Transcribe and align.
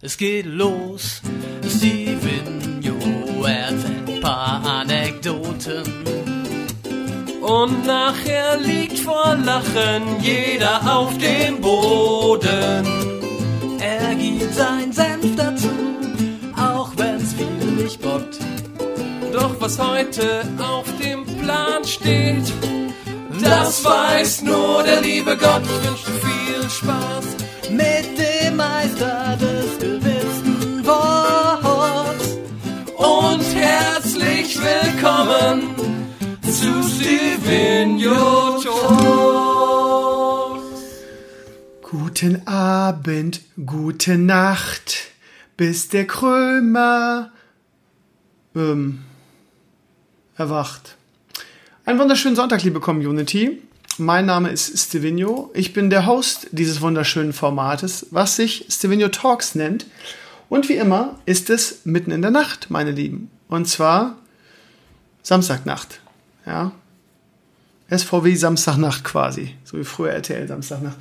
Es 0.00 0.16
geht 0.16 0.46
los, 0.46 1.20
Steven 1.68 2.58
erzählt 3.44 4.08
ein 4.08 4.20
paar 4.20 4.64
Anekdoten. 4.64 5.82
Und 7.40 7.86
nachher 7.86 8.58
liegt 8.58 8.98
vor 9.00 9.36
Lachen 9.36 10.20
jeder 10.20 10.80
auf 10.96 11.16
dem 11.18 11.60
Boden. 11.60 12.84
Er 13.80 14.14
gibt 14.14 14.54
sein 14.54 14.92
Senf 14.92 15.36
dazu, 15.36 15.70
auch 16.56 16.92
wenn's 16.96 17.32
viel 17.34 17.82
nicht 17.82 18.00
bockt. 18.00 18.38
Doch 19.32 19.54
was 19.60 19.78
heute 19.78 20.42
auf 20.58 20.86
dem 21.02 21.24
Plan 21.40 21.84
steht, 21.84 22.52
das 23.42 23.84
weiß 23.84 24.42
nur 24.42 24.82
der 24.82 25.00
liebe 25.00 25.36
Gott. 25.36 25.62
Ich 25.64 25.88
wünsche 25.88 26.10
viel 26.26 26.70
Spaß 26.70 27.27
willkommen 34.60 35.74
zu 36.42 36.82
Stevenio 36.82 38.60
Talks. 38.62 39.82
Guten 41.82 42.46
Abend, 42.46 43.40
gute 43.64 44.18
Nacht, 44.18 45.12
bis 45.56 45.88
der 45.88 46.06
Krömer 46.06 47.30
ähm, 48.56 49.04
erwacht. 50.36 50.96
Einen 51.84 51.98
wunderschönen 51.98 52.36
Sonntag, 52.36 52.62
liebe 52.64 52.80
Community. 52.80 53.62
Mein 53.96 54.26
Name 54.26 54.50
ist 54.50 54.76
Stevenio. 54.78 55.50
Ich 55.54 55.72
bin 55.72 55.90
der 55.90 56.06
Host 56.06 56.48
dieses 56.52 56.80
wunderschönen 56.80 57.32
Formates, 57.32 58.06
was 58.10 58.36
sich 58.36 58.66
Stevenio 58.68 59.08
Talks 59.08 59.54
nennt. 59.54 59.86
Und 60.48 60.68
wie 60.68 60.76
immer 60.76 61.18
ist 61.26 61.50
es 61.50 61.84
mitten 61.84 62.10
in 62.10 62.22
der 62.22 62.30
Nacht, 62.30 62.70
meine 62.70 62.90
Lieben. 62.90 63.30
Und 63.48 63.68
zwar 63.68 64.16
Samstagnacht. 65.22 66.00
Ja. 66.46 66.72
SVW 67.90 68.34
Samstagnacht 68.34 69.04
quasi. 69.04 69.54
So 69.64 69.78
wie 69.78 69.84
früher 69.84 70.12
RTL 70.12 70.46
Samstagnacht. 70.46 70.96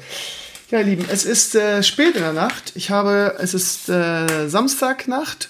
Ja, 0.69 0.79
ihr 0.79 0.85
Lieben, 0.85 1.05
es 1.09 1.25
ist 1.25 1.55
äh, 1.55 1.81
spät 1.81 2.15
in 2.15 2.21
der 2.21 2.33
Nacht. 2.33 2.73
Ich 2.75 2.89
habe, 2.89 3.35
es 3.39 3.53
ist 3.53 3.89
äh, 3.89 4.47
Samstagnacht. 4.49 5.49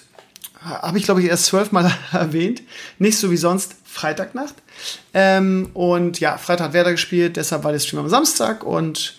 Habe 0.60 0.98
ich, 0.98 1.04
glaube 1.04 1.20
ich, 1.20 1.28
erst 1.28 1.46
zwölfmal 1.46 1.92
erwähnt. 2.12 2.62
Nicht 2.98 3.18
so 3.18 3.30
wie 3.30 3.36
sonst 3.36 3.74
Freitagnacht. 3.84 4.54
Ähm, 5.14 5.70
und 5.74 6.20
ja, 6.20 6.38
Freitag 6.38 6.66
hat 6.66 6.72
Werder 6.72 6.92
gespielt, 6.92 7.36
deshalb 7.36 7.64
war 7.64 7.72
der 7.72 7.80
Stream 7.80 8.00
am 8.00 8.08
Samstag 8.08 8.62
und 8.62 9.16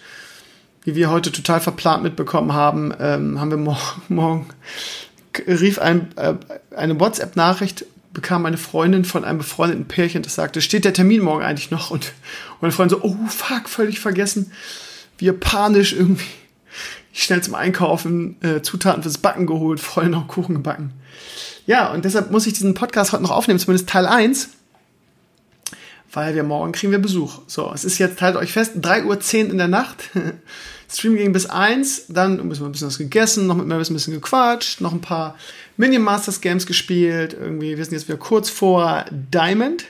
wie 0.83 0.95
wir 0.95 1.09
heute 1.09 1.31
total 1.31 1.59
verplant 1.59 2.03
mitbekommen 2.03 2.53
haben, 2.53 2.93
ähm, 2.99 3.39
haben 3.39 3.51
wir 3.51 3.57
morgen, 3.57 4.01
morgen 4.07 4.49
rief 5.47 5.79
ein, 5.79 6.15
äh, 6.17 6.35
eine 6.75 6.99
WhatsApp-Nachricht, 6.99 7.85
bekam 8.13 8.45
eine 8.45 8.57
Freundin 8.57 9.05
von 9.05 9.23
einem 9.23 9.37
befreundeten 9.37 9.85
Pärchen, 9.85 10.23
das 10.23 10.35
sagte, 10.35 10.61
steht 10.61 10.85
der 10.85 10.93
Termin 10.93 11.21
morgen 11.21 11.43
eigentlich 11.43 11.71
noch? 11.71 11.91
Und, 11.91 12.13
meine 12.61 12.71
Freundin 12.71 12.99
so, 12.99 13.05
oh 13.05 13.17
fuck, 13.27 13.69
völlig 13.69 13.99
vergessen. 13.99 14.51
Wir 15.17 15.33
panisch 15.33 15.93
irgendwie 15.93 16.25
schnell 17.13 17.41
zum 17.41 17.55
Einkaufen 17.55 18.37
äh, 18.41 18.61
Zutaten 18.61 19.03
fürs 19.03 19.17
Backen 19.17 19.45
geholt, 19.45 19.79
vorhin 19.79 20.11
noch 20.11 20.27
Kuchen 20.27 20.55
gebacken. 20.55 20.93
Ja, 21.65 21.91
und 21.91 22.05
deshalb 22.05 22.31
muss 22.31 22.47
ich 22.47 22.53
diesen 22.53 22.73
Podcast 22.73 23.11
heute 23.11 23.23
noch 23.23 23.31
aufnehmen, 23.31 23.59
zumindest 23.59 23.89
Teil 23.89 24.05
1 24.05 24.49
weil 26.11 26.35
wir 26.35 26.43
morgen 26.43 26.71
kriegen 26.71 26.91
wir 26.91 26.99
Besuch. 26.99 27.41
So, 27.47 27.71
es 27.73 27.85
ist 27.85 27.97
jetzt, 27.97 28.21
haltet 28.21 28.41
euch 28.41 28.51
fest, 28.51 28.77
3.10 28.77 29.45
Uhr 29.45 29.51
in 29.51 29.57
der 29.57 29.67
Nacht. 29.67 30.09
Stream 30.91 31.15
ging 31.15 31.31
bis 31.33 31.45
1, 31.45 32.07
dann 32.09 32.47
müssen 32.47 32.61
wir 32.61 32.67
ein 32.67 32.71
bisschen 32.71 32.87
was 32.87 32.97
gegessen, 32.97 33.45
noch 33.45 33.55
mit 33.55 33.67
mir 33.67 33.75
ein 33.75 33.79
bisschen 33.79 34.13
gequatscht, 34.13 34.81
noch 34.81 34.91
ein 34.91 35.01
paar 35.01 35.35
Minion 35.77 36.01
Masters 36.01 36.41
Games 36.41 36.65
gespielt. 36.65 37.35
Irgendwie, 37.39 37.77
wir 37.77 37.85
sind 37.85 37.93
jetzt 37.93 38.07
wieder 38.07 38.17
kurz 38.17 38.49
vor 38.49 39.05
Diamond. 39.11 39.85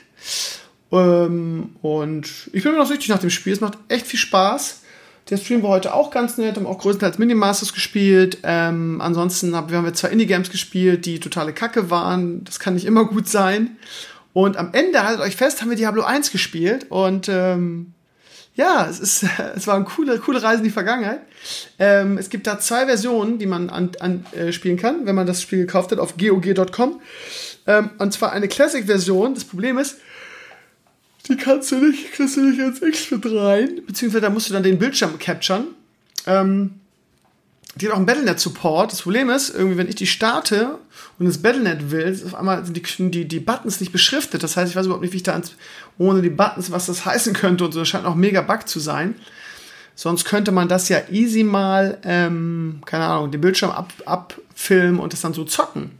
Ähm, 0.92 1.70
und 1.80 2.50
ich 2.52 2.62
bin 2.62 2.72
mir 2.72 2.78
noch 2.78 2.86
süchtig 2.86 3.08
nach 3.08 3.18
dem 3.18 3.30
Spiel. 3.30 3.54
Es 3.54 3.60
macht 3.60 3.78
echt 3.88 4.06
viel 4.06 4.18
Spaß. 4.18 4.82
Der 5.30 5.36
Stream 5.36 5.62
war 5.62 5.70
heute 5.70 5.94
auch 5.94 6.10
ganz 6.10 6.38
nett, 6.38 6.56
haben 6.56 6.66
auch 6.66 6.78
größtenteils 6.78 7.18
Minion 7.18 7.38
Masters 7.38 7.72
gespielt. 7.72 8.38
Ähm, 8.42 9.00
ansonsten 9.00 9.54
haben 9.54 9.70
wir 9.70 9.94
zwei 9.94 10.08
Indie-Games 10.08 10.50
gespielt, 10.50 11.06
die 11.06 11.20
totale 11.20 11.52
Kacke 11.52 11.88
waren. 11.90 12.44
Das 12.44 12.58
kann 12.58 12.74
nicht 12.74 12.84
immer 12.84 13.04
gut 13.06 13.28
sein. 13.28 13.76
Und 14.32 14.56
am 14.56 14.70
Ende, 14.72 15.02
haltet 15.02 15.22
euch 15.22 15.36
fest, 15.36 15.60
haben 15.60 15.70
wir 15.70 15.76
Diablo 15.76 16.02
1 16.02 16.30
gespielt 16.30 16.86
und 16.90 17.28
ähm, 17.28 17.94
ja, 18.60 18.86
es, 18.88 19.00
ist, 19.00 19.24
es 19.56 19.66
war 19.66 19.76
eine 19.76 19.84
coole, 19.86 20.18
coole 20.18 20.42
Reise 20.42 20.58
in 20.58 20.64
die 20.64 20.70
Vergangenheit. 20.70 21.22
Ähm, 21.78 22.18
es 22.18 22.28
gibt 22.28 22.46
da 22.46 22.58
zwei 22.60 22.84
Versionen, 22.84 23.38
die 23.38 23.46
man 23.46 23.70
anspielen 23.70 24.24
an, 24.32 24.38
äh, 24.38 24.52
spielen 24.52 24.76
kann, 24.76 25.06
wenn 25.06 25.14
man 25.14 25.26
das 25.26 25.40
Spiel 25.40 25.60
gekauft 25.60 25.90
hat 25.92 25.98
auf 25.98 26.16
GOG.com. 26.18 27.00
Ähm, 27.66 27.90
und 27.98 28.12
zwar 28.12 28.32
eine 28.32 28.48
Classic-Version. 28.48 29.34
Das 29.34 29.44
Problem 29.44 29.78
ist, 29.78 29.96
die 31.28 31.36
kannst 31.36 31.72
du 31.72 31.76
nicht, 31.76 32.12
kriegst 32.12 32.36
du 32.36 32.42
nicht 32.42 32.58
ins 32.58 32.82
X-Fit 32.82 33.24
rein, 33.24 33.80
beziehungsweise 33.86 34.22
da 34.22 34.30
musst 34.30 34.50
du 34.50 34.54
dann 34.54 34.62
den 34.62 34.78
Bildschirm 34.78 35.18
capturen. 35.18 35.68
Ähm, 36.26 36.74
die 37.80 37.86
hat 37.86 37.92
auch 37.92 37.96
einen 37.96 38.06
Battlenet-Support. 38.06 38.92
Das 38.92 39.02
Problem 39.02 39.30
ist, 39.30 39.50
irgendwie, 39.50 39.78
wenn 39.78 39.88
ich 39.88 39.94
die 39.94 40.06
starte 40.06 40.78
und 41.18 41.26
das 41.26 41.38
Battlenet 41.38 41.90
will, 41.90 42.20
auf 42.26 42.34
einmal 42.34 42.64
sind 42.64 42.76
die, 42.76 43.10
die, 43.10 43.28
die 43.28 43.40
Buttons 43.40 43.80
nicht 43.80 43.92
beschriftet. 43.92 44.42
Das 44.42 44.56
heißt, 44.56 44.70
ich 44.70 44.76
weiß 44.76 44.86
überhaupt 44.86 45.02
nicht, 45.02 45.12
wie 45.12 45.18
ich 45.18 45.22
da 45.22 45.32
ans, 45.32 45.52
ohne 45.98 46.20
die 46.20 46.30
Buttons, 46.30 46.70
was 46.70 46.86
das 46.86 47.04
heißen 47.06 47.32
könnte 47.32 47.64
und 47.64 47.72
so. 47.72 47.80
Das 47.80 47.88
scheint 47.88 48.04
auch 48.04 48.14
mega 48.14 48.42
Bug 48.42 48.68
zu 48.68 48.80
sein. 48.80 49.14
Sonst 49.94 50.24
könnte 50.24 50.52
man 50.52 50.68
das 50.68 50.88
ja 50.88 50.98
easy 51.10 51.42
mal, 51.42 51.98
ähm, 52.04 52.80
keine 52.86 53.04
Ahnung, 53.04 53.30
den 53.30 53.40
Bildschirm 53.40 53.70
ab, 53.70 53.92
abfilmen 54.06 55.00
und 55.00 55.12
das 55.12 55.20
dann 55.20 55.34
so 55.34 55.44
zocken. 55.44 55.90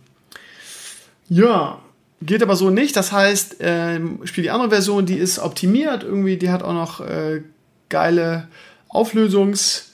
Ja, 1.28 1.80
geht 2.22 2.42
aber 2.42 2.56
so 2.56 2.70
nicht. 2.70 2.96
Das 2.96 3.12
heißt, 3.12 3.56
ähm, 3.60 4.20
spiel 4.24 4.42
die 4.42 4.50
andere 4.50 4.70
Version, 4.70 5.06
die 5.06 5.18
ist 5.18 5.38
optimiert 5.38 6.02
irgendwie, 6.02 6.36
die 6.36 6.50
hat 6.50 6.62
auch 6.62 6.72
noch 6.72 7.00
äh, 7.00 7.42
geile 7.88 8.48
Auflösungs- 8.88 9.89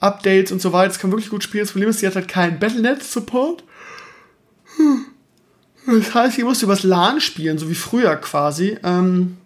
Updates 0.00 0.52
und 0.52 0.60
so 0.60 0.72
weiter. 0.72 0.88
Das 0.88 0.98
kann 0.98 1.10
wirklich 1.10 1.30
gut 1.30 1.42
spielen. 1.42 1.64
Das 1.64 1.72
Problem 1.72 1.90
ist, 1.90 2.00
sie 2.00 2.06
hat 2.06 2.14
halt 2.14 2.28
keinen 2.28 2.58
Battlenet-Support. 2.58 3.64
Das 5.86 6.14
heißt, 6.14 6.38
ich 6.38 6.44
musste 6.44 6.66
übers 6.66 6.82
LAN 6.82 7.20
spielen, 7.20 7.58
so 7.58 7.68
wie 7.70 7.74
früher 7.74 8.16
quasi. 8.16 8.78
Ähm 8.82 9.38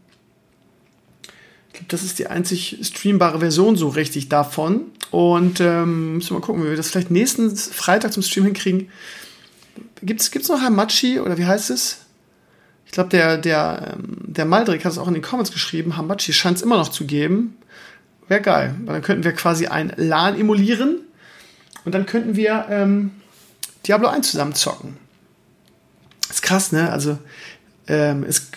ich 1.68 1.78
glaube, 1.78 1.88
das 1.88 2.02
ist 2.02 2.18
die 2.18 2.26
einzig 2.26 2.78
streambare 2.82 3.38
Version 3.38 3.76
so 3.76 3.88
richtig 3.88 4.28
davon. 4.28 4.82
Und 5.10 5.60
ähm, 5.60 6.16
müssen 6.16 6.30
wir 6.30 6.40
mal 6.40 6.44
gucken, 6.44 6.64
wie 6.64 6.68
wir 6.68 6.76
das 6.76 6.90
vielleicht 6.90 7.10
nächsten 7.10 7.54
Freitag 7.56 8.12
zum 8.12 8.22
Stream 8.22 8.44
hinkriegen. 8.44 8.88
Gibt's, 10.02 10.30
gibt's 10.30 10.48
noch 10.48 10.60
Hamachi 10.60 11.20
oder 11.20 11.38
wie 11.38 11.46
heißt 11.46 11.70
es? 11.70 11.98
Ich 12.86 12.92
glaube, 12.92 13.08
der, 13.08 13.38
der, 13.38 13.94
ähm, 13.94 14.16
der 14.20 14.44
Maldrick 14.44 14.84
hat 14.84 14.92
es 14.92 14.98
auch 14.98 15.08
in 15.08 15.14
den 15.14 15.22
Comments 15.22 15.50
geschrieben. 15.50 15.96
Hamachi 15.96 16.32
scheint 16.32 16.58
es 16.58 16.62
immer 16.62 16.76
noch 16.76 16.88
zu 16.88 17.06
geben. 17.06 17.56
Wäre 18.32 18.40
geil. 18.40 18.74
Weil 18.86 18.94
dann 18.94 19.02
könnten 19.02 19.24
wir 19.24 19.32
quasi 19.32 19.66
ein 19.66 19.92
LAN 19.94 20.40
emulieren 20.40 21.00
und 21.84 21.94
dann 21.94 22.06
könnten 22.06 22.34
wir 22.34 22.64
ähm, 22.70 23.10
Diablo 23.86 24.08
1 24.08 24.30
zusammen 24.30 24.54
zocken. 24.54 24.96
Ist 26.30 26.40
krass, 26.40 26.72
ne? 26.72 26.90
Also 26.90 27.18
ähm, 27.88 28.24
es, 28.26 28.48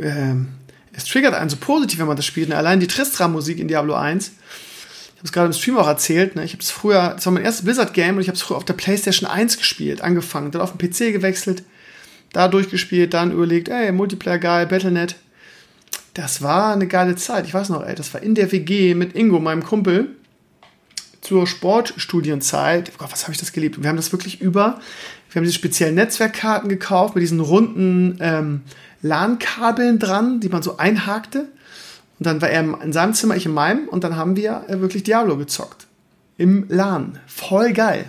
ähm, 0.00 0.48
es 0.92 1.04
triggert 1.04 1.34
einen 1.34 1.48
so 1.48 1.58
positiv, 1.58 2.00
wenn 2.00 2.08
man 2.08 2.16
das 2.16 2.26
spielt. 2.26 2.48
Ne? 2.48 2.56
Allein 2.56 2.80
die 2.80 2.88
Tristram-Musik 2.88 3.60
in 3.60 3.68
Diablo 3.68 3.94
1. 3.94 4.30
Ich 4.30 5.18
habe 5.18 5.26
es 5.26 5.32
gerade 5.32 5.46
im 5.46 5.52
Stream 5.52 5.78
auch 5.78 5.86
erzählt. 5.86 6.34
Ne? 6.34 6.42
Ich 6.42 6.52
habe 6.52 6.64
es 6.64 6.72
früher, 6.72 7.10
das 7.14 7.24
war 7.24 7.32
mein 7.32 7.44
erstes 7.44 7.64
Blizzard-Game 7.64 8.16
und 8.16 8.22
ich 8.22 8.26
habe 8.26 8.34
es 8.34 8.42
früher 8.42 8.56
auf 8.56 8.64
der 8.64 8.74
PlayStation 8.74 9.30
1 9.30 9.58
gespielt, 9.58 10.00
angefangen, 10.00 10.50
dann 10.50 10.60
auf 10.60 10.76
den 10.76 10.90
PC 10.90 11.12
gewechselt, 11.12 11.62
da 12.32 12.48
durchgespielt, 12.48 13.14
dann 13.14 13.30
überlegt, 13.30 13.68
ey, 13.68 13.92
Multiplayer 13.92 14.40
geil, 14.40 14.66
Battlenet 14.66 15.14
das 16.14 16.42
war 16.42 16.72
eine 16.72 16.86
geile 16.86 17.16
Zeit. 17.16 17.46
Ich 17.46 17.54
weiß 17.54 17.68
noch, 17.68 17.84
ey, 17.84 17.94
das 17.94 18.12
war 18.14 18.22
in 18.22 18.34
der 18.34 18.50
WG 18.52 18.94
mit 18.94 19.14
Ingo, 19.14 19.38
meinem 19.38 19.62
Kumpel, 19.62 20.16
zur 21.20 21.46
Sportstudienzeit. 21.46 22.90
Oh 22.94 22.98
Gott, 22.98 23.12
was 23.12 23.24
habe 23.24 23.32
ich 23.32 23.38
das 23.38 23.52
geliebt? 23.52 23.80
Wir 23.80 23.88
haben 23.88 23.96
das 23.96 24.12
wirklich 24.12 24.40
über. 24.40 24.80
Wir 25.30 25.40
haben 25.40 25.44
diese 25.44 25.54
speziellen 25.54 25.94
Netzwerkkarten 25.94 26.68
gekauft 26.68 27.14
mit 27.14 27.22
diesen 27.22 27.40
runden 27.40 28.18
ähm, 28.20 28.62
LAN-Kabeln 29.02 29.98
dran, 29.98 30.40
die 30.40 30.48
man 30.48 30.62
so 30.62 30.78
einhakte. 30.78 31.48
Und 32.18 32.26
dann 32.26 32.42
war 32.42 32.50
er 32.50 32.82
in 32.82 32.92
seinem 32.92 33.14
Zimmer, 33.14 33.36
ich 33.36 33.46
in 33.46 33.52
meinem. 33.52 33.88
Und 33.88 34.02
dann 34.02 34.16
haben 34.16 34.36
wir 34.36 34.64
äh, 34.68 34.80
wirklich 34.80 35.04
Diablo 35.04 35.36
gezockt. 35.36 35.86
Im 36.36 36.66
LAN. 36.68 37.18
Voll 37.26 37.72
geil. 37.72 38.06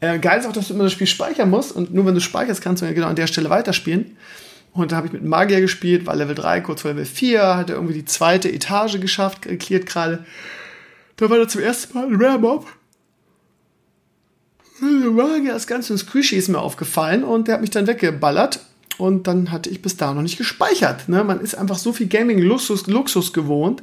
Äh, 0.00 0.18
geil 0.18 0.40
ist 0.40 0.46
auch, 0.46 0.52
dass 0.52 0.68
du 0.68 0.74
immer 0.74 0.84
das 0.84 0.92
Spiel 0.92 1.06
speichern 1.06 1.48
musst. 1.48 1.72
Und 1.72 1.94
nur 1.94 2.04
wenn 2.06 2.14
du 2.14 2.20
speicherst, 2.20 2.60
kannst 2.60 2.82
du 2.82 2.92
genau 2.92 3.06
an 3.06 3.16
der 3.16 3.26
Stelle 3.26 3.50
weiterspielen. 3.50 4.16
Und 4.76 4.92
da 4.92 4.96
habe 4.96 5.06
ich 5.06 5.12
mit 5.12 5.24
Magier 5.24 5.60
gespielt, 5.60 6.06
war 6.06 6.14
Level 6.14 6.34
3, 6.34 6.60
kurz 6.60 6.82
vor 6.82 6.90
Level 6.90 7.06
4, 7.06 7.56
hatte 7.56 7.72
irgendwie 7.72 7.94
die 7.94 8.04
zweite 8.04 8.52
Etage 8.52 9.00
geschafft, 9.00 9.42
geklärt 9.42 9.86
gerade. 9.86 10.24
Da 11.16 11.30
war 11.30 11.38
da 11.38 11.48
zum 11.48 11.62
ersten 11.62 11.96
Mal 11.96 12.06
ein 12.06 12.16
Rare 12.22 12.38
Mob. 12.38 12.66
Magier 14.80 15.56
ist 15.56 15.66
ganz 15.66 15.88
ins 15.88 16.02
Squishy 16.02 16.36
ist 16.36 16.48
mir 16.48 16.58
aufgefallen 16.58 17.24
und 17.24 17.48
der 17.48 17.54
hat 17.54 17.60
mich 17.62 17.70
dann 17.70 17.86
weggeballert. 17.86 18.60
Und 18.98 19.26
dann 19.26 19.50
hatte 19.50 19.70
ich 19.70 19.82
bis 19.82 19.96
da 19.96 20.12
noch 20.12 20.22
nicht 20.22 20.38
gespeichert. 20.38 21.08
Ne? 21.08 21.24
Man 21.24 21.40
ist 21.40 21.54
einfach 21.54 21.76
so 21.76 21.92
viel 21.92 22.06
Gaming-Luxus 22.06 22.86
Luxus 22.86 23.32
gewohnt. 23.32 23.82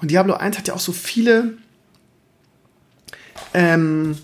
Und 0.00 0.10
Diablo 0.10 0.34
1 0.34 0.58
hat 0.58 0.68
ja 0.68 0.74
auch 0.74 0.80
so 0.80 0.92
viele 0.92 1.54
ähm, 3.54 4.16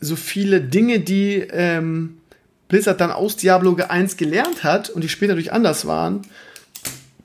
so 0.00 0.16
viele 0.16 0.60
Dinge, 0.60 1.00
die 1.00 1.36
ähm, 1.50 2.19
Blizzard 2.70 3.00
dann 3.00 3.10
aus 3.10 3.36
Diablo 3.36 3.76
1 3.76 4.16
gelernt 4.16 4.64
hat 4.64 4.88
und 4.88 5.02
die 5.02 5.08
später 5.08 5.34
durch 5.34 5.52
anders 5.52 5.86
waren. 5.86 6.22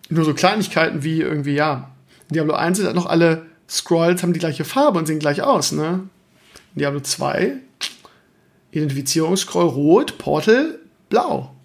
Nur 0.09 0.25
so 0.25 0.33
Kleinigkeiten 0.33 1.03
wie 1.03 1.21
irgendwie, 1.21 1.53
ja, 1.53 1.92
Diablo 2.30 2.56
1 2.56 2.77
sind 2.77 2.88
halt 2.88 2.95
noch 2.95 3.06
alle 3.06 3.45
Scrolls, 3.69 4.24
haben 4.24 4.33
die 4.33 4.39
gleiche 4.39 4.65
Farbe 4.65 5.00
und 5.00 5.06
sehen 5.06 5.19
gleich 5.19 5.42
aus, 5.42 5.71
ne? 5.71 6.01
Diablo 6.74 7.00
2 7.00 7.57
Identifizierungsscroll 8.71 9.68
rot, 9.68 10.18
Portal 10.18 10.80
blau. 11.09 11.56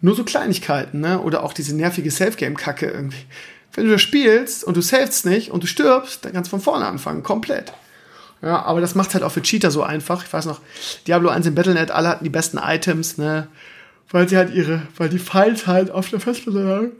Nur 0.00 0.16
so 0.16 0.24
Kleinigkeiten, 0.24 1.00
ne? 1.00 1.20
Oder 1.20 1.44
auch 1.44 1.52
diese 1.52 1.76
nervige 1.76 2.10
Safe-Game-Kacke 2.10 2.86
irgendwie. 2.86 3.24
Wenn 3.74 3.84
du 3.84 3.92
das 3.92 4.02
spielst 4.02 4.64
und 4.64 4.76
du 4.76 4.80
savest 4.80 5.26
nicht 5.26 5.50
und 5.50 5.62
du 5.62 5.66
stirbst, 5.66 6.24
dann 6.24 6.32
kannst 6.32 6.48
du 6.48 6.56
von 6.56 6.62
vorne 6.62 6.86
anfangen, 6.86 7.22
komplett. 7.22 7.72
Ja, 8.42 8.62
aber 8.62 8.80
das 8.80 8.94
macht 8.94 9.12
halt 9.14 9.22
auch 9.22 9.32
für 9.32 9.42
Cheater 9.42 9.70
so 9.70 9.82
einfach. 9.82 10.24
Ich 10.24 10.32
weiß 10.32 10.46
noch, 10.46 10.60
Diablo 11.06 11.28
1 11.28 11.46
im 11.46 11.54
Battle.net, 11.54 11.90
alle 11.90 12.08
hatten 12.08 12.24
die 12.24 12.30
besten 12.30 12.58
Items, 12.58 13.18
ne? 13.18 13.48
Weil 14.10 14.28
sie 14.28 14.36
halt 14.36 14.52
ihre, 14.54 14.82
weil 14.96 15.08
die 15.08 15.18
Files 15.18 15.66
halt 15.66 15.90
auf 15.90 16.08
der 16.08 16.20
Festplatte 16.20 16.62
lagen. 16.62 16.92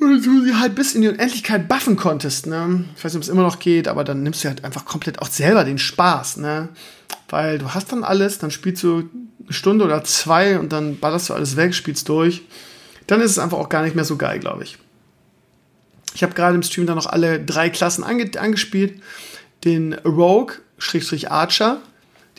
Und 0.00 0.24
du 0.24 0.44
sie 0.44 0.54
halt 0.54 0.74
bis 0.74 0.94
in 0.94 1.02
die 1.02 1.08
Unendlichkeit 1.08 1.68
buffen 1.68 1.96
konntest, 1.96 2.46
ne? 2.46 2.84
Ich 2.96 3.04
weiß 3.04 3.12
nicht, 3.12 3.18
ob 3.18 3.22
es 3.22 3.28
immer 3.28 3.42
noch 3.42 3.58
geht, 3.60 3.86
aber 3.86 4.02
dann 4.02 4.22
nimmst 4.22 4.42
du 4.42 4.48
halt 4.48 4.64
einfach 4.64 4.84
komplett 4.84 5.20
auch 5.20 5.28
selber 5.28 5.62
den 5.64 5.78
Spaß, 5.78 6.38
ne? 6.38 6.68
Weil 7.28 7.58
du 7.58 7.72
hast 7.72 7.92
dann 7.92 8.02
alles, 8.02 8.38
dann 8.38 8.50
spielst 8.50 8.82
du 8.82 9.08
eine 9.44 9.52
Stunde 9.52 9.84
oder 9.84 10.02
zwei 10.02 10.58
und 10.58 10.72
dann 10.72 10.98
ballerst 10.98 11.30
du 11.30 11.34
alles 11.34 11.56
weg, 11.56 11.74
spielst 11.74 12.08
durch. 12.08 12.42
Dann 13.06 13.20
ist 13.20 13.30
es 13.30 13.38
einfach 13.38 13.58
auch 13.58 13.68
gar 13.68 13.82
nicht 13.82 13.94
mehr 13.94 14.04
so 14.04 14.16
geil, 14.16 14.40
glaube 14.40 14.64
ich. 14.64 14.78
Ich 16.14 16.24
habe 16.24 16.34
gerade 16.34 16.56
im 16.56 16.62
Stream 16.62 16.86
dann 16.86 16.96
noch 16.96 17.06
alle 17.06 17.38
drei 17.38 17.70
Klassen 17.70 18.02
ange 18.02 18.30
angespielt 18.36 19.00
den 19.64 19.94
Rogue, 19.94 20.56
Schrägstrich 20.78 21.30
Archer, 21.30 21.80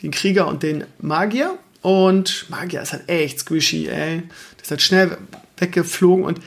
den 0.02 0.10
Krieger 0.10 0.48
und 0.48 0.62
den 0.62 0.84
Magier. 1.00 1.58
Und 1.80 2.48
Magier 2.48 2.82
ist 2.82 2.92
halt 2.92 3.08
echt 3.08 3.40
squishy, 3.40 3.88
ey. 3.88 4.22
Der 4.56 4.62
ist 4.62 4.70
halt 4.70 4.82
schnell 4.82 5.18
weggeflogen 5.56 6.24
und 6.24 6.40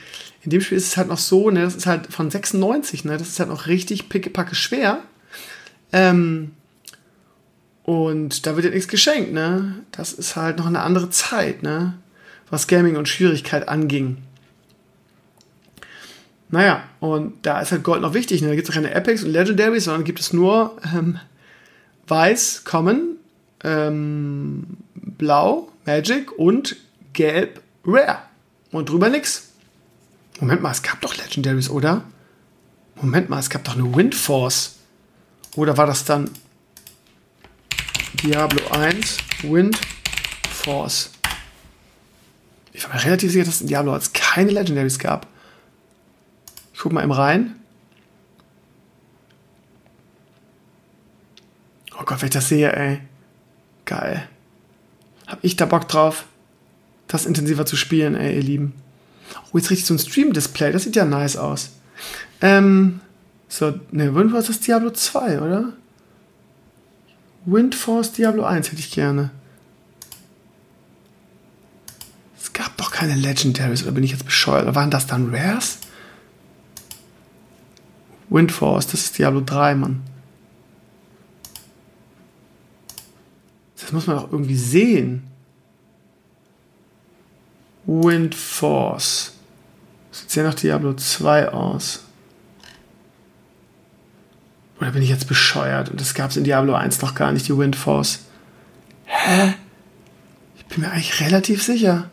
in 0.43 0.51
dem 0.51 0.61
Spiel 0.61 0.77
ist 0.77 0.87
es 0.87 0.97
halt 0.97 1.07
noch 1.07 1.17
so, 1.17 1.49
ne, 1.49 1.61
das 1.61 1.75
ist 1.75 1.87
halt 1.87 2.13
von 2.13 2.29
96, 2.29 3.03
ne, 3.03 3.17
das 3.17 3.29
ist 3.29 3.39
halt 3.39 3.49
noch 3.49 3.65
richtig 3.67 4.09
pickepacke 4.09 4.53
schwer. 4.53 4.99
Ähm, 5.91 6.51
und 7.83 8.45
da 8.45 8.55
wird 8.55 8.65
ja 8.65 8.71
nichts 8.71 8.87
geschenkt, 8.87 9.31
ne? 9.31 9.75
Das 9.91 10.13
ist 10.13 10.35
halt 10.35 10.57
noch 10.57 10.65
eine 10.65 10.81
andere 10.81 11.09
Zeit, 11.09 11.63
ne? 11.63 11.93
Was 12.49 12.67
Gaming 12.67 12.95
und 12.95 13.07
Schwierigkeit 13.07 13.67
anging. 13.67 14.17
Naja, 16.49 16.83
und 16.99 17.45
da 17.45 17.59
ist 17.59 17.71
halt 17.71 17.83
Gold 17.83 18.01
noch 18.01 18.13
wichtig. 18.13 18.41
Ne? 18.41 18.49
Da 18.49 18.55
gibt 18.55 18.69
es 18.69 18.73
keine 18.73 18.93
Epics 18.93 19.23
und 19.23 19.31
Legendaries, 19.31 19.85
sondern 19.85 20.03
gibt 20.03 20.19
es 20.19 20.31
nur 20.31 20.77
ähm, 20.93 21.19
Weiß, 22.07 22.63
Common, 22.65 23.17
ähm, 23.63 24.77
Blau, 24.95 25.71
Magic 25.85 26.31
und 26.37 26.75
Gelb, 27.13 27.61
Rare. 27.85 28.19
Und 28.71 28.89
drüber 28.89 29.09
nix. 29.09 29.49
Moment 30.39 30.61
mal, 30.61 30.71
es 30.71 30.83
gab 30.83 31.01
doch 31.01 31.15
Legendaries, 31.15 31.69
oder? 31.69 32.03
Moment 32.95 33.29
mal, 33.29 33.39
es 33.39 33.49
gab 33.49 33.63
doch 33.63 33.75
eine 33.75 33.95
Windforce. 33.95 34.75
Oder 35.55 35.77
war 35.77 35.87
das 35.87 36.05
dann 36.05 36.29
Diablo 38.21 38.67
1 38.71 39.17
Windforce? 39.43 41.11
Ich 42.73 42.83
war 42.83 42.93
mir 42.93 43.03
relativ 43.03 43.31
sicher, 43.31 43.45
dass 43.45 43.55
es 43.55 43.61
in 43.61 43.67
Diablo 43.67 43.93
als 43.93 44.11
keine 44.11 44.51
Legendaries 44.51 44.99
gab. 44.99 45.27
Ich 46.75 46.81
guck 46.81 46.91
mal 46.91 47.03
eben 47.03 47.13
rein. 47.13 47.55
Oh 51.97 52.03
Gott, 52.03 52.19
wenn 52.21 52.27
ich 52.27 52.33
das 52.33 52.49
sehe, 52.49 52.75
ey. 52.75 52.99
Geil. 53.85 54.27
Hab 55.25 55.39
ich 55.41 55.55
da 55.55 55.65
Bock 55.65 55.87
drauf, 55.87 56.25
das 57.07 57.25
intensiver 57.25 57.65
zu 57.65 57.77
spielen, 57.77 58.15
ey, 58.15 58.35
ihr 58.35 58.43
Lieben. 58.43 58.73
Oh, 59.51 59.57
jetzt 59.57 59.71
richtig 59.71 59.87
so 59.87 59.93
ein 59.93 59.99
Stream-Display. 59.99 60.73
Das 60.73 60.83
sieht 60.83 60.97
ja 60.97 61.05
nice 61.05 61.37
aus. 61.37 61.69
Ähm, 62.41 62.99
so, 63.47 63.79
ne, 63.91 64.13
Windforce 64.13 64.49
ist 64.49 64.67
Diablo 64.67 64.91
2, 64.91 65.39
oder? 65.39 65.71
Windforce 67.45 68.11
Diablo 68.11 68.43
1 68.43 68.71
hätte 68.71 68.81
ich 68.81 68.91
gerne. 68.91 69.31
Es 72.37 72.51
gab 72.51 72.75
doch 72.75 72.91
keine 72.91 73.15
Legendaries, 73.15 73.83
oder 73.83 73.93
bin 73.93 74.03
ich 74.03 74.11
jetzt 74.11 74.25
bescheuert? 74.25 74.75
Waren 74.75 74.91
das 74.91 75.07
dann 75.07 75.33
Rares? 75.33 75.79
Windforce, 78.29 78.87
das 78.87 79.05
ist 79.05 79.17
Diablo 79.17 79.41
3, 79.41 79.75
Mann. 79.75 80.03
Das 83.79 83.91
muss 83.91 84.07
man 84.07 84.17
auch 84.17 84.31
irgendwie 84.31 84.55
sehen. 84.55 85.27
Windforce. 87.85 89.33
Sieht 90.11 90.31
sehr 90.31 90.43
nach 90.43 90.55
Diablo 90.55 90.93
2 90.93 91.49
aus. 91.49 92.03
Oder 94.79 94.91
bin 94.91 95.03
ich 95.03 95.09
jetzt 95.09 95.27
bescheuert? 95.27 95.89
Und 95.89 96.01
das 96.01 96.13
gab 96.13 96.31
es 96.31 96.37
in 96.37 96.43
Diablo 96.43 96.73
1 96.73 97.01
noch 97.01 97.15
gar 97.15 97.31
nicht, 97.31 97.47
die 97.47 97.57
Windforce. 97.57 98.19
Hä? 99.05 99.53
Ich 100.57 100.65
bin 100.65 100.81
mir 100.81 100.91
eigentlich 100.91 101.21
relativ 101.21 101.63
sicher. 101.63 102.09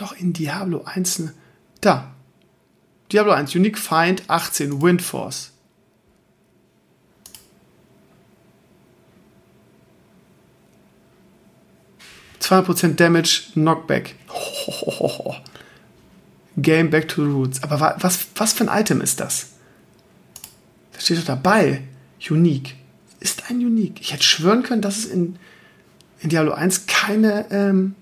doch 0.00 0.09
in 0.20 0.32
Diablo 0.32 0.82
1 0.84 1.20
eine. 1.20 1.32
Da. 1.80 2.14
Diablo 3.10 3.32
1, 3.32 3.54
Unique 3.54 3.78
Find 3.78 4.22
18, 4.28 4.80
Windforce. 4.82 5.50
Prozent 12.64 12.98
Damage, 12.98 13.52
Knockback. 13.54 14.14
Game 16.56 16.90
Back 16.90 17.08
to 17.08 17.24
the 17.24 17.30
Roots. 17.30 17.62
Aber 17.62 17.96
was, 18.00 18.26
was 18.34 18.52
für 18.52 18.68
ein 18.68 18.80
Item 18.80 19.00
ist 19.00 19.20
das? 19.20 19.50
Da 20.92 21.00
steht 21.00 21.18
doch 21.18 21.24
dabei. 21.24 21.82
Unique. 22.28 22.74
Ist 23.20 23.50
ein 23.50 23.58
Unique. 23.58 24.00
Ich 24.00 24.12
hätte 24.12 24.24
schwören 24.24 24.62
können, 24.62 24.82
dass 24.82 24.98
es 24.98 25.04
in, 25.06 25.38
in 26.20 26.30
Diablo 26.30 26.52
1 26.52 26.86
keine 26.86 27.46
ähm, 27.50 27.94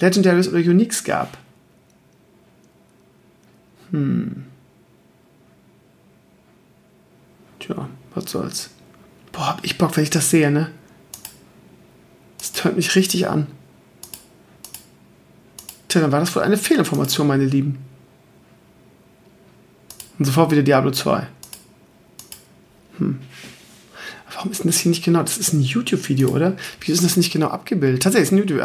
Legendaries 0.00 0.48
oder 0.48 0.58
Uniques 0.58 1.04
gab. 1.04 1.38
Hm. 3.96 4.44
Tja, 7.58 7.88
was 8.14 8.30
soll's. 8.30 8.70
Boah, 9.32 9.48
hab 9.48 9.64
ich 9.64 9.78
Bock, 9.78 9.96
wenn 9.96 10.04
ich 10.04 10.10
das 10.10 10.28
sehe, 10.28 10.50
ne? 10.50 10.70
Das 12.36 12.52
tönt 12.52 12.76
mich 12.76 12.94
richtig 12.94 13.26
an. 13.26 13.46
Tja, 15.88 16.02
dann 16.02 16.12
war 16.12 16.20
das 16.20 16.36
wohl 16.36 16.42
eine 16.42 16.58
Fehlinformation, 16.58 17.26
meine 17.26 17.46
Lieben. 17.46 17.78
Und 20.18 20.26
sofort 20.26 20.50
wieder 20.50 20.62
Diablo 20.62 20.90
2. 20.90 21.26
Hm. 22.98 23.18
Warum 24.34 24.50
ist 24.50 24.62
denn 24.62 24.70
das 24.70 24.80
hier 24.80 24.90
nicht 24.90 25.04
genau? 25.04 25.22
Das 25.22 25.38
ist 25.38 25.54
ein 25.54 25.62
YouTube-Video, 25.62 26.28
oder? 26.28 26.54
Wieso 26.80 26.92
ist 26.92 27.04
das 27.04 27.16
nicht 27.16 27.32
genau 27.32 27.48
abgebildet? 27.48 28.02
Tatsächlich 28.02 28.28
ist 28.28 28.32
ein 28.32 28.38
YouTube. 28.38 28.60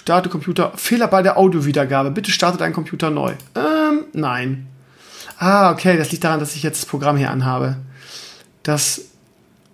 Starte 0.00 0.30
Computer. 0.30 0.72
Fehler 0.76 1.08
bei 1.08 1.20
der 1.20 1.36
Audiowiedergabe. 1.36 2.10
Bitte 2.10 2.30
starte 2.30 2.56
deinen 2.56 2.72
Computer 2.72 3.10
neu. 3.10 3.34
Ähm, 3.54 4.04
nein. 4.14 4.66
Ah, 5.38 5.70
okay, 5.70 5.98
das 5.98 6.10
liegt 6.10 6.24
daran, 6.24 6.40
dass 6.40 6.56
ich 6.56 6.62
jetzt 6.62 6.82
das 6.82 6.88
Programm 6.88 7.18
hier 7.18 7.30
anhabe. 7.30 7.76
Das, 8.62 9.02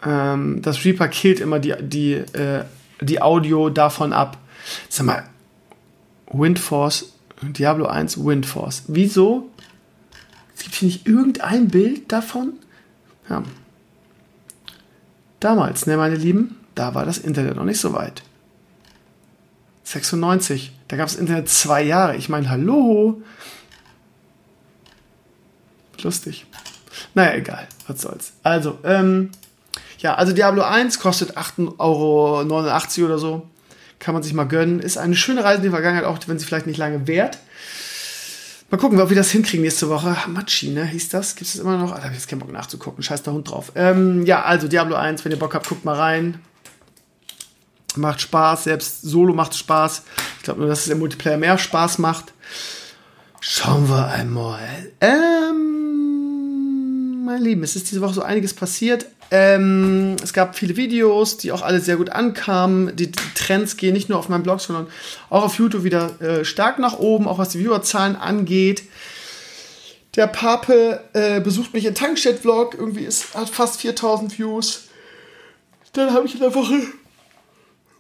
ähm, 0.05 0.63
das 0.63 0.85
Reaper 0.85 1.07
killt 1.07 1.39
immer 1.39 1.61
die, 1.61 1.77
die, 1.81 2.15
äh, 2.15 2.65
die 3.01 3.23
Audio 3.23 3.71
davon 3.71 4.13
ab. 4.13 4.39
Sag 4.89 5.07
mal, 5.07 5.23
Windforce, 6.33 7.13
Diablo 7.43 7.87
1 7.87 8.25
Windforce. 8.25 8.83
Wieso? 8.89 9.49
Es 10.57 10.65
gibt 10.65 10.75
hier 10.75 10.87
nicht 10.89 11.07
irgendein 11.07 11.69
Bild 11.69 12.11
davon? 12.11 12.55
Ja. 13.31 13.45
Damals, 15.39 15.87
ne, 15.87 15.97
meine 15.97 16.17
Lieben, 16.17 16.57
da 16.75 16.97
war 16.97 17.07
das 17.07 17.19
Internet 17.19 17.55
noch 17.55 17.65
nicht 17.65 17.79
so 17.79 17.93
weit. 17.93 18.25
96. 19.87 20.73
Da 20.89 20.97
gab 20.97 21.09
es 21.09 21.15
Internet 21.15 21.49
zwei 21.49 21.83
Jahre. 21.83 22.17
Ich 22.17 22.29
meine, 22.29 22.51
hallo. 22.51 23.23
Lustig. 26.03 26.47
Naja, 27.15 27.35
egal. 27.35 27.69
Was 27.87 28.03
soll's. 28.03 28.33
Also, 28.43 28.79
ähm, 28.85 29.31
ja, 29.99 30.17
also 30.17 30.33
Diablo 30.33 30.63
1 30.63 30.99
kostet 30.99 31.39
8,89 31.39 31.79
Euro 31.79 33.07
oder 33.07 33.19
so. 33.19 33.49
Kann 34.01 34.13
man 34.13 34.23
sich 34.23 34.35
mal 34.35 34.45
gönnen. 34.45 34.81
Ist 34.81 34.99
eine 34.99 35.15
schöne 35.15 35.45
Reise 35.45 35.59
in 35.59 35.63
die 35.65 35.71
Vergangenheit, 35.71 36.05
auch 36.05 36.19
wenn 36.27 36.39
sie 36.39 36.45
vielleicht 36.45 36.67
nicht 36.67 36.79
lange 36.79 37.07
währt. 37.07 37.39
Mal 38.71 38.79
gucken, 38.79 39.01
ob 39.01 39.09
wir 39.09 39.17
das 39.17 39.31
hinkriegen 39.31 39.63
nächste 39.63 39.89
Woche. 39.89 40.17
Machi, 40.27 40.71
ne? 40.71 40.85
Hieß 40.85 41.11
das? 41.11 41.37
Gibt 41.37 41.49
es 41.49 41.61
immer 41.61 41.79
noch? 41.79 41.93
Ah, 41.93 41.97
da 41.97 42.03
habe 42.03 42.13
ich 42.13 42.19
jetzt 42.19 42.29
keinen 42.29 42.41
Bock 42.41 42.53
nachzugucken. 42.53 43.05
Scheiß 43.05 43.23
der 43.23 43.33
Hund 43.33 43.49
drauf. 43.49 43.71
Ähm, 43.77 44.27
ja, 44.27 44.43
also 44.43 44.67
Diablo 44.67 44.97
1, 44.97 45.25
wenn 45.25 45.31
ihr 45.31 45.39
Bock 45.39 45.55
habt, 45.55 45.69
guckt 45.69 45.85
mal 45.85 45.95
rein 45.95 46.41
macht 47.97 48.21
Spaß, 48.21 48.65
selbst 48.65 49.03
Solo 49.03 49.35
macht 49.35 49.55
Spaß. 49.55 50.03
Ich 50.39 50.45
glaube 50.45 50.61
nur, 50.61 50.69
dass 50.69 50.81
es 50.81 50.89
im 50.89 50.99
Multiplayer 50.99 51.37
mehr 51.37 51.59
Spaß 51.59 51.99
macht. 51.99 52.33
Schauen 53.41 53.89
wir 53.89 54.07
einmal. 54.09 54.93
Ähm, 55.01 55.67
meine 57.25 57.45
Lieben, 57.45 57.63
es 57.63 57.77
ist 57.77 57.91
diese 57.91 58.01
Woche 58.01 58.15
so 58.15 58.23
einiges 58.23 58.55
passiert. 58.55 59.07
Ähm, 59.31 60.17
es 60.23 60.33
gab 60.33 60.57
viele 60.57 60.77
Videos, 60.77 61.37
die 61.37 61.51
auch 61.53 61.63
alle 61.63 61.81
sehr 61.81 61.97
gut 61.97 62.11
ankamen. 62.11 62.95
Die, 62.95 63.11
Trends 63.13 63.77
gehen 63.77 63.93
nicht 63.93 64.09
nur 64.09 64.19
auf 64.19 64.29
meinem 64.29 64.43
Blog, 64.43 64.61
sondern 64.61 64.87
auch 65.31 65.43
auf 65.45 65.59
YouTube 65.59 65.85
wieder 65.85 66.21
äh, 66.21 66.45
stark 66.45 66.79
nach 66.79 66.99
oben, 66.99 67.27
auch 67.27 67.39
was 67.39 67.51
die 67.51 67.59
Viewerzahlen 67.59 68.17
angeht. 68.17 68.85
Der 70.15 70.27
Pape 70.27 71.01
äh, 71.13 71.41
besucht 71.41 71.75
mich 71.75 71.85
in 71.85 71.95
Tankstedt-Vlog, 71.95 72.75
irgendwie 72.75 73.05
ist, 73.05 73.35
hat 73.35 73.51
fast 73.51 73.81
4000 73.81 74.39
Views. 74.39 74.85
Dann 75.93 76.13
habe 76.13 76.27
ich 76.27 76.35
in 76.35 76.41
der 76.41 76.55
Woche 76.55 76.81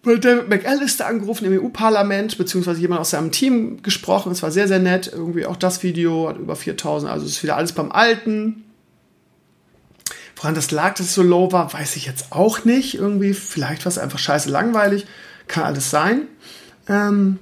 David 0.06 0.48
McAllister 0.48 1.06
angerufen 1.06 1.44
im 1.46 1.60
EU-Parlament, 1.60 2.38
beziehungsweise 2.38 2.80
jemand 2.80 3.00
aus 3.00 3.10
seinem 3.10 3.32
Team 3.32 3.82
gesprochen. 3.82 4.32
Es 4.32 4.42
war 4.42 4.50
sehr, 4.50 4.68
sehr 4.68 4.78
nett. 4.78 5.10
Irgendwie 5.12 5.46
auch 5.46 5.56
das 5.56 5.82
Video 5.82 6.28
hat 6.28 6.38
über 6.38 6.54
4000, 6.54 7.10
also 7.10 7.26
ist 7.26 7.42
wieder 7.42 7.56
alles 7.56 7.72
beim 7.72 7.90
Alten. 7.92 8.64
Woran 10.36 10.54
das 10.54 10.70
lag, 10.70 10.94
dass 10.94 11.06
es 11.06 11.14
so 11.14 11.22
low 11.22 11.50
war, 11.50 11.72
weiß 11.72 11.96
ich 11.96 12.06
jetzt 12.06 12.26
auch 12.30 12.64
nicht. 12.64 12.94
Irgendwie, 12.94 13.34
vielleicht 13.34 13.84
war 13.84 13.90
es 13.90 13.98
einfach 13.98 14.18
scheiße 14.18 14.50
langweilig. 14.50 15.06
Kann 15.48 15.64
alles 15.64 15.90
sein. 15.90 16.22
Ähm, 16.88 17.38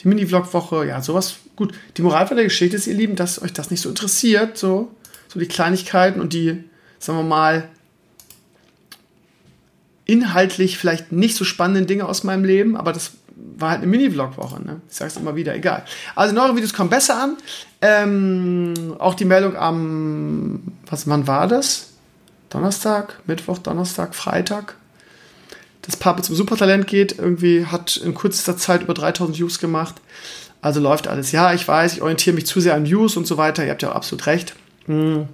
die 0.00 0.08
Mini-Vlog-Woche, 0.08 0.86
ja, 0.86 1.00
sowas 1.00 1.36
Gut, 1.56 1.74
die 1.96 2.02
Moral 2.02 2.26
von 2.26 2.36
der 2.36 2.44
Geschichte 2.44 2.76
ist, 2.76 2.86
ihr 2.86 2.94
Lieben, 2.94 3.14
dass 3.14 3.40
euch 3.42 3.52
das 3.52 3.70
nicht 3.70 3.82
so 3.82 3.88
interessiert, 3.88 4.56
so, 4.56 4.90
so 5.28 5.38
die 5.38 5.46
Kleinigkeiten 5.46 6.20
und 6.20 6.32
die, 6.32 6.64
sagen 6.98 7.18
wir 7.18 7.24
mal, 7.24 7.68
inhaltlich 10.12 10.76
vielleicht 10.76 11.10
nicht 11.10 11.36
so 11.36 11.44
spannenden 11.44 11.86
Dinge 11.86 12.06
aus 12.06 12.22
meinem 12.22 12.44
Leben, 12.44 12.76
aber 12.76 12.92
das 12.92 13.12
war 13.56 13.70
halt 13.70 13.78
eine 13.78 13.86
Mini-Vlog-Woche, 13.88 14.62
ne? 14.62 14.80
Ich 14.90 14.96
sag's 14.96 15.16
immer 15.16 15.34
wieder, 15.36 15.54
egal. 15.54 15.84
Also 16.14 16.34
neue 16.34 16.54
Videos 16.54 16.74
kommen 16.74 16.90
besser 16.90 17.20
an. 17.20 17.36
Ähm, 17.80 18.94
auch 18.98 19.14
die 19.14 19.24
Meldung 19.24 19.56
am, 19.56 20.62
was, 20.86 21.08
wann 21.08 21.26
war 21.26 21.48
das? 21.48 21.94
Donnerstag, 22.50 23.20
Mittwoch, 23.26 23.58
Donnerstag, 23.58 24.14
Freitag. 24.14 24.76
Das 25.80 25.96
Pape 25.96 26.22
zum 26.22 26.36
Supertalent 26.36 26.86
geht, 26.86 27.18
irgendwie 27.18 27.64
hat 27.64 27.96
in 27.96 28.14
kürzester 28.14 28.56
Zeit 28.58 28.82
über 28.82 28.94
3000 28.94 29.38
Views 29.38 29.58
gemacht. 29.58 29.94
Also 30.60 30.78
läuft 30.80 31.08
alles. 31.08 31.32
Ja, 31.32 31.54
ich 31.54 31.66
weiß, 31.66 31.94
ich 31.94 32.02
orientiere 32.02 32.34
mich 32.34 32.46
zu 32.46 32.60
sehr 32.60 32.74
an 32.74 32.82
News 32.84 33.16
und 33.16 33.26
so 33.26 33.38
weiter. 33.38 33.64
Ihr 33.64 33.70
habt 33.70 33.82
ja 33.82 33.90
auch 33.90 33.96
absolut 33.96 34.26
recht. 34.26 34.54
Hm. 34.86 35.26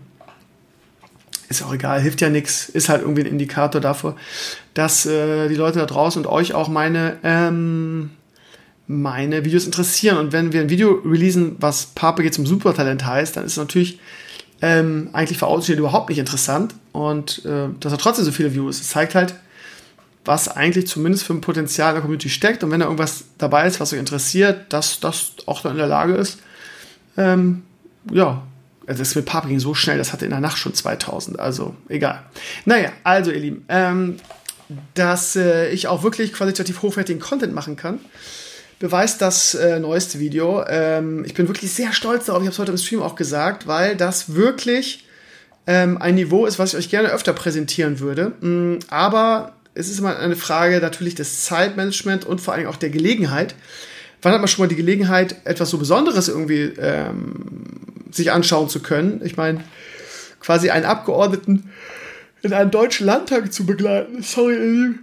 Ist 1.49 1.63
auch 1.63 1.73
egal, 1.73 2.01
hilft 2.01 2.21
ja 2.21 2.29
nichts. 2.29 2.69
Ist 2.69 2.89
halt 2.89 3.03
irgendwie 3.03 3.23
ein 3.23 3.27
Indikator 3.27 3.81
dafür, 3.81 4.17
dass 4.75 5.07
äh, 5.07 5.49
die 5.49 5.55
Leute 5.55 5.79
da 5.79 5.87
draußen 5.87 6.25
und 6.25 6.31
euch 6.31 6.53
auch 6.53 6.69
meine, 6.69 7.17
ähm, 7.23 8.11
meine 8.87 9.45
Videos 9.45 9.65
interessieren. 9.65 10.19
Und 10.19 10.33
wenn 10.33 10.53
wir 10.53 10.61
ein 10.61 10.69
Video 10.69 11.01
releasen, 11.05 11.57
was 11.59 11.87
Pape 11.87 12.23
geht 12.23 12.35
zum 12.35 12.45
Supertalent 12.45 13.07
heißt, 13.07 13.37
dann 13.37 13.45
ist 13.45 13.53
es 13.53 13.59
natürlich 13.59 13.99
ähm, 14.61 15.09
eigentlich 15.13 15.39
für 15.39 15.47
Außenstehende 15.47 15.81
überhaupt 15.81 16.11
nicht 16.11 16.19
interessant. 16.19 16.75
Und 16.93 17.45
äh, 17.47 17.69
dass 17.81 17.93
er 17.93 17.99
trotzdem 17.99 18.27
so 18.27 18.33
viele 18.33 18.53
Views. 18.55 18.81
Es 18.81 18.89
zeigt 18.89 19.15
halt, 19.15 19.35
was 20.27 20.49
eigentlich 20.49 20.87
zumindest 20.87 21.25
für 21.25 21.33
ein 21.33 21.41
Potenzial 21.41 21.95
der 21.95 22.03
Community 22.03 22.29
steckt. 22.29 22.63
Und 22.63 22.71
wenn 22.71 22.81
da 22.81 22.87
irgendwas 22.87 23.25
dabei 23.39 23.67
ist, 23.67 23.81
was 23.81 23.95
euch 23.95 23.99
interessiert, 23.99 24.71
dass 24.71 25.01
das 25.01 25.33
auch 25.47 25.63
dann 25.63 25.73
in 25.73 25.79
der 25.79 25.87
Lage 25.87 26.15
ist, 26.15 26.41
ähm, 27.17 27.63
ja, 28.13 28.43
also 28.89 29.01
das 29.01 29.15
mit 29.15 29.27
Papa 29.27 29.49
ging 29.49 29.61
so 29.61 29.75
schnell, 29.75 29.99
das 29.99 30.13
hatte 30.13 30.25
in 30.25 30.31
der 30.31 30.41
Nacht 30.41 30.57
schon 30.59 30.73
2000, 30.73 31.39
also 31.39 31.77
egal. 31.89 32.23
Naja, 32.65 32.91
also 33.05 33.31
ihr 33.31 33.41
Lieben, 33.41 33.65
ähm, 33.69 34.17
dass 34.95 35.37
äh, 35.37 35.69
ich 35.71 35.89
auch 35.89 36.03
wirklich 36.03 36.33
qualitativ 36.33 36.83
hochwertigen 36.83 37.21
Content 37.21 37.55
machen 37.55 37.77
kann, 37.77 38.01
beweist 38.79 39.21
das 39.21 39.55
äh, 39.55 39.79
neueste 39.79 40.21
Video. 40.21 40.65
Ähm, 40.67 41.25
ich 41.27 41.35
bin 41.35 41.49
wirklich 41.49 41.73
sehr 41.73 41.93
stolz 41.93 42.27
darauf, 42.27 42.43
ich 42.43 42.47
habe 42.47 42.53
es 42.53 42.59
heute 42.59 42.73
im 42.73 42.79
Stream 42.79 43.03
auch 43.03 43.15
gesagt, 43.15 43.67
weil 43.67 43.95
das 43.95 44.35
wirklich 44.35 45.05
ähm, 45.67 45.99
ein 45.99 46.15
Niveau 46.15 46.47
ist, 46.47 46.59
was 46.59 46.73
ich 46.73 46.79
euch 46.79 46.91
gerne 46.91 47.11
öfter 47.11 47.35
präsentieren 47.35 48.01
würde. 48.01 48.33
Mm, 48.41 48.79
aber 48.89 49.53
es 49.75 49.91
ist 49.91 49.99
immer 49.99 50.19
eine 50.19 50.37
Frage 50.37 50.81
natürlich 50.81 51.15
des 51.15 51.43
Zeitmanagement 51.43 52.25
und 52.25 52.41
vor 52.41 52.55
allem 52.55 52.69
auch 52.69 52.77
der 52.77 52.91
Gelegenheit. 52.91 53.55
Wann 54.23 54.33
hat 54.33 54.41
man 54.41 54.49
schon 54.49 54.65
mal 54.65 54.69
die 54.69 54.77
Gelegenheit, 54.77 55.37
etwas 55.45 55.71
so 55.71 55.79
Besonderes 55.79 56.29
irgendwie 56.29 56.73
ähm, 56.79 57.98
sich 58.11 58.33
anschauen 58.33 58.69
zu 58.69 58.81
können? 58.81 59.21
Ich 59.25 59.37
meine, 59.37 59.63
quasi 60.41 60.71
einen 60.71 60.85
Abgeordneten 60.85 61.71
in 62.43 62.53
einem 62.53 62.71
deutschen 62.71 63.07
Landtag 63.07 63.53
zu 63.53 63.67
begleiten. 63.67 64.23
Sorry, 64.23 64.95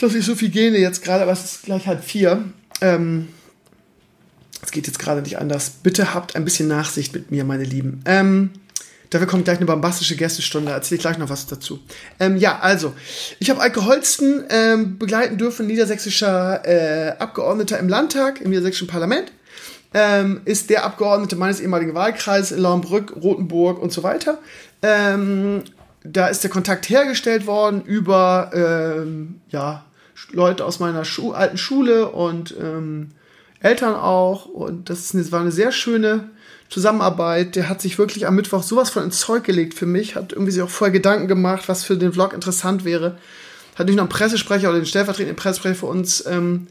dass 0.00 0.14
ich 0.14 0.24
so 0.24 0.34
viel 0.34 0.50
gene 0.50 0.78
jetzt 0.78 1.02
gerade, 1.02 1.22
aber 1.22 1.32
es 1.32 1.44
ist 1.44 1.62
gleich 1.64 1.86
halb 1.86 2.04
vier. 2.04 2.44
Ähm, 2.80 3.28
es 4.62 4.70
geht 4.70 4.86
jetzt 4.86 4.98
gerade 4.98 5.22
nicht 5.22 5.38
anders. 5.38 5.70
Bitte 5.82 6.14
habt 6.14 6.36
ein 6.36 6.44
bisschen 6.44 6.68
Nachsicht 6.68 7.12
mit 7.14 7.30
mir, 7.30 7.44
meine 7.44 7.64
Lieben. 7.64 8.02
Ähm, 8.04 8.50
Dafür 9.10 9.26
kommt 9.26 9.44
gleich 9.46 9.56
eine 9.56 9.66
bombastische 9.66 10.16
Gästestunde, 10.16 10.72
erzähle 10.72 10.96
ich 10.96 11.02
gleich 11.02 11.18
noch 11.18 11.30
was 11.30 11.46
dazu. 11.46 11.80
Ähm, 12.20 12.36
ja, 12.36 12.58
also, 12.58 12.94
ich 13.38 13.48
habe 13.48 13.60
Eike 13.60 13.86
Holsten 13.86 14.44
ähm, 14.50 14.98
begleiten 14.98 15.38
dürfen, 15.38 15.66
niedersächsischer 15.66 16.62
äh, 16.66 17.16
Abgeordneter 17.18 17.78
im 17.78 17.88
Landtag, 17.88 18.40
im 18.42 18.50
niedersächsischen 18.50 18.88
Parlament. 18.88 19.32
Ähm, 19.94 20.42
ist 20.44 20.68
der 20.68 20.84
Abgeordnete 20.84 21.36
meines 21.36 21.60
ehemaligen 21.60 21.94
Wahlkreises 21.94 22.52
in 22.52 22.62
Laumbrück, 22.62 23.14
Rothenburg 23.16 23.80
und 23.80 23.90
so 23.90 24.02
weiter. 24.02 24.38
Ähm, 24.82 25.62
da 26.04 26.28
ist 26.28 26.42
der 26.42 26.50
Kontakt 26.50 26.88
hergestellt 26.88 27.46
worden 27.46 27.82
über 27.82 28.50
ähm, 28.54 29.40
ja, 29.48 29.84
Leute 30.30 30.64
aus 30.64 30.78
meiner 30.78 31.04
Schu 31.04 31.32
alten 31.32 31.58
Schule 31.58 32.10
und 32.10 32.54
ähm, 32.60 33.10
Eltern 33.60 33.94
auch. 33.94 34.46
Und 34.46 34.90
das, 34.90 35.14
eine, 35.14 35.30
war 35.32 35.40
eine 35.40 35.52
sehr 35.52 35.72
schöne 35.72 36.30
Zusammenarbeit. 36.68 37.56
Der 37.56 37.68
hat 37.68 37.80
sich 37.80 37.98
wirklich 37.98 38.26
am 38.26 38.36
Mittwoch 38.36 38.62
sowas 38.62 38.90
von 38.90 39.04
ins 39.04 39.20
Zeug 39.20 39.44
gelegt 39.44 39.74
für 39.74 39.86
mich, 39.86 40.16
hat 40.16 40.32
irgendwie 40.32 40.52
sich 40.52 40.62
auch 40.62 40.68
vorher 40.68 40.92
Gedanken 40.92 41.28
gemacht, 41.28 41.68
was 41.68 41.84
für 41.84 41.96
den 41.96 42.12
Vlog 42.12 42.32
interessant 42.32 42.84
wäre. 42.84 43.18
Hat 43.76 43.86
nicht 43.86 43.96
nur 43.96 44.02
einen 44.02 44.10
Pressesprecher 44.10 44.68
oder 44.68 44.78
den 44.78 44.86
stellvertretenden 44.86 45.36
Pressesprecher 45.36 45.76
für 45.76 45.86
uns 45.86 46.24
ähm, 46.26 46.66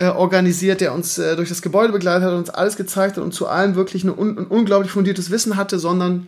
äh, 0.00 0.06
organisiert, 0.06 0.80
der 0.80 0.94
uns 0.94 1.18
äh, 1.18 1.36
durch 1.36 1.50
das 1.50 1.62
Gebäude 1.62 1.92
begleitet 1.92 2.24
hat, 2.24 2.32
uns 2.32 2.50
alles 2.50 2.76
gezeigt 2.76 3.16
hat 3.16 3.22
und 3.22 3.32
zu 3.32 3.46
allem 3.46 3.74
wirklich 3.74 4.02
ein, 4.02 4.10
un 4.10 4.38
ein 4.38 4.46
unglaublich 4.46 4.90
fundiertes 4.90 5.30
Wissen 5.30 5.56
hatte, 5.56 5.78
sondern 5.78 6.26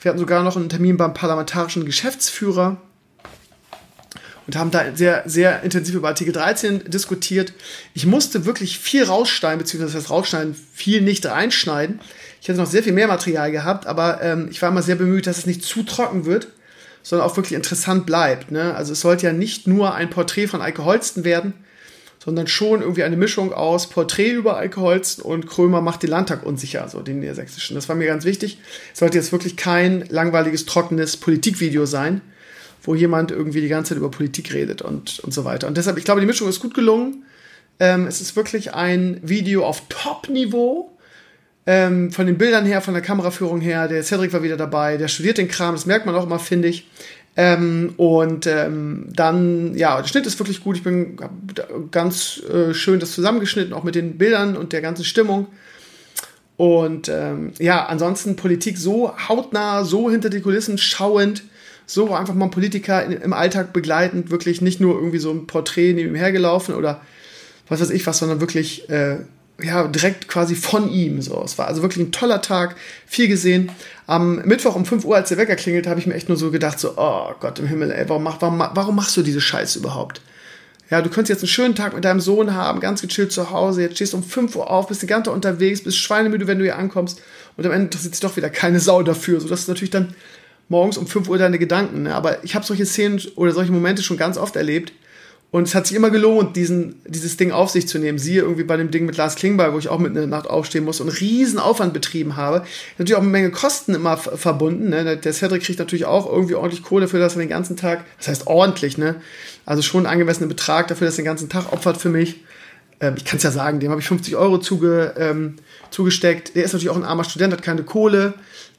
wir 0.00 0.08
hatten 0.08 0.18
sogar 0.18 0.42
noch 0.42 0.56
einen 0.56 0.70
Termin 0.70 0.96
beim 0.96 1.12
parlamentarischen 1.12 1.84
Geschäftsführer 1.84 2.78
und 4.46 4.56
haben 4.56 4.70
da 4.70 4.96
sehr, 4.96 5.22
sehr 5.26 5.62
intensiv 5.62 5.94
über 5.94 6.08
Artikel 6.08 6.32
13 6.32 6.90
diskutiert. 6.90 7.52
Ich 7.92 8.06
musste 8.06 8.46
wirklich 8.46 8.78
viel 8.78 9.04
rausschneiden, 9.04 9.58
beziehungsweise 9.58 9.98
das 9.98 10.10
rausschneiden, 10.10 10.56
viel 10.72 11.02
nicht 11.02 11.26
reinschneiden. 11.26 12.00
Ich 12.40 12.48
hätte 12.48 12.58
noch 12.58 12.66
sehr 12.66 12.82
viel 12.82 12.94
mehr 12.94 13.06
Material 13.06 13.52
gehabt, 13.52 13.86
aber 13.86 14.22
ähm, 14.22 14.48
ich 14.50 14.62
war 14.62 14.70
immer 14.70 14.82
sehr 14.82 14.96
bemüht, 14.96 15.26
dass 15.26 15.38
es 15.38 15.46
nicht 15.46 15.62
zu 15.62 15.82
trocken 15.82 16.24
wird, 16.24 16.48
sondern 17.02 17.28
auch 17.28 17.36
wirklich 17.36 17.52
interessant 17.52 18.06
bleibt. 18.06 18.50
Ne? 18.50 18.74
Also 18.74 18.94
es 18.94 19.02
sollte 19.02 19.26
ja 19.26 19.32
nicht 19.34 19.66
nur 19.66 19.94
ein 19.94 20.08
Porträt 20.08 20.46
von 20.46 20.62
Eike 20.62 20.86
Holsten 20.86 21.24
werden, 21.24 21.52
sondern 22.22 22.46
schon 22.46 22.82
irgendwie 22.82 23.02
eine 23.02 23.16
Mischung 23.16 23.52
aus 23.52 23.88
Porträt 23.88 24.32
über 24.32 24.58
Eike 24.58 24.80
Holsten 24.80 25.22
und 25.22 25.46
Krömer 25.46 25.80
macht 25.80 26.02
den 26.02 26.10
Landtag 26.10 26.44
unsicher, 26.44 26.86
so 26.88 27.00
den 27.00 27.20
niedersächsischen. 27.20 27.74
Das 27.74 27.88
war 27.88 27.96
mir 27.96 28.06
ganz 28.06 28.24
wichtig. 28.24 28.58
Es 28.92 28.98
sollte 28.98 29.16
jetzt 29.16 29.32
wirklich 29.32 29.56
kein 29.56 30.04
langweiliges, 30.08 30.66
trockenes 30.66 31.16
Politikvideo 31.16 31.86
sein, 31.86 32.20
wo 32.82 32.94
jemand 32.94 33.30
irgendwie 33.30 33.62
die 33.62 33.68
ganze 33.68 33.90
Zeit 33.90 33.98
über 33.98 34.10
Politik 34.10 34.52
redet 34.52 34.82
und, 34.82 35.20
und 35.20 35.32
so 35.32 35.46
weiter. 35.46 35.66
Und 35.66 35.78
deshalb, 35.78 35.96
ich 35.96 36.04
glaube, 36.04 36.20
die 36.20 36.26
Mischung 36.26 36.48
ist 36.48 36.60
gut 36.60 36.74
gelungen. 36.74 37.24
Ähm, 37.78 38.06
es 38.06 38.20
ist 38.20 38.36
wirklich 38.36 38.74
ein 38.74 39.18
Video 39.22 39.64
auf 39.64 39.84
Top-Niveau. 39.88 40.94
Ähm, 41.66 42.10
von 42.10 42.26
den 42.26 42.36
Bildern 42.36 42.66
her, 42.66 42.82
von 42.82 42.94
der 42.94 43.02
Kameraführung 43.02 43.60
her, 43.60 43.88
der 43.88 44.02
Cedric 44.02 44.32
war 44.32 44.42
wieder 44.42 44.56
dabei, 44.56 44.96
der 44.96 45.08
studiert 45.08 45.38
den 45.38 45.48
Kram, 45.48 45.74
das 45.74 45.86
merkt 45.86 46.04
man 46.04 46.14
auch 46.14 46.24
immer, 46.24 46.38
finde 46.38 46.68
ich. 46.68 46.86
Ähm, 47.42 47.94
und 47.96 48.46
ähm, 48.46 49.06
dann, 49.14 49.74
ja, 49.74 49.98
der 49.98 50.06
Schnitt 50.06 50.26
ist 50.26 50.38
wirklich 50.38 50.62
gut. 50.62 50.76
Ich 50.76 50.82
bin 50.82 51.16
ganz 51.90 52.42
äh, 52.42 52.74
schön 52.74 53.00
das 53.00 53.12
zusammengeschnitten, 53.12 53.72
auch 53.72 53.82
mit 53.82 53.94
den 53.94 54.18
Bildern 54.18 54.58
und 54.58 54.74
der 54.74 54.82
ganzen 54.82 55.06
Stimmung. 55.06 55.46
Und 56.58 57.08
ähm, 57.08 57.54
ja, 57.58 57.86
ansonsten 57.86 58.36
Politik 58.36 58.76
so 58.76 59.16
hautnah, 59.26 59.84
so 59.84 60.10
hinter 60.10 60.28
die 60.28 60.42
Kulissen 60.42 60.76
schauend 60.76 61.44
so 61.86 62.14
einfach 62.14 62.34
mal 62.34 62.50
Politiker 62.50 63.02
in, 63.06 63.12
im 63.12 63.32
Alltag 63.32 63.72
begleitend, 63.72 64.30
wirklich 64.30 64.60
nicht 64.60 64.78
nur 64.78 64.94
irgendwie 64.96 65.18
so 65.18 65.30
ein 65.30 65.46
Porträt 65.46 65.94
neben 65.94 66.10
ihm 66.10 66.16
hergelaufen 66.16 66.74
oder 66.74 67.00
was 67.70 67.80
weiß 67.80 67.88
ich 67.88 68.06
was, 68.06 68.18
sondern 68.18 68.40
wirklich 68.40 68.90
äh, 68.90 69.16
ja, 69.62 69.86
direkt 69.88 70.28
quasi 70.28 70.54
von 70.54 70.90
ihm. 70.90 71.22
So. 71.22 71.42
Es 71.42 71.58
war 71.58 71.68
also 71.68 71.82
wirklich 71.82 72.04
ein 72.06 72.12
toller 72.12 72.42
Tag, 72.42 72.76
viel 73.06 73.28
gesehen. 73.28 73.70
Am 74.10 74.42
Mittwoch 74.44 74.74
um 74.74 74.84
5 74.84 75.04
Uhr, 75.04 75.14
als 75.14 75.28
der 75.28 75.38
Wecker 75.38 75.54
klingelt, 75.54 75.86
habe 75.86 76.00
ich 76.00 76.06
mir 76.08 76.14
echt 76.14 76.28
nur 76.28 76.36
so 76.36 76.50
gedacht, 76.50 76.80
so, 76.80 76.94
oh 76.96 77.30
Gott 77.38 77.60
im 77.60 77.68
Himmel, 77.68 77.92
ey, 77.92 78.08
warum, 78.08 78.24
warum, 78.24 78.58
warum 78.58 78.96
machst 78.96 79.16
du 79.16 79.22
diese 79.22 79.40
Scheiße 79.40 79.78
überhaupt? 79.78 80.20
Ja, 80.90 81.00
du 81.00 81.10
könntest 81.10 81.28
jetzt 81.28 81.42
einen 81.42 81.48
schönen 81.48 81.76
Tag 81.76 81.94
mit 81.94 82.04
deinem 82.04 82.18
Sohn 82.18 82.52
haben, 82.52 82.80
ganz 82.80 83.02
gechillt 83.02 83.30
zu 83.30 83.52
Hause, 83.52 83.82
jetzt 83.82 83.94
stehst 83.94 84.12
du 84.12 84.16
um 84.16 84.24
5 84.24 84.56
Uhr 84.56 84.68
auf, 84.68 84.88
bist 84.88 85.00
die 85.00 85.06
ganze 85.06 85.26
Tag 85.26 85.34
unterwegs, 85.36 85.84
bist 85.84 85.96
schweinemüde, 85.96 86.48
wenn 86.48 86.58
du 86.58 86.64
hier 86.64 86.76
ankommst 86.76 87.22
und 87.56 87.64
am 87.64 87.70
Ende 87.70 87.96
sich 87.96 88.18
doch 88.18 88.36
wieder 88.36 88.50
keine 88.50 88.80
Sau 88.80 89.04
dafür, 89.04 89.40
sodass 89.40 89.66
du 89.66 89.70
natürlich 89.70 89.90
dann 89.90 90.12
morgens 90.68 90.98
um 90.98 91.06
5 91.06 91.28
Uhr 91.28 91.38
deine 91.38 91.60
Gedanken. 91.60 92.02
Ne? 92.02 92.14
Aber 92.16 92.42
ich 92.42 92.56
habe 92.56 92.66
solche 92.66 92.86
Szenen 92.86 93.22
oder 93.36 93.52
solche 93.52 93.70
Momente 93.70 94.02
schon 94.02 94.16
ganz 94.16 94.38
oft 94.38 94.56
erlebt. 94.56 94.92
Und 95.52 95.66
es 95.66 95.74
hat 95.74 95.86
sich 95.86 95.96
immer 95.96 96.10
gelohnt, 96.10 96.54
diesen, 96.54 97.02
dieses 97.06 97.36
Ding 97.36 97.50
auf 97.50 97.70
sich 97.70 97.88
zu 97.88 97.98
nehmen. 97.98 98.18
Siehe 98.18 98.42
irgendwie 98.42 98.62
bei 98.62 98.76
dem 98.76 98.92
Ding 98.92 99.04
mit 99.04 99.16
Lars 99.16 99.34
Klingbeil, 99.34 99.72
wo 99.72 99.78
ich 99.78 99.88
auch 99.88 99.98
mit 99.98 100.16
einer 100.16 100.28
Nacht 100.28 100.48
aufstehen 100.48 100.84
muss 100.84 101.00
und 101.00 101.08
einen 101.08 101.16
riesen 101.16 101.58
Aufwand 101.58 101.92
betrieben 101.92 102.36
habe. 102.36 102.64
Natürlich 102.98 103.16
auch 103.16 103.22
eine 103.22 103.30
Menge 103.30 103.50
Kosten 103.50 103.94
immer 103.94 104.16
verbunden. 104.16 104.90
Ne? 104.90 105.16
Der 105.16 105.32
Cedric 105.32 105.64
kriegt 105.64 105.80
natürlich 105.80 106.04
auch 106.04 106.30
irgendwie 106.30 106.54
ordentlich 106.54 106.84
Kohle 106.84 107.08
für 107.08 107.18
das 107.18 107.34
er 107.34 107.40
den 107.40 107.48
ganzen 107.48 107.76
Tag, 107.76 108.04
das 108.18 108.28
heißt 108.28 108.46
ordentlich, 108.46 108.96
ne? 108.96 109.16
Also 109.66 109.82
schon 109.82 110.06
einen 110.06 110.12
angemessenen 110.12 110.48
Betrag 110.48 110.86
dafür, 110.86 111.06
dass 111.06 111.14
er 111.14 111.22
den 111.22 111.26
ganzen 111.26 111.48
Tag 111.48 111.72
opfert 111.72 111.96
für 111.96 112.10
mich. 112.10 112.44
Ähm, 113.00 113.14
ich 113.16 113.24
kann 113.24 113.38
es 113.38 113.42
ja 113.42 113.50
sagen, 113.50 113.80
dem 113.80 113.90
habe 113.90 114.00
ich 114.00 114.06
50 114.06 114.36
Euro 114.36 114.58
zuge, 114.58 115.14
ähm, 115.18 115.56
zugesteckt. 115.90 116.54
Der 116.54 116.64
ist 116.64 116.72
natürlich 116.72 116.90
auch 116.90 116.96
ein 116.96 117.04
armer 117.04 117.24
Student, 117.24 117.52
hat 117.52 117.62
keine 117.62 117.82
Kohle 117.82 118.34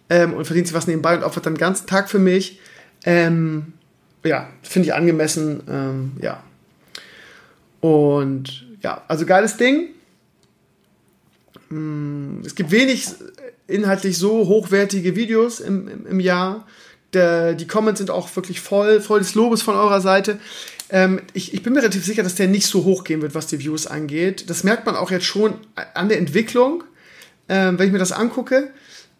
ähm, 0.09 0.33
und 0.33 0.45
verdient 0.45 0.67
sich 0.67 0.75
was 0.75 0.87
nebenbei 0.87 1.17
und 1.17 1.23
opfert 1.23 1.45
dann 1.45 1.55
den 1.55 1.59
ganzen 1.59 1.85
Tag 1.85 2.09
für 2.09 2.19
mich. 2.19 2.59
Ähm, 3.03 3.73
ja, 4.23 4.47
finde 4.63 4.87
ich 4.87 4.93
angemessen. 4.93 5.63
Ähm, 5.69 6.11
ja, 6.21 6.41
und 7.81 8.65
ja, 8.81 9.03
also 9.07 9.25
geiles 9.25 9.57
Ding. 9.57 9.89
Mm, 11.69 12.41
es 12.45 12.55
gibt 12.55 12.71
wenig 12.71 13.07
inhaltlich 13.67 14.17
so 14.17 14.47
hochwertige 14.47 15.15
Videos 15.15 15.59
im, 15.59 15.87
im, 15.87 16.05
im 16.05 16.19
Jahr. 16.19 16.67
Der, 17.13 17.53
die 17.55 17.67
Comments 17.67 17.97
sind 17.97 18.09
auch 18.09 18.33
wirklich 18.35 18.61
voll, 18.61 19.01
voll 19.01 19.19
des 19.19 19.35
Lobes 19.35 19.61
von 19.61 19.75
eurer 19.75 19.99
Seite. 19.99 20.39
Ähm, 20.89 21.21
ich, 21.33 21.53
ich 21.53 21.63
bin 21.63 21.73
mir 21.73 21.79
relativ 21.79 22.05
sicher, 22.05 22.23
dass 22.23 22.35
der 22.35 22.47
nicht 22.47 22.67
so 22.67 22.83
hoch 22.83 23.03
gehen 23.03 23.21
wird, 23.21 23.35
was 23.35 23.47
die 23.47 23.59
Views 23.59 23.87
angeht. 23.87 24.49
Das 24.49 24.63
merkt 24.63 24.85
man 24.85 24.95
auch 24.95 25.11
jetzt 25.11 25.25
schon 25.25 25.55
an 25.93 26.09
der 26.09 26.17
Entwicklung, 26.17 26.83
ähm, 27.49 27.77
wenn 27.77 27.87
ich 27.87 27.93
mir 27.93 27.99
das 27.99 28.11
angucke 28.11 28.69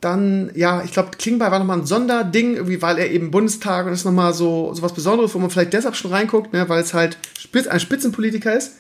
dann, 0.02 0.52
ja, 0.56 0.84
ich 0.84 0.92
glaube, 0.92 1.12
Klingbeil 1.18 1.52
war 1.52 1.60
nochmal 1.60 1.78
ein 1.78 1.86
Sonderding, 1.86 2.56
irgendwie, 2.56 2.82
weil 2.82 2.98
er 2.98 3.12
eben 3.12 3.30
Bundestag 3.30 3.86
und 3.86 3.94
ist 3.94 4.04
nochmal 4.04 4.34
so, 4.34 4.74
so 4.74 4.82
was 4.82 4.94
Besonderes, 4.94 5.34
wo 5.36 5.40
man 5.40 5.52
vielleicht 5.52 5.74
deshalb 5.74 5.96
schon 5.96 6.12
reinguckt, 6.12 6.54
ne, 6.54 6.68
weil 6.68 6.82
es 6.82 6.96
halt 6.96 7.18
Spitz, 7.40 7.68
ein 7.68 7.80
Spitzenpolitiker 7.80 8.56
ist. 8.56 8.78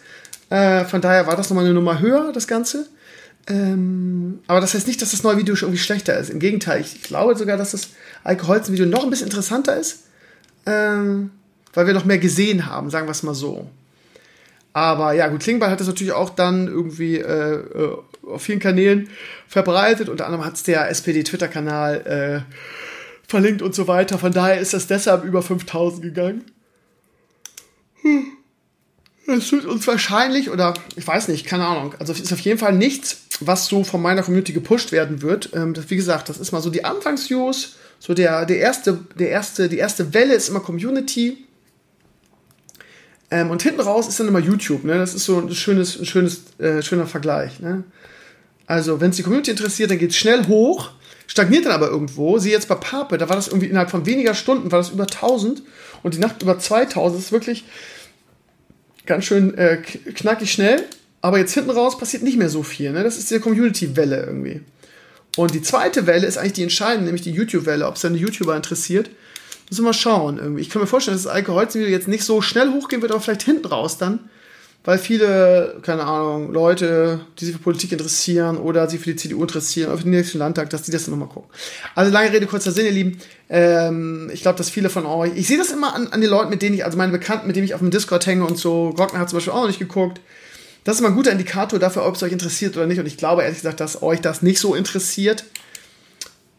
Äh, 0.49 0.83
von 0.85 0.99
daher 0.99 1.27
war 1.27 1.35
das 1.35 1.49
nochmal 1.49 1.65
eine 1.65 1.75
Nummer 1.75 1.99
höher, 1.99 2.31
das 2.33 2.47
Ganze. 2.47 2.87
Ähm, 3.47 4.39
aber 4.47 4.61
das 4.61 4.73
heißt 4.73 4.87
nicht, 4.87 5.01
dass 5.01 5.11
das 5.11 5.23
neue 5.23 5.37
Video 5.37 5.55
schon 5.55 5.69
irgendwie 5.69 5.83
schlechter 5.83 6.17
ist. 6.17 6.31
Im 6.31 6.39
Gegenteil, 6.39 6.81
ich 6.81 7.03
glaube 7.03 7.35
sogar, 7.35 7.55
dass 7.55 7.71
das 7.71 7.89
Eike 8.23 8.47
Holzen-Video 8.47 8.87
noch 8.87 9.03
ein 9.03 9.09
bisschen 9.11 9.27
interessanter 9.27 9.77
ist, 9.77 10.05
ähm, 10.65 11.31
weil 11.73 11.85
wir 11.85 11.93
noch 11.93 12.05
mehr 12.05 12.17
gesehen 12.17 12.65
haben, 12.65 12.89
sagen 12.89 13.07
wir 13.07 13.11
es 13.11 13.23
mal 13.23 13.35
so. 13.35 13.69
Aber 14.73 15.13
ja, 15.13 15.27
gut, 15.27 15.41
Klingbeil 15.41 15.69
hat 15.69 15.79
das 15.79 15.87
natürlich 15.87 16.13
auch 16.13 16.31
dann 16.31 16.67
irgendwie 16.67 17.17
äh, 17.17 17.55
äh 17.55 17.97
auf 18.31 18.41
vielen 18.43 18.59
Kanälen 18.59 19.09
verbreitet. 19.47 20.09
Unter 20.09 20.25
anderem 20.25 20.45
hat 20.45 20.55
es 20.55 20.63
der 20.63 20.89
SPD-Twitter-Kanal 20.89 22.45
äh, 22.47 22.53
verlinkt 23.27 23.61
und 23.61 23.75
so 23.75 23.87
weiter. 23.87 24.17
Von 24.17 24.31
daher 24.31 24.59
ist 24.59 24.73
das 24.73 24.87
deshalb 24.87 25.23
über 25.23 25.41
5000 25.41 26.01
gegangen. 26.01 26.43
Es 29.27 29.51
wird 29.51 29.65
uns 29.65 29.87
wahrscheinlich, 29.87 30.49
oder 30.49 30.73
ich 30.95 31.07
weiß 31.07 31.27
nicht, 31.27 31.45
keine 31.45 31.65
Ahnung. 31.65 31.95
Also 31.99 32.11
es 32.11 32.19
ist 32.19 32.33
auf 32.33 32.39
jeden 32.39 32.57
Fall 32.57 32.73
nichts, 32.73 33.21
was 33.39 33.67
so 33.67 33.83
von 33.83 34.01
meiner 34.01 34.23
Community 34.23 34.53
gepusht 34.53 34.91
werden 34.91 35.21
wird. 35.21 35.51
Ähm, 35.53 35.73
das, 35.73 35.89
wie 35.89 35.95
gesagt, 35.95 36.29
das 36.29 36.37
ist 36.37 36.51
mal 36.51 36.61
so 36.61 36.69
die 36.69 36.83
Anfangsviews. 36.83 37.75
So 37.99 38.13
der, 38.13 38.45
der 38.45 38.57
erste, 38.57 38.99
der 39.17 39.29
erste, 39.29 39.69
die 39.69 39.77
erste 39.77 40.13
Welle 40.13 40.33
ist 40.33 40.49
immer 40.49 40.59
Community. 40.59 41.37
Ähm, 43.29 43.49
und 43.49 43.61
hinten 43.61 43.79
raus 43.79 44.07
ist 44.07 44.19
dann 44.19 44.27
immer 44.27 44.39
YouTube. 44.39 44.83
Ne? 44.83 44.97
Das 44.97 45.13
ist 45.13 45.25
so 45.25 45.39
ein 45.39 45.53
schönes, 45.53 45.99
ein 45.99 46.05
schönes, 46.05 46.59
äh, 46.59 46.81
schöner 46.81 47.07
Vergleich. 47.07 47.59
Ne? 47.59 47.83
Also, 48.71 49.01
wenn 49.01 49.09
es 49.09 49.17
die 49.17 49.23
Community 49.23 49.51
interessiert, 49.51 49.91
dann 49.91 49.97
geht 49.97 50.11
es 50.11 50.15
schnell 50.15 50.47
hoch, 50.47 50.91
stagniert 51.27 51.65
dann 51.65 51.73
aber 51.73 51.89
irgendwo. 51.89 52.37
Sie 52.39 52.51
jetzt 52.51 52.69
bei 52.69 52.75
Pape, 52.75 53.17
da 53.17 53.27
war 53.27 53.35
das 53.35 53.49
irgendwie 53.49 53.67
innerhalb 53.67 53.91
von 53.91 54.05
weniger 54.05 54.33
Stunden, 54.33 54.71
war 54.71 54.79
das 54.79 54.91
über 54.91 55.03
1000 55.03 55.61
und 56.03 56.13
die 56.13 56.19
Nacht 56.19 56.41
über 56.41 56.57
2000. 56.57 57.17
Das 57.17 57.25
ist 57.25 57.31
wirklich 57.33 57.65
ganz 59.05 59.25
schön 59.25 59.57
äh, 59.57 59.75
knackig 59.75 60.53
schnell. 60.53 60.85
Aber 61.19 61.37
jetzt 61.37 61.53
hinten 61.53 61.71
raus 61.71 61.97
passiert 61.97 62.23
nicht 62.23 62.37
mehr 62.37 62.47
so 62.47 62.63
viel. 62.63 62.93
Ne? 62.93 63.03
Das 63.03 63.17
ist 63.17 63.29
die 63.29 63.39
Community-Welle 63.39 64.23
irgendwie. 64.23 64.61
Und 65.35 65.53
die 65.53 65.61
zweite 65.61 66.07
Welle 66.07 66.25
ist 66.25 66.37
eigentlich 66.37 66.53
die 66.53 66.63
entscheidende, 66.63 67.07
nämlich 67.07 67.23
die 67.23 67.31
YouTube-Welle, 67.31 67.85
ob 67.85 67.95
es 67.95 68.01
dann 68.03 68.13
die 68.13 68.21
YouTuber 68.21 68.55
interessiert. 68.55 69.09
Müssen 69.69 69.81
wir 69.81 69.89
mal 69.89 69.93
schauen. 69.93 70.37
Irgendwie. 70.37 70.61
Ich 70.61 70.69
kann 70.69 70.81
mir 70.81 70.87
vorstellen, 70.87 71.17
dass 71.17 71.25
das 71.25 71.33
Alkoholvideo 71.33 71.89
jetzt 71.89 72.07
nicht 72.07 72.23
so 72.23 72.41
schnell 72.41 72.71
hochgehen 72.71 73.01
wird, 73.01 73.11
aber 73.11 73.19
vielleicht 73.19 73.43
hinten 73.43 73.67
raus 73.67 73.97
dann 73.97 74.29
weil 74.83 74.97
viele, 74.97 75.77
keine 75.83 76.03
Ahnung, 76.03 76.51
Leute, 76.51 77.19
die 77.37 77.45
sich 77.45 77.55
für 77.55 77.61
Politik 77.61 77.91
interessieren 77.91 78.57
oder 78.57 78.89
sich 78.89 78.99
für 78.99 79.11
die 79.11 79.15
CDU 79.15 79.41
interessieren 79.41 79.89
oder 79.89 79.97
für 79.97 80.05
den 80.05 80.13
nächsten 80.13 80.39
Landtag, 80.39 80.71
dass 80.71 80.81
die 80.81 80.91
das 80.91 81.05
dann 81.05 81.11
nochmal 81.11 81.27
gucken. 81.27 81.51
Also 81.93 82.11
lange 82.11 82.31
Rede, 82.31 82.47
kurzer 82.47 82.71
Sinn, 82.71 82.85
ihr 82.85 82.91
Lieben. 82.91 83.19
Ähm, 83.49 84.31
ich 84.33 84.41
glaube, 84.41 84.57
dass 84.57 84.71
viele 84.71 84.89
von 84.89 85.05
euch, 85.05 85.33
ich 85.35 85.47
sehe 85.47 85.59
das 85.59 85.69
immer 85.71 85.93
an, 85.93 86.07
an 86.07 86.19
den 86.19 86.29
Leuten, 86.29 86.49
mit 86.49 86.63
denen 86.63 86.75
ich, 86.75 86.83
also 86.83 86.97
meine 86.97 87.11
Bekannten, 87.11 87.45
mit 87.45 87.55
denen 87.55 87.65
ich 87.65 87.75
auf 87.75 87.79
dem 87.79 87.91
Discord 87.91 88.25
hänge 88.25 88.43
und 88.45 88.57
so, 88.57 88.91
Glockner 88.95 89.19
hat 89.19 89.29
zum 89.29 89.37
Beispiel 89.37 89.53
auch 89.53 89.61
noch 89.61 89.67
nicht 89.67 89.79
geguckt. 89.79 90.19
Das 90.83 90.95
ist 90.95 91.01
immer 91.01 91.09
ein 91.09 91.15
guter 91.15 91.31
Indikator 91.31 91.77
dafür, 91.77 92.05
ob 92.07 92.15
es 92.15 92.23
euch 92.23 92.31
interessiert 92.31 92.75
oder 92.75 92.87
nicht. 92.87 92.99
Und 92.99 93.05
ich 93.05 93.17
glaube 93.17 93.43
ehrlich 93.43 93.59
gesagt, 93.59 93.79
dass 93.79 94.01
euch 94.01 94.19
das 94.19 94.41
nicht 94.41 94.59
so 94.59 94.73
interessiert. 94.73 95.43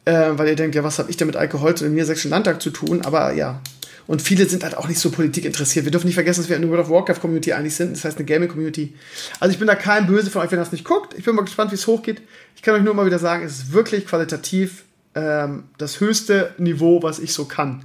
Äh, 0.05 0.31
weil 0.33 0.49
ihr 0.49 0.57
denkt, 0.57 0.75
ja, 0.75 0.83
was 0.83 0.99
habe 0.99 1.11
ich 1.11 1.17
denn 1.17 1.29
mit 1.29 1.37
Alkohol 1.37 1.77
zu 1.77 1.85
dem 1.85 1.95
Niedersächsischen 1.95 2.31
Landtag 2.31 2.61
zu 2.61 2.71
tun? 2.71 3.03
Aber 3.05 3.33
ja, 3.33 3.61
und 4.07 4.23
viele 4.23 4.49
sind 4.49 4.65
halt 4.65 4.77
auch 4.77 4.88
nicht 4.88 4.99
so 4.99 5.11
Politik 5.11 5.45
interessiert. 5.45 5.85
Wir 5.85 5.93
dürfen 5.93 6.07
nicht 6.07 6.15
vergessen, 6.15 6.41
dass 6.41 6.49
wir 6.49 6.57
eine 6.57 6.69
World 6.69 6.83
of 6.83 6.91
Warcraft 6.91 7.21
Community 7.21 7.53
eigentlich 7.53 7.77
sind. 7.77 7.97
Das 7.97 8.05
heißt 8.05 8.19
eine 8.19 8.27
Gaming 8.27 8.49
Community. 8.49 8.95
Also 9.41 9.53
ich 9.53 9.59
bin 9.59 9.67
da 9.67 9.75
kein 9.75 10.07
Böse 10.07 10.31
von 10.31 10.43
euch, 10.43 10.51
wenn 10.51 10.59
ihr 10.59 10.65
das 10.65 10.73
nicht 10.73 10.85
guckt. 10.85 11.15
Ich 11.17 11.25
bin 11.25 11.35
mal 11.35 11.43
gespannt, 11.43 11.71
wie 11.71 11.77
es 11.77 11.87
hochgeht. 11.87 12.21
Ich 12.57 12.62
kann 12.62 12.75
euch 12.75 12.83
nur 12.83 12.95
mal 12.95 13.07
wieder 13.07 13.19
sagen, 13.19 13.45
es 13.45 13.59
ist 13.59 13.73
wirklich 13.73 14.07
qualitativ 14.07 14.85
ähm, 15.15 15.65
das 15.79 16.01
höchste 16.01 16.55
Niveau, 16.59 17.03
was 17.03 17.19
ich 17.19 17.33
so 17.33 17.45
kann. 17.45 17.83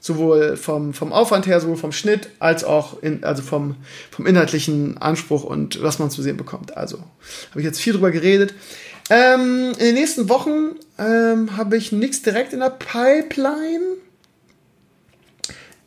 Sowohl 0.00 0.56
vom, 0.56 0.94
vom 0.94 1.12
Aufwand 1.12 1.46
her, 1.46 1.60
sowohl 1.60 1.76
vom 1.76 1.92
Schnitt, 1.92 2.30
als 2.40 2.64
auch 2.64 3.00
in, 3.02 3.22
also 3.22 3.42
vom, 3.42 3.76
vom 4.10 4.26
inhaltlichen 4.26 4.98
Anspruch 4.98 5.44
und 5.44 5.80
was 5.82 5.98
man 5.98 6.10
zu 6.10 6.22
sehen 6.22 6.36
bekommt. 6.36 6.76
Also 6.76 6.98
habe 7.50 7.60
ich 7.60 7.64
jetzt 7.64 7.80
viel 7.80 7.92
drüber 7.92 8.10
geredet. 8.10 8.52
Ähm, 9.10 9.72
in 9.78 9.84
den 9.86 9.94
nächsten 9.94 10.28
Wochen 10.28 10.76
ähm, 10.98 11.56
habe 11.56 11.76
ich 11.76 11.92
nichts 11.92 12.22
direkt 12.22 12.52
in 12.52 12.60
der 12.60 12.70
Pipeline. 12.70 14.01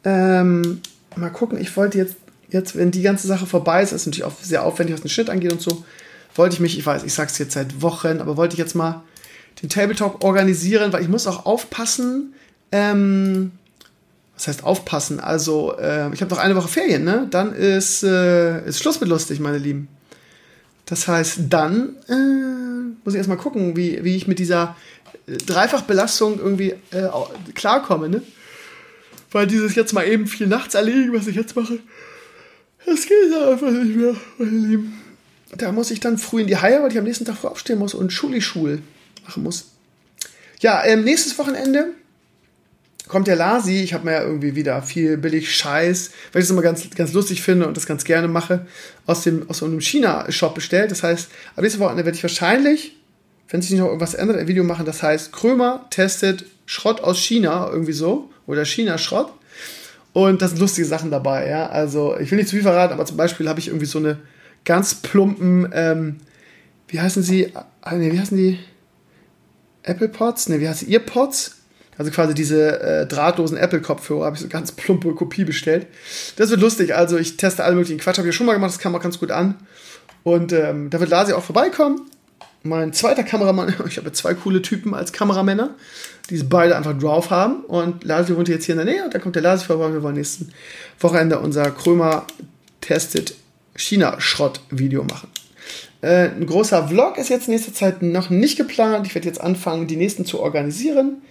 Ähm, 0.05 0.81
mal 1.15 1.29
gucken, 1.31 1.59
ich 1.59 1.75
wollte 1.75 1.97
jetzt, 1.97 2.15
jetzt, 2.49 2.77
wenn 2.77 2.91
die 2.91 3.01
ganze 3.01 3.27
Sache 3.27 3.45
vorbei 3.45 3.81
ist, 3.81 3.91
ist 3.91 4.05
natürlich 4.05 4.23
auch 4.23 4.33
sehr 4.41 4.63
aufwendig, 4.63 4.93
was 4.93 5.01
den 5.01 5.09
Schnitt 5.09 5.29
angeht 5.29 5.51
und 5.51 5.61
so, 5.61 5.83
wollte 6.35 6.53
ich 6.53 6.59
mich, 6.59 6.77
ich 6.77 6.85
weiß, 6.85 7.03
ich 7.03 7.13
sag's 7.13 7.37
jetzt 7.37 7.53
seit 7.53 7.81
Wochen, 7.81 8.21
aber 8.21 8.37
wollte 8.37 8.53
ich 8.53 8.59
jetzt 8.59 8.75
mal 8.75 9.03
den 9.61 9.69
Tabletop 9.69 10.23
organisieren, 10.23 10.93
weil 10.93 11.01
ich 11.01 11.09
muss 11.09 11.27
auch 11.27 11.45
aufpassen, 11.45 12.33
ähm, 12.71 13.51
was 14.35 14.47
heißt 14.47 14.63
aufpassen? 14.63 15.19
Also, 15.19 15.77
äh, 15.77 16.13
ich 16.13 16.21
habe 16.21 16.33
noch 16.33 16.41
eine 16.41 16.55
Woche 16.55 16.67
Ferien, 16.67 17.05
ne? 17.05 17.27
Dann 17.31 17.53
ist, 17.53 18.03
äh, 18.03 18.65
ist 18.67 18.79
Schluss 18.79 18.99
mit 18.99 19.09
lustig, 19.09 19.39
meine 19.39 19.57
Lieben. 19.57 19.87
Das 20.85 21.07
heißt, 21.07 21.39
dann 21.49 21.95
äh, 22.09 22.13
muss 23.03 23.13
ich 23.13 23.17
erstmal 23.17 23.37
gucken, 23.37 23.75
wie, 23.77 24.03
wie 24.03 24.15
ich 24.15 24.27
mit 24.27 24.39
dieser 24.39 24.75
äh, 25.25 25.37
Dreifachbelastung 25.37 26.37
irgendwie 26.37 26.71
äh, 26.91 27.07
klarkomme, 27.53 28.09
ne? 28.09 28.21
Weil 29.31 29.47
dieses 29.47 29.75
jetzt 29.75 29.93
mal 29.93 30.07
eben 30.07 30.27
viel 30.27 30.47
nachts 30.47 30.75
erlegen, 30.75 31.13
was 31.13 31.27
ich 31.27 31.35
jetzt 31.35 31.55
mache, 31.55 31.79
das 32.85 33.05
geht 33.05 33.33
einfach 33.33 33.71
nicht 33.71 33.95
mehr, 33.95 34.15
meine 34.37 34.51
Lieben. 34.51 35.01
Da 35.57 35.71
muss 35.71 35.91
ich 35.91 35.99
dann 35.99 36.17
früh 36.17 36.41
in 36.41 36.47
die 36.47 36.57
Haie, 36.57 36.81
weil 36.81 36.91
ich 36.91 36.97
am 36.97 37.03
nächsten 37.03 37.25
Tag 37.25 37.37
früh 37.37 37.47
aufstehen 37.47 37.79
muss 37.79 37.93
und 37.93 38.11
Schuli-Schul 38.11 38.81
machen 39.25 39.43
muss. 39.43 39.71
Ja, 40.59 40.83
ähm, 40.85 41.03
nächstes 41.03 41.37
Wochenende 41.37 41.93
kommt 43.07 43.27
der 43.27 43.35
Lasi. 43.35 43.81
Ich 43.81 43.93
habe 43.93 44.05
mir 44.05 44.13
ja 44.13 44.23
irgendwie 44.23 44.55
wieder 44.55 44.81
viel 44.81 45.17
billig 45.17 45.55
Scheiß, 45.55 46.11
weil 46.31 46.41
ich 46.41 46.47
das 46.47 46.51
immer 46.51 46.61
ganz, 46.61 46.89
ganz 46.95 47.13
lustig 47.13 47.41
finde 47.41 47.67
und 47.67 47.77
das 47.77 47.85
ganz 47.85 48.03
gerne 48.03 48.27
mache, 48.27 48.65
aus, 49.05 49.23
dem, 49.23 49.49
aus 49.49 49.59
so 49.59 49.65
einem 49.65 49.81
China-Shop 49.81 50.55
bestellt. 50.55 50.91
Das 50.91 51.03
heißt, 51.03 51.29
ab 51.55 51.61
nächstes 51.61 51.79
Wochenende 51.79 52.05
werde 52.05 52.17
ich 52.17 52.23
wahrscheinlich, 52.23 52.95
wenn 53.49 53.61
sich 53.61 53.77
noch 53.77 53.87
irgendwas 53.87 54.13
ändert, 54.13 54.37
ein 54.37 54.47
Video 54.47 54.63
machen. 54.63 54.85
Das 54.85 55.03
heißt, 55.03 55.31
Krömer 55.31 55.85
testet 55.89 56.45
Schrott 56.65 57.01
aus 57.01 57.19
China, 57.19 57.69
irgendwie 57.71 57.93
so 57.93 58.29
oder 58.47 58.65
China-Schrott. 58.65 59.31
Und 60.13 60.41
da 60.41 60.47
sind 60.47 60.59
lustige 60.59 60.87
Sachen 60.87 61.11
dabei, 61.11 61.49
ja. 61.49 61.67
Also, 61.67 62.17
ich 62.17 62.31
will 62.31 62.37
nicht 62.37 62.47
zu 62.47 62.55
viel 62.55 62.63
verraten, 62.63 62.93
aber 62.93 63.05
zum 63.05 63.17
Beispiel 63.17 63.49
habe 63.49 63.59
ich 63.59 63.67
irgendwie 63.67 63.85
so 63.85 63.99
eine 63.99 64.17
ganz 64.63 64.95
plumpen, 64.95 65.69
ähm, 65.73 66.17
wie 66.87 66.99
heißen 66.99 67.21
sie? 67.21 67.51
Ah, 67.81 67.95
nee, 67.95 68.11
wie 68.11 68.19
heißen 68.19 68.37
die? 68.37 68.59
Apple 69.83 70.09
Pods? 70.09 70.49
Ne, 70.49 70.59
wie 70.59 70.67
heißen 70.67 70.89
Earpods? 70.89 71.57
Also 71.97 72.11
quasi 72.11 72.33
diese 72.33 72.79
äh, 72.81 73.07
drahtlosen 73.07 73.57
Apple-Kopfhörer 73.57 74.25
habe 74.25 74.35
ich 74.35 74.41
so 74.41 74.49
ganz 74.49 74.71
plumpe 74.71 75.13
Kopie 75.13 75.45
bestellt. 75.45 75.87
Das 76.35 76.49
wird 76.49 76.59
lustig. 76.59 76.93
Also 76.93 77.17
ich 77.17 77.37
teste 77.37 77.63
alle 77.63 77.75
möglichen 77.75 77.99
Quatsch. 77.99 78.17
Habe 78.17 78.27
ich 78.27 78.33
ja 78.33 78.37
schon 78.37 78.47
mal 78.47 78.53
gemacht. 78.53 78.71
Das 78.71 78.79
kam 78.79 78.95
auch 78.95 79.01
ganz 79.01 79.19
gut 79.19 79.31
an. 79.31 79.55
Und 80.23 80.51
ähm, 80.51 80.89
da 80.89 80.99
wird 80.99 81.09
Lasi 81.09 81.33
auch 81.33 81.43
vorbeikommen. 81.43 82.01
Mein 82.65 82.93
zweiter 82.93 83.23
Kameramann. 83.23 83.73
Ich 83.87 83.97
habe 83.97 84.11
zwei 84.11 84.33
coole 84.33 84.61
Typen 84.61 84.93
als 84.93 85.13
Kameramänner 85.13 85.75
die 86.29 86.35
es 86.35 86.47
beide 86.47 86.75
einfach 86.75 86.97
drauf 86.97 87.29
haben. 87.29 87.63
Und 87.65 88.03
Lasi 88.03 88.35
wohnt 88.35 88.47
jetzt 88.47 88.65
hier 88.65 88.73
in 88.73 88.85
der 88.85 88.93
Nähe 88.93 89.03
und 89.03 89.13
da 89.13 89.19
kommt 89.19 89.35
der 89.35 89.43
Lasi 89.43 89.65
vorbei. 89.65 89.91
Wir 89.93 90.03
wollen 90.03 90.15
nächsten 90.15 90.51
Wochenende 90.99 91.39
unser 91.39 91.69
Krömer 91.71 92.25
testet 92.81 93.35
China-Schrott-Video 93.75 95.03
machen. 95.03 95.29
Äh, 96.01 96.29
ein 96.29 96.45
großer 96.45 96.87
Vlog 96.87 97.17
ist 97.17 97.29
jetzt 97.29 97.47
in 97.47 97.53
nächster 97.53 97.73
Zeit 97.73 98.01
noch 98.01 98.29
nicht 98.29 98.57
geplant. 98.57 99.07
Ich 99.07 99.15
werde 99.15 99.27
jetzt 99.27 99.41
anfangen, 99.41 99.87
die 99.87 99.97
nächsten 99.97 100.25
zu 100.25 100.39
organisieren. 100.39 101.21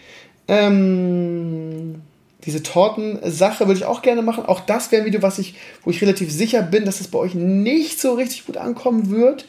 Ähm, 0.49 2.03
diese 2.45 2.63
Tortensache 2.63 3.67
würde 3.67 3.79
ich 3.79 3.87
auch 3.87 4.03
gerne 4.03 4.23
machen. 4.23 4.45
Auch 4.45 4.61
das 4.61 4.93
wäre 4.93 5.03
ein 5.03 5.07
Video, 5.07 5.23
was 5.23 5.39
ich, 5.39 5.55
wo 5.85 5.91
ich 5.91 6.03
relativ 6.03 6.31
sicher 6.31 6.63
bin, 6.63 6.85
dass 6.85 7.01
es 7.01 7.09
bei 7.09 7.19
euch 7.19 7.35
nicht 7.35 8.01
so 8.01 8.15
richtig 8.15 8.47
gut 8.47 8.59
ankommen 8.59 9.11
wird, 9.11 9.47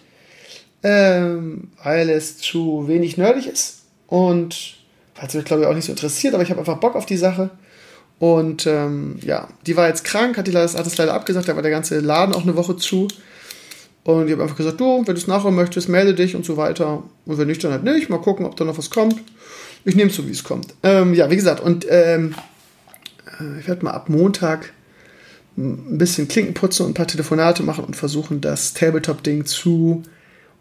ähm, 0.85 1.71
weil 1.83 2.11
es 2.11 2.37
zu 2.37 2.87
wenig 2.87 3.17
nerdig 3.17 3.47
ist 3.47 3.85
und 4.05 4.77
weil 5.15 5.27
es 5.27 5.33
mich, 5.33 5.43
glaube 5.43 5.63
ich, 5.63 5.67
auch 5.67 5.73
nicht 5.73 5.85
so 5.85 5.91
interessiert, 5.91 6.35
aber 6.35 6.43
ich 6.43 6.51
habe 6.51 6.59
einfach 6.59 6.77
Bock 6.77 6.95
auf 6.95 7.07
die 7.07 7.17
Sache. 7.17 7.49
Und 8.19 8.67
ähm, 8.67 9.17
ja, 9.23 9.47
die 9.65 9.75
war 9.75 9.87
jetzt 9.87 10.03
krank, 10.03 10.37
hat, 10.37 10.45
die, 10.45 10.55
hat 10.55 10.63
es 10.63 10.97
leider 10.97 11.15
abgesagt, 11.15 11.47
da 11.47 11.55
war 11.55 11.63
der 11.63 11.71
ganze 11.71 11.99
Laden 12.01 12.35
auch 12.35 12.43
eine 12.43 12.55
Woche 12.55 12.77
zu. 12.77 13.07
Und 14.03 14.27
ich 14.27 14.33
habe 14.33 14.43
einfach 14.43 14.55
gesagt, 14.55 14.79
du, 14.79 14.99
wenn 14.99 15.15
du 15.15 15.19
es 15.19 15.25
nachholen 15.25 15.55
möchtest, 15.55 15.89
melde 15.89 16.13
dich 16.13 16.35
und 16.35 16.45
so 16.45 16.55
weiter. 16.55 17.01
Und 17.25 17.37
wenn 17.39 17.47
nicht, 17.47 17.63
dann 17.63 17.71
halt 17.71 17.83
nicht. 17.83 18.09
Mal 18.09 18.21
gucken, 18.21 18.45
ob 18.45 18.55
da 18.55 18.63
noch 18.63 18.77
was 18.77 18.91
kommt. 18.91 19.15
Ich 19.85 19.95
nehme 19.95 20.11
es 20.11 20.15
so, 20.15 20.27
wie 20.27 20.31
es 20.31 20.43
kommt. 20.43 20.75
Ähm, 20.83 21.15
ja, 21.15 21.31
wie 21.31 21.35
gesagt, 21.35 21.61
und 21.61 21.87
ähm, 21.89 22.35
äh, 23.39 23.59
ich 23.59 23.67
werde 23.67 23.83
mal 23.83 23.91
ab 23.91 24.07
Montag 24.07 24.71
ein 25.57 25.97
bisschen 25.97 26.27
Klinken 26.27 26.53
putzen 26.53 26.85
und 26.85 26.91
ein 26.91 26.95
paar 26.95 27.07
Telefonate 27.07 27.63
machen 27.63 27.85
und 27.85 27.95
versuchen, 27.95 28.39
das 28.39 28.75
Tabletop-Ding 28.75 29.45
zu 29.45 30.03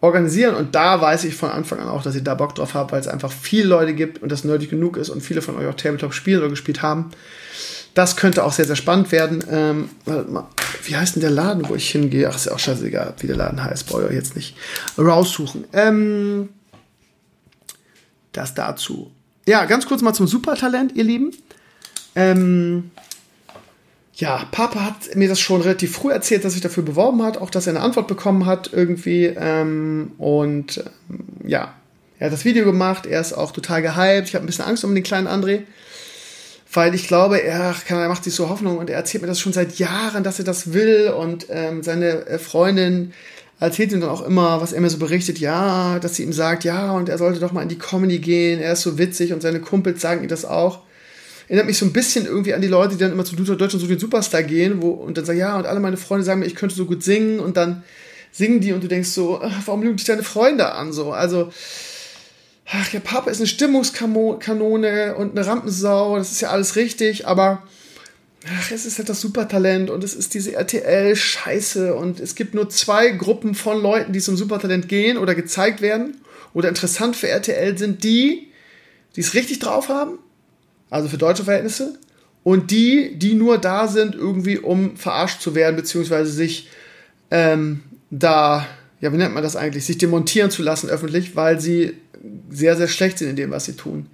organisieren. 0.05 0.55
Und 0.55 0.75
da 0.75 1.01
weiß 1.01 1.25
ich 1.25 1.35
von 1.35 1.51
Anfang 1.51 1.81
an 1.81 1.89
auch, 1.89 2.03
dass 2.03 2.15
ich 2.15 2.23
da 2.23 2.35
Bock 2.35 2.55
drauf 2.55 2.75
habe, 2.75 2.93
weil 2.93 3.01
es 3.01 3.09
einfach 3.09 3.33
viele 3.33 3.69
Leute 3.69 3.95
gibt 3.95 4.23
und 4.23 4.31
das 4.31 4.45
nerdig 4.45 4.71
genug 4.71 4.97
ist 4.97 5.09
und 5.09 5.23
viele 5.23 5.43
von 5.43 5.57
euch 5.57 5.67
auch 5.67 5.75
Tabletop 5.75 6.13
spielen 6.13 6.41
oder 6.41 6.51
gespielt 6.51 6.83
haben. 6.83 7.11
Das 7.95 8.17
könnte 8.17 8.45
auch 8.45 8.53
sehr, 8.53 8.65
sehr 8.67 8.77
spannend 8.77 9.13
werden. 9.13 9.45
Ähm, 9.51 9.89
wie 10.85 10.97
heißt 10.97 11.17
denn 11.17 11.23
der 11.23 11.31
Laden, 11.31 11.69
wo 11.69 11.75
ich 11.75 11.91
hingehe? 11.91 12.29
Ach, 12.29 12.37
ist 12.37 12.47
ja 12.47 12.53
auch 12.53 12.59
scheißegal, 12.59 13.15
wie 13.21 13.27
der 13.27 13.37
Laden 13.37 13.63
heißt. 13.65 13.87
Brauche 13.87 14.09
ich 14.09 14.15
jetzt 14.15 14.37
nicht 14.37 14.57
raussuchen. 14.99 15.65
Ähm, 15.73 16.51
das 18.33 18.55
dazu. 18.55 19.11
Ja, 19.47 19.65
ganz 19.65 19.87
kurz 19.87 20.03
mal 20.03 20.13
zum 20.13 20.27
Supertalent, 20.27 20.93
ihr 20.97 21.05
Lieben. 21.05 21.31
Ähm, 22.17 22.91
ja, 24.17 24.47
Papa 24.53 24.81
hat 24.81 25.17
mir 25.17 25.29
das 25.29 25.41
schon 25.41 25.61
relativ 25.61 25.97
früh 25.97 26.13
erzählt, 26.13 26.45
dass 26.45 26.53
sich 26.53 26.63
dafür 26.63 26.85
beworben 26.85 27.23
hat, 27.23 27.37
auch 27.37 27.51
dass 27.51 27.67
er 27.67 27.73
eine 27.73 27.81
Antwort 27.81 28.07
bekommen 28.07 28.47
hat 28.47 28.71
irgendwie. 28.73 29.25
Ähm, 29.27 30.13
und 30.19 30.79
ähm, 31.11 31.25
ja, 31.45 31.75
er 32.19 32.27
hat 32.27 32.33
das 32.33 32.45
Video 32.45 32.65
gemacht, 32.65 33.07
er 33.07 33.21
ist 33.21 33.33
auch 33.33 33.51
total 33.51 33.83
gehypt. 33.83 34.29
Ich 34.29 34.35
habe 34.35 34.45
ein 34.45 34.47
bisschen 34.47 34.65
Angst 34.65 34.85
um 34.85 34.95
den 34.95 35.03
kleinen 35.03 35.27
André, 35.27 35.63
weil 36.73 36.95
ich 36.95 37.09
glaube, 37.09 37.43
er, 37.43 37.75
er 37.89 38.09
macht 38.09 38.23
sich 38.23 38.35
so 38.35 38.49
Hoffnung 38.49 38.79
und 38.79 38.89
er 38.89 38.97
erzählt 38.97 39.23
mir 39.23 39.29
das 39.29 39.41
schon 39.41 39.53
seit 39.53 39.79
Jahren, 39.81 40.23
dass 40.23 40.39
er 40.39 40.45
das 40.45 40.73
will. 40.73 41.09
Und 41.09 41.47
ähm, 41.51 41.83
seine 41.83 42.27
äh, 42.27 42.39
Freundin 42.39 43.13
erzählt 43.59 43.91
ihm 43.91 44.01
dann 44.01 44.11
auch 44.11 44.23
immer, 44.23 44.61
was 44.61 44.73
er 44.73 44.81
mir 44.81 44.91
so 44.91 44.99
berichtet, 44.99 45.41
ja, 45.41 45.99
dass 45.99 46.15
sie 46.15 46.23
ihm 46.23 46.33
sagt, 46.33 46.63
ja, 46.63 46.93
und 46.93 47.09
er 47.09 47.19
sollte 47.19 47.41
doch 47.41 47.51
mal 47.51 47.63
in 47.63 47.69
die 47.69 47.79
Comedy 47.79 48.21
gehen, 48.21 48.61
er 48.61 48.75
ist 48.75 48.83
so 48.83 48.97
witzig 48.97 49.33
und 49.33 49.43
seine 49.43 49.61
Kumpels 49.61 50.01
sagen 50.01 50.23
ihm 50.23 50.29
das 50.29 50.45
auch 50.45 50.81
erinnert 51.49 51.67
mich 51.67 51.79
so 51.79 51.85
ein 51.85 51.93
bisschen 51.93 52.27
irgendwie 52.27 52.55
an 52.55 52.61
die 52.61 52.69
Leute, 52.69 52.95
die 52.95 53.01
dann 53.01 53.13
immer 53.13 53.25
zu 53.25 53.37
Deutschland 53.37 53.73
so 53.73 53.87
den 53.87 53.99
Superstar 53.99 54.43
gehen 54.43 54.81
wo, 54.81 54.91
und 54.91 55.19
dann 55.19 55.25
sagen, 55.25 55.39
ja, 55.39 55.57
und 55.57 55.67
alle 55.67 55.81
meine 55.81 55.97
Freunde 55.97 56.25
sagen 56.25 56.41
mir, 56.41 56.47
ich 56.47 56.55
könnte 56.55 56.75
so 56.75 56.87
gut 56.87 57.03
singen 57.03 57.41
und 57.41 57.57
dann 57.57 57.85
singen 58.33 58.61
die 58.61 58.73
und 58.73 58.83
du 58.83 58.89
denkst 58.89 59.11
so, 59.11 59.41
warum 59.67 59.83
lügen 59.83 59.97
dich 59.97 60.07
deine 60.07 60.23
Freunde 60.23 60.73
an? 60.73 60.93
So, 60.93 61.13
also, 61.13 61.53
ach, 62.67 62.93
ja, 62.93 63.01
Papa 63.01 63.31
ist 63.31 63.39
eine 63.39 63.47
Stimmungskanone 63.47 65.15
und 65.17 65.37
eine 65.37 65.47
Rampensau, 65.47 66.17
das 66.17 66.33
ist 66.33 66.41
ja 66.41 66.51
alles 66.51 66.77
richtig, 66.77 67.27
aber 67.27 67.63
ach, 68.59 68.71
es 68.71 68.87
ist 68.87 68.99
halt 68.99 69.09
das 69.09 69.21
Supertalent 69.21 69.91
und 69.91 70.03
es 70.03 70.15
ist 70.15 70.35
diese 70.35 70.55
RTL-Scheiße 70.55 71.95
und 71.95 72.21
es 72.21 72.35
gibt 72.35 72.55
nur 72.55 72.69
zwei 72.71 73.11
Gruppen 73.11 73.55
von 73.55 73.81
Leuten, 73.81 74.13
die 74.13 74.21
zum 74.21 74.37
Supertalent 74.37 74.89
gehen 74.89 75.19
oder 75.19 75.35
gezeigt 75.35 75.81
werden 75.81 76.17
oder 76.55 76.69
interessant 76.69 77.17
für 77.17 77.29
RTL 77.29 77.77
sind 77.77 78.03
die, 78.03 78.49
die 79.15 79.21
es 79.21 79.35
richtig 79.35 79.59
drauf 79.59 79.89
haben 79.89 80.19
also 80.91 81.09
für 81.09 81.19
deutsche 81.19 81.45
Verhältnisse, 81.45 81.99
und 82.45 82.71
die, 82.71 83.19
die 83.19 83.35
nur 83.35 83.59
da 83.59 83.89
sind, 83.89 84.15
irgendwie 84.15 84.59
um 84.59 84.97
verarscht 84.97 85.41
zu 85.41 85.55
werden, 85.55 85.77
beziehungsweise 85.77 86.31
sich 86.31 86.69
ähm, 87.31 87.83
da, 88.11 88.67
ja, 89.01 89.13
wie 89.13 89.17
nennt 89.17 89.35
man 89.35 89.43
das 89.43 89.57
eigentlich, 89.57 89.87
sich 89.87 89.99
demontieren 89.99 90.51
zu 90.51 90.63
lassen 90.63 90.91
öffentlich, 90.91 91.35
weil 91.37 91.59
sie 91.59 91.95
sehr, 92.51 92.77
sehr 92.77 92.89
schlecht 92.89 93.19
sind 93.19 93.31
in 93.31 93.37
dem, 93.37 93.51
was 93.51 93.65
sie 93.65 93.77
tun. 93.77 94.07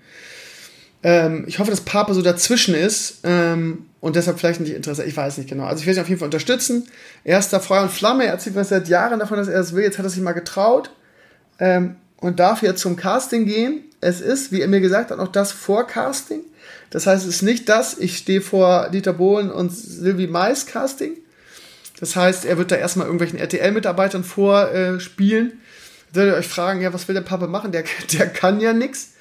Ähm, 1.02 1.44
ich 1.48 1.58
hoffe, 1.58 1.70
dass 1.70 1.80
Papa 1.80 2.14
so 2.14 2.22
dazwischen 2.22 2.74
ist 2.74 3.20
ähm, 3.24 3.86
und 4.00 4.16
deshalb 4.16 4.38
vielleicht 4.38 4.60
nicht 4.60 4.74
interessiert. 4.74 5.08
Ich 5.08 5.16
weiß 5.16 5.38
nicht 5.38 5.48
genau. 5.48 5.64
Also 5.64 5.80
ich 5.80 5.86
werde 5.86 5.98
ihn 5.98 6.02
auf 6.02 6.08
jeden 6.08 6.20
Fall 6.20 6.26
unterstützen. 6.26 6.86
Er 7.24 7.38
ist 7.38 7.52
da 7.52 7.58
Feuer 7.58 7.82
und 7.82 7.90
Flamme. 7.90 8.24
Er 8.24 8.32
erzählt 8.32 8.54
mir 8.54 8.64
seit 8.64 8.88
Jahren 8.88 9.18
davon, 9.18 9.38
dass 9.38 9.48
er 9.48 9.58
das 9.58 9.74
will. 9.74 9.82
Jetzt 9.82 9.98
hat 9.98 10.06
er 10.06 10.10
sich 10.10 10.22
mal 10.22 10.32
getraut 10.32 10.90
ähm, 11.58 11.96
und 12.18 12.38
darf 12.38 12.62
jetzt 12.62 12.80
zum 12.80 12.96
Casting 12.96 13.46
gehen. 13.46 13.80
Es 14.00 14.20
ist, 14.20 14.52
wie 14.52 14.60
er 14.60 14.68
mir 14.68 14.80
gesagt 14.80 15.10
hat, 15.10 15.18
auch 15.18 15.28
das 15.28 15.52
Vorcasting. 15.52 16.40
Das 16.90 17.06
heißt, 17.06 17.26
es 17.26 17.36
ist 17.36 17.42
nicht 17.42 17.68
das, 17.68 17.98
ich 17.98 18.16
stehe 18.16 18.40
vor 18.40 18.88
Dieter 18.90 19.12
Bohlen 19.12 19.50
und 19.50 19.70
Sylvie 19.70 20.26
Mais 20.26 20.66
Casting. 20.66 21.16
Das 22.00 22.16
heißt, 22.16 22.44
er 22.46 22.58
wird 22.58 22.70
da 22.70 22.76
erstmal 22.76 23.06
irgendwelchen 23.06 23.38
RTL-Mitarbeitern 23.38 24.24
vorspielen. 24.24 25.48
Äh, 25.48 26.14
Solltet 26.14 26.34
ihr 26.34 26.38
euch 26.38 26.48
fragen, 26.48 26.80
ja, 26.80 26.92
was 26.92 27.06
will 27.06 27.14
der 27.14 27.22
Papa 27.22 27.46
machen? 27.46 27.72
Der, 27.72 27.84
der 28.18 28.26
kann 28.26 28.60
ja 28.60 28.72
nichts. 28.72 29.12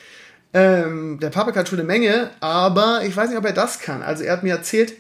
Ähm, 0.54 1.20
der 1.20 1.30
Papa 1.30 1.52
kann 1.52 1.68
schon 1.68 1.80
eine 1.80 1.88
Menge, 1.88 2.32
aber 2.40 3.02
ich 3.06 3.16
weiß 3.16 3.30
nicht, 3.30 3.38
ob 3.38 3.46
er 3.46 3.54
das 3.54 3.80
kann. 3.80 4.02
Also 4.02 4.24
er 4.24 4.34
hat 4.34 4.44
mir 4.44 4.54
erzählt, 4.54 4.94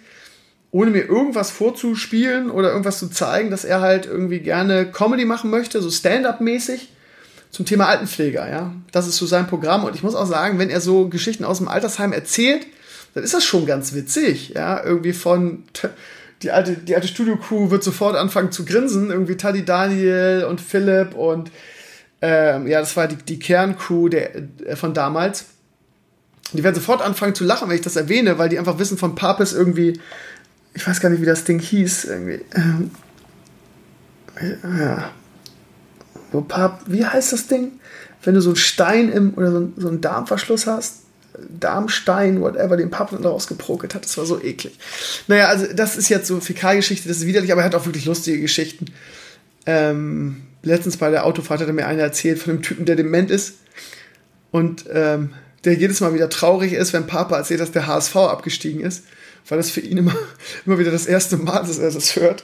ohne 0.71 0.91
mir 0.91 1.05
irgendwas 1.05 1.49
vorzuspielen 1.49 2.51
oder 2.51 2.69
irgendwas 2.69 2.99
zu 2.99 3.09
zeigen, 3.09 3.49
dass 3.49 3.65
er 3.65 3.81
halt 3.81 4.05
irgendwie 4.05 4.39
gerne 4.39 4.91
Comedy 4.91 5.25
machen 5.25 5.49
möchte, 5.49 5.81
so 5.81 5.89
Stand-up-mäßig 5.89 6.89
zum 7.51 7.65
Thema 7.65 7.88
Altenpfleger, 7.88 8.49
ja. 8.49 8.73
Das 8.91 9.07
ist 9.07 9.17
so 9.17 9.25
sein 9.25 9.47
Programm 9.47 9.83
und 9.83 9.95
ich 9.95 10.03
muss 10.03 10.15
auch 10.15 10.27
sagen, 10.27 10.59
wenn 10.59 10.69
er 10.69 10.81
so 10.81 11.09
Geschichten 11.09 11.43
aus 11.43 11.57
dem 11.57 11.67
Altersheim 11.67 12.13
erzählt, 12.13 12.67
dann 13.13 13.23
ist 13.23 13.33
das 13.33 13.43
schon 13.43 13.65
ganz 13.65 13.93
witzig, 13.93 14.49
ja. 14.49 14.83
Irgendwie 14.83 15.13
von 15.13 15.63
die 16.41 16.51
alte, 16.51 16.73
die 16.73 16.95
alte 16.95 17.07
Studio-Crew 17.07 17.69
wird 17.69 17.83
sofort 17.83 18.15
anfangen 18.15 18.51
zu 18.51 18.65
grinsen, 18.65 19.09
irgendwie 19.09 19.35
Taddy 19.35 19.65
Daniel 19.65 20.45
und 20.47 20.62
Philipp 20.62 21.15
und 21.15 21.51
ähm, 22.21 22.67
ja, 22.67 22.79
das 22.79 22.97
war 22.97 23.07
die, 23.07 23.15
die 23.15 23.39
Kerncrew 23.39 24.09
der, 24.09 24.35
äh, 24.35 24.75
von 24.75 24.93
damals. 24.93 25.45
Die 26.51 26.63
werden 26.63 26.75
sofort 26.75 27.01
anfangen 27.01 27.35
zu 27.35 27.43
lachen, 27.43 27.69
wenn 27.69 27.75
ich 27.75 27.81
das 27.81 27.95
erwähne, 27.95 28.38
weil 28.38 28.49
die 28.49 28.59
einfach 28.59 28.79
wissen 28.79 28.97
von 28.97 29.15
Papes 29.15 29.53
irgendwie, 29.53 29.99
ich 30.73 30.85
weiß 30.85 30.99
gar 30.99 31.09
nicht, 31.09 31.21
wie 31.21 31.25
das 31.25 31.43
Ding 31.43 31.59
hieß, 31.59 32.05
irgendwie. 32.05 32.41
Ähm, 32.55 32.91
ja, 34.63 35.12
so 36.32 36.42
paar, 36.42 36.80
wie 36.86 37.06
heißt 37.06 37.34
das 37.34 37.48
Ding? 37.48 37.80
Wenn 38.24 38.36
du 38.36 38.42
so 38.42 38.50
einen 38.50 38.58
Stein 38.58 39.12
im, 39.12 39.34
oder 39.36 39.52
so, 39.52 39.70
so 39.78 39.88
einen 39.88 40.02
Darmverschluss 40.02 40.68
hast, 40.68 41.04
Darmstein, 41.60 42.42
whatever, 42.42 42.78
den 42.78 42.89
Papa 42.89 43.15
dann 43.15 43.24
daraus 43.24 43.48
geprokelt 43.48 43.96
hat. 43.96 44.04
Das 44.04 44.18
war 44.18 44.26
so 44.26 44.42
eklig. 44.42 44.78
Naja, 45.28 45.48
also 45.48 45.68
das 45.74 45.96
ist 45.96 46.10
jetzt 46.10 46.28
so 46.28 46.39
Fäkalgeschichte, 46.39 47.08
das 47.08 47.18
ist 47.18 47.26
widerlich, 47.26 47.52
aber 47.52 47.62
er 47.62 47.65
hat 47.65 47.76
auch 47.76 47.86
wirklich 47.86 48.06
lustige 48.06 48.42
Geschichten. 48.42 48.86
Ähm, 49.65 50.42
letztens 50.63 50.98
bei 50.98 51.10
der 51.10 51.26
Autofahrt 51.26 51.62
hat 51.62 51.68
er 51.68 51.74
mir 51.74 51.88
eine 51.88 52.02
erzählt 52.02 52.39
von 52.39 52.54
einem 52.54 52.62
Typen, 52.62 52.86
der 52.86 52.96
dement 52.96 53.32
ist 53.32 53.56
und 54.52 54.86
ähm, 54.92 55.34
der 55.65 55.74
jedes 55.74 56.02
Mal 56.02 56.13
wieder 56.13 56.30
traurig 56.30 56.74
ist, 56.74 56.94
wenn 56.94 57.08
Papa 57.08 57.38
erzählt, 57.38 57.60
dass 57.60 57.72
der 57.72 57.88
HSV 57.88 58.15
abgestiegen 58.15 58.82
ist, 58.82 59.04
weil 59.48 59.58
das 59.58 59.70
für 59.70 59.82
ihn 59.82 59.98
immer, 59.98 60.15
immer 60.65 60.80
wieder 60.80 60.92
das 60.92 61.06
erste 61.06 61.38
Mal 61.38 61.60
ist, 61.60 61.70
dass 61.70 61.80
er 61.80 61.92
das 61.92 62.15
hört. 62.15 62.44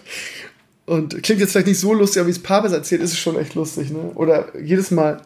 Und 0.86 1.24
klingt 1.24 1.42
jetzt 1.42 1.52
vielleicht 1.52 1.68
nicht 1.68 1.80
so 1.80 1.94
lustig, 1.94 2.20
aber 2.20 2.28
wie 2.28 2.32
es 2.32 2.44
Papes 2.44 2.72
erzählt, 2.72 3.02
ist 3.02 3.14
es 3.14 3.18
schon 3.18 3.40
echt 3.40 3.56
lustig, 3.56 3.90
ne? 3.90 4.12
Oder 4.14 4.56
jedes 4.60 4.92
Mal 4.92 5.22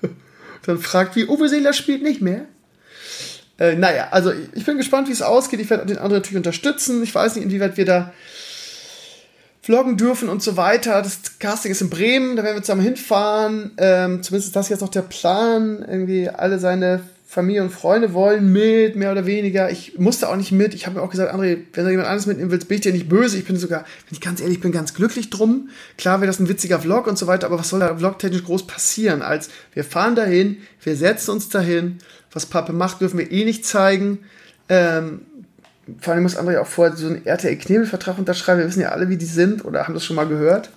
dann 0.66 0.78
fragt, 0.78 1.16
wie 1.16 1.26
Uwe 1.26 1.48
Seeler 1.48 1.72
spielt 1.72 2.02
nicht 2.02 2.20
mehr. 2.20 2.46
Äh, 3.58 3.74
naja, 3.74 4.08
also 4.10 4.32
ich 4.54 4.64
bin 4.64 4.76
gespannt, 4.76 5.08
wie 5.08 5.12
es 5.12 5.22
ausgeht. 5.22 5.60
Ich 5.60 5.68
werde 5.70 5.86
den 5.86 5.98
anderen 5.98 6.22
natürlich 6.22 6.38
unterstützen. 6.38 7.02
Ich 7.02 7.14
weiß 7.14 7.34
nicht, 7.34 7.44
inwieweit 7.44 7.76
wir 7.76 7.84
da 7.84 8.12
vloggen 9.60 9.96
dürfen 9.96 10.28
und 10.28 10.42
so 10.42 10.56
weiter. 10.56 11.02
Das 11.02 11.38
Casting 11.38 11.72
ist 11.72 11.82
in 11.82 11.90
Bremen, 11.90 12.36
da 12.36 12.42
werden 12.42 12.56
wir 12.56 12.62
zusammen 12.62 12.82
hinfahren. 12.82 13.72
Ähm, 13.76 14.22
zumindest 14.22 14.48
ist 14.48 14.56
das 14.56 14.68
jetzt 14.68 14.80
noch 14.80 14.88
der 14.88 15.02
Plan. 15.02 15.84
Irgendwie 15.86 16.28
alle 16.28 16.58
seine 16.58 17.02
Familie 17.30 17.62
und 17.62 17.70
Freunde 17.70 18.12
wollen 18.12 18.50
mit, 18.50 18.96
mehr 18.96 19.12
oder 19.12 19.24
weniger. 19.24 19.70
Ich 19.70 19.96
musste 20.00 20.28
auch 20.28 20.34
nicht 20.34 20.50
mit. 20.50 20.74
Ich 20.74 20.86
habe 20.86 20.96
mir 20.96 21.02
auch 21.02 21.10
gesagt, 21.10 21.32
André, 21.32 21.58
wenn 21.74 21.84
du 21.84 21.90
jemand 21.92 22.08
anderes 22.08 22.26
mitnehmen 22.26 22.50
willst, 22.50 22.66
bin 22.66 22.74
ich 22.74 22.80
dir 22.80 22.92
nicht 22.92 23.08
böse. 23.08 23.38
Ich 23.38 23.44
bin 23.44 23.56
sogar, 23.56 23.82
wenn 23.82 24.16
ich 24.16 24.20
ganz 24.20 24.40
ehrlich 24.40 24.60
bin, 24.60 24.72
ganz 24.72 24.94
glücklich 24.94 25.30
drum. 25.30 25.68
Klar 25.96 26.20
wäre 26.20 26.26
das 26.26 26.40
ein 26.40 26.48
witziger 26.48 26.80
Vlog 26.80 27.06
und 27.06 27.16
so 27.16 27.28
weiter, 27.28 27.46
aber 27.46 27.60
was 27.60 27.68
soll 27.68 27.78
da 27.78 27.96
vlogtechnisch 27.96 28.42
groß 28.42 28.66
passieren? 28.66 29.22
Als 29.22 29.48
wir 29.74 29.84
fahren 29.84 30.16
dahin, 30.16 30.56
wir 30.82 30.96
setzen 30.96 31.30
uns 31.30 31.48
dahin. 31.48 31.98
Was 32.32 32.46
Pappe 32.46 32.72
macht, 32.72 33.00
dürfen 33.00 33.18
wir 33.18 33.30
eh 33.30 33.44
nicht 33.44 33.64
zeigen. 33.64 34.18
Ähm, 34.68 35.20
vor 36.00 36.14
allem 36.14 36.24
muss 36.24 36.36
André 36.36 36.58
auch 36.58 36.66
vorher 36.66 36.96
so 36.96 37.06
einen 37.06 37.24
RTL-Knebelvertrag 37.24 38.18
unterschreiben. 38.18 38.58
Wir 38.58 38.66
wissen 38.66 38.80
ja 38.80 38.88
alle, 38.88 39.08
wie 39.08 39.16
die 39.16 39.24
sind 39.24 39.64
oder 39.64 39.84
haben 39.84 39.94
das 39.94 40.04
schon 40.04 40.16
mal 40.16 40.26
gehört. 40.26 40.70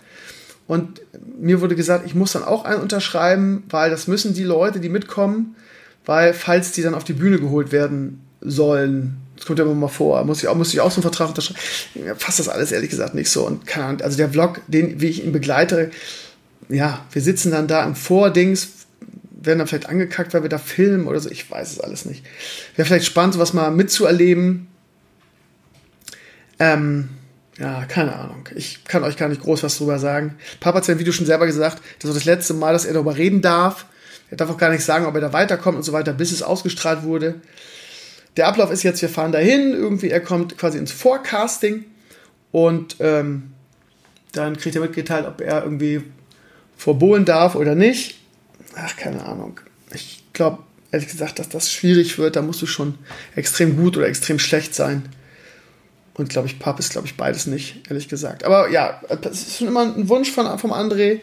Und 0.68 1.02
mir 1.36 1.62
wurde 1.62 1.76
gesagt, 1.76 2.06
ich 2.06 2.14
muss 2.14 2.34
dann 2.34 2.44
auch 2.44 2.64
einen 2.64 2.80
unterschreiben, 2.80 3.64
weil 3.72 3.90
das 3.90 4.08
müssen 4.08 4.36
die 4.36 4.44
Leute, 4.44 4.80
die 4.80 4.90
mitkommen, 4.90 5.56
weil 6.06 6.34
falls 6.34 6.72
die 6.72 6.82
dann 6.82 6.96
auf 6.96 7.04
die 7.04 7.14
Bühne 7.14 7.40
geholt 7.40 7.72
werden 7.72 8.22
sollen, 8.42 9.18
das 9.36 9.46
kommt 9.46 9.60
ja 9.60 9.66
immer 9.66 9.74
mal 9.74 9.88
vor, 9.88 10.24
muss 10.26 10.44
ich 10.44 10.50
auch, 10.50 10.56
muss 10.56 10.74
ich 10.74 10.82
auch 10.82 10.92
so 10.92 10.98
einen 10.98 11.04
Vertrag 11.04 11.30
unterschreiben. 11.30 11.60
Fasst 12.18 12.40
das 12.40 12.50
alles 12.50 12.72
ehrlich 12.72 12.90
gesagt 12.90 13.16
nicht 13.16 13.30
so. 13.30 13.46
Und 13.46 13.76
Ahnung, 13.78 14.02
also 14.02 14.18
der 14.18 14.30
Vlog, 14.30 14.62
den, 14.68 15.02
wie 15.02 15.08
ich 15.08 15.24
ihn 15.24 15.32
begleite, 15.32 15.92
ja, 16.70 17.06
wir 17.12 17.22
sitzen 17.22 17.52
dann 17.52 17.68
da 17.68 17.84
im 17.84 17.96
Vordings, 17.96 18.70
werden 19.32 19.60
dann 19.60 19.68
vielleicht 19.68 19.90
angekackt, 19.90 20.34
weil 20.34 20.44
wir 20.44 20.50
da 20.50 20.58
filmen 20.58 21.08
oder 21.08 21.20
so. 21.20 21.30
Ich 21.30 21.50
weiß 21.50 21.72
es 21.72 21.80
alles 21.80 22.06
nicht. 22.06 22.24
Wäre 22.76 22.88
vielleicht 22.88 23.06
spannend, 23.06 23.34
sowas 23.34 23.54
mal 23.54 23.72
mitzuerleben. 23.72 24.68
Ähm, 26.60 27.10
ja, 27.60 27.86
keine 27.86 28.16
Ahnung. 28.16 28.48
Ich 28.56 28.86
kann 28.86 29.04
euch 29.04 29.18
gar 29.18 29.30
nicht 29.30 29.42
groß 29.42 29.64
was 29.64 29.78
drüber 29.78 30.00
sagen. 30.00 30.36
Papa 30.60 30.78
hat 30.78 30.86
sein 30.86 31.00
Video 31.00 31.14
schon 31.14 31.26
selber 31.26 31.46
gesagt, 31.46 31.82
das 32.00 32.10
ist 32.10 32.18
das 32.18 32.26
letzte 32.26 32.54
Mal, 32.54 32.74
dass 32.74 32.86
er 32.86 32.94
darüber 32.94 33.18
reden 33.18 33.42
darf. 33.42 33.86
Er 34.34 34.38
darf 34.38 34.50
auch 34.50 34.58
gar 34.58 34.72
nicht 34.72 34.84
sagen, 34.84 35.06
ob 35.06 35.14
er 35.14 35.22
da 35.22 35.32
weiterkommt 35.32 35.78
und 35.78 35.84
so 35.84 35.94
weiter, 35.94 36.12
bis 36.12 36.32
es 36.32 36.42
ausgestrahlt 36.42 37.04
wurde. 37.04 37.36
Der 38.36 38.48
Ablauf 38.48 38.72
ist 38.72 38.82
jetzt, 38.82 39.00
wir 39.04 39.10
fahren 39.10 39.32
dahin, 39.32 39.74
irgendwie, 39.74 40.10
er 40.10 40.22
kommt 40.22 40.58
quasi 40.58 40.80
ins 40.80 40.92
Forecasting 40.92 41.86
und 42.52 42.96
ähm, 43.00 43.52
dann 44.32 44.58
kriegt 44.58 44.76
er 44.76 44.82
mitgeteilt, 44.82 45.28
ob 45.28 45.40
er 45.40 45.64
irgendwie 45.64 46.02
vorbohlen 46.76 47.26
darf 47.26 47.54
oder 47.54 47.76
nicht. 47.76 48.22
Ach, 48.76 48.98
keine 48.98 49.24
Ahnung. 49.24 49.60
Ich 49.94 50.24
glaube, 50.34 50.64
ehrlich 50.92 51.10
gesagt, 51.10 51.38
dass 51.38 51.50
das 51.50 51.72
schwierig 51.72 52.18
wird. 52.18 52.36
Da 52.36 52.42
musst 52.42 52.60
du 52.64 52.66
schon 52.66 52.98
extrem 53.36 53.78
gut 53.78 53.98
oder 53.98 54.08
extrem 54.08 54.40
schlecht 54.40 54.74
sein. 54.74 55.10
Und 56.16 56.30
glaube 56.30 56.48
ich, 56.48 56.58
Pap 56.58 56.80
ist, 56.80 56.90
glaube 56.90 57.06
ich, 57.06 57.18
beides 57.18 57.46
nicht, 57.46 57.88
ehrlich 57.88 58.10
gesagt. 58.10 58.46
Aber 58.46 58.72
ja, 58.72 59.00
es 59.30 59.48
ist 59.48 59.58
schon 59.60 59.68
immer 59.68 59.82
ein 59.82 60.10
Wunsch 60.10 60.32
von, 60.32 60.58
vom 60.58 60.74
André. 60.74 61.20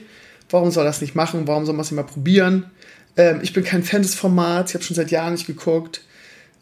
Warum 0.48 0.70
soll 0.70 0.84
er 0.84 0.90
das 0.90 1.00
nicht 1.00 1.16
machen? 1.16 1.48
Warum 1.48 1.66
soll 1.66 1.74
man 1.74 1.82
es 1.82 1.90
nicht 1.90 1.96
mal 1.96 2.04
probieren? 2.04 2.70
Ähm, 3.20 3.40
ich 3.42 3.52
bin 3.52 3.64
kein 3.64 3.83
Fan 3.83 4.00
des 4.00 4.14
Formats. 4.14 4.70
Ich 4.70 4.74
habe 4.74 4.85
schon 4.85 4.96
seit 4.96 5.11
Jahren 5.11 5.35
nicht 5.35 5.46
geguckt. 5.46 6.02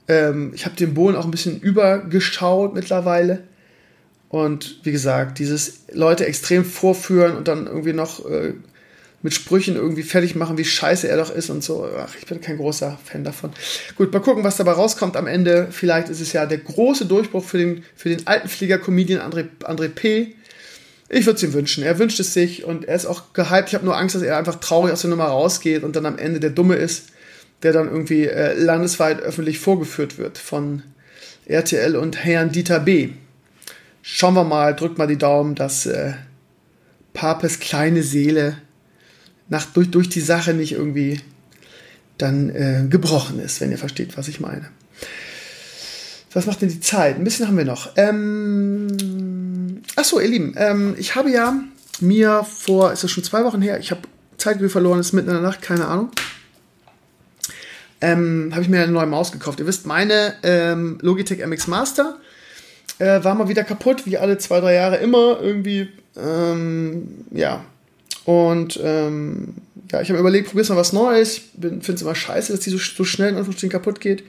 Ähm, 0.08 0.52
ich 0.54 0.64
habe 0.64 0.74
den 0.74 0.92
Bohlen 0.92 1.14
auch 1.14 1.24
ein 1.24 1.30
bisschen 1.30 1.60
übergeschaut 1.60 2.74
mittlerweile. 2.74 3.44
Und 4.28 4.80
wie 4.82 4.90
gesagt, 4.90 5.38
dieses 5.38 5.84
Leute 5.92 6.26
extrem 6.26 6.64
vorführen 6.64 7.36
und 7.36 7.46
dann 7.46 7.66
irgendwie 7.66 7.92
noch 7.92 8.28
äh, 8.28 8.54
mit 9.22 9.34
Sprüchen 9.34 9.76
irgendwie 9.76 10.02
fertig 10.02 10.34
machen, 10.34 10.58
wie 10.58 10.64
scheiße 10.64 11.08
er 11.08 11.16
doch 11.16 11.30
ist 11.30 11.48
und 11.48 11.62
so. 11.62 11.88
Ach, 11.96 12.14
ich 12.18 12.26
bin 12.26 12.40
kein 12.40 12.56
großer 12.56 12.98
Fan 13.04 13.22
davon. 13.22 13.52
Gut, 13.96 14.12
mal 14.12 14.20
gucken, 14.20 14.42
was 14.42 14.56
dabei 14.56 14.72
rauskommt 14.72 15.16
am 15.16 15.28
Ende. 15.28 15.68
Vielleicht 15.70 16.08
ist 16.08 16.20
es 16.20 16.32
ja 16.32 16.44
der 16.44 16.58
große 16.58 17.06
Durchbruch 17.06 17.44
für 17.44 17.58
den, 17.58 17.84
für 17.94 18.08
den 18.08 18.26
Altenflieger-Comedian 18.26 19.20
André, 19.20 19.46
André 19.62 19.88
P. 19.88 20.34
Ich 21.08 21.26
würde 21.26 21.36
es 21.36 21.42
ihm 21.42 21.54
wünschen. 21.54 21.82
Er 21.84 21.98
wünscht 21.98 22.20
es 22.20 22.34
sich 22.34 22.64
und 22.64 22.84
er 22.84 22.94
ist 22.94 23.06
auch 23.06 23.32
gehypt. 23.32 23.68
Ich 23.68 23.74
habe 23.74 23.84
nur 23.84 23.96
Angst, 23.96 24.14
dass 24.14 24.22
er 24.22 24.36
einfach 24.36 24.56
traurig 24.56 24.92
aus 24.92 25.00
der 25.00 25.10
Nummer 25.10 25.24
rausgeht 25.24 25.82
und 25.82 25.96
dann 25.96 26.06
am 26.06 26.18
Ende 26.18 26.40
der 26.40 26.50
Dumme 26.50 26.76
ist, 26.76 27.06
der 27.62 27.72
dann 27.72 27.88
irgendwie 27.88 28.26
äh, 28.26 28.54
landesweit 28.54 29.20
öffentlich 29.20 29.58
vorgeführt 29.58 30.18
wird 30.18 30.38
von 30.38 30.82
RTL 31.46 31.96
und 31.96 32.24
Herrn 32.24 32.52
Dieter 32.52 32.80
B 32.80 33.10
schauen 34.10 34.34
wir 34.34 34.44
mal, 34.44 34.74
drückt 34.74 34.96
mal 34.96 35.06
die 35.06 35.18
Daumen, 35.18 35.54
dass 35.54 35.86
äh, 35.86 36.14
Papes 37.12 37.60
kleine 37.60 38.02
Seele 38.02 38.56
nach, 39.48 39.66
durch, 39.66 39.90
durch 39.90 40.08
die 40.08 40.20
Sache 40.20 40.54
nicht 40.54 40.72
irgendwie 40.72 41.20
dann 42.16 42.50
äh, 42.50 42.86
gebrochen 42.88 43.38
ist, 43.38 43.60
wenn 43.60 43.70
ihr 43.70 43.78
versteht, 43.78 44.16
was 44.16 44.28
ich 44.28 44.40
meine. 44.40 44.70
Was 46.32 46.46
macht 46.46 46.60
denn 46.60 46.68
die 46.68 46.80
Zeit? 46.80 47.16
Ein 47.16 47.24
bisschen 47.24 47.48
haben 47.48 47.56
wir 47.56 47.64
noch. 47.64 47.90
Ähm, 47.96 49.82
achso, 49.96 50.20
ihr 50.20 50.28
Lieben, 50.28 50.54
ähm, 50.56 50.94
ich 50.98 51.14
habe 51.14 51.30
ja 51.30 51.54
mir 52.00 52.44
vor, 52.44 52.92
ist 52.92 53.02
das 53.02 53.10
schon 53.10 53.24
zwei 53.24 53.44
Wochen 53.44 53.62
her, 53.62 53.78
ich 53.80 53.90
habe 53.90 54.02
Zeitgefühl 54.36 54.70
verloren, 54.70 55.00
ist 55.00 55.12
mitten 55.12 55.28
in 55.28 55.34
der 55.34 55.42
Nacht, 55.42 55.62
keine 55.62 55.86
Ahnung. 55.86 56.10
Ähm, 58.00 58.50
habe 58.52 58.62
ich 58.62 58.68
mir 58.68 58.82
eine 58.82 58.92
neue 58.92 59.06
Maus 59.06 59.32
gekauft. 59.32 59.58
Ihr 59.58 59.66
wisst, 59.66 59.86
meine 59.86 60.34
ähm, 60.44 60.98
Logitech 61.02 61.44
MX 61.44 61.66
Master 61.66 62.16
äh, 62.98 63.24
war 63.24 63.34
mal 63.34 63.48
wieder 63.48 63.64
kaputt, 63.64 64.06
wie 64.06 64.18
alle 64.18 64.38
zwei, 64.38 64.60
drei 64.60 64.74
Jahre 64.74 64.96
immer 64.96 65.40
irgendwie. 65.40 65.88
Ähm, 66.16 67.24
ja. 67.32 67.64
Und 68.24 68.78
ähm, 68.82 69.54
ja, 69.90 70.00
ich 70.00 70.10
habe 70.10 70.20
überlegt, 70.20 70.48
probier's 70.48 70.68
mal 70.68 70.76
was 70.76 70.92
Neues. 70.92 71.38
Ich 71.38 71.42
finde 71.54 71.92
es 71.92 72.02
immer 72.02 72.14
scheiße, 72.14 72.52
dass 72.52 72.60
die 72.60 72.70
so, 72.70 72.78
so 72.78 73.04
schnell 73.04 73.30
in 73.30 73.36
Anführungsstrichen 73.36 73.72
kaputt 73.72 74.00
geht. 74.00 74.22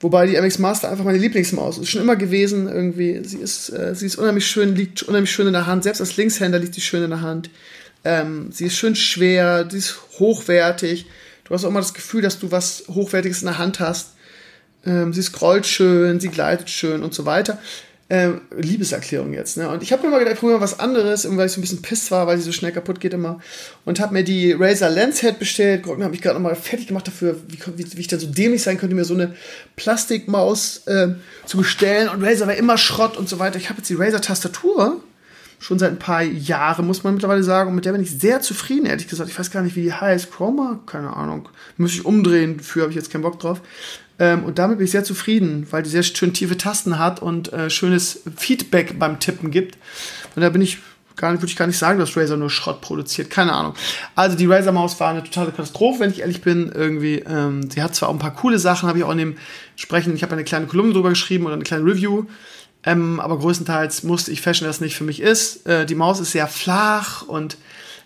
Wobei 0.00 0.26
die 0.26 0.40
MX 0.40 0.58
Master 0.60 0.90
einfach 0.90 1.04
meine 1.04 1.18
Lieblingsmaus 1.18 1.78
ist. 1.78 1.90
Schon 1.90 2.02
immer 2.02 2.16
gewesen 2.16 2.68
irgendwie. 2.68 3.20
Sie 3.24 3.38
ist, 3.38 3.70
äh, 3.70 3.94
sie 3.94 4.06
ist 4.06 4.16
unheimlich 4.16 4.46
schön, 4.46 4.76
liegt 4.76 5.02
unheimlich 5.02 5.32
schön 5.32 5.48
in 5.48 5.52
der 5.52 5.66
Hand. 5.66 5.82
Selbst 5.82 6.00
als 6.00 6.16
Linkshänder 6.16 6.58
liegt 6.58 6.74
sie 6.74 6.80
schön 6.80 7.02
in 7.02 7.10
der 7.10 7.20
Hand. 7.20 7.50
Ähm, 8.04 8.50
sie 8.52 8.66
ist 8.66 8.76
schön 8.76 8.94
schwer, 8.94 9.66
sie 9.68 9.78
ist 9.78 9.98
hochwertig. 10.18 11.06
Du 11.44 11.54
hast 11.54 11.64
auch 11.64 11.70
immer 11.70 11.80
das 11.80 11.94
Gefühl, 11.94 12.22
dass 12.22 12.38
du 12.38 12.52
was 12.52 12.84
Hochwertiges 12.88 13.42
in 13.42 13.46
der 13.46 13.58
Hand 13.58 13.80
hast. 13.80 14.14
Ähm, 14.86 15.12
sie 15.12 15.22
scrollt 15.22 15.66
schön, 15.66 16.20
sie 16.20 16.28
gleitet 16.28 16.70
schön 16.70 17.02
und 17.02 17.12
so 17.12 17.26
weiter. 17.26 17.58
Ähm, 18.10 18.40
Liebeserklärung 18.56 19.34
jetzt, 19.34 19.58
ne? 19.58 19.68
Und 19.68 19.82
ich 19.82 19.92
habe 19.92 20.02
mir 20.02 20.10
mal 20.10 20.18
gedacht, 20.18 20.34
ich 20.34 20.40
probiere 20.40 20.58
mal 20.58 20.64
was 20.64 20.80
anderes, 20.80 21.28
weil 21.36 21.44
ich 21.44 21.52
so 21.52 21.58
ein 21.58 21.60
bisschen 21.60 21.82
piss 21.82 22.10
war, 22.10 22.26
weil 22.26 22.38
sie 22.38 22.44
so 22.44 22.52
schnell 22.52 22.72
kaputt 22.72 23.00
geht 23.00 23.12
immer. 23.12 23.38
Und 23.84 24.00
habe 24.00 24.14
mir 24.14 24.24
die 24.24 24.52
Razer 24.52 24.88
Lenshead 24.88 25.38
bestellt. 25.38 25.82
Guck, 25.82 26.02
habe 26.02 26.14
ich 26.14 26.22
gerade 26.22 26.36
nochmal 26.36 26.56
fertig 26.56 26.86
gemacht 26.86 27.06
dafür, 27.06 27.36
wie, 27.48 27.58
wie, 27.76 27.96
wie, 27.96 28.00
ich 28.00 28.08
dann 28.08 28.18
so 28.18 28.26
dämlich 28.26 28.62
sein 28.62 28.78
könnte, 28.78 28.94
mir 28.94 29.04
so 29.04 29.12
eine 29.12 29.34
Plastikmaus 29.76 30.86
äh, 30.86 31.08
zu 31.44 31.58
bestellen. 31.58 32.08
Und 32.08 32.24
Razer 32.24 32.46
war 32.46 32.54
immer 32.54 32.78
Schrott 32.78 33.18
und 33.18 33.28
so 33.28 33.38
weiter. 33.40 33.58
Ich 33.58 33.68
habe 33.68 33.78
jetzt 33.80 33.90
die 33.90 33.94
Razer-Tastatur 33.94 35.02
schon 35.58 35.78
seit 35.78 35.90
ein 35.90 35.98
paar 35.98 36.22
Jahren, 36.22 36.86
muss 36.86 37.04
man 37.04 37.12
mittlerweile 37.12 37.42
sagen. 37.42 37.68
Und 37.68 37.74
mit 37.74 37.84
der 37.84 37.92
bin 37.92 38.02
ich 38.02 38.18
sehr 38.18 38.40
zufrieden, 38.40 38.86
ehrlich 38.86 39.08
gesagt. 39.08 39.28
Ich 39.28 39.38
weiß 39.38 39.50
gar 39.50 39.62
nicht, 39.62 39.76
wie 39.76 39.82
die 39.82 39.92
heißt. 39.92 40.30
Chroma? 40.30 40.80
Keine 40.86 41.14
Ahnung. 41.14 41.48
Muss 41.76 41.92
ich 41.92 42.06
umdrehen, 42.06 42.60
für 42.60 42.80
habe 42.80 42.90
ich 42.90 42.96
jetzt 42.96 43.10
keinen 43.10 43.22
Bock 43.22 43.38
drauf. 43.38 43.60
Ähm, 44.18 44.44
und 44.44 44.58
damit 44.58 44.78
bin 44.78 44.84
ich 44.84 44.90
sehr 44.90 45.04
zufrieden, 45.04 45.66
weil 45.70 45.82
die 45.82 45.90
sehr 45.90 46.02
schön 46.02 46.32
tiefe 46.32 46.56
Tasten 46.56 46.98
hat 46.98 47.22
und 47.22 47.52
äh, 47.52 47.70
schönes 47.70 48.22
Feedback 48.36 48.98
beim 48.98 49.20
Tippen 49.20 49.50
gibt. 49.50 49.78
Und 50.34 50.42
da 50.42 50.50
bin 50.50 50.62
ich 50.62 50.78
gar 51.18 51.32
nicht, 51.32 51.42
würde 51.42 51.50
ich 51.50 51.56
gar 51.56 51.66
nicht 51.66 51.78
sagen, 51.78 51.98
dass 51.98 52.16
Razer 52.16 52.36
nur 52.36 52.50
Schrott 52.50 52.80
produziert. 52.80 53.28
Keine 53.28 53.52
Ahnung. 53.52 53.74
Also 54.14 54.36
die 54.36 54.46
Razer 54.46 54.72
Maus 54.72 54.98
war 55.00 55.10
eine 55.10 55.22
totale 55.22 55.50
Katastrophe, 55.50 56.00
wenn 56.00 56.10
ich 56.10 56.20
ehrlich 56.20 56.40
bin. 56.40 56.72
Irgendwie, 56.72 57.16
ähm, 57.18 57.70
sie 57.70 57.82
hat 57.82 57.94
zwar 57.94 58.08
auch 58.08 58.14
ein 58.14 58.18
paar 58.18 58.34
coole 58.34 58.58
Sachen, 58.58 58.88
habe 58.88 58.98
ich 58.98 59.04
auch 59.04 59.12
in 59.12 59.18
dem 59.18 59.36
sprechen. 59.76 60.14
Ich 60.14 60.22
habe 60.22 60.32
eine 60.32 60.44
kleine 60.44 60.66
Kolumne 60.66 60.92
drüber 60.92 61.10
geschrieben 61.10 61.44
oder 61.44 61.54
eine 61.54 61.64
kleine 61.64 61.84
Review. 61.84 62.24
Ähm, 62.84 63.20
aber 63.20 63.38
größtenteils 63.38 64.04
musste 64.04 64.30
ich 64.30 64.40
feststellen, 64.40 64.68
dass 64.68 64.76
es 64.76 64.80
nicht 64.80 64.96
für 64.96 65.04
mich 65.04 65.20
ist. 65.20 65.66
Äh, 65.66 65.84
die 65.84 65.96
Maus 65.96 66.20
ist 66.20 66.32
sehr 66.32 66.46
flach 66.46 67.22
und 67.22 67.58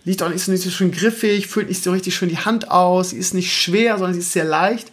liegt 0.03 0.21
auch 0.23 0.29
nicht 0.29 0.43
so, 0.43 0.51
nicht 0.51 0.63
so 0.63 0.71
schön 0.71 0.91
griffig, 0.91 1.47
fühlt 1.47 1.69
nicht 1.69 1.83
so 1.83 1.91
richtig 1.91 2.15
schön 2.15 2.29
die 2.29 2.39
Hand 2.39 2.71
aus. 2.71 3.11
Sie 3.11 3.17
ist 3.17 3.33
nicht 3.33 3.55
schwer, 3.55 3.97
sondern 3.97 4.13
sie 4.13 4.19
ist 4.19 4.33
sehr 4.33 4.43
leicht. 4.43 4.91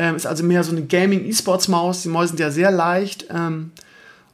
Ähm, 0.00 0.16
ist 0.16 0.26
also 0.26 0.42
mehr 0.42 0.64
so 0.64 0.72
eine 0.72 0.80
Gaming-E-Sports-Maus. 0.86 2.00
Die 2.00 2.08
Mäuse 2.08 2.28
sind 2.28 2.40
ja 2.40 2.50
sehr 2.50 2.70
leicht. 2.70 3.26
Ähm, 3.28 3.72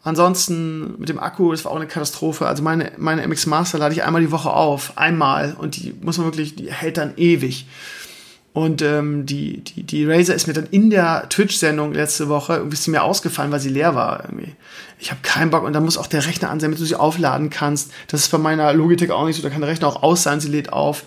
ansonsten 0.05 0.95
mit 0.97 1.09
dem 1.09 1.19
Akku, 1.19 1.51
das 1.51 1.65
war 1.65 1.73
auch 1.73 1.77
eine 1.77 1.89
Katastrophe. 1.89 2.47
Also 2.47 2.63
meine, 2.63 2.93
meine 2.99 3.27
MX 3.27 3.47
Master 3.47 3.79
lade 3.79 3.93
ich 3.93 4.05
einmal 4.05 4.23
die 4.23 4.31
Woche 4.31 4.53
auf. 4.53 4.97
Einmal. 4.97 5.57
Und 5.59 5.75
die 5.75 5.93
muss 6.01 6.19
man 6.19 6.29
wirklich, 6.29 6.55
die 6.55 6.71
hält 6.73 6.99
dann 6.99 7.15
ewig. 7.17 7.67
Und 8.53 8.81
ähm, 8.81 9.27
die, 9.27 9.59
die, 9.59 9.83
die 9.83 10.07
Razer 10.09 10.37
ist 10.37 10.47
mir 10.47 10.53
dann 10.53 10.69
in 10.71 10.89
der 10.89 11.29
Twitch-Sendung 11.31 11.95
letzte 11.95 12.29
Woche 12.29 12.59
irgendwie 12.59 12.75
ist 12.75 12.85
sie 12.85 12.93
mir 12.93 13.03
ausgefallen, 13.03 13.51
weil 13.51 13.59
sie 13.59 13.69
leer 13.69 13.97
war. 13.97 14.23
Irgendwie. 14.23 14.55
Ich 15.01 15.11
habe 15.11 15.21
keinen 15.23 15.51
Bock 15.51 15.65
und 15.65 15.73
da 15.73 15.81
muss 15.81 15.99
auch 15.99 16.07
der 16.07 16.25
Rechner 16.25 16.51
an 16.51 16.61
sein, 16.61 16.71
damit 16.71 16.81
du 16.81 16.85
sie 16.85 16.95
aufladen 16.95 17.51
kannst. 17.51 17.91
Das 18.07 18.21
ist 18.21 18.31
bei 18.31 18.39
meiner 18.39 18.73
Logitech 18.73 19.11
auch 19.11 19.27
nicht 19.27 19.35
so. 19.35 19.43
Da 19.43 19.51
kann 19.51 19.63
der 19.63 19.71
Rechner 19.71 19.89
auch 19.89 20.05
aus 20.05 20.23
sein, 20.23 20.39
sie 20.39 20.47
lädt 20.47 20.73
auf. 20.73 21.03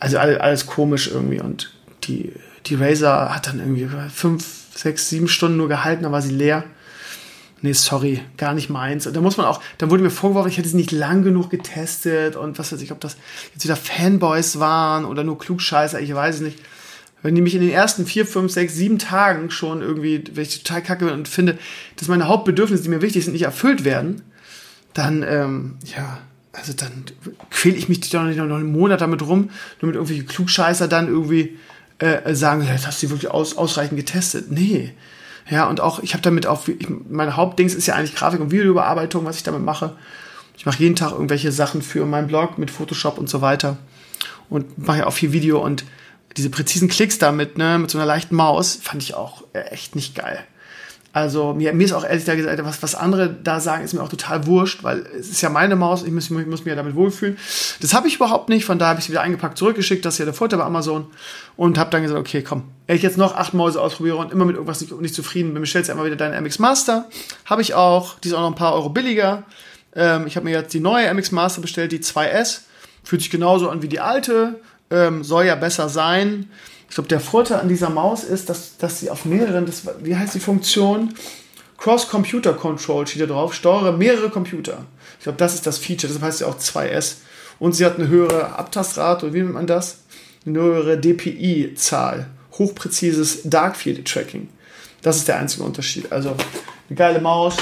Also 0.00 0.18
alles, 0.18 0.38
alles 0.38 0.66
komisch 0.66 1.10
irgendwie. 1.10 1.40
Und 1.40 1.72
die 2.04 2.34
die 2.66 2.74
Razer 2.74 3.34
hat 3.34 3.46
dann 3.46 3.58
irgendwie 3.58 3.88
fünf, 4.12 4.44
sechs, 4.74 5.08
sieben 5.08 5.28
Stunden 5.28 5.56
nur 5.56 5.68
gehalten, 5.68 6.02
dann 6.02 6.12
war 6.12 6.22
sie 6.22 6.34
leer. 6.34 6.64
Nee, 7.62 7.72
sorry, 7.72 8.20
gar 8.36 8.52
nicht 8.52 8.68
meins. 8.68 9.06
Und 9.06 9.16
da 9.16 9.20
muss 9.20 9.38
man 9.38 9.46
auch, 9.46 9.62
dann 9.78 9.90
wurde 9.90 10.02
mir 10.02 10.10
vorgeworfen, 10.10 10.50
ich 10.50 10.58
hätte 10.58 10.68
sie 10.68 10.76
nicht 10.76 10.92
lang 10.92 11.22
genug 11.22 11.48
getestet 11.48 12.36
und 12.36 12.58
was 12.58 12.70
weiß 12.70 12.82
ich, 12.82 12.92
ob 12.92 13.00
das 13.00 13.16
jetzt 13.54 13.64
wieder 13.64 13.76
Fanboys 13.76 14.58
waren 14.58 15.06
oder 15.06 15.24
nur 15.24 15.38
Klugscheißer, 15.38 16.00
ich 16.00 16.14
weiß 16.14 16.36
es 16.36 16.40
nicht. 16.42 16.58
Wenn 17.22 17.34
die 17.34 17.40
mich 17.40 17.54
in 17.54 17.62
den 17.62 17.70
ersten 17.70 18.06
vier, 18.06 18.26
fünf, 18.26 18.52
sechs, 18.52 18.74
sieben 18.74 18.98
Tagen 18.98 19.50
schon 19.50 19.80
irgendwie, 19.80 20.22
wenn 20.34 20.42
ich 20.42 20.62
total 20.62 20.82
kacke 20.82 21.06
bin 21.06 21.14
und 21.14 21.28
finde, 21.28 21.58
dass 21.96 22.08
meine 22.08 22.28
Hauptbedürfnisse, 22.28 22.82
die 22.84 22.88
mir 22.90 23.02
wichtig 23.02 23.24
sind, 23.24 23.32
nicht 23.32 23.42
erfüllt 23.42 23.84
werden, 23.84 24.22
dann, 24.92 25.24
ähm, 25.26 25.78
ja, 25.96 26.18
also 26.52 26.72
dann 26.74 27.04
quäle 27.50 27.76
ich 27.76 27.88
mich 27.88 28.00
doch 28.10 28.22
noch 28.22 28.56
einen 28.56 28.70
Monat 28.70 29.00
damit 29.00 29.22
rum, 29.22 29.50
nur 29.80 29.88
mit 29.88 29.96
irgendwelche 29.96 30.24
Klugscheißer 30.24 30.88
dann 30.88 31.08
irgendwie 31.08 31.56
äh, 31.98 32.34
sagen, 32.34 32.62
ja, 32.62 32.72
hast 32.72 33.02
du 33.02 33.10
wirklich 33.10 33.30
aus, 33.30 33.56
ausreichend 33.56 33.96
getestet. 33.96 34.50
Nee. 34.50 34.92
Ja, 35.48 35.68
und 35.68 35.80
auch, 35.80 36.00
ich 36.00 36.12
habe 36.12 36.22
damit 36.22 36.46
auch, 36.46 36.66
ich, 36.68 36.88
mein 37.08 37.36
Hauptdings 37.36 37.74
ist 37.74 37.86
ja 37.86 37.94
eigentlich 37.94 38.14
Grafik- 38.14 38.40
und 38.40 38.50
Videobearbeitung, 38.50 39.24
was 39.24 39.36
ich 39.36 39.42
damit 39.42 39.62
mache. 39.62 39.96
Ich 40.56 40.66
mache 40.66 40.82
jeden 40.82 40.96
Tag 40.96 41.12
irgendwelche 41.12 41.52
Sachen 41.52 41.82
für 41.82 42.04
meinen 42.06 42.26
Blog 42.26 42.58
mit 42.58 42.70
Photoshop 42.70 43.18
und 43.18 43.28
so 43.28 43.40
weiter. 43.40 43.76
Und 44.48 44.78
mache 44.86 44.98
ja 44.98 45.06
auch 45.06 45.12
viel 45.12 45.32
Video 45.32 45.64
und 45.64 45.84
diese 46.36 46.50
präzisen 46.50 46.88
Klicks 46.88 47.18
damit, 47.18 47.56
ne, 47.56 47.78
mit 47.78 47.90
so 47.90 47.98
einer 47.98 48.06
leichten 48.06 48.34
Maus, 48.34 48.78
fand 48.80 49.02
ich 49.02 49.14
auch 49.14 49.44
äh, 49.52 49.60
echt 49.70 49.96
nicht 49.96 50.14
geil. 50.14 50.38
Also 51.16 51.54
mir, 51.54 51.72
mir 51.72 51.84
ist 51.84 51.94
auch 51.94 52.04
ehrlich 52.04 52.26
gesagt, 52.26 52.62
was, 52.62 52.82
was 52.82 52.94
andere 52.94 53.34
da 53.42 53.58
sagen, 53.58 53.82
ist 53.82 53.94
mir 53.94 54.02
auch 54.02 54.10
total 54.10 54.46
wurscht, 54.46 54.84
weil 54.84 55.06
es 55.18 55.30
ist 55.30 55.40
ja 55.40 55.48
meine 55.48 55.74
Maus, 55.74 56.02
ich 56.02 56.12
muss, 56.12 56.24
ich 56.24 56.30
muss 56.30 56.46
mich 56.46 56.66
ja 56.66 56.74
damit 56.74 56.94
wohlfühlen. 56.94 57.38
Das 57.80 57.94
habe 57.94 58.06
ich 58.06 58.16
überhaupt 58.16 58.50
nicht, 58.50 58.66
von 58.66 58.78
daher 58.78 58.90
habe 58.90 59.00
ich 59.00 59.06
sie 59.06 59.12
wieder 59.12 59.22
eingepackt, 59.22 59.56
zurückgeschickt, 59.56 60.04
das 60.04 60.16
ist 60.16 60.18
ja 60.18 60.24
der 60.26 60.34
Vorteil 60.34 60.58
bei 60.58 60.66
Amazon 60.66 61.06
und 61.56 61.78
habe 61.78 61.88
dann 61.88 62.02
gesagt, 62.02 62.20
okay, 62.20 62.42
komm, 62.42 62.64
wenn 62.86 62.96
ich 62.96 63.02
jetzt 63.02 63.16
noch 63.16 63.34
acht 63.34 63.54
Mäuse 63.54 63.80
ausprobiere 63.80 64.16
und 64.16 64.30
immer 64.30 64.44
mit 64.44 64.56
irgendwas 64.56 64.82
nicht, 64.82 64.92
nicht 65.00 65.14
zufrieden 65.14 65.54
bin, 65.54 65.62
bestellst 65.62 65.88
du 65.88 65.92
einmal 65.92 66.04
wieder 66.04 66.16
deine 66.16 66.38
MX 66.38 66.58
Master. 66.58 67.06
Habe 67.46 67.62
ich 67.62 67.72
auch, 67.72 68.18
die 68.18 68.28
ist 68.28 68.34
auch 68.34 68.42
noch 68.42 68.50
ein 68.50 68.54
paar 68.54 68.74
Euro 68.74 68.90
billiger. 68.90 69.44
Ähm, 69.94 70.26
ich 70.26 70.36
habe 70.36 70.44
mir 70.44 70.50
jetzt 70.50 70.74
die 70.74 70.80
neue 70.80 71.08
MX 71.14 71.32
Master 71.32 71.62
bestellt, 71.62 71.92
die 71.92 72.00
2S. 72.00 72.64
Fühlt 73.04 73.22
sich 73.22 73.30
genauso 73.30 73.70
an 73.70 73.80
wie 73.80 73.88
die 73.88 74.00
alte. 74.00 74.60
ähm, 74.90 75.24
soll 75.24 75.46
ja 75.46 75.54
besser 75.54 75.88
sein. 75.88 76.50
Ich 76.88 76.94
glaube, 76.94 77.08
der 77.08 77.20
Vorteil 77.20 77.60
an 77.60 77.68
dieser 77.68 77.90
Maus 77.90 78.24
ist, 78.24 78.48
dass, 78.48 78.76
dass 78.78 79.00
sie 79.00 79.10
auf 79.10 79.24
mehreren, 79.24 79.66
das, 79.66 79.82
wie 80.02 80.16
heißt 80.16 80.34
die 80.34 80.40
Funktion? 80.40 81.14
Cross-Computer 81.78 82.54
Control 82.54 83.06
steht 83.06 83.22
da 83.22 83.26
drauf, 83.26 83.54
steuere 83.54 83.92
mehrere 83.92 84.30
Computer. 84.30 84.86
Ich 85.18 85.24
glaube, 85.24 85.38
das 85.38 85.54
ist 85.54 85.66
das 85.66 85.78
Feature, 85.78 86.12
deshalb 86.12 86.22
heißt 86.22 86.38
sie 86.38 86.44
auch 86.44 86.58
2S. 86.58 87.16
Und 87.58 87.74
sie 87.74 87.84
hat 87.84 87.98
eine 87.98 88.08
höhere 88.08 88.56
Abtastrate, 88.58 89.26
oder 89.26 89.34
wie 89.34 89.42
nennt 89.42 89.54
man 89.54 89.66
das? 89.66 89.98
Eine 90.46 90.60
höhere 90.60 90.98
DPI-Zahl. 90.98 92.28
Hochpräzises 92.52 93.40
Darkfield 93.44 94.06
Tracking. 94.06 94.48
Das 95.02 95.16
ist 95.16 95.28
der 95.28 95.38
einzige 95.38 95.64
Unterschied. 95.64 96.10
Also 96.10 96.30
eine 96.88 96.96
geile 96.96 97.20
Maus, 97.20 97.56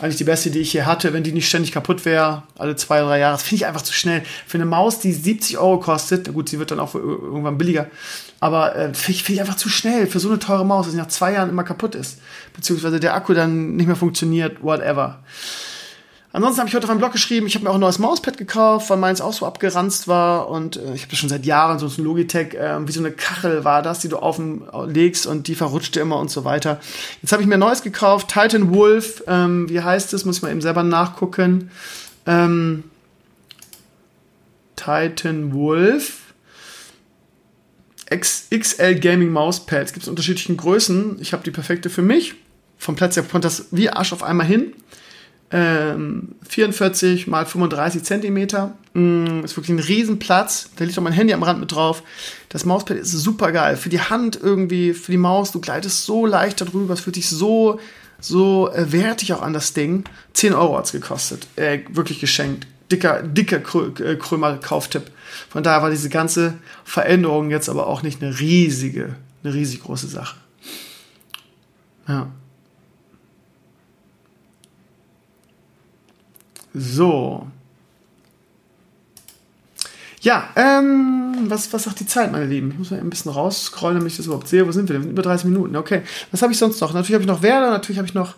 eigentlich 0.00 0.16
die 0.16 0.24
beste, 0.24 0.50
die 0.50 0.58
ich 0.58 0.72
hier 0.72 0.86
hatte, 0.86 1.12
wenn 1.12 1.22
die 1.22 1.32
nicht 1.32 1.48
ständig 1.48 1.72
kaputt 1.72 2.04
wäre, 2.04 2.42
alle 2.58 2.74
zwei, 2.76 3.00
drei 3.00 3.20
Jahre. 3.20 3.34
Das 3.34 3.42
finde 3.42 3.56
ich 3.56 3.66
einfach 3.66 3.82
zu 3.82 3.92
schnell. 3.92 4.22
Für 4.46 4.58
eine 4.58 4.64
Maus, 4.64 4.98
die 4.98 5.12
70 5.12 5.58
Euro 5.58 5.78
kostet, 5.78 6.32
gut, 6.32 6.48
sie 6.48 6.58
wird 6.58 6.70
dann 6.70 6.80
auch 6.80 6.94
irgendwann 6.94 7.58
billiger, 7.58 7.86
aber 8.40 8.74
äh, 8.74 8.94
finde 8.94 9.12
ich, 9.12 9.24
find 9.24 9.36
ich 9.36 9.40
einfach 9.40 9.56
zu 9.56 9.68
schnell 9.68 10.06
für 10.06 10.18
so 10.20 10.28
eine 10.28 10.38
teure 10.38 10.66
Maus, 10.66 10.86
dass 10.86 10.92
sie 10.92 10.98
nach 11.00 11.08
zwei 11.08 11.32
Jahren 11.32 11.48
immer 11.48 11.64
kaputt 11.64 11.94
ist. 11.94 12.18
Beziehungsweise 12.54 12.98
der 12.98 13.14
Akku 13.14 13.34
dann 13.34 13.76
nicht 13.76 13.86
mehr 13.86 13.96
funktioniert, 13.96 14.62
whatever. 14.62 15.22
Ansonsten 16.34 16.58
habe 16.58 16.68
ich 16.68 16.74
heute 16.74 16.86
auf 16.86 16.88
meinem 16.88 16.98
Blog 16.98 17.12
geschrieben, 17.12 17.46
ich 17.46 17.54
habe 17.54 17.64
mir 17.64 17.70
auch 17.70 17.76
ein 17.76 17.80
neues 17.80 18.00
Mauspad 18.00 18.36
gekauft, 18.36 18.90
weil 18.90 18.96
meins 18.96 19.20
auch 19.20 19.32
so 19.32 19.46
abgeranzt 19.46 20.08
war 20.08 20.48
und 20.48 20.76
äh, 20.76 20.94
ich 20.94 21.02
habe 21.02 21.10
das 21.10 21.18
schon 21.20 21.28
seit 21.28 21.46
Jahren, 21.46 21.78
so 21.78 21.86
ein 21.86 22.04
Logitech, 22.04 22.54
äh, 22.54 22.88
wie 22.88 22.90
so 22.90 22.98
eine 22.98 23.12
Kachel 23.12 23.62
war 23.62 23.82
das, 23.82 24.00
die 24.00 24.08
du 24.08 24.16
auflegst 24.16 25.28
und 25.28 25.46
die 25.46 25.54
verrutschte 25.54 26.00
immer 26.00 26.18
und 26.18 26.32
so 26.32 26.44
weiter. 26.44 26.80
Jetzt 27.22 27.30
habe 27.30 27.40
ich 27.40 27.46
mir 27.46 27.54
ein 27.54 27.60
neues 27.60 27.82
gekauft, 27.82 28.32
Titan 28.32 28.74
Wolf, 28.74 29.22
ähm, 29.28 29.68
wie 29.68 29.80
heißt 29.80 30.12
es, 30.12 30.24
muss 30.24 30.38
ich 30.38 30.42
mal 30.42 30.50
eben 30.50 30.60
selber 30.60 30.82
nachgucken. 30.82 31.70
Ähm, 32.26 32.82
Titan 34.74 35.52
Wolf 35.52 36.34
XL 38.10 38.96
Gaming 38.96 39.30
Mauspad. 39.30 39.84
Es 39.84 39.92
gibt 39.92 40.08
unterschiedlichen 40.08 40.56
Größen. 40.56 41.16
Ich 41.20 41.32
habe 41.32 41.44
die 41.44 41.52
perfekte 41.52 41.90
für 41.90 42.02
mich. 42.02 42.34
Vom 42.76 42.96
Platz 42.96 43.14
her 43.14 43.22
kommt 43.22 43.44
das 43.44 43.66
wie 43.70 43.88
Arsch 43.88 44.12
auf 44.12 44.24
einmal 44.24 44.48
hin 44.48 44.72
ähm, 45.56 46.34
44 46.48 47.28
mal 47.28 47.46
35 47.46 48.02
Zentimeter. 48.02 48.72
Mm, 48.92 49.44
ist 49.44 49.56
wirklich 49.56 49.70
ein 49.70 49.78
Riesenplatz. 49.78 50.70
Da 50.74 50.84
liegt 50.84 50.98
auch 50.98 51.02
mein 51.02 51.12
Handy 51.12 51.32
am 51.32 51.44
Rand 51.44 51.60
mit 51.60 51.70
drauf. 51.70 52.02
Das 52.48 52.64
Mauspad 52.64 52.96
ist 52.96 53.12
super 53.12 53.52
geil. 53.52 53.76
Für 53.76 53.88
die 53.88 54.00
Hand 54.00 54.36
irgendwie, 54.42 54.94
für 54.94 55.12
die 55.12 55.18
Maus, 55.18 55.52
du 55.52 55.60
gleitest 55.60 56.06
so 56.06 56.26
leicht 56.26 56.60
darüber. 56.60 56.94
Es 56.94 57.00
fühlt 57.00 57.14
sich 57.14 57.28
so, 57.28 57.78
so 58.18 58.68
äh, 58.72 58.90
wertig 58.90 59.32
auch 59.32 59.42
an 59.42 59.52
das 59.52 59.74
Ding. 59.74 60.02
10 60.32 60.54
Euro 60.54 60.76
hat 60.76 60.86
es 60.86 60.92
gekostet. 60.92 61.46
Äh, 61.54 61.82
wirklich 61.88 62.18
geschenkt. 62.18 62.66
Dicker, 62.90 63.22
dicker 63.22 63.58
äh, 63.58 64.16
Krömer-Kauftipp. 64.16 65.04
Von 65.50 65.62
daher 65.62 65.82
war 65.82 65.90
diese 65.90 66.08
ganze 66.08 66.54
Veränderung 66.84 67.52
jetzt 67.52 67.68
aber 67.68 67.86
auch 67.86 68.02
nicht 68.02 68.20
eine 68.20 68.40
riesige, 68.40 69.14
eine 69.44 69.54
riesig 69.54 69.84
große 69.84 70.08
Sache. 70.08 70.34
Ja. 72.08 72.26
So. 76.74 77.46
Ja, 80.20 80.48
ähm, 80.56 81.50
was, 81.50 81.72
was 81.72 81.84
sagt 81.84 82.00
die 82.00 82.06
Zeit, 82.06 82.32
meine 82.32 82.46
Lieben? 82.46 82.70
Ich 82.70 82.78
muss 82.78 82.90
mal 82.90 82.98
ein 82.98 83.10
bisschen 83.10 83.30
rausscrollen, 83.30 83.98
damit 83.98 84.12
ich 84.12 84.16
das 84.16 84.26
überhaupt 84.26 84.48
sehe. 84.48 84.66
Wo 84.66 84.72
sind 84.72 84.88
wir 84.88 84.98
denn? 84.98 85.10
Über 85.10 85.22
30 85.22 85.46
Minuten. 85.46 85.76
Okay. 85.76 86.02
Was 86.30 86.42
habe 86.42 86.52
ich 86.52 86.58
sonst 86.58 86.80
noch? 86.80 86.94
Natürlich 86.94 87.14
habe 87.14 87.22
ich 87.22 87.28
noch 87.28 87.42
Werder, 87.42 87.70
natürlich 87.70 87.98
habe 87.98 88.08
ich 88.08 88.14
noch 88.14 88.34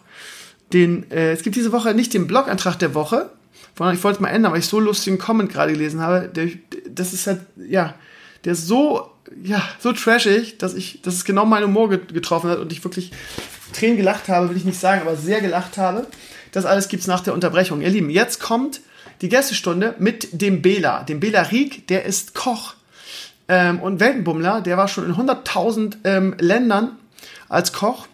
den, 0.72 1.11
äh, 1.11 1.33
es 1.33 1.42
gibt 1.42 1.55
diese 1.55 1.72
Woche 1.72 1.94
nicht 1.94 2.12
den 2.12 2.27
Blog-Eintrag 2.27 2.77
der 2.79 2.94
Woche, 2.94 3.31
sondern 3.79 3.94
ich 3.94 4.03
wollte 4.03 4.16
es 4.16 4.20
mal 4.20 4.31
ändern, 4.31 4.53
weil 4.53 4.59
ich 4.59 4.66
so 4.66 4.81
lustigen 4.81 5.18
Comment 5.18 5.51
gerade 5.51 5.72
gelesen 5.72 6.01
habe. 6.01 6.29
Der, 6.29 6.49
das 6.90 7.12
ist 7.12 7.29
halt, 7.29 7.42
ja, 7.57 7.94
der 8.44 8.53
ist 8.55 8.66
so, 8.66 9.09
ja, 9.42 9.62
so 9.79 9.92
trashig, 9.92 10.59
dass 10.59 10.75
ich, 10.75 11.03
dass 11.03 11.14
es 11.14 11.25
genau 11.25 11.46
meinen 11.46 11.66
Humor 11.66 11.88
getroffen 11.90 12.51
hat 12.51 12.59
und 12.59 12.72
ich 12.72 12.83
wirklich 12.83 13.12
Tränen 13.72 13.96
gelacht 13.96 14.29
habe, 14.29 14.51
will 14.51 14.57
ich 14.57 14.64
nicht 14.64 14.81
sagen, 14.81 15.03
aber 15.03 15.16
sehr 15.16 15.40
gelacht 15.40 15.79
habe. 15.79 16.07
Das 16.53 16.65
alles 16.65 16.89
gibt 16.89 17.03
es 17.03 17.07
nach 17.07 17.21
der 17.21 17.35
Unterbrechung. 17.35 17.81
Ihr 17.81 17.91
Lieben, 17.91 18.11
jetzt 18.11 18.41
kommt 18.41 18.81
die 19.21 19.29
Gästestunde 19.29 19.95
mit 19.99 20.41
dem 20.41 20.63
Bela. 20.63 21.03
Dem 21.03 21.21
Bela 21.21 21.43
Rieck, 21.43 21.87
der 21.89 22.05
ist 22.05 22.35
Koch 22.35 22.75
ähm, 23.49 23.81
und 23.81 24.01
Weltenbummler. 24.01 24.61
Der 24.61 24.77
war 24.77 24.89
schon 24.89 25.07
in 25.07 25.15
100.000 25.15 25.97
ähm, 26.05 26.35
Ländern 26.39 26.97
als 27.49 27.73
Koch. 27.73 28.07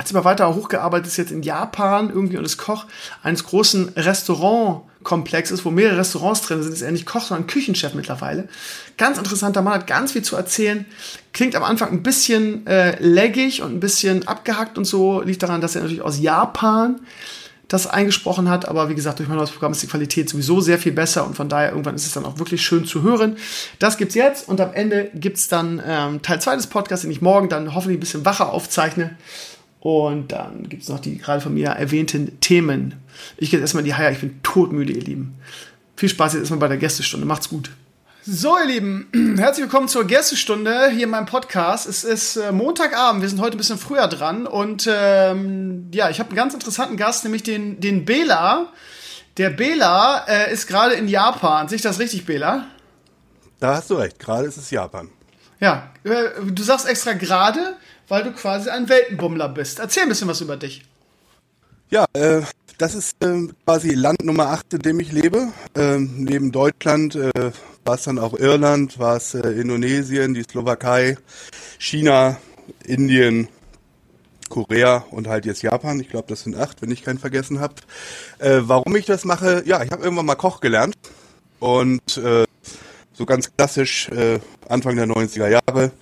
Hat 0.00 0.10
immer 0.10 0.24
weiter 0.24 0.54
hochgearbeitet, 0.54 1.08
ist 1.08 1.18
jetzt 1.18 1.30
in 1.30 1.42
Japan 1.42 2.08
irgendwie 2.08 2.38
und 2.38 2.44
ist 2.46 2.56
Koch 2.56 2.86
eines 3.22 3.44
großen 3.44 3.90
Restaurants 3.96 4.86
Komplex 5.02 5.50
ist, 5.50 5.64
wo 5.66 5.70
mehrere 5.70 5.98
Restaurants 5.98 6.40
drin 6.40 6.62
sind, 6.62 6.72
ist 6.72 6.80
er 6.80 6.90
nicht 6.90 7.04
Koch, 7.04 7.22
sondern 7.22 7.46
Küchenchef 7.46 7.92
mittlerweile. 7.92 8.48
Ganz 8.96 9.18
interessanter 9.18 9.60
Mann, 9.60 9.74
hat 9.74 9.86
ganz 9.86 10.12
viel 10.12 10.22
zu 10.22 10.36
erzählen. 10.36 10.86
Klingt 11.34 11.54
am 11.54 11.62
Anfang 11.62 11.90
ein 11.90 12.02
bisschen 12.02 12.66
äh, 12.66 12.98
leggig 13.02 13.62
und 13.62 13.74
ein 13.74 13.80
bisschen 13.80 14.26
abgehackt 14.26 14.78
und 14.78 14.86
so. 14.86 15.20
Liegt 15.20 15.42
daran, 15.42 15.60
dass 15.60 15.74
er 15.74 15.82
natürlich 15.82 16.02
aus 16.02 16.18
Japan 16.18 17.00
das 17.68 17.86
eingesprochen 17.86 18.48
hat. 18.48 18.68
Aber 18.68 18.88
wie 18.88 18.94
gesagt, 18.94 19.18
durch 19.18 19.28
mein 19.28 19.38
neues 19.38 19.50
Programm 19.50 19.72
ist 19.72 19.82
die 19.82 19.86
Qualität 19.86 20.30
sowieso 20.30 20.60
sehr 20.60 20.78
viel 20.78 20.92
besser 20.92 21.26
und 21.26 21.34
von 21.34 21.48
daher 21.50 21.70
irgendwann 21.70 21.94
ist 21.94 22.06
es 22.06 22.12
dann 22.12 22.24
auch 22.24 22.38
wirklich 22.38 22.62
schön 22.62 22.86
zu 22.86 23.02
hören. 23.02 23.36
Das 23.78 23.98
gibt's 23.98 24.14
jetzt 24.14 24.48
und 24.48 24.60
am 24.62 24.72
Ende 24.72 25.10
gibt's 25.14 25.48
dann 25.48 25.82
ähm, 25.86 26.22
Teil 26.22 26.40
2 26.40 26.56
des 26.56 26.66
Podcasts, 26.66 27.02
den 27.02 27.10
ich 27.10 27.22
morgen 27.22 27.48
dann 27.48 27.74
hoffentlich 27.74 27.98
ein 27.98 28.00
bisschen 28.00 28.24
wacher 28.24 28.52
aufzeichne. 28.52 29.16
Und 29.80 30.28
dann 30.28 30.68
gibt 30.68 30.82
es 30.82 30.88
noch 30.88 31.00
die 31.00 31.18
gerade 31.18 31.40
von 31.40 31.54
mir 31.54 31.68
erwähnten 31.68 32.38
Themen. 32.40 32.94
Ich 33.38 33.50
gehe 33.50 33.58
jetzt 33.58 33.64
erstmal 33.64 33.82
in 33.82 33.86
die 33.86 33.94
Haie, 33.94 34.12
ich 34.12 34.20
bin 34.20 34.42
todmüde, 34.42 34.92
ihr 34.92 35.02
Lieben. 35.02 35.36
Viel 35.96 36.08
Spaß 36.08 36.34
jetzt 36.34 36.40
erstmal 36.40 36.60
bei 36.60 36.68
der 36.68 36.76
Gästestunde. 36.76 37.26
Macht's 37.26 37.48
gut. 37.48 37.70
So, 38.26 38.58
ihr 38.58 38.66
Lieben, 38.66 39.36
herzlich 39.38 39.64
willkommen 39.64 39.88
zur 39.88 40.06
Gästestunde 40.06 40.90
hier 40.90 41.04
in 41.04 41.10
meinem 41.10 41.24
Podcast. 41.24 41.88
Es 41.88 42.04
ist 42.04 42.36
äh, 42.36 42.52
Montagabend, 42.52 43.22
wir 43.22 43.28
sind 43.30 43.40
heute 43.40 43.56
ein 43.56 43.58
bisschen 43.58 43.78
früher 43.78 44.06
dran 44.08 44.46
und 44.46 44.86
ähm, 44.90 45.88
ja, 45.92 46.10
ich 46.10 46.18
habe 46.18 46.28
einen 46.28 46.36
ganz 46.36 46.52
interessanten 46.52 46.98
Gast, 46.98 47.24
nämlich 47.24 47.42
den, 47.42 47.80
den 47.80 48.04
Bela. 48.04 48.74
Der 49.38 49.48
Bela 49.48 50.26
äh, 50.28 50.52
ist 50.52 50.66
gerade 50.66 50.94
in 50.94 51.08
Japan. 51.08 51.68
Sehe 51.68 51.76
ich 51.76 51.82
das 51.82 51.98
richtig, 51.98 52.26
Bela? 52.26 52.66
Da 53.58 53.76
hast 53.76 53.88
du 53.88 53.94
recht, 53.94 54.18
gerade 54.18 54.46
ist 54.46 54.58
es 54.58 54.70
Japan. 54.70 55.08
Ja, 55.58 55.90
äh, 56.04 56.44
du 56.44 56.62
sagst 56.62 56.86
extra 56.86 57.14
gerade, 57.14 57.76
weil 58.10 58.24
du 58.24 58.32
quasi 58.32 58.68
ein 58.68 58.88
Weltenbummler 58.88 59.48
bist. 59.48 59.78
Erzähl 59.78 60.02
ein 60.02 60.08
bisschen 60.08 60.28
was 60.28 60.40
über 60.40 60.56
dich. 60.56 60.82
Ja, 61.90 62.04
äh, 62.12 62.42
das 62.76 62.94
ist 62.94 63.16
äh, 63.22 63.48
quasi 63.64 63.94
Land 63.94 64.24
Nummer 64.24 64.48
8, 64.48 64.74
in 64.74 64.80
dem 64.80 65.00
ich 65.00 65.12
lebe. 65.12 65.48
Ähm, 65.74 66.24
neben 66.24 66.52
Deutschland 66.52 67.14
äh, 67.14 67.52
war 67.84 67.94
es 67.94 68.02
dann 68.02 68.18
auch 68.18 68.34
Irland, 68.34 68.98
war 68.98 69.16
es 69.16 69.34
äh, 69.34 69.48
Indonesien, 69.48 70.34
die 70.34 70.42
Slowakei, 70.42 71.18
China, 71.78 72.36
Indien, 72.84 73.48
Korea 74.48 75.04
und 75.10 75.28
halt 75.28 75.46
jetzt 75.46 75.62
Japan. 75.62 76.00
Ich 76.00 76.08
glaube, 76.08 76.26
das 76.28 76.42
sind 76.42 76.56
acht, 76.56 76.82
wenn 76.82 76.90
ich 76.90 77.04
keinen 77.04 77.18
vergessen 77.18 77.60
habe. 77.60 77.74
Äh, 78.38 78.60
warum 78.62 78.94
ich 78.96 79.06
das 79.06 79.24
mache? 79.24 79.62
Ja, 79.66 79.82
ich 79.84 79.92
habe 79.92 80.02
irgendwann 80.02 80.26
mal 80.26 80.34
Koch 80.34 80.60
gelernt 80.60 80.96
und 81.60 82.16
äh, 82.18 82.44
so 83.12 83.26
ganz 83.26 83.54
klassisch 83.56 84.08
äh, 84.08 84.40
Anfang 84.68 84.96
der 84.96 85.06
90er 85.06 85.48
Jahre 85.48 85.92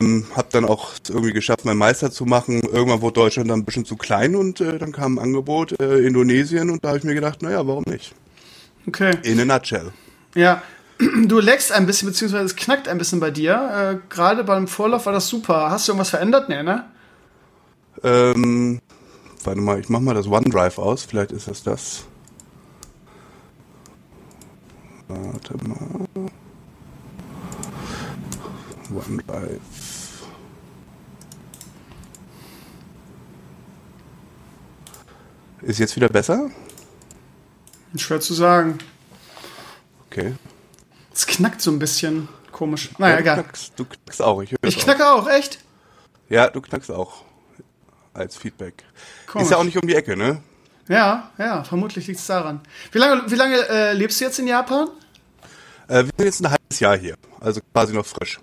ähm, 0.00 0.26
hab 0.34 0.50
dann 0.50 0.64
auch 0.64 0.92
irgendwie 1.08 1.32
geschafft, 1.32 1.64
meinen 1.64 1.78
Meister 1.78 2.10
zu 2.10 2.24
machen. 2.24 2.62
Irgendwann 2.62 3.00
wurde 3.00 3.14
Deutschland 3.14 3.50
dann 3.50 3.60
ein 3.60 3.64
bisschen 3.64 3.84
zu 3.84 3.96
klein 3.96 4.34
und 4.34 4.60
äh, 4.60 4.78
dann 4.78 4.92
kam 4.92 5.18
ein 5.18 5.22
Angebot 5.22 5.80
äh, 5.80 5.98
Indonesien 5.98 6.70
und 6.70 6.84
da 6.84 6.88
habe 6.88 6.98
ich 6.98 7.04
mir 7.04 7.14
gedacht, 7.14 7.42
naja, 7.42 7.66
warum 7.66 7.84
nicht? 7.86 8.14
Okay. 8.86 9.12
In 9.22 9.40
a 9.40 9.44
nutshell. 9.44 9.92
Ja, 10.34 10.62
du 10.98 11.38
leckst 11.38 11.72
ein 11.72 11.86
bisschen, 11.86 12.08
beziehungsweise 12.08 12.44
es 12.44 12.56
knackt 12.56 12.88
ein 12.88 12.98
bisschen 12.98 13.20
bei 13.20 13.30
dir. 13.30 14.00
Äh, 14.02 14.08
Gerade 14.08 14.44
beim 14.44 14.66
Vorlauf 14.66 15.06
war 15.06 15.12
das 15.12 15.28
super. 15.28 15.70
Hast 15.70 15.86
du 15.86 15.92
irgendwas 15.92 16.10
verändert? 16.10 16.48
Nee, 16.48 16.62
ne? 16.62 16.84
Ähm, 18.02 18.80
warte 19.44 19.60
mal, 19.60 19.78
ich 19.78 19.88
mach 19.88 20.00
mal 20.00 20.14
das 20.14 20.26
OneDrive 20.26 20.78
aus. 20.78 21.04
Vielleicht 21.04 21.32
ist 21.32 21.48
das 21.48 21.62
das. 21.62 22.04
Warte 25.08 25.54
mal. 25.66 26.06
OneDrive. 28.90 29.60
Ist 35.62 35.78
jetzt 35.78 35.96
wieder 35.96 36.08
besser? 36.08 36.50
Schwer 37.96 38.20
zu 38.20 38.34
sagen. 38.34 38.78
Okay. 40.10 40.34
Es 41.12 41.26
knackt 41.26 41.60
so 41.60 41.70
ein 41.70 41.78
bisschen 41.78 42.28
komisch. 42.52 42.90
Naja, 42.98 43.14
ja, 43.14 43.16
du 43.16 43.22
egal. 43.22 43.42
Knackst, 43.42 43.72
du 43.76 43.84
knackst 43.84 44.22
auch. 44.22 44.42
Ich, 44.42 44.54
ich 44.62 44.78
knacke 44.78 45.06
auch. 45.06 45.24
auch, 45.24 45.28
echt? 45.28 45.58
Ja, 46.28 46.48
du 46.48 46.60
knackst 46.60 46.90
auch. 46.90 47.24
Als 48.14 48.36
Feedback. 48.36 48.84
Komisch. 49.26 49.44
Ist 49.44 49.50
ja 49.50 49.56
auch 49.58 49.64
nicht 49.64 49.76
um 49.76 49.86
die 49.86 49.94
Ecke, 49.94 50.16
ne? 50.16 50.42
Ja, 50.88 51.30
ja, 51.38 51.64
vermutlich 51.64 52.06
liegt 52.06 52.18
es 52.18 52.26
daran. 52.26 52.60
Wie 52.92 52.98
lange, 52.98 53.30
wie 53.30 53.34
lange 53.34 53.56
äh, 53.68 53.92
lebst 53.92 54.20
du 54.20 54.24
jetzt 54.24 54.38
in 54.38 54.46
Japan? 54.46 54.88
Äh, 55.86 56.04
wir 56.04 56.10
sind 56.16 56.24
jetzt 56.24 56.40
ein 56.44 56.50
halbes 56.50 56.80
Jahr 56.80 56.96
hier, 56.96 57.16
also 57.40 57.60
quasi 57.72 57.92
noch 57.92 58.06
frisch. 58.06 58.40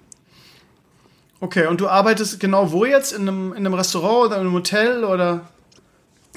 Okay, 1.39 1.67
und 1.67 1.81
du 1.81 1.88
arbeitest 1.88 2.39
genau 2.39 2.71
wo 2.71 2.86
jetzt? 2.86 3.11
In 3.11 3.23
einem, 3.23 3.51
in 3.51 3.65
einem 3.65 3.73
Restaurant 3.73 4.27
oder 4.27 4.36
in 4.36 4.41
einem 4.41 4.53
Hotel 4.53 5.03
oder? 5.03 5.41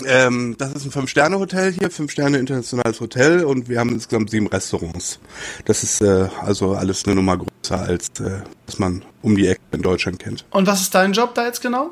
Ähm, 0.05 0.55
das 0.59 0.73
ist 0.75 0.85
ein 0.85 0.91
Fünf-Sterne-Hotel 0.91 1.73
hier, 1.73 1.91
Fünf-Sterne 1.91 2.39
internationales 2.39 3.01
Hotel 3.01 3.45
und 3.45 3.69
wir 3.69 3.81
haben 3.81 3.91
insgesamt 3.91 4.31
sieben 4.31 4.47
Restaurants. 4.47 5.19
Das 5.65 5.83
ist 5.83 6.01
äh, 6.01 6.29
also 6.41 6.75
alles 6.75 7.05
eine 7.05 7.17
Nummer 7.17 7.37
größer 7.37 7.81
als 7.81 8.09
äh, 8.21 8.43
was 8.67 8.79
man 8.79 9.03
um 9.23 9.37
die 9.37 9.49
Ecke 9.49 9.61
in 9.73 9.83
Deutschland 9.83 10.21
kennt. 10.21 10.45
Und 10.51 10.67
was 10.67 10.83
ist 10.83 10.95
dein 10.95 11.13
Job 11.13 11.35
da 11.35 11.47
jetzt 11.47 11.63
genau? 11.63 11.91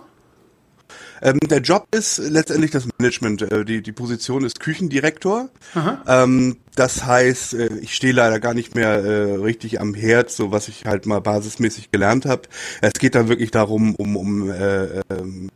Ähm, 1.23 1.39
der 1.41 1.61
Job 1.61 1.87
ist 1.91 2.19
letztendlich 2.19 2.71
das 2.71 2.87
Management. 2.99 3.43
Äh, 3.43 3.64
die, 3.64 3.83
die 3.83 3.93
Position 3.93 4.45
ist 4.45 4.61
Küchendirektor. 4.61 5.49
Ähm, 6.07 6.57
das 6.75 7.05
heißt, 7.05 7.55
äh, 7.55 7.69
ich 7.81 7.95
stehe 7.95 8.12
leider 8.12 8.41
gar 8.41 8.55
nicht 8.55 8.75
mehr 8.75 9.05
äh, 9.05 9.35
richtig 9.35 9.81
am 9.81 9.95
Herd, 9.95 10.31
so 10.31 10.53
was 10.53 10.69
ich 10.69 10.85
halt 10.85 11.07
mal 11.07 11.21
basismäßig 11.21 11.91
gelernt 11.91 12.27
habe. 12.27 12.43
Es 12.83 12.95
geht 12.95 13.14
da 13.14 13.29
wirklich 13.29 13.51
darum, 13.51 13.95
um, 13.95 14.17
um 14.17 14.51
äh, 14.51 15.01
ähm, 15.11 15.49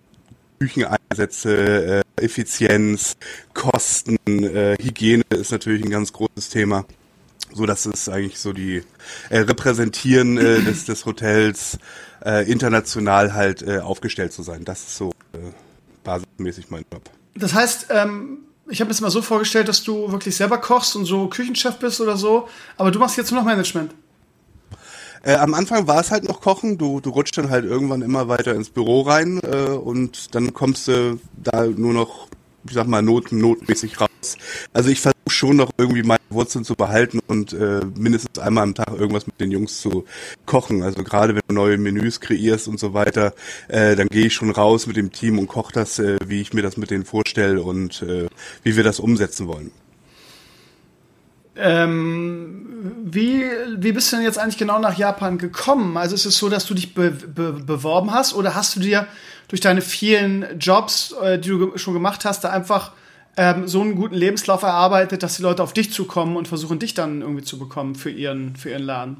Kücheneinsätze, 0.58 2.02
äh, 2.18 2.24
Effizienz, 2.24 3.16
Kosten, 3.54 4.18
äh, 4.26 4.76
Hygiene 4.80 5.24
ist 5.30 5.52
natürlich 5.52 5.82
ein 5.82 5.90
ganz 5.90 6.12
großes 6.12 6.50
Thema. 6.50 6.84
So, 7.54 7.66
das 7.66 7.86
ist 7.86 8.08
eigentlich 8.08 8.38
so 8.38 8.52
die 8.52 8.82
äh, 9.28 9.38
Repräsentieren 9.38 10.38
äh, 10.38 10.60
des, 10.64 10.84
des 10.84 11.06
Hotels, 11.06 11.78
äh, 12.24 12.50
international 12.50 13.34
halt 13.34 13.62
äh, 13.62 13.78
aufgestellt 13.78 14.32
zu 14.32 14.42
sein. 14.42 14.64
Das 14.64 14.80
ist 14.80 14.96
so 14.96 15.10
äh, 15.32 15.38
basismäßig 16.04 16.70
mein 16.70 16.84
Job. 16.92 17.02
Das 17.34 17.54
heißt, 17.54 17.86
ähm, 17.90 18.38
ich 18.68 18.80
habe 18.80 18.88
mir 18.88 18.92
das 18.92 19.00
mal 19.00 19.10
so 19.10 19.22
vorgestellt, 19.22 19.68
dass 19.68 19.82
du 19.82 20.12
wirklich 20.12 20.36
selber 20.36 20.58
kochst 20.58 20.94
und 20.96 21.04
so 21.04 21.28
Küchenchef 21.28 21.78
bist 21.78 22.00
oder 22.00 22.16
so, 22.16 22.48
aber 22.76 22.90
du 22.90 22.98
machst 22.98 23.16
jetzt 23.16 23.30
nur 23.30 23.40
noch 23.40 23.46
Management. 23.46 23.92
Äh, 25.22 25.34
am 25.34 25.54
Anfang 25.54 25.86
war 25.86 26.00
es 26.00 26.10
halt 26.10 26.24
noch 26.24 26.40
Kochen. 26.40 26.78
Du, 26.78 27.00
du 27.00 27.10
rutscht 27.10 27.36
dann 27.36 27.50
halt 27.50 27.64
irgendwann 27.64 28.00
immer 28.02 28.28
weiter 28.28 28.54
ins 28.54 28.70
Büro 28.70 29.02
rein 29.02 29.40
äh, 29.42 29.70
und 29.70 30.34
dann 30.34 30.54
kommst 30.54 30.88
du 30.88 31.18
da 31.36 31.66
nur 31.66 31.92
noch, 31.92 32.28
ich 32.66 32.72
sag 32.72 32.86
mal, 32.86 33.02
not, 33.02 33.32
notmäßig 33.32 34.00
raus. 34.00 34.09
Also 34.72 34.90
ich 34.90 35.00
versuche 35.00 35.16
schon 35.28 35.56
noch 35.56 35.70
irgendwie 35.78 36.02
meine 36.02 36.20
Wurzeln 36.30 36.64
zu 36.64 36.74
behalten 36.74 37.20
und 37.26 37.52
äh, 37.52 37.80
mindestens 37.96 38.38
einmal 38.38 38.64
am 38.64 38.74
Tag 38.74 38.90
irgendwas 38.90 39.26
mit 39.26 39.40
den 39.40 39.50
Jungs 39.50 39.80
zu 39.80 40.04
kochen. 40.46 40.82
Also 40.82 41.02
gerade 41.02 41.34
wenn 41.34 41.42
du 41.48 41.54
neue 41.54 41.78
Menüs 41.78 42.20
kreierst 42.20 42.68
und 42.68 42.78
so 42.78 42.94
weiter, 42.94 43.34
äh, 43.68 43.96
dann 43.96 44.08
gehe 44.08 44.26
ich 44.26 44.34
schon 44.34 44.50
raus 44.50 44.86
mit 44.86 44.96
dem 44.96 45.12
Team 45.12 45.38
und 45.38 45.46
koche 45.46 45.72
das, 45.72 45.98
äh, 45.98 46.18
wie 46.26 46.40
ich 46.40 46.52
mir 46.52 46.62
das 46.62 46.76
mit 46.76 46.90
denen 46.90 47.04
vorstelle 47.04 47.62
und 47.62 48.02
äh, 48.02 48.28
wie 48.62 48.76
wir 48.76 48.84
das 48.84 49.00
umsetzen 49.00 49.46
wollen. 49.46 49.70
Ähm, 51.56 52.96
wie, 53.04 53.44
wie 53.76 53.92
bist 53.92 54.12
du 54.12 54.16
denn 54.16 54.24
jetzt 54.24 54.38
eigentlich 54.38 54.56
genau 54.56 54.78
nach 54.78 54.96
Japan 54.96 55.36
gekommen? 55.36 55.96
Also 55.96 56.14
ist 56.14 56.24
es 56.24 56.38
so, 56.38 56.48
dass 56.48 56.64
du 56.64 56.74
dich 56.74 56.94
be 56.94 57.10
be 57.10 57.52
beworben 57.52 58.12
hast 58.12 58.34
oder 58.34 58.54
hast 58.54 58.76
du 58.76 58.80
dir 58.80 59.06
durch 59.48 59.60
deine 59.60 59.82
vielen 59.82 60.58
Jobs, 60.58 61.12
äh, 61.22 61.38
die 61.38 61.48
du 61.48 61.76
schon 61.76 61.92
gemacht 61.92 62.24
hast, 62.24 62.44
da 62.44 62.50
einfach 62.50 62.92
ähm, 63.40 63.66
so 63.66 63.80
einen 63.80 63.94
guten 63.94 64.16
Lebenslauf 64.16 64.62
erarbeitet, 64.62 65.22
dass 65.22 65.36
die 65.36 65.42
Leute 65.42 65.62
auf 65.62 65.72
dich 65.72 65.90
zukommen 65.90 66.36
und 66.36 66.46
versuchen, 66.46 66.78
dich 66.78 66.92
dann 66.92 67.22
irgendwie 67.22 67.42
zu 67.42 67.58
bekommen 67.58 67.94
für 67.94 68.10
ihren, 68.10 68.54
für 68.54 68.68
ihren 68.68 68.82
Laden? 68.82 69.16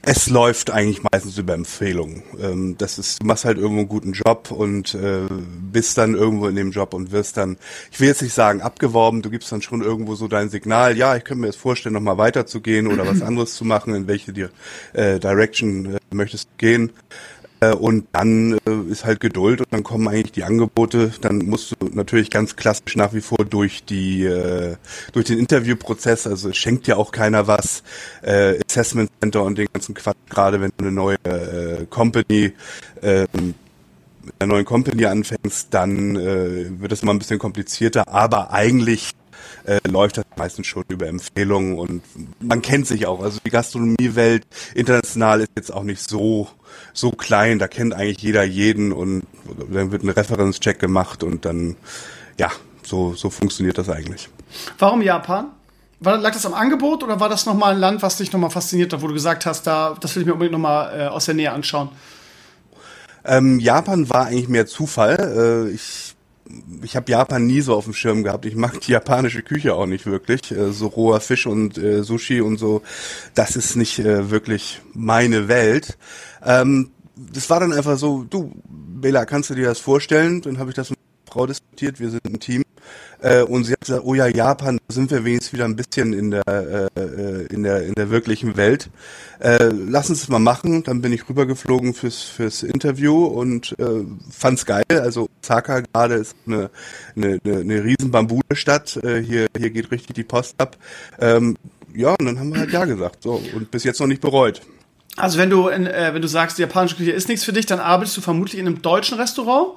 Es 0.00 0.30
läuft 0.30 0.70
eigentlich 0.70 1.02
meistens 1.12 1.36
über 1.36 1.52
Empfehlungen. 1.52 2.22
Ähm, 2.40 2.76
das 2.78 2.98
ist, 2.98 3.22
du 3.22 3.26
machst 3.26 3.44
halt 3.44 3.58
irgendwo 3.58 3.80
einen 3.80 3.88
guten 3.88 4.12
Job 4.12 4.50
und 4.50 4.94
äh, 4.94 5.26
bist 5.70 5.98
dann 5.98 6.14
irgendwo 6.14 6.46
in 6.46 6.56
dem 6.56 6.70
Job 6.70 6.94
und 6.94 7.12
wirst 7.12 7.36
dann, 7.36 7.58
ich 7.90 8.00
will 8.00 8.08
jetzt 8.08 8.22
nicht 8.22 8.32
sagen 8.32 8.62
abgeworben, 8.62 9.20
du 9.20 9.28
gibst 9.28 9.52
dann 9.52 9.60
schon 9.60 9.82
irgendwo 9.82 10.14
so 10.14 10.26
dein 10.26 10.48
Signal, 10.48 10.96
ja, 10.96 11.14
ich 11.14 11.24
könnte 11.24 11.42
mir 11.42 11.48
jetzt 11.48 11.60
vorstellen, 11.60 11.92
nochmal 11.92 12.16
weiterzugehen 12.16 12.86
oder 12.86 13.06
was 13.06 13.20
anderes 13.22 13.54
zu 13.54 13.66
machen, 13.66 13.94
in 13.94 14.08
welche 14.08 14.32
dir, 14.32 14.48
äh, 14.94 15.20
Direction 15.20 15.94
äh, 15.94 15.98
möchtest 16.10 16.44
du 16.44 16.56
gehen. 16.56 16.90
Äh, 17.62 17.74
und 17.74 18.08
dann 18.12 18.58
äh, 18.66 18.90
ist 18.90 19.04
halt 19.04 19.20
Geduld 19.20 19.60
und 19.60 19.72
dann 19.72 19.84
kommen 19.84 20.08
eigentlich 20.08 20.32
die 20.32 20.42
Angebote. 20.42 21.12
Dann 21.20 21.38
musst 21.38 21.76
du 21.78 21.86
natürlich 21.92 22.30
ganz 22.30 22.56
klassisch 22.56 22.96
nach 22.96 23.12
wie 23.12 23.20
vor 23.20 23.44
durch 23.44 23.84
die 23.84 24.24
äh, 24.24 24.76
durch 25.12 25.26
den 25.26 25.38
Interviewprozess. 25.38 26.26
Also 26.26 26.48
es 26.50 26.56
schenkt 26.56 26.88
ja 26.88 26.96
auch 26.96 27.12
keiner 27.12 27.46
was. 27.46 27.84
Äh, 28.22 28.58
Assessment 28.68 29.10
Center 29.20 29.44
und 29.44 29.58
den 29.58 29.68
ganzen 29.72 29.94
Quatsch. 29.94 30.16
Gerade 30.28 30.60
wenn 30.60 30.72
du 30.76 30.84
eine 30.84 30.92
neue 30.92 31.16
äh, 31.24 31.86
Company 31.88 32.52
äh, 33.00 33.26
mit 33.32 33.54
einer 34.40 34.54
neuen 34.54 34.64
Company 34.64 35.04
anfängst, 35.06 35.68
dann 35.70 36.16
äh, 36.16 36.80
wird 36.80 36.90
es 36.90 37.02
immer 37.02 37.14
ein 37.14 37.20
bisschen 37.20 37.38
komplizierter. 37.38 38.08
Aber 38.08 38.52
eigentlich 38.52 39.12
äh, 39.64 39.78
läuft 39.88 40.18
das 40.18 40.24
meistens 40.36 40.66
schon 40.66 40.84
über 40.88 41.06
Empfehlungen 41.06 41.78
und 41.78 42.02
man 42.40 42.62
kennt 42.62 42.86
sich 42.86 43.06
auch. 43.06 43.22
Also 43.22 43.38
die 43.44 43.50
Gastronomiewelt 43.50 44.46
international 44.74 45.40
ist 45.40 45.50
jetzt 45.56 45.72
auch 45.72 45.84
nicht 45.84 46.08
so 46.08 46.48
so 46.94 47.10
klein, 47.10 47.58
da 47.58 47.68
kennt 47.68 47.94
eigentlich 47.94 48.22
jeder 48.22 48.44
jeden 48.44 48.92
und 48.92 49.24
dann 49.70 49.92
wird 49.92 50.02
ein 50.02 50.08
Referenzcheck 50.08 50.78
gemacht 50.78 51.22
und 51.22 51.44
dann 51.44 51.76
ja, 52.38 52.50
so 52.82 53.14
so 53.14 53.30
funktioniert 53.30 53.78
das 53.78 53.88
eigentlich. 53.88 54.28
Warum 54.78 55.02
Japan? 55.02 55.46
War, 56.00 56.18
lag 56.18 56.32
das 56.32 56.44
am 56.46 56.54
Angebot 56.54 57.04
oder 57.04 57.20
war 57.20 57.28
das 57.28 57.46
nochmal 57.46 57.74
ein 57.74 57.78
Land, 57.78 58.02
was 58.02 58.16
dich 58.16 58.32
nochmal 58.32 58.50
fasziniert 58.50 58.92
hat, 58.92 59.02
wo 59.02 59.06
du 59.06 59.14
gesagt 59.14 59.46
hast, 59.46 59.68
da, 59.68 59.96
das 60.00 60.16
will 60.16 60.22
ich 60.22 60.26
mir 60.26 60.32
unbedingt 60.32 60.52
nochmal 60.52 61.00
äh, 61.00 61.06
aus 61.06 61.26
der 61.26 61.34
Nähe 61.34 61.52
anschauen? 61.52 61.90
Ähm, 63.24 63.60
Japan 63.60 64.10
war 64.10 64.26
eigentlich 64.26 64.48
mehr 64.48 64.66
Zufall. 64.66 65.68
Äh, 65.70 65.74
ich 65.74 66.11
ich 66.82 66.96
habe 66.96 67.10
Japan 67.10 67.46
nie 67.46 67.60
so 67.60 67.74
auf 67.74 67.84
dem 67.84 67.94
Schirm 67.94 68.24
gehabt. 68.24 68.44
Ich 68.46 68.54
mag 68.54 68.80
die 68.80 68.92
japanische 68.92 69.42
Küche 69.42 69.74
auch 69.74 69.86
nicht 69.86 70.06
wirklich. 70.06 70.50
Äh, 70.50 70.72
so 70.72 70.88
roher 70.88 71.20
Fisch 71.20 71.46
und 71.46 71.78
äh, 71.78 72.02
Sushi 72.02 72.40
und 72.40 72.58
so, 72.58 72.82
das 73.34 73.56
ist 73.56 73.76
nicht 73.76 73.98
äh, 73.98 74.30
wirklich 74.30 74.80
meine 74.92 75.48
Welt. 75.48 75.98
Ähm, 76.44 76.90
das 77.16 77.50
war 77.50 77.60
dann 77.60 77.72
einfach 77.72 77.98
so, 77.98 78.24
du, 78.24 78.52
Bela, 78.68 79.24
kannst 79.24 79.50
du 79.50 79.54
dir 79.54 79.66
das 79.66 79.78
vorstellen? 79.78 80.40
Dann 80.42 80.58
habe 80.58 80.70
ich 80.70 80.76
das 80.76 80.90
mit 80.90 80.98
Frau 81.28 81.46
diskutiert, 81.46 82.00
wir 82.00 82.10
sind 82.10 82.24
ein 82.26 82.40
Team. 82.40 82.62
Äh, 83.22 83.42
und 83.42 83.64
sie 83.64 83.72
hat 83.72 83.80
gesagt, 83.80 84.02
oh 84.04 84.14
ja, 84.14 84.26
Japan, 84.26 84.78
da 84.88 84.94
sind 84.94 85.10
wir 85.10 85.24
wenigstens 85.24 85.52
wieder 85.52 85.64
ein 85.64 85.76
bisschen 85.76 86.12
in 86.12 86.32
der, 86.32 86.42
äh, 86.46 87.00
äh, 87.00 87.46
in 87.46 87.62
der, 87.62 87.86
in 87.86 87.94
der 87.94 88.10
wirklichen 88.10 88.56
Welt. 88.56 88.90
Äh, 89.38 89.70
lass 89.72 90.10
uns 90.10 90.20
das 90.20 90.28
mal 90.28 90.38
machen. 90.38 90.82
Dann 90.82 91.00
bin 91.02 91.12
ich 91.12 91.28
rübergeflogen 91.28 91.94
fürs, 91.94 92.22
fürs 92.22 92.62
Interview 92.62 93.24
und 93.24 93.74
äh, 93.78 94.04
fand's 94.30 94.66
geil. 94.66 94.84
Also 94.88 95.28
Osaka 95.42 95.80
gerade 95.80 96.14
ist 96.14 96.36
eine, 96.46 96.70
eine, 97.16 97.38
eine, 97.44 97.60
eine 97.60 97.84
riesen 97.84 98.10
Bambule-Stadt. 98.10 98.96
Äh, 99.04 99.22
hier, 99.22 99.46
hier 99.56 99.70
geht 99.70 99.90
richtig 99.90 100.14
die 100.14 100.24
Post 100.24 100.56
ab. 100.58 100.76
Ähm, 101.20 101.56
ja, 101.94 102.14
und 102.18 102.26
dann 102.26 102.38
haben 102.38 102.52
wir 102.52 102.60
halt 102.60 102.72
ja 102.72 102.84
gesagt. 102.84 103.22
So, 103.22 103.40
und 103.54 103.70
bis 103.70 103.84
jetzt 103.84 104.00
noch 104.00 104.06
nicht 104.06 104.20
bereut. 104.20 104.62
Also 105.16 105.38
wenn 105.38 105.50
du, 105.50 105.68
in, 105.68 105.86
äh, 105.86 106.14
wenn 106.14 106.22
du 106.22 106.28
sagst, 106.28 106.58
die 106.58 106.62
japanische 106.62 106.96
Küche 106.96 107.12
ist 107.12 107.28
nichts 107.28 107.44
für 107.44 107.52
dich, 107.52 107.66
dann 107.66 107.80
arbeitest 107.80 108.16
du 108.16 108.20
vermutlich 108.20 108.58
in 108.58 108.66
einem 108.66 108.82
deutschen 108.82 109.18
Restaurant? 109.18 109.74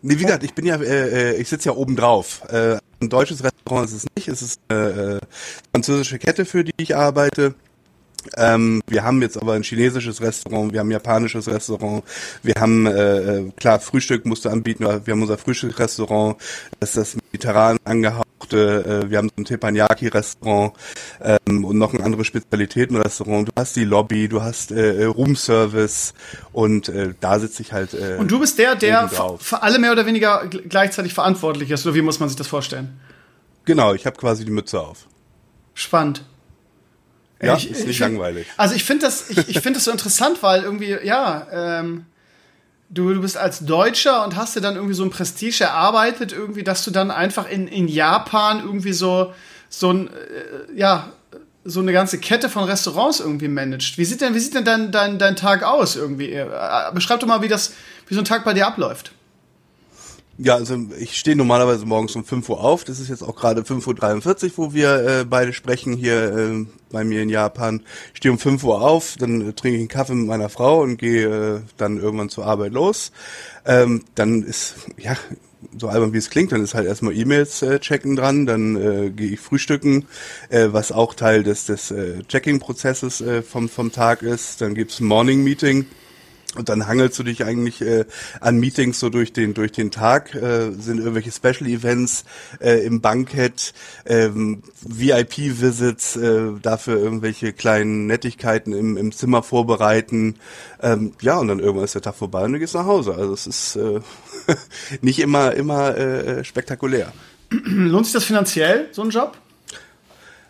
Nee, 0.00 0.18
wie 0.18 0.22
gesagt, 0.22 0.44
ich 0.44 0.54
bin 0.54 0.64
ja, 0.64 0.76
äh, 0.76 1.34
ich 1.36 1.48
sitze 1.48 1.70
ja 1.70 1.74
oben 1.74 1.96
drauf. 1.96 2.42
Äh, 2.50 2.78
ein 3.00 3.08
deutsches 3.08 3.42
Restaurant 3.42 3.88
ist 3.88 3.94
es 3.94 4.06
nicht, 4.16 4.28
es 4.28 4.42
ist 4.42 4.60
eine 4.68 5.20
äh, 5.20 5.26
französische 5.72 6.18
Kette, 6.18 6.44
für 6.44 6.64
die 6.64 6.72
ich 6.76 6.96
arbeite. 6.96 7.54
Ähm, 8.36 8.82
wir 8.86 9.04
haben 9.04 9.22
jetzt 9.22 9.40
aber 9.40 9.54
ein 9.54 9.62
chinesisches 9.62 10.20
Restaurant, 10.20 10.72
wir 10.72 10.80
haben 10.80 10.88
ein 10.88 10.92
japanisches 10.92 11.48
Restaurant, 11.48 12.02
wir 12.42 12.54
haben, 12.58 12.86
äh, 12.86 13.44
klar, 13.56 13.80
Frühstück 13.80 14.26
musst 14.26 14.44
du 14.44 14.48
anbieten, 14.48 14.84
wir 14.84 15.12
haben 15.12 15.22
unser 15.22 15.38
Frühstücksrestaurant, 15.38 16.36
das 16.80 16.90
ist 16.90 16.96
das 16.96 17.16
mediterran 17.16 17.78
angehauchte, 17.84 19.04
äh, 19.06 19.10
wir 19.10 19.18
haben 19.18 19.28
so 19.28 19.42
ein 19.42 19.44
Teppanyaki-Restaurant 19.44 20.72
ähm, 21.22 21.64
und 21.64 21.78
noch 21.78 21.94
ein 21.94 22.02
anderes 22.02 22.26
Spezialitätenrestaurant. 22.26 23.48
Du 23.48 23.52
hast 23.56 23.76
die 23.76 23.84
Lobby, 23.84 24.28
du 24.28 24.42
hast 24.42 24.72
äh, 24.72 25.04
Roomservice 25.04 26.12
und 26.52 26.88
äh, 26.88 27.14
da 27.20 27.38
sitze 27.38 27.62
ich 27.62 27.72
halt. 27.72 27.94
Äh, 27.94 28.16
und 28.18 28.30
du 28.30 28.40
bist 28.40 28.58
der, 28.58 28.74
der 28.74 29.08
für 29.08 29.62
alle 29.62 29.78
mehr 29.78 29.92
oder 29.92 30.06
weniger 30.06 30.46
gleichzeitig 30.46 31.14
verantwortlich 31.14 31.70
ist, 31.70 31.86
oder 31.86 31.94
wie 31.94 32.02
muss 32.02 32.20
man 32.20 32.28
sich 32.28 32.36
das 32.36 32.48
vorstellen? 32.48 33.00
Genau, 33.64 33.94
ich 33.94 34.06
habe 34.06 34.16
quasi 34.16 34.44
die 34.44 34.50
Mütze 34.50 34.80
auf. 34.80 35.06
Spannend. 35.74 36.24
Ja, 37.40 37.56
ich, 37.56 37.70
ist 37.70 37.86
nicht 37.86 37.96
ich, 37.96 37.98
langweilig. 38.00 38.46
Also 38.56 38.74
ich 38.74 38.84
finde 38.84 39.06
das, 39.06 39.30
ich, 39.30 39.48
ich 39.48 39.60
finde 39.60 39.78
das 39.78 39.84
so 39.84 39.90
interessant, 39.90 40.42
weil 40.42 40.62
irgendwie, 40.62 40.96
ja, 41.04 41.46
ähm, 41.52 42.06
du, 42.90 43.12
du 43.14 43.20
bist 43.20 43.36
als 43.36 43.60
Deutscher 43.60 44.24
und 44.24 44.36
hast 44.36 44.56
dir 44.56 44.60
dann 44.60 44.74
irgendwie 44.74 44.94
so 44.94 45.04
ein 45.04 45.10
Prestige 45.10 45.64
erarbeitet, 45.64 46.32
irgendwie, 46.32 46.64
dass 46.64 46.84
du 46.84 46.90
dann 46.90 47.10
einfach 47.10 47.48
in, 47.48 47.68
in 47.68 47.86
Japan 47.86 48.60
irgendwie 48.60 48.92
so, 48.92 49.32
so 49.68 49.92
ein, 49.92 50.08
äh, 50.08 50.76
ja, 50.76 51.12
so 51.64 51.80
eine 51.80 51.92
ganze 51.92 52.18
Kette 52.18 52.48
von 52.48 52.64
Restaurants 52.64 53.20
irgendwie 53.20 53.48
managt. 53.48 53.98
Wie 53.98 54.04
sieht 54.04 54.20
denn, 54.20 54.34
wie 54.34 54.38
sieht 54.38 54.54
denn 54.54 54.64
dein, 54.64 54.90
dein, 54.90 55.18
dein 55.18 55.36
Tag 55.36 55.62
aus 55.62 55.96
irgendwie? 55.96 56.32
Äh, 56.32 56.46
beschreib 56.94 57.20
doch 57.20 57.28
mal, 57.28 57.42
wie 57.42 57.48
das, 57.48 57.74
wie 58.06 58.14
so 58.14 58.20
ein 58.20 58.24
Tag 58.24 58.44
bei 58.44 58.54
dir 58.54 58.66
abläuft. 58.66 59.12
Ja, 60.40 60.54
also 60.54 60.78
ich 61.00 61.18
stehe 61.18 61.34
normalerweise 61.34 61.84
morgens 61.84 62.14
um 62.14 62.24
5 62.24 62.48
Uhr 62.48 62.62
auf. 62.62 62.84
Das 62.84 63.00
ist 63.00 63.08
jetzt 63.08 63.22
auch 63.22 63.34
gerade 63.34 63.62
5.43 63.62 64.44
Uhr, 64.44 64.52
wo 64.56 64.72
wir 64.72 65.04
äh, 65.04 65.24
beide 65.24 65.52
sprechen 65.52 65.94
hier 65.94 66.36
äh, 66.36 66.66
bei 66.92 67.02
mir 67.02 67.22
in 67.22 67.28
Japan. 67.28 67.82
Ich 68.12 68.18
stehe 68.18 68.30
um 68.30 68.38
5 68.38 68.62
Uhr 68.62 68.80
auf, 68.80 69.16
dann 69.18 69.48
äh, 69.48 69.52
trinke 69.52 69.76
ich 69.76 69.80
einen 69.80 69.88
Kaffee 69.88 70.14
mit 70.14 70.28
meiner 70.28 70.48
Frau 70.48 70.80
und 70.80 70.96
gehe 70.96 71.56
äh, 71.56 71.60
dann 71.76 71.98
irgendwann 72.00 72.28
zur 72.28 72.46
Arbeit 72.46 72.72
los. 72.72 73.10
Ähm, 73.66 74.04
dann 74.14 74.44
ist, 74.44 74.76
ja, 74.96 75.16
so 75.76 75.88
albern 75.88 76.12
wie 76.12 76.18
es 76.18 76.30
klingt, 76.30 76.52
dann 76.52 76.62
ist 76.62 76.74
halt 76.74 76.86
erstmal 76.86 77.16
E-Mails 77.16 77.62
äh, 77.62 77.80
checken 77.80 78.14
dran, 78.14 78.46
dann 78.46 78.76
äh, 78.76 79.10
gehe 79.10 79.32
ich 79.32 79.40
frühstücken, 79.40 80.06
äh, 80.50 80.68
was 80.70 80.92
auch 80.92 81.14
Teil 81.14 81.42
des, 81.42 81.66
des 81.66 81.90
äh, 81.90 82.22
Checking-Prozesses 82.22 83.20
äh, 83.22 83.42
vom, 83.42 83.68
vom 83.68 83.90
Tag 83.90 84.22
ist. 84.22 84.60
Dann 84.60 84.76
gibt's 84.76 85.00
ein 85.00 85.06
Morning-Meeting 85.06 85.86
Und 86.58 86.68
dann 86.68 86.88
hangelst 86.88 87.18
du 87.18 87.22
dich 87.22 87.44
eigentlich 87.44 87.80
äh, 87.80 88.04
an 88.40 88.58
Meetings 88.58 88.98
so 88.98 89.10
durch 89.10 89.32
den 89.32 89.54
durch 89.54 89.70
den 89.70 89.92
Tag, 89.92 90.34
äh, 90.34 90.72
sind 90.72 90.98
irgendwelche 90.98 91.30
Special 91.30 91.68
Events 91.68 92.24
äh, 92.60 92.84
im 92.84 93.00
Bankett, 93.00 93.72
ähm, 94.04 94.62
VIP-Visits, 94.82 96.16
äh, 96.16 96.50
dafür 96.60 96.98
irgendwelche 96.98 97.52
kleinen 97.52 98.06
Nettigkeiten 98.06 98.72
im, 98.72 98.96
im 98.96 99.12
Zimmer 99.12 99.44
vorbereiten. 99.44 100.34
Ähm, 100.82 101.12
ja, 101.20 101.38
und 101.38 101.46
dann 101.46 101.60
irgendwann 101.60 101.84
ist 101.84 101.94
der 101.94 102.02
Tag 102.02 102.16
vorbei 102.16 102.44
und 102.44 102.54
du 102.54 102.58
gehst 102.58 102.74
nach 102.74 102.86
Hause. 102.86 103.14
Also 103.14 103.32
es 103.32 103.46
ist 103.46 103.76
äh, 103.76 104.00
nicht 105.00 105.20
immer 105.20 105.54
immer 105.54 105.96
äh, 105.96 106.42
spektakulär. 106.42 107.12
Lohnt 107.50 108.06
sich 108.06 108.14
das 108.14 108.24
finanziell, 108.24 108.88
so 108.90 109.02
ein 109.02 109.10
Job? 109.10 109.38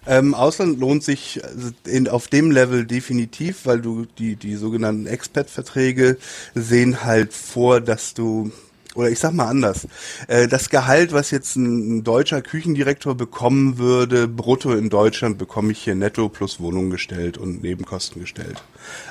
Ähm, 0.09 0.35
Ausland 0.35 0.81
lohnt 0.81 1.05
sich 1.05 1.45
also 1.45 1.71
in, 1.87 2.09
auf 2.09 2.29
dem 2.29 2.51
Level 2.51 2.87
definitiv, 2.87 3.67
weil 3.67 3.81
du 3.81 4.07
die, 4.19 4.37
die 4.37 4.57
sogenannten 4.57 5.07
Expat-Verträge 5.07 6.17
sehen 6.55 7.05
halt 7.05 7.35
vor, 7.35 7.83
dass 7.83 8.15
du 8.15 8.51
oder 8.95 9.11
ich 9.11 9.19
sag 9.21 9.33
mal 9.33 9.47
anders, 9.47 9.87
äh, 10.27 10.49
das 10.49 10.71
Gehalt, 10.71 11.13
was 11.13 11.31
jetzt 11.31 11.57
ein, 11.57 12.03
deutscher 12.05 12.43
Küchendirektor 12.43 13.15
bekommen 13.15 13.79
würde, 13.79 14.27
brutto 14.27 14.73
in 14.73 14.89
Deutschland 14.89 15.39
bekomme 15.39 15.73
ich 15.73 15.79
hier 15.79 15.95
netto 15.95 16.29
plus 16.29 16.59
Wohnung 16.59 16.91
gestellt 16.91 17.39
und 17.39 17.63
Nebenkosten 17.63 18.21
gestellt. 18.21 18.63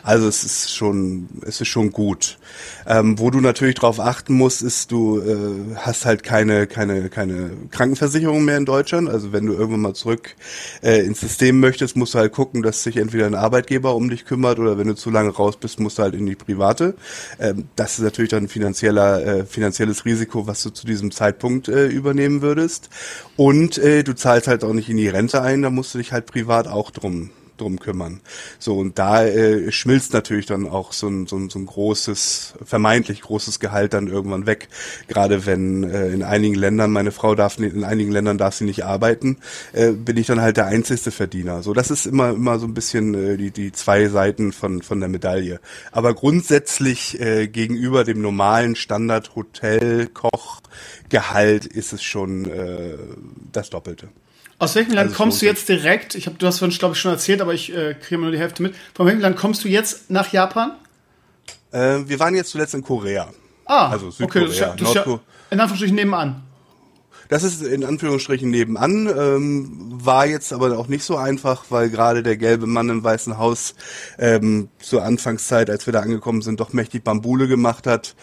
Also 0.04 0.28
es 0.28 0.44
ist 0.44 0.74
schon, 0.74 1.28
es 1.42 1.62
ist 1.62 1.68
schon 1.68 1.92
gut. 1.92 2.38
Ähm, 2.86 3.20
wo 3.20 3.30
du 3.30 3.42
natürlich 3.42 3.76
drauf 3.76 4.00
achten 4.00 4.34
musst, 4.34 4.62
ist, 4.62 4.92
du 4.92 5.20
äh, 5.20 5.76
hast 5.76 6.06
halt 6.06 6.24
keine, 6.24 6.68
keine, 6.68 7.10
keine 7.10 7.52
Krankenversicherung 7.72 8.46
mehr 8.46 8.58
in 8.58 8.66
Deutschland. 8.66 9.10
Also 9.10 9.34
wenn 9.34 9.46
du 9.46 9.54
irgendwann 9.54 9.82
mal 9.82 9.94
zurück 9.94 10.36
äh, 10.82 11.06
ins 11.06 11.20
System 11.20 11.60
möchtest, 11.60 11.98
musst 11.98 12.14
du 12.14 12.20
halt 12.20 12.32
gucken, 12.32 12.64
dass 12.64 12.84
sich 12.84 12.98
entweder 12.98 13.26
ein 13.26 13.36
Arbeitgeber 13.36 13.96
um 13.96 14.10
dich 14.10 14.26
kümmert 14.26 14.60
oder 14.60 14.78
wenn 14.78 14.88
du 14.88 14.96
zu 14.96 15.10
lange 15.10 15.32
raus 15.32 15.58
bist, 15.58 15.80
musst 15.80 15.98
du 15.98 16.04
halt 16.04 16.16
in 16.16 16.26
die 16.26 16.36
private. 16.36 16.96
Ähm, 17.40 17.68
das 17.76 18.00
ist 18.00 18.04
natürlich 18.04 18.30
dann 18.30 18.44
ein 18.44 18.50
finanzieller, 18.50 19.26
äh, 19.26 19.46
finanzielles 19.46 20.06
Risiko, 20.06 20.48
was 20.48 20.64
du 20.64 20.70
zu 20.70 20.86
diesem 20.86 21.12
Zeitpunkt 21.12 21.68
äh, 21.68 21.88
übernehmen 21.88 22.42
würdest. 22.42 22.90
Und 23.36 23.78
äh, 23.78 24.04
du 24.04 24.14
zahlst 24.14 24.48
halt 24.48 24.64
auch 24.64 24.74
nicht 24.74 24.90
in 24.90 24.98
die 24.98 25.10
Rente 25.10 25.42
ein, 25.42 25.62
da 25.62 25.70
musst 25.70 25.94
du 25.94 25.98
dich 25.98 26.12
halt 26.12 26.26
privat 26.26 26.68
auch 26.68 26.92
drum 26.92 27.32
drum 27.58 27.80
kümmern. 27.80 28.22
So, 28.60 28.78
und 28.78 29.00
da 29.00 29.26
äh, 29.26 29.72
schmilzt 29.72 30.14
natürlich 30.14 30.46
dann 30.46 30.68
auch 30.68 30.94
so 30.94 31.08
ein, 31.08 31.28
so, 31.28 31.38
ein, 31.38 31.50
so 31.50 31.60
ein 31.60 31.66
großes, 31.66 32.56
vermeintlich 32.64 33.22
großes 33.22 33.60
Gehalt 33.60 33.94
dann 33.94 34.08
irgendwann 34.08 34.46
weg. 34.46 34.70
Gerade 35.08 35.46
wenn 35.46 35.84
äh, 35.84 36.10
in 36.10 36.24
einigen 36.24 36.56
Ländern, 36.56 36.92
meine 36.92 37.12
Frau 37.12 37.36
darf 37.36 37.58
in 37.58 37.84
einigen 37.84 38.12
Ländern 38.12 38.38
darf 38.38 38.56
sie 38.56 38.66
nicht 38.66 38.86
arbeiten, 38.86 39.38
äh, 39.74 39.92
bin 39.92 40.18
ich 40.18 40.28
dann 40.28 40.42
halt 40.42 40.58
der 40.58 40.68
einzigste 40.68 41.12
Verdiener. 41.12 41.64
So, 41.64 41.74
das 41.74 41.92
ist 41.92 42.06
immer, 42.06 42.32
immer 42.32 42.60
so 42.60 42.68
ein 42.68 42.74
bisschen 42.74 43.14
äh, 43.14 43.38
die, 43.38 43.52
die 43.52 43.72
zwei 43.72 44.08
Seiten 44.08 44.52
von, 44.52 44.82
von 44.82 45.00
der 45.00 45.10
Medaille. 45.10 45.60
Aber 45.92 46.14
grundsätzlich 46.14 47.20
äh, 47.20 47.48
gegenüber 47.48 48.04
dem 48.04 48.22
normalen 48.22 48.76
Standard 48.76 49.36
Hotel, 49.36 50.08
Koch, 50.08 50.62
Gehalt 51.10 51.66
ist 51.66 51.94
es 51.94 52.04
schon 52.04 52.50
äh, 52.50 52.98
das 53.52 53.70
Doppelte. 53.70 54.10
Aus 54.60 54.76
welchem 54.76 54.94
Land 54.94 55.10
also 55.10 55.18
kommst 55.18 55.42
du 55.42 55.46
jetzt 55.46 55.70
direkt? 55.70 56.16
Ich 56.16 56.26
habe, 56.26 56.38
du 56.38 56.48
hast 56.48 56.62
es 56.62 56.80
glaube 56.80 56.96
ich 56.96 57.00
schon 57.02 57.12
erzählt, 57.12 57.42
aber 57.42 57.54
ich 57.54 57.76
äh, 57.76 57.94
kriege 57.94 58.20
nur 58.20 58.32
die 58.32 58.40
Hälfte 58.40 58.64
mit. 58.64 58.74
Von 58.96 59.06
welchem 59.06 59.22
Land 59.22 59.38
kommst 59.38 59.64
du 59.64 59.68
jetzt 59.68 60.10
nach 60.10 60.32
Japan? 60.32 60.72
Äh, 61.72 62.00
wir 62.08 62.20
waren 62.20 62.34
jetzt 62.34 62.50
zuletzt 62.52 62.74
in 62.74 62.82
Korea. 62.82 63.30
Ah, 63.66 63.90
also 63.90 64.10
Südkorea. 64.10 64.26
Okay, 64.26 64.46
das 64.46 64.54
ist 64.54 64.60
ja, 64.60 64.76
das 64.76 64.90
ist 64.90 64.96
ja 64.96 65.20
in 65.50 65.60
Anführungsstrichen 65.60 65.96
nebenan. 65.96 66.44
Das 67.30 67.44
ist 67.44 67.62
in 67.62 67.84
Anführungsstrichen 67.84 68.50
nebenan, 68.50 69.08
ähm, 69.08 69.70
war 69.92 70.26
jetzt 70.26 70.54
aber 70.54 70.78
auch 70.78 70.88
nicht 70.88 71.04
so 71.04 71.18
einfach, 71.18 71.66
weil 71.70 71.90
gerade 71.90 72.24
der 72.24 72.38
gelbe 72.38 72.68
Mann 72.68 72.90
im 72.90 73.04
Weißen 73.04 73.38
Haus 73.38 73.76
ähm, 74.18 74.70
zur 74.80 75.04
Anfangszeit, 75.04 75.70
als 75.70 75.86
wir 75.86 75.94
da 75.94 76.02
angekommen 76.02 76.42
sind, 76.42 76.60
doch 76.60 76.74
mächtig 76.74 77.04
Bambule 77.04 77.48
gemacht 77.48 77.88
hat 77.88 78.16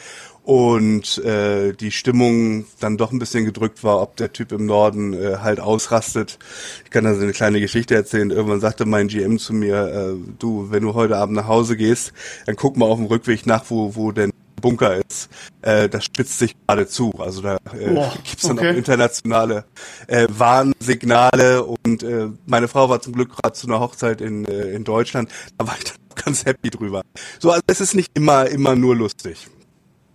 und 0.45 1.19
äh, 1.25 1.73
die 1.73 1.91
Stimmung 1.91 2.67
dann 2.79 2.99
doch 2.99 3.13
ein 3.13 3.19
bisschen 3.19 3.47
gedrückt 3.47 3.83
war, 3.83 4.03
ob 4.03 4.17
der 4.17 4.33
Typ 4.33 4.53
im 4.53 4.67
Norden 4.67 5.15
äh, 5.15 5.39
halt 5.39 5.59
ausrastet. 5.59 6.39
Ich 6.85 6.91
kann 6.91 7.05
da 7.05 7.15
so 7.15 7.23
eine 7.23 7.33
kleine 7.33 7.61
Geschichte 7.61 7.95
erzählen. 7.95 8.31
Irgendwann 8.31 8.61
sagte 8.61 8.85
mein 8.85 9.09
GM 9.09 9.39
zu 9.39 9.55
mir, 9.55 9.87
äh, 9.87 10.15
du, 10.39 10.71
wenn 10.71 10.83
du 10.83 10.93
heute 10.93 11.17
Abend 11.17 11.37
nach 11.37 11.49
Hause 11.49 11.79
gehst, 11.79 12.13
dann 12.45 12.57
guck 12.57 12.77
mal 12.77 12.87
auf 12.87 12.99
dem 12.99 13.07
Rückweg 13.07 13.47
nach, 13.47 13.65
wo, 13.69 13.97
wo 13.97 14.13
denn 14.13 14.34
Bunker 14.65 14.97
ist. 14.97 15.29
Äh, 15.61 15.91
das 15.91 16.07
spitzt 16.07 16.39
sich 16.39 16.57
gerade 16.67 16.87
zu. 16.87 17.13
Also 17.19 17.43
da 17.43 17.57
äh, 17.79 17.91
oh, 17.95 18.11
gibt's 18.25 18.49
dann 18.49 18.59
okay. 18.59 18.71
auch 18.71 18.75
internationale 18.75 19.67
äh, 20.07 20.27
Warnsignale 20.31 21.63
und 21.63 22.03
äh, 22.03 22.29
meine 22.47 22.67
Frau 22.67 22.89
war 22.89 23.03
zum 23.03 23.13
Glück 23.13 23.37
gerade 23.37 23.53
zu 23.53 23.67
einer 23.67 23.79
Hochzeit 23.79 24.23
in, 24.23 24.47
äh, 24.47 24.71
in 24.71 24.85
Deutschland. 24.85 25.31
Da 25.59 25.67
war 25.67 25.77
ich 25.77 25.85
dann 25.85 25.97
ganz 26.25 26.47
happy 26.47 26.71
drüber. 26.71 27.03
So, 27.39 27.51
also 27.51 27.63
es 27.67 27.83
ist 27.83 27.95
nicht 27.95 28.09
immer, 28.15 28.47
immer 28.47 28.75
nur 28.75 28.97
lustig. 28.97 29.49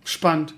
Spannend. 0.04 0.54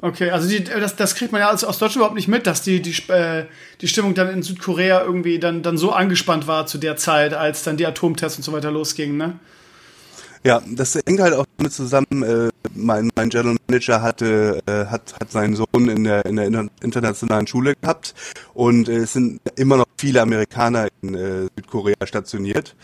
Okay, 0.00 0.30
also 0.30 0.48
die, 0.48 0.64
das, 0.64 0.96
das 0.96 1.14
kriegt 1.14 1.32
man 1.32 1.42
ja 1.42 1.50
aus, 1.52 1.64
aus 1.64 1.78
Deutschland 1.78 1.96
überhaupt 1.96 2.14
nicht 2.14 2.28
mit, 2.28 2.46
dass 2.46 2.62
die, 2.62 2.80
die, 2.80 2.94
äh, 3.12 3.44
die 3.82 3.88
Stimmung 3.88 4.14
dann 4.14 4.30
in 4.30 4.42
Südkorea 4.42 5.02
irgendwie 5.02 5.38
dann, 5.38 5.62
dann 5.62 5.76
so 5.76 5.92
angespannt 5.92 6.46
war 6.46 6.66
zu 6.66 6.78
der 6.78 6.96
Zeit, 6.96 7.34
als 7.34 7.62
dann 7.62 7.76
die 7.76 7.84
Atomtests 7.84 8.38
und 8.38 8.44
so 8.44 8.52
weiter 8.52 8.70
losgingen, 8.70 9.18
ne? 9.18 9.38
Ja, 10.44 10.62
das 10.66 10.94
hängt 10.94 11.20
halt 11.20 11.34
auch 11.34 11.46
damit 11.56 11.72
zusammen. 11.72 12.22
Äh, 12.22 12.48
mein, 12.74 13.10
mein 13.16 13.28
General 13.28 13.56
Manager 13.68 14.02
hatte, 14.02 14.60
äh, 14.66 14.86
hat, 14.86 15.14
hat 15.20 15.32
seinen 15.32 15.56
Sohn 15.56 15.88
in 15.88 16.04
der, 16.04 16.24
in 16.26 16.36
der 16.36 16.68
internationalen 16.80 17.46
Schule 17.46 17.74
gehabt 17.80 18.14
und 18.54 18.88
äh, 18.88 18.98
es 18.98 19.14
sind 19.14 19.40
immer 19.56 19.76
noch 19.76 19.86
viele 19.98 20.22
Amerikaner 20.22 20.88
in 21.02 21.14
äh, 21.14 21.48
Südkorea 21.56 21.96
stationiert. 22.04 22.76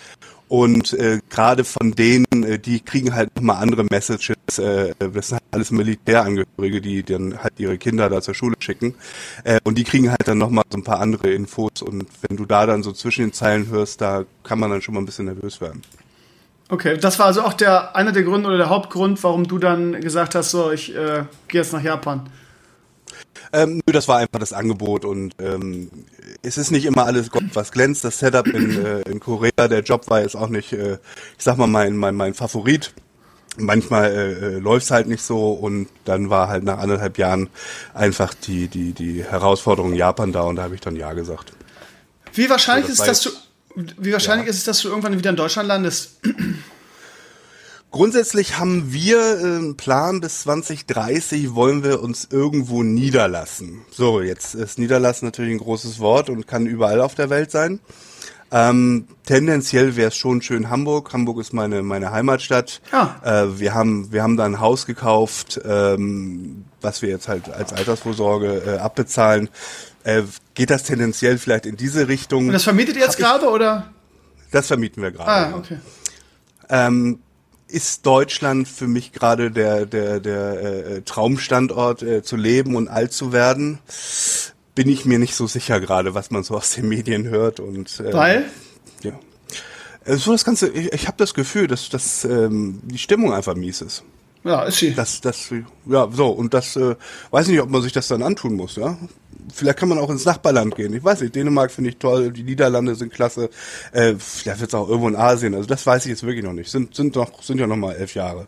Und 0.47 0.93
äh, 0.93 1.21
gerade 1.31 1.65
von 1.65 1.93
denen, 1.93 2.27
äh, 2.45 2.59
die 2.59 2.81
kriegen 2.81 3.15
halt 3.15 3.35
nochmal 3.35 3.63
andere 3.63 3.85
Messages. 3.85 4.59
Äh, 4.59 4.95
das 4.99 5.29
sind 5.29 5.37
halt 5.37 5.43
alles 5.51 5.71
Militärangehörige, 5.71 6.81
die 6.81 7.03
dann 7.03 7.43
halt 7.43 7.55
ihre 7.59 7.79
Kinder 7.79 8.11
da 8.11 8.21
zur 8.21 8.35
Schule 8.35 8.57
schicken. 8.59 8.95
Äh, 9.45 9.61
und 9.65 9.79
die 9.79 9.85
kriegen 9.85 10.11
halt 10.11 10.27
dann 10.29 10.39
nochmal 10.39 10.65
so 10.71 10.79
ein 10.79 10.85
paar 10.85 11.01
andere 11.01 11.31
Infos. 11.31 11.83
Und 11.83 12.07
wenn 12.29 12.37
du 12.37 12.45
da 12.45 12.67
dann 12.67 12.83
so 12.83 12.93
zwischen 12.93 13.23
den 13.23 13.33
Zeilen 13.33 13.69
hörst, 13.69 14.01
da 14.01 14.25
kann 14.43 14.59
man 14.59 14.71
dann 14.71 14.83
schon 14.83 14.95
mal 14.95 15.01
ein 15.01 15.07
bisschen 15.07 15.25
nervös 15.25 15.61
werden. 15.61 15.83
Okay, 16.69 16.97
das 16.97 17.19
war 17.19 17.27
also 17.27 17.43
auch 17.43 17.53
der 17.53 17.95
einer 17.95 18.13
der 18.13 18.23
Gründe 18.23 18.49
oder 18.49 18.57
der 18.57 18.71
Hauptgrund, 18.71 19.23
warum 19.23 19.47
du 19.47 19.59
dann 19.59 20.01
gesagt 20.01 20.35
hast, 20.35 20.51
so 20.51 20.73
ich 20.73 20.95
äh, 20.95 21.25
gehe 21.49 21.61
jetzt 21.61 21.73
nach 21.73 21.83
Japan. 21.83 22.29
Ähm, 23.53 23.81
nö, 23.87 23.93
das 23.93 24.09
war 24.09 24.19
einfach 24.19 24.41
das 24.41 24.53
Angebot 24.53 25.05
und 25.05 25.35
ähm, 25.39 25.91
es 26.43 26.59
ist 26.59 26.71
nicht 26.71 26.87
immer 26.87 27.07
alles 27.07 27.31
Gott, 27.31 27.45
was 27.53 27.71
glänzt. 27.71 28.03
Das 28.05 28.19
Setup 28.19 28.47
in, 28.47 28.85
äh, 28.85 29.01
in 29.03 29.21
Korea, 29.21 29.69
der 29.69 29.81
Job 29.81 30.09
war 30.09 30.23
jetzt 30.23 30.37
auch 30.37 30.49
nicht, 30.49 30.73
äh, 30.73 30.95
ich 31.39 31.45
sag 31.45 31.59
mal, 31.59 31.67
mein, 31.67 31.97
mein, 31.97 32.15
mein 32.15 32.35
Favorit. 32.35 32.93
Manchmal 33.57 34.11
äh, 34.11 34.33
äh 34.33 34.59
läuft 34.59 34.87
es 34.87 34.91
halt 34.91 35.07
nicht 35.07 35.23
so 35.23 35.53
und 35.53 35.89
dann 36.05 36.29
war 36.31 36.49
halt 36.49 36.65
nach 36.65 36.79
anderthalb 36.79 37.19
Jahren 37.19 37.49
einfach 37.93 38.35
die, 38.35 38.67
die, 38.67 38.93
die 38.93 39.23
Herausforderung 39.23 39.95
Japan 39.95 40.33
da 40.33 40.43
und 40.43 40.57
da 40.57 40.65
habe 40.65 40.75
ich 40.75 40.81
dann 40.81 40.97
Ja 40.97 41.13
gesagt. 41.13 41.53
Wie 42.33 42.51
wahrscheinlich 42.51 42.91
also 42.91 43.05
das 43.05 43.19
ist, 43.19 43.27
dass 43.27 43.33
du 43.33 43.39
wie 43.75 44.13
wahrscheinlich 44.13 44.47
ja. 44.47 44.51
ist 44.51 44.59
es, 44.59 44.65
dass 44.65 44.83
du 44.83 44.89
irgendwann 44.89 45.19
wieder 45.19 45.31
in 45.31 45.37
Deutschland 45.37 45.69
landest? 45.69 46.21
Grundsätzlich 47.91 48.59
haben 48.59 48.93
wir 48.93 49.21
einen 49.21 49.67
ähm, 49.67 49.77
Plan, 49.77 50.21
bis 50.21 50.43
2030 50.43 51.55
wollen 51.55 51.85
wir 51.85 52.03
uns 52.03 52.27
irgendwo 52.29 52.83
niederlassen. 52.83 53.83
So, 53.93 54.21
jetzt 54.21 54.57
ist 54.57 54.81
Niederlassen 54.81 55.27
natürlich 55.27 55.53
ein 55.53 55.59
großes 55.59 56.01
Wort 56.01 56.29
und 56.29 56.49
kann 56.49 56.67
überall 56.67 57.01
auf 57.01 57.15
der 57.15 57.31
Welt 57.31 57.53
sein. 57.53 57.79
Ähm, 58.51 59.07
tendenziell 59.27 59.97
wäre 59.97 60.09
es 60.09 60.17
schon 60.17 60.43
schön 60.43 60.71
Hamburg. 60.71 61.13
Hamburg 61.13 61.39
ist 61.41 61.53
meine 61.53 61.83
meine 61.83 62.11
Heimatstadt. 62.11 62.81
Ja. 62.93 63.21
Äh, 63.25 63.61
wir 63.61 63.75
haben 63.75 64.13
wir 64.13 64.25
haben 64.25 64.37
da 64.37 64.45
ein 64.45 64.61
Haus 64.61 64.87
gekauft, 64.87 65.61
ähm, 65.65 66.65
was 66.81 67.01
wir 67.01 67.09
jetzt 67.09 67.29
halt 67.29 67.49
als 67.49 67.73
Altersvorsorge 67.73 68.63
äh, 68.67 68.79
abbezahlen. 68.79 69.49
Äh, 70.05 70.23
geht 70.53 70.71
das 70.71 70.85
tendenziell 70.85 71.39
vielleicht 71.39 71.67
in 71.67 71.77
diese 71.77 72.09
Richtung? 72.09 72.47
Und 72.47 72.53
das 72.53 72.65
vermietet 72.65 72.97
ihr 72.97 73.03
jetzt 73.03 73.17
gerade 73.17 73.49
oder? 73.49 73.91
Das 74.53 74.69
vermieten 74.69 75.03
wir 75.03 75.11
gerade. 75.11 75.31
Ah, 75.31 75.57
okay. 75.57 75.79
Ähm, 76.69 77.19
ist 77.67 78.07
Deutschland 78.07 78.69
für 78.69 78.87
mich 78.87 79.13
gerade 79.13 79.51
der, 79.51 79.87
der, 79.87 80.21
der 80.21 80.63
äh, 80.63 81.03
Traumstandort 81.03 82.03
äh, 82.03 82.23
zu 82.23 82.37
leben 82.37 82.77
und 82.77 82.89
alt 82.89 83.13
zu 83.13 83.33
werden. 83.33 83.79
Bin 84.75 84.89
ich 84.89 85.05
mir 85.05 85.19
nicht 85.19 85.35
so 85.35 85.47
sicher 85.47 85.81
gerade, 85.81 86.15
was 86.15 86.31
man 86.31 86.45
so 86.45 86.57
aus 86.57 86.71
den 86.71 86.89
Medien 86.89 87.27
hört 87.27 87.59
und 87.59 87.99
äh, 88.01 88.13
Weil? 88.13 88.45
Ja. 89.03 89.13
Äh, 90.05 90.17
so 90.17 90.33
das 90.33 90.45
Ganze, 90.45 90.69
ich, 90.69 90.93
ich 90.93 91.07
habe 91.07 91.17
das 91.17 91.35
Gefühl, 91.35 91.67
dass, 91.67 91.89
dass 91.89 92.25
ähm, 92.25 92.81
die 92.85 92.99
Stimmung 92.99 93.33
einfach 93.33 93.55
mies 93.55 93.81
ist. 93.81 94.05
Ja, 94.45 94.65
ist 94.65 94.79
sie. 94.79 94.95
Das, 94.95 95.23
das, 95.23 95.51
ja, 95.87 96.09
so, 96.13 96.29
und 96.29 96.53
das, 96.53 96.77
äh, 96.77 96.97
weiß 97.31 97.49
nicht, 97.49 97.61
ob 97.61 97.71
man 97.71 97.83
sich 97.83 97.93
das 97.93 98.09
dann 98.09 98.23
antun 98.23 98.55
muss, 98.55 98.77
ja. 98.77 98.99
Vielleicht 99.53 99.79
kann 99.79 99.89
man 99.89 99.99
auch 99.99 100.11
ins 100.11 100.25
Nachbarland 100.25 100.75
gehen. 100.77 100.95
Ich 100.95 101.05
weiß 101.05 101.21
nicht, 101.21 101.35
Dänemark 101.35 101.71
finde 101.71 101.91
ich 101.91 101.97
toll, 101.97 102.33
die 102.33 102.43
Niederlande 102.43 102.95
sind 102.95 103.13
klasse. 103.13 103.51
Äh, 103.93 104.15
vielleicht 104.19 104.61
wird 104.61 104.71
es 104.71 104.75
auch 104.75 104.89
irgendwo 104.89 105.09
in 105.09 105.17
Asien. 105.17 105.55
Also 105.55 105.67
das 105.67 105.87
weiß 105.87 106.05
ich 106.07 106.11
jetzt 106.11 106.23
wirklich 106.23 106.45
noch 106.45 106.53
nicht. 106.53 106.71
Sind, 106.71 106.95
sind 106.95 107.17
doch, 107.17 107.43
sind 107.43 107.59
ja 107.59 107.67
noch 107.67 107.77
mal 107.77 107.95
elf 107.95 108.15
Jahre. 108.15 108.47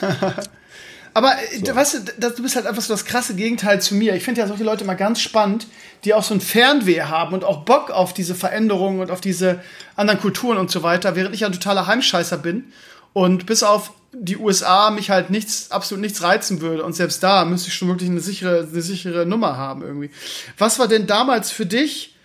Aber 1.14 1.32
äh, 1.32 1.64
so. 1.64 1.74
weißt 1.74 2.02
du, 2.18 2.30
du 2.30 2.42
bist 2.42 2.56
halt 2.56 2.66
einfach 2.66 2.82
so 2.82 2.94
das 2.94 3.04
krasse 3.04 3.34
Gegenteil 3.34 3.80
zu 3.80 3.94
mir. 3.94 4.14
Ich 4.14 4.22
finde 4.22 4.40
ja 4.40 4.46
solche 4.46 4.64
Leute 4.64 4.84
mal 4.84 4.94
ganz 4.94 5.20
spannend, 5.20 5.66
die 6.04 6.14
auch 6.14 6.22
so 6.22 6.34
ein 6.34 6.40
Fernweh 6.40 7.02
haben 7.02 7.34
und 7.34 7.44
auch 7.44 7.64
Bock 7.64 7.90
auf 7.90 8.14
diese 8.14 8.34
Veränderungen 8.34 9.00
und 9.00 9.10
auf 9.10 9.20
diese 9.20 9.60
anderen 9.96 10.20
Kulturen 10.20 10.58
und 10.58 10.70
so 10.70 10.82
weiter, 10.82 11.16
während 11.16 11.34
ich 11.34 11.40
ja 11.40 11.48
ein 11.48 11.52
totaler 11.52 11.86
Heimscheißer 11.86 12.38
bin 12.38 12.72
und 13.12 13.46
bis 13.46 13.62
auf 13.62 13.92
die 14.12 14.36
USA 14.36 14.90
mich 14.90 15.10
halt 15.10 15.30
nichts, 15.30 15.70
absolut 15.70 16.00
nichts 16.00 16.22
reizen 16.22 16.60
würde. 16.60 16.84
Und 16.84 16.94
selbst 16.94 17.22
da 17.22 17.44
müsste 17.44 17.68
ich 17.68 17.74
schon 17.74 17.88
wirklich 17.88 18.10
eine 18.10 18.20
sichere, 18.20 18.66
eine 18.70 18.82
sichere 18.82 19.26
Nummer 19.26 19.56
haben 19.56 19.82
irgendwie. 19.82 20.10
Was 20.56 20.78
war 20.78 20.88
denn 20.88 21.06
damals 21.06 21.50
für 21.50 21.66
dich 21.66 22.16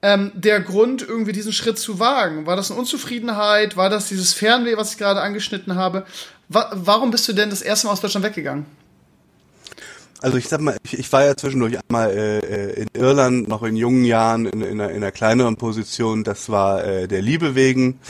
ähm, 0.00 0.30
der 0.34 0.60
Grund, 0.60 1.02
irgendwie 1.02 1.32
diesen 1.32 1.52
Schritt 1.52 1.78
zu 1.78 1.98
wagen? 1.98 2.46
War 2.46 2.56
das 2.56 2.70
eine 2.70 2.80
Unzufriedenheit? 2.80 3.76
War 3.76 3.90
das 3.90 4.08
dieses 4.08 4.32
Fernweh, 4.32 4.76
was 4.76 4.92
ich 4.92 4.98
gerade 4.98 5.20
angeschnitten 5.20 5.74
habe? 5.74 6.06
Wa 6.48 6.70
warum 6.74 7.10
bist 7.10 7.28
du 7.28 7.32
denn 7.32 7.50
das 7.50 7.62
erste 7.62 7.86
Mal 7.86 7.92
aus 7.92 8.00
Deutschland 8.00 8.24
weggegangen? 8.24 8.64
Also 10.20 10.36
ich 10.36 10.48
sag 10.48 10.60
mal, 10.60 10.76
ich, 10.82 10.98
ich 10.98 11.12
war 11.12 11.24
ja 11.24 11.36
zwischendurch 11.36 11.78
einmal 11.88 12.10
äh, 12.10 12.38
äh 12.38 12.82
in 12.82 12.88
Irland, 12.94 13.48
noch 13.48 13.62
in 13.62 13.76
jungen 13.76 14.04
Jahren, 14.04 14.46
in, 14.46 14.62
in, 14.62 14.80
einer, 14.80 14.90
in 14.90 14.96
einer 14.96 15.12
kleineren 15.12 15.56
Position. 15.56 16.24
Das 16.24 16.48
war 16.48 16.84
äh, 16.84 17.06
der 17.06 17.22
Liebe 17.22 17.54
wegen. 17.54 18.00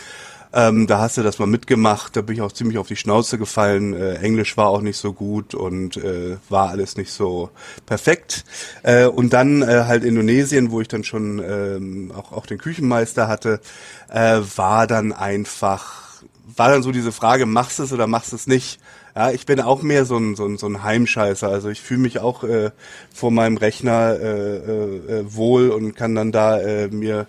Ähm, 0.52 0.86
da 0.86 0.98
hast 1.00 1.16
du 1.16 1.22
das 1.22 1.38
mal 1.38 1.46
mitgemacht, 1.46 2.16
da 2.16 2.22
bin 2.22 2.36
ich 2.36 2.42
auch 2.42 2.52
ziemlich 2.52 2.78
auf 2.78 2.88
die 2.88 2.96
Schnauze 2.96 3.38
gefallen. 3.38 3.92
Äh, 3.94 4.14
Englisch 4.16 4.56
war 4.56 4.68
auch 4.68 4.80
nicht 4.80 4.96
so 4.96 5.12
gut 5.12 5.54
und 5.54 5.96
äh, 5.96 6.36
war 6.48 6.70
alles 6.70 6.96
nicht 6.96 7.12
so 7.12 7.50
perfekt. 7.86 8.44
Äh, 8.82 9.06
und 9.06 9.32
dann 9.32 9.62
äh, 9.62 9.84
halt 9.86 10.04
Indonesien, 10.04 10.70
wo 10.70 10.80
ich 10.80 10.88
dann 10.88 11.04
schon 11.04 11.38
ähm, 11.38 12.12
auch, 12.16 12.32
auch 12.32 12.46
den 12.46 12.58
Küchenmeister 12.58 13.28
hatte, 13.28 13.60
äh, 14.08 14.40
war 14.56 14.86
dann 14.86 15.12
einfach, 15.12 16.22
war 16.56 16.70
dann 16.70 16.82
so 16.82 16.92
diese 16.92 17.12
Frage, 17.12 17.46
machst 17.46 17.78
du 17.78 17.82
es 17.82 17.92
oder 17.92 18.06
machst 18.06 18.32
du 18.32 18.36
es 18.36 18.46
nicht? 18.46 18.80
Ja, 19.18 19.32
ich 19.32 19.46
bin 19.46 19.60
auch 19.60 19.82
mehr 19.82 20.04
so 20.04 20.16
ein, 20.16 20.36
so 20.36 20.46
ein, 20.46 20.58
so 20.58 20.68
ein 20.68 20.84
Heimscheißer. 20.84 21.48
Also 21.48 21.70
ich 21.70 21.80
fühle 21.80 21.98
mich 21.98 22.20
auch 22.20 22.44
äh, 22.44 22.70
vor 23.12 23.32
meinem 23.32 23.56
Rechner 23.56 24.16
äh, 24.16 24.56
äh, 24.58 25.34
wohl 25.34 25.70
und 25.70 25.96
kann 25.96 26.14
dann 26.14 26.30
da 26.30 26.60
äh, 26.60 26.86
mir 26.86 27.26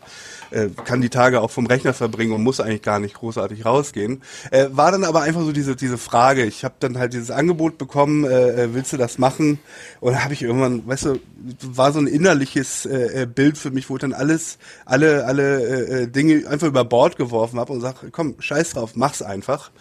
äh, 0.51 0.67
kann 0.85 1.01
die 1.01 1.09
Tage 1.09 1.41
auch 1.41 1.49
vom 1.49 1.65
Rechner 1.65 1.95
verbringen 1.95 2.33
und 2.33 2.43
muss 2.43 2.59
eigentlich 2.59 2.83
gar 2.83 2.99
nicht 2.99 3.15
großartig 3.15 3.65
rausgehen. 3.65 4.21
Äh, 4.51 4.67
war 4.71 4.91
dann 4.91 5.03
aber 5.03 5.21
einfach 5.23 5.41
so 5.41 5.51
diese 5.51 5.75
diese 5.75 5.97
Frage. 5.97 6.45
Ich 6.45 6.63
habe 6.63 6.75
dann 6.79 6.99
halt 6.99 7.13
dieses 7.13 7.31
Angebot 7.31 7.79
bekommen, 7.79 8.23
äh, 8.23 8.65
äh 8.65 8.73
willst 8.75 8.93
du 8.93 8.97
das 8.97 9.17
machen? 9.17 9.57
Und 9.99 10.23
habe 10.23 10.35
ich 10.35 10.43
irgendwann, 10.43 10.85
weißt 10.85 11.05
du, 11.05 11.19
war 11.63 11.91
so 11.91 11.97
ein 11.97 12.05
innerliches 12.05 12.85
äh, 12.85 13.23
äh, 13.23 13.25
Bild 13.25 13.57
für 13.57 13.71
mich, 13.71 13.89
wo 13.89 13.95
ich 13.95 14.01
dann 14.01 14.13
alles, 14.13 14.59
alle 14.85 15.25
alle 15.25 16.03
äh, 16.03 16.07
Dinge 16.07 16.47
einfach 16.47 16.67
über 16.67 16.85
Bord 16.85 17.15
geworfen 17.15 17.59
habe 17.59 17.73
und 17.73 17.81
sag, 17.81 18.11
komm, 18.11 18.35
scheiß 18.37 18.73
drauf, 18.73 18.91
mach's 18.93 19.23
einfach. 19.23 19.71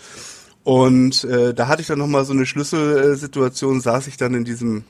Und 0.69 1.25
äh, 1.25 1.55
da 1.55 1.67
hatte 1.67 1.81
ich 1.81 1.89
dann 1.89 1.99
nochmal 1.99 2.27
so 2.27 2.35
eine 2.35 2.45
Schlüsselsituation, 2.45 3.81
saß 3.81 4.07
ich 4.07 4.19
dann 4.19 4.35
in 4.35 4.45
diesem, 4.45 4.85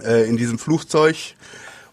äh, 0.00 0.28
in 0.28 0.36
diesem 0.36 0.60
Flugzeug 0.60 1.16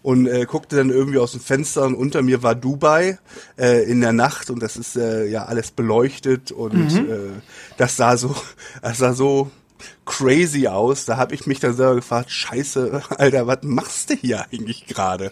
und 0.03 0.27
äh, 0.27 0.45
guckte 0.45 0.75
dann 0.75 0.91
irgendwie 0.91 1.17
aus 1.17 1.31
dem 1.31 1.41
Fenster 1.41 1.85
und 1.85 1.95
unter 1.95 2.21
mir 2.21 2.43
war 2.43 2.53
Dubai 2.53 3.17
äh, 3.57 3.81
in 3.89 4.01
der 4.01 4.13
Nacht 4.13 4.51
und 4.51 4.61
das 4.61 4.77
ist 4.77 4.95
äh, 4.95 5.25
ja 5.25 5.45
alles 5.45 5.71
beleuchtet 5.71 6.51
und 6.51 6.75
mhm. 6.75 7.11
äh, 7.11 7.41
das 7.77 7.97
sah 7.97 8.15
so, 8.15 8.35
das 8.83 8.99
sah 8.99 9.13
so 9.13 9.49
crazy 10.05 10.67
aus. 10.67 11.05
Da 11.05 11.17
habe 11.17 11.33
ich 11.33 11.47
mich 11.47 11.59
dann 11.59 11.75
selber 11.75 11.95
gefragt, 11.95 12.29
scheiße, 12.29 13.01
Alter, 13.17 13.47
was 13.47 13.63
machst 13.63 14.11
du 14.11 14.13
hier 14.13 14.45
eigentlich 14.51 14.85
gerade? 14.85 15.31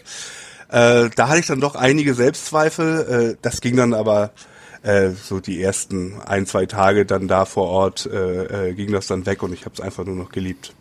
Äh, 0.68 1.10
da 1.14 1.28
hatte 1.28 1.38
ich 1.38 1.46
dann 1.46 1.60
doch 1.60 1.76
einige 1.76 2.14
Selbstzweifel. 2.14 3.36
Äh, 3.36 3.36
das 3.40 3.60
ging 3.60 3.76
dann 3.76 3.94
aber 3.94 4.32
äh, 4.84 5.10
so 5.10 5.40
die 5.40 5.62
ersten 5.62 6.20
ein, 6.20 6.46
zwei 6.46 6.66
Tage 6.66 7.06
dann 7.06 7.26
da 7.26 7.46
vor 7.46 7.68
Ort 7.68 8.06
äh, 8.06 8.68
äh, 8.68 8.74
ging 8.74 8.92
das 8.92 9.06
dann 9.06 9.26
weg 9.26 9.42
und 9.42 9.52
ich 9.52 9.64
habe 9.64 9.74
es 9.74 9.80
einfach 9.80 10.04
nur 10.04 10.14
noch 10.14 10.30
geliebt. 10.30 10.74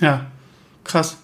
Ja, 0.00 0.30
krass. 0.82 1.18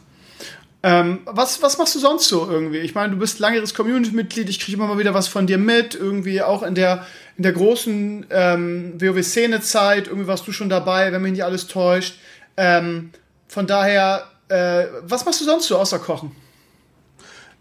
Ähm, 0.83 1.21
was, 1.25 1.61
was 1.63 1.79
machst 1.79 1.95
du 1.95 1.99
sonst 1.99 2.29
so 2.29 2.49
irgendwie? 2.49 2.79
Ich 2.79 2.95
meine, 2.95 3.15
du 3.15 3.19
bist 3.19 3.41
langjähriges 3.41 3.75
Community-Mitglied, 3.75 4.49
ich 4.49 4.61
kriege 4.61 4.77
immer 4.77 4.87
mal 4.87 4.99
wieder 4.99 5.15
was 5.15 5.27
von 5.27 5.47
dir 5.47 5.59
mit, 5.59 5.95
irgendwie 5.95 6.43
auch 6.43 6.63
in 6.63 6.75
der, 6.75 7.07
in 7.37 7.43
der 7.43 7.53
großen 7.53 8.27
ähm, 8.31 9.01
WoW-Szene-Zeit, 9.01 10.07
irgendwie 10.07 10.29
warst 10.29 10.47
du 10.47 10.53
schon 10.53 10.69
dabei, 10.69 11.11
wenn 11.11 11.23
mich 11.23 11.33
nicht 11.33 11.45
alles 11.45 11.67
täuscht. 11.67 12.19
Ähm, 12.57 13.11
von 13.49 13.67
daher, 13.67 14.31
äh, 14.49 14.85
was 15.03 15.25
machst 15.25 15.41
du 15.41 15.45
sonst 15.47 15.67
so 15.67 15.79
außer 15.79 15.99
Kochen? 15.99 16.33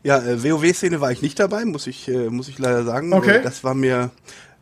Ja, 0.04 0.20
äh, 0.20 0.44
WoW-Szene 0.44 1.02
war 1.02 1.12
ich 1.12 1.22
nicht 1.22 1.40
dabei, 1.40 1.66
muss 1.66 1.88
ich, 1.88 2.08
äh, 2.08 2.30
muss 2.30 2.48
ich 2.48 2.60
leider 2.60 2.84
sagen. 2.84 3.14
Okay. 3.14 3.42
Das 3.44 3.64
war 3.64 3.74
mir, 3.74 4.12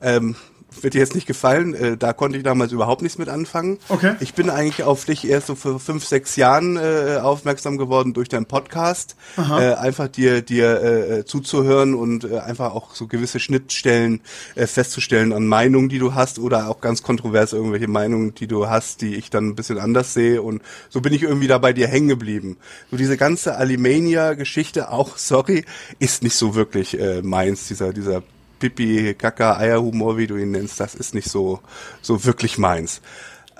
ähm, 0.02 0.36
wird 0.82 0.94
dir 0.94 1.00
jetzt 1.00 1.16
nicht 1.16 1.28
gefallen. 1.28 1.74
Äh, 1.74 1.98
da 1.98 2.14
konnte 2.14 2.38
ich 2.38 2.44
damals 2.44 2.72
überhaupt 2.72 3.02
nichts 3.02 3.18
mit 3.18 3.30
anfangen. 3.30 3.78
Okay. 3.90 4.16
Ich 4.20 4.34
bin 4.34 4.50
eigentlich 4.50 4.84
auf 4.84 5.06
dich 5.06 5.28
erst 5.28 5.48
so 5.48 5.56
vor 5.56 5.80
fünf, 5.80 6.06
sechs 6.06 6.36
Jahren 6.36 6.78
äh, 6.78 7.20
aufmerksam 7.22 7.78
geworden 7.78 8.14
durch 8.14 8.30
deinen 8.30 8.46
Podcast. 8.46 9.16
Äh, 9.38 9.74
einfach 9.74 10.08
dir, 10.08 10.42
dir 10.42 10.82
äh, 10.82 11.26
zuzuhören 11.26 11.94
und 11.94 12.24
äh, 12.24 12.40
einfach 12.40 12.74
auch 12.74 12.96
so 12.96 13.08
gewisse 13.08 13.40
Schnittstellen 13.40 14.22
äh, 14.56 14.68
festzustellen 14.68 15.34
an 15.34 15.48
Meinungen, 15.48 15.90
die 15.90 16.00
du 16.00 16.14
hast 16.14 16.40
oder 16.40 16.70
auch 16.70 16.82
ganz 16.82 17.04
kontrovers 17.04 17.54
irgendwelche 17.54 17.88
Meinungen, 17.88 18.34
die 18.36 18.48
du 18.48 18.68
hast, 18.70 19.02
die 19.02 19.16
ich 19.16 19.30
dann 19.30 19.48
ein 19.50 19.56
bisschen 19.56 19.80
anders 19.80 20.14
sehe. 20.14 20.42
Und 20.42 20.62
so 20.90 21.02
bin 21.02 21.14
ich 21.14 21.24
irgendwie 21.24 21.48
da 21.48 21.58
bei 21.58 21.74
dir 21.74 21.88
hängen 21.88 22.08
geblieben. 22.08 22.58
So 22.92 22.98
diese 22.98 23.18
ganze 23.18 23.58
Alimania-Geschichte 23.58 24.92
auch, 24.92 25.18
sorry, 25.18 25.66
ist 26.00 26.24
nicht 26.24 26.36
so 26.36 26.56
wirklich 26.56 27.00
äh, 27.00 27.22
meins, 27.22 27.68
dieser, 27.68 27.94
dieser 27.94 28.24
Pipi, 28.60 29.16
Kaka, 29.16 29.58
Eierhumor, 29.58 30.18
wie 30.18 30.28
du 30.28 30.38
ihn 30.38 30.52
nennst, 30.52 30.80
das 30.80 30.96
ist 30.96 31.14
nicht 31.14 31.30
so, 31.30 31.62
so 32.02 32.24
wirklich 32.26 32.58
meins. 32.58 33.02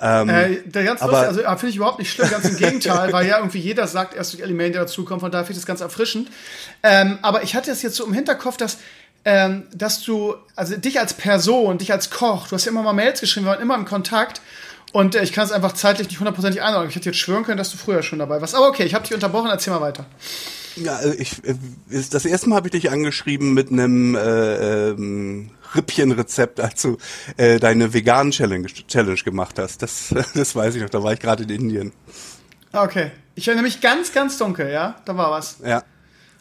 Ähm, 0.02 0.28
äh, 0.28 0.62
der 0.66 0.84
ganz 0.84 1.02
aber, 1.02 1.26
lustig, 1.26 1.48
also 1.48 1.60
finde 1.60 1.70
ich 1.70 1.76
überhaupt 1.78 2.00
nicht 2.00 2.12
schlimm, 2.12 2.30
ganz 2.30 2.46
im 2.46 2.58
Gegenteil, 2.58 3.14
weil 3.14 3.28
ja 3.28 3.38
irgendwie 3.38 3.60
jeder 3.60 3.88
sagt, 3.88 4.14
erst 4.14 4.34
durch 4.34 4.44
Elemente 4.44 4.78
dazukommen, 4.78 5.22
von 5.22 5.32
daher 5.32 5.46
finde 5.46 5.58
ich 5.58 5.64
das 5.64 5.68
ganz 5.68 5.80
erfrischend. 5.80 6.30
Ähm, 6.84 7.18
aber 7.22 7.44
ich 7.44 7.56
hatte 7.56 7.72
es 7.72 7.82
jetzt 7.82 7.96
so 7.96 8.06
im 8.06 8.14
Hinterkopf, 8.14 8.58
dass 8.58 8.78
ähm, 9.26 9.64
dass 9.74 10.02
du, 10.02 10.36
also 10.56 10.78
dich 10.78 11.00
als 11.00 11.16
Person, 11.16 11.80
dich 11.80 11.92
als 11.92 12.12
Koch, 12.12 12.48
du 12.48 12.56
hast 12.56 12.66
ja 12.66 12.72
immer 12.72 12.84
mal 12.84 12.94
Mails 12.94 13.20
geschrieben, 13.20 13.48
wir 13.48 13.54
waren 13.54 13.62
immer 13.62 13.76
im 13.76 13.86
Kontakt 13.86 14.40
und 14.94 15.16
äh, 15.16 15.24
ich 15.24 15.34
kann 15.34 15.46
es 15.46 15.52
einfach 15.52 15.74
zeitlich 15.74 16.10
nicht 16.10 16.20
hundertprozentig 16.20 16.62
einordnen. 16.62 16.90
Ich 16.90 16.96
hätte 16.96 17.10
jetzt 17.10 17.18
schwören 17.18 17.44
können, 17.44 17.58
dass 17.58 17.72
du 17.72 17.78
früher 17.78 18.04
schon 18.04 18.20
dabei 18.20 18.40
warst. 18.40 18.54
Aber 18.54 18.68
okay, 18.68 18.84
ich 18.84 18.94
habe 18.94 19.04
dich 19.04 19.16
unterbrochen, 19.16 19.50
erzähl 19.50 19.74
mal 19.74 19.82
weiter. 19.82 20.06
Ja, 20.76 21.00
äh, 21.00 21.16
ich, 21.16 21.44
äh, 21.46 21.56
das 22.12 22.26
erste 22.26 22.50
Mal 22.50 22.58
habe 22.58 22.68
ich 22.68 22.72
dich 22.72 22.92
angeschrieben 22.92 23.54
mit 23.54 23.72
einem 23.72 24.16
äh, 24.16 24.90
ähm, 24.90 25.52
Rippchenrezept, 25.76 26.60
als 26.60 26.82
du 26.82 26.98
äh, 27.38 27.60
deine 27.60 27.94
veganen 27.94 28.32
Challenge, 28.32 28.68
Challenge 28.68 29.20
gemacht 29.24 29.60
hast. 29.60 29.82
Das, 29.82 30.14
das 30.34 30.56
weiß 30.56 30.76
ich 30.76 30.82
noch, 30.82 30.90
da 30.90 31.04
war 31.04 31.14
ich 31.14 31.20
gerade 31.20 31.44
in 31.44 31.50
Indien. 31.50 31.92
Okay. 32.74 33.12
Ich 33.36 33.48
erinnere 33.48 33.66
mich 33.66 33.82
ganz, 33.82 34.14
ganz 34.14 34.38
dunkel, 34.38 34.70
ja? 34.72 34.96
Da 35.06 35.18
war 35.18 35.32
was. 35.32 35.58
Ja. 35.66 35.84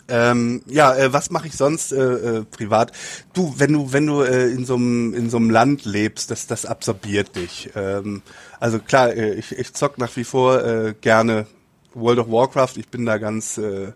Ähm, 0.07 0.63
ja, 0.67 0.95
äh, 0.95 1.13
was 1.13 1.31
mache 1.31 1.47
ich 1.47 1.57
sonst 1.57 1.93
äh, 1.93 1.97
äh, 1.97 2.45
privat? 2.45 2.93
Du, 3.33 3.55
wenn 3.57 3.73
du 3.73 3.93
wenn 3.93 4.07
du 4.07 4.21
äh, 4.21 4.51
in 4.51 4.67
so 4.67 4.75
einem 4.75 5.15
in 5.15 5.31
so 5.31 5.39
einem 5.39 5.49
Land 5.49 5.87
lebst, 5.87 6.31
das 6.31 6.47
das 6.47 6.67
absorbiert 6.67 7.37
dich. 7.37 7.71
Ähm, 7.75 8.21
also 8.61 8.81
klar, 8.81 9.15
äh, 9.15 9.33
ich, 9.35 9.53
ich 9.53 9.73
zock 9.73 9.97
nach 9.97 10.15
wie 10.17 10.25
vor 10.25 10.63
äh, 10.63 10.95
gerne 11.01 11.47
World 11.95 12.19
of 12.19 12.31
Warcraft. 12.31 12.77
Ich 12.77 12.89
bin 12.89 13.07
da 13.07 13.19
ganz, 13.19 13.59
äh, 13.59 13.93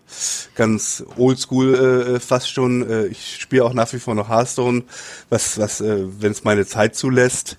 ganz 0.55 1.03
oldschool 1.17 2.15
äh, 2.15 2.19
fast 2.19 2.51
schon. 2.51 2.89
Äh, 2.89 3.05
ich 3.07 3.37
spiele 3.41 3.65
auch 3.65 3.73
nach 3.73 3.91
wie 3.93 3.99
vor 3.99 4.15
noch 4.15 4.29
Hearthstone, 4.29 4.83
was, 5.29 5.57
was, 5.57 5.81
äh, 5.81 6.05
wenn 6.19 6.31
es 6.31 6.43
meine 6.43 6.65
Zeit 6.65 6.95
zulässt. 6.95 7.57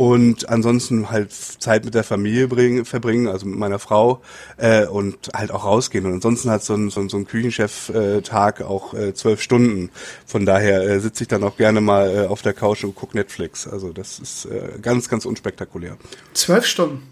Und 0.00 0.48
ansonsten 0.48 1.10
halt 1.10 1.30
Zeit 1.30 1.84
mit 1.84 1.94
der 1.94 2.04
Familie 2.04 2.48
bringen, 2.48 2.86
verbringen, 2.86 3.28
also 3.28 3.44
mit 3.44 3.58
meiner 3.58 3.78
Frau 3.78 4.22
äh, 4.56 4.86
und 4.86 5.28
halt 5.34 5.50
auch 5.50 5.66
rausgehen. 5.66 6.06
Und 6.06 6.14
ansonsten 6.14 6.48
hat 6.50 6.62
so 6.62 6.72
ein, 6.72 6.88
so 6.88 7.00
ein, 7.00 7.10
so 7.10 7.18
ein 7.18 7.26
Küchenchef-Tag 7.26 8.62
auch 8.62 8.94
äh, 8.94 9.12
zwölf 9.12 9.42
Stunden. 9.42 9.90
Von 10.24 10.46
daher 10.46 10.80
äh, 10.84 11.00
sitze 11.00 11.24
ich 11.24 11.28
dann 11.28 11.44
auch 11.44 11.58
gerne 11.58 11.82
mal 11.82 12.16
äh, 12.16 12.26
auf 12.28 12.40
der 12.40 12.54
Couch 12.54 12.82
und 12.82 12.94
gucke 12.94 13.14
Netflix. 13.14 13.68
Also 13.68 13.92
das 13.92 14.18
ist 14.20 14.46
äh, 14.46 14.78
ganz, 14.80 15.10
ganz 15.10 15.26
unspektakulär. 15.26 15.98
Zwölf 16.32 16.64
Stunden? 16.64 17.02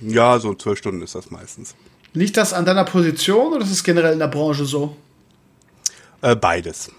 Ja, 0.00 0.38
so 0.38 0.54
zwölf 0.54 0.78
Stunden 0.78 1.02
ist 1.02 1.14
das 1.14 1.30
meistens. 1.30 1.74
Liegt 2.12 2.36
das 2.36 2.52
an 2.52 2.64
deiner 2.64 2.84
Position 2.84 3.52
oder 3.52 3.64
ist 3.64 3.70
es 3.70 3.84
generell 3.84 4.12
in 4.12 4.18
der 4.18 4.28
Branche 4.28 4.64
so? 4.64 4.96
Äh, 6.22 6.36
beides. 6.36 6.90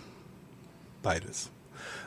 Beides. 1.02 1.50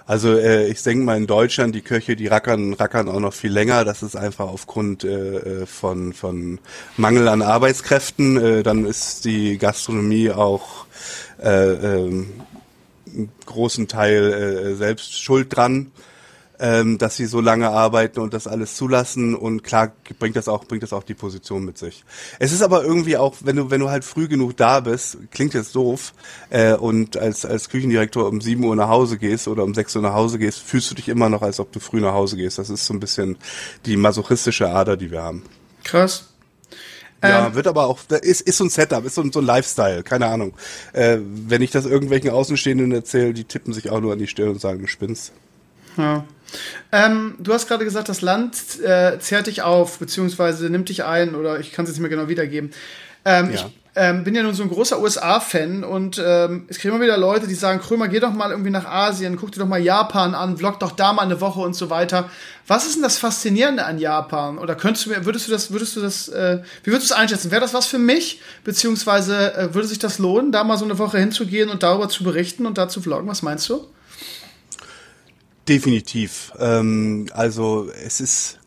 Also 0.06 0.36
äh, 0.36 0.66
ich 0.68 0.82
denke 0.82 1.04
mal 1.04 1.16
in 1.16 1.26
Deutschland, 1.26 1.74
die 1.74 1.82
Köche, 1.82 2.16
die 2.16 2.26
rackern, 2.26 2.74
rackern 2.74 3.08
auch 3.08 3.20
noch 3.20 3.32
viel 3.32 3.52
länger. 3.52 3.84
Das 3.84 4.02
ist 4.02 4.16
einfach 4.16 4.48
aufgrund 4.48 5.04
äh, 5.04 5.62
äh 5.62 5.66
von, 5.66 6.12
von 6.12 6.58
Mangel 6.96 7.28
an 7.28 7.42
Arbeitskräften. 7.42 8.36
Äh, 8.36 8.62
dann 8.62 8.86
ist 8.86 9.24
die 9.24 9.58
Gastronomie 9.58 10.30
auch 10.30 10.86
äh, 11.40 11.48
äh, 11.48 12.04
einen 12.06 13.32
großen 13.46 13.86
Teil 13.86 14.32
äh, 14.32 14.74
selbst 14.74 15.20
schuld 15.20 15.54
dran 15.54 15.92
ähm, 16.60 16.98
dass 16.98 17.16
sie 17.16 17.26
so 17.26 17.40
lange 17.40 17.70
arbeiten 17.70 18.20
und 18.20 18.34
das 18.34 18.46
alles 18.46 18.76
zulassen 18.76 19.34
und 19.34 19.64
klar 19.64 19.92
bringt 20.18 20.36
das 20.36 20.46
auch 20.48 20.64
bringt 20.64 20.82
das 20.82 20.92
auch 20.92 21.02
die 21.02 21.14
Position 21.14 21.64
mit 21.64 21.78
sich. 21.78 22.04
Es 22.38 22.52
ist 22.52 22.62
aber 22.62 22.84
irgendwie 22.84 23.16
auch, 23.16 23.36
wenn 23.40 23.56
du 23.56 23.70
wenn 23.70 23.80
du 23.80 23.88
halt 23.88 24.04
früh 24.04 24.28
genug 24.28 24.56
da 24.56 24.80
bist, 24.80 25.18
klingt 25.30 25.54
jetzt 25.54 25.74
doof 25.74 26.12
äh, 26.50 26.74
und 26.74 27.16
als 27.16 27.44
als 27.44 27.70
Küchendirektor 27.70 28.28
um 28.28 28.40
7 28.40 28.62
Uhr 28.62 28.76
nach 28.76 28.88
Hause 28.88 29.16
gehst 29.18 29.48
oder 29.48 29.64
um 29.64 29.74
6 29.74 29.96
Uhr 29.96 30.02
nach 30.02 30.14
Hause 30.14 30.38
gehst, 30.38 30.60
fühlst 30.60 30.90
du 30.90 30.94
dich 30.94 31.08
immer 31.08 31.30
noch, 31.30 31.42
als 31.42 31.60
ob 31.60 31.72
du 31.72 31.80
früh 31.80 32.00
nach 32.00 32.12
Hause 32.12 32.36
gehst. 32.36 32.58
Das 32.58 32.68
ist 32.68 32.84
so 32.84 32.92
ein 32.92 33.00
bisschen 33.00 33.38
die 33.86 33.96
masochistische 33.96 34.68
Ader, 34.68 34.96
die 34.96 35.10
wir 35.10 35.22
haben. 35.22 35.42
Krass. 35.82 36.26
Ja, 37.22 37.46
ähm, 37.46 37.54
wird 37.54 37.66
aber 37.66 37.86
auch, 37.86 37.98
ist, 38.22 38.40
ist 38.42 38.56
so 38.56 38.64
ein 38.64 38.70
Setup, 38.70 39.04
ist 39.04 39.14
so, 39.14 39.30
so 39.30 39.40
ein 39.40 39.44
Lifestyle, 39.44 40.02
keine 40.02 40.26
Ahnung. 40.26 40.54
Äh, 40.92 41.18
wenn 41.20 41.60
ich 41.60 41.70
das 41.70 41.84
irgendwelchen 41.84 42.30
Außenstehenden 42.30 42.92
erzähle, 42.92 43.34
die 43.34 43.44
tippen 43.44 43.74
sich 43.74 43.90
auch 43.90 44.00
nur 44.00 44.12
an 44.12 44.18
die 44.18 44.26
Stirn 44.26 44.50
und 44.50 44.60
sagen, 44.60 44.80
du 44.80 44.86
spinnst. 44.86 45.32
Ja. 45.96 46.24
Ähm, 46.92 47.36
du 47.38 47.52
hast 47.52 47.68
gerade 47.68 47.84
gesagt, 47.84 48.08
das 48.08 48.20
Land 48.20 48.80
äh, 48.80 49.18
zehrt 49.18 49.46
dich 49.46 49.62
auf, 49.62 49.98
beziehungsweise 49.98 50.70
nimmt 50.70 50.88
dich 50.88 51.04
ein, 51.04 51.34
oder 51.34 51.60
ich 51.60 51.72
kann 51.72 51.84
es 51.84 51.90
jetzt 51.90 51.98
nicht 51.98 52.08
mehr 52.08 52.10
genau 52.10 52.28
wiedergeben. 52.28 52.72
Ähm, 53.24 53.50
ja. 53.52 53.54
Ich 53.54 53.66
ähm, 53.96 54.22
bin 54.22 54.36
ja 54.36 54.44
nun 54.44 54.54
so 54.54 54.62
ein 54.62 54.68
großer 54.68 55.00
USA-Fan 55.00 55.82
und 55.82 56.22
ähm, 56.24 56.66
es 56.68 56.78
kriegen 56.78 56.94
immer 56.94 57.02
wieder 57.02 57.18
Leute, 57.18 57.48
die 57.48 57.56
sagen, 57.56 57.80
Krömer, 57.80 58.06
geh 58.06 58.20
doch 58.20 58.32
mal 58.32 58.50
irgendwie 58.50 58.70
nach 58.70 58.84
Asien, 58.84 59.36
guck 59.36 59.50
dir 59.50 59.58
doch 59.58 59.66
mal 59.66 59.80
Japan 59.80 60.34
an, 60.34 60.58
vlog 60.58 60.78
doch 60.78 60.92
da 60.92 61.12
mal 61.12 61.22
eine 61.22 61.40
Woche 61.40 61.60
und 61.60 61.74
so 61.74 61.90
weiter. 61.90 62.30
Was 62.68 62.86
ist 62.86 62.94
denn 62.94 63.02
das 63.02 63.18
Faszinierende 63.18 63.84
an 63.84 63.98
Japan? 63.98 64.58
Oder 64.58 64.76
könntest 64.76 65.06
du 65.06 65.10
mir, 65.10 65.24
würdest 65.24 65.48
du 65.48 65.52
das, 65.52 65.72
würdest 65.72 65.96
du 65.96 66.00
das, 66.00 66.28
äh, 66.28 66.62
wie 66.84 66.92
würdest 66.92 67.10
du 67.10 67.14
es 67.14 67.20
einschätzen? 67.20 67.50
Wäre 67.50 67.62
das 67.62 67.74
was 67.74 67.86
für 67.86 67.98
mich? 67.98 68.40
Beziehungsweise 68.62 69.54
äh, 69.54 69.74
würde 69.74 69.88
sich 69.88 69.98
das 69.98 70.18
lohnen, 70.18 70.52
da 70.52 70.62
mal 70.62 70.78
so 70.78 70.84
eine 70.84 70.98
Woche 70.98 71.18
hinzugehen 71.18 71.68
und 71.68 71.82
darüber 71.82 72.08
zu 72.08 72.22
berichten 72.22 72.66
und 72.66 72.78
da 72.78 72.88
zu 72.88 73.02
vloggen? 73.02 73.28
Was 73.28 73.42
meinst 73.42 73.68
du? 73.68 73.88
Definitiv. 75.70 76.52
Ähm, 76.58 77.26
also 77.32 77.88
es 78.04 78.20
ist 78.20 78.59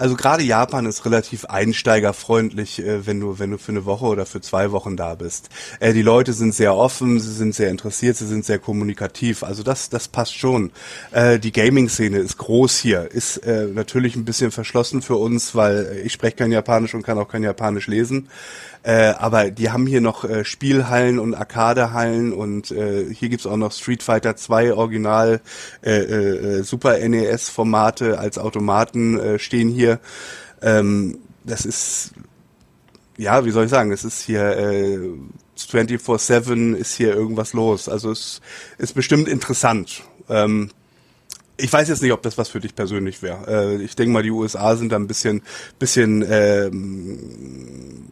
also 0.00 0.16
gerade 0.16 0.42
Japan 0.42 0.86
ist 0.86 1.04
relativ 1.04 1.44
einsteigerfreundlich, 1.44 2.78
äh, 2.78 3.06
wenn 3.06 3.20
du 3.20 3.38
wenn 3.38 3.50
du 3.50 3.58
für 3.58 3.72
eine 3.72 3.84
Woche 3.84 4.06
oder 4.06 4.24
für 4.24 4.40
zwei 4.40 4.72
Wochen 4.72 4.96
da 4.96 5.14
bist. 5.14 5.50
Äh, 5.78 5.92
die 5.92 6.00
Leute 6.00 6.32
sind 6.32 6.54
sehr 6.54 6.74
offen, 6.74 7.20
sie 7.20 7.32
sind 7.32 7.54
sehr 7.54 7.68
interessiert, 7.68 8.16
sie 8.16 8.26
sind 8.26 8.46
sehr 8.46 8.58
kommunikativ. 8.58 9.42
Also 9.42 9.62
das 9.62 9.90
das 9.90 10.08
passt 10.08 10.34
schon. 10.38 10.72
Äh, 11.12 11.38
die 11.38 11.52
Gaming-Szene 11.52 12.16
ist 12.16 12.38
groß 12.38 12.78
hier, 12.78 13.10
ist 13.10 13.42
natürlich 13.46 14.16
ein 14.16 14.24
bisschen 14.24 14.50
verschlossen 14.50 15.02
für 15.02 15.16
uns, 15.16 15.54
weil 15.54 16.00
ich 16.04 16.12
spreche 16.12 16.36
kein 16.36 16.52
Japanisch 16.52 16.94
und 16.94 17.02
kann 17.02 17.18
auch 17.18 17.28
kein 17.28 17.42
Japanisch 17.42 17.86
lesen. 17.86 18.28
Äh, 18.82 19.12
aber 19.18 19.50
die 19.50 19.70
haben 19.70 19.86
hier 19.86 20.00
noch 20.00 20.24
äh, 20.24 20.44
Spielhallen 20.44 21.18
und 21.18 21.34
Arcadehallen 21.34 22.32
und 22.32 22.70
äh, 22.70 23.12
hier 23.12 23.28
gibt's 23.28 23.46
auch 23.46 23.58
noch 23.58 23.72
Street 23.72 24.02
Fighter 24.02 24.36
2 24.36 24.72
Original 24.72 25.42
äh, 25.84 25.90
äh, 25.90 26.62
Super 26.62 26.96
NES 27.06 27.50
Formate 27.50 28.18
als 28.18 28.38
Automaten 28.38 29.18
äh, 29.18 29.38
stehen 29.38 29.68
hier. 29.68 29.89
Ähm, 30.62 31.18
das 31.44 31.64
ist 31.64 32.12
ja, 33.20 33.44
wie 33.44 33.50
soll 33.50 33.64
ich 33.64 33.70
sagen, 33.70 33.92
es 33.92 34.04
ist 34.04 34.22
hier 34.22 34.56
äh, 34.56 34.98
24/7 35.58 36.74
ist 36.74 36.94
hier 36.94 37.14
irgendwas 37.14 37.52
los. 37.52 37.88
Also 37.88 38.10
es 38.10 38.40
ist 38.78 38.94
bestimmt 38.94 39.28
interessant. 39.28 40.02
Ähm, 40.28 40.70
ich 41.58 41.70
weiß 41.70 41.88
jetzt 41.88 42.02
nicht, 42.02 42.12
ob 42.12 42.22
das 42.22 42.38
was 42.38 42.48
für 42.48 42.60
dich 42.60 42.74
persönlich 42.74 43.22
wäre. 43.22 43.46
Äh, 43.46 43.82
ich 43.82 43.94
denke 43.94 44.12
mal, 44.12 44.22
die 44.22 44.30
USA 44.30 44.76
sind 44.76 44.92
da 44.92 44.96
ein 44.96 45.06
bisschen, 45.06 45.42
bisschen 45.78 46.24
ähm, 46.26 48.06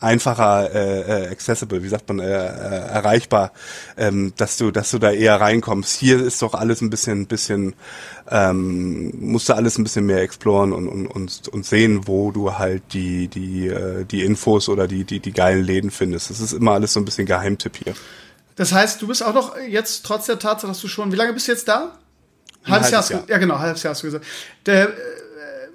einfacher 0.00 0.74
äh, 0.74 1.00
äh, 1.00 1.28
accessible, 1.28 1.82
wie 1.82 1.88
sagt 1.88 2.08
man, 2.08 2.20
äh, 2.20 2.24
äh, 2.24 2.88
erreichbar, 2.88 3.52
ähm, 3.96 4.32
dass 4.36 4.56
du, 4.56 4.70
dass 4.70 4.90
du 4.90 4.98
da 4.98 5.10
eher 5.10 5.40
reinkommst. 5.40 5.98
Hier 5.98 6.22
ist 6.22 6.42
doch 6.42 6.54
alles 6.54 6.80
ein 6.80 6.90
bisschen, 6.90 7.26
bisschen, 7.26 7.74
ähm, 8.30 9.12
musst 9.18 9.48
du 9.48 9.54
alles 9.54 9.78
ein 9.78 9.84
bisschen 9.84 10.06
mehr 10.06 10.20
exploren 10.22 10.72
und, 10.72 10.88
und, 10.88 11.06
und, 11.06 11.48
und 11.48 11.66
sehen, 11.66 12.06
wo 12.06 12.30
du 12.30 12.58
halt 12.58 12.82
die, 12.92 13.28
die, 13.28 13.68
äh, 13.68 14.04
die 14.04 14.24
Infos 14.24 14.68
oder 14.68 14.86
die, 14.86 15.04
die, 15.04 15.20
die 15.20 15.32
geilen 15.32 15.64
Läden 15.64 15.90
findest. 15.90 16.30
Das 16.30 16.40
ist 16.40 16.52
immer 16.52 16.72
alles 16.72 16.92
so 16.92 17.00
ein 17.00 17.04
bisschen 17.04 17.26
Geheimtipp 17.26 17.76
hier. 17.76 17.94
Das 18.56 18.72
heißt, 18.72 19.00
du 19.02 19.06
bist 19.06 19.24
auch 19.24 19.34
noch 19.34 19.56
jetzt 19.58 20.04
trotz 20.04 20.26
der 20.26 20.38
Tatsache, 20.38 20.68
dass 20.68 20.80
du 20.80 20.88
schon, 20.88 21.12
wie 21.12 21.16
lange 21.16 21.32
bist 21.32 21.48
du 21.48 21.52
jetzt 21.52 21.68
da? 21.68 21.98
Halbes, 22.64 22.92
halbes 22.92 23.08
Jahr, 23.10 23.20
Jahr. 23.20 23.30
Ja, 23.30 23.38
genau, 23.38 23.58
halbes 23.58 23.82
Jahr 23.82 23.92
hast 23.92 24.02
du 24.02 24.08
gesagt. 24.08 24.24
Der, 24.64 24.92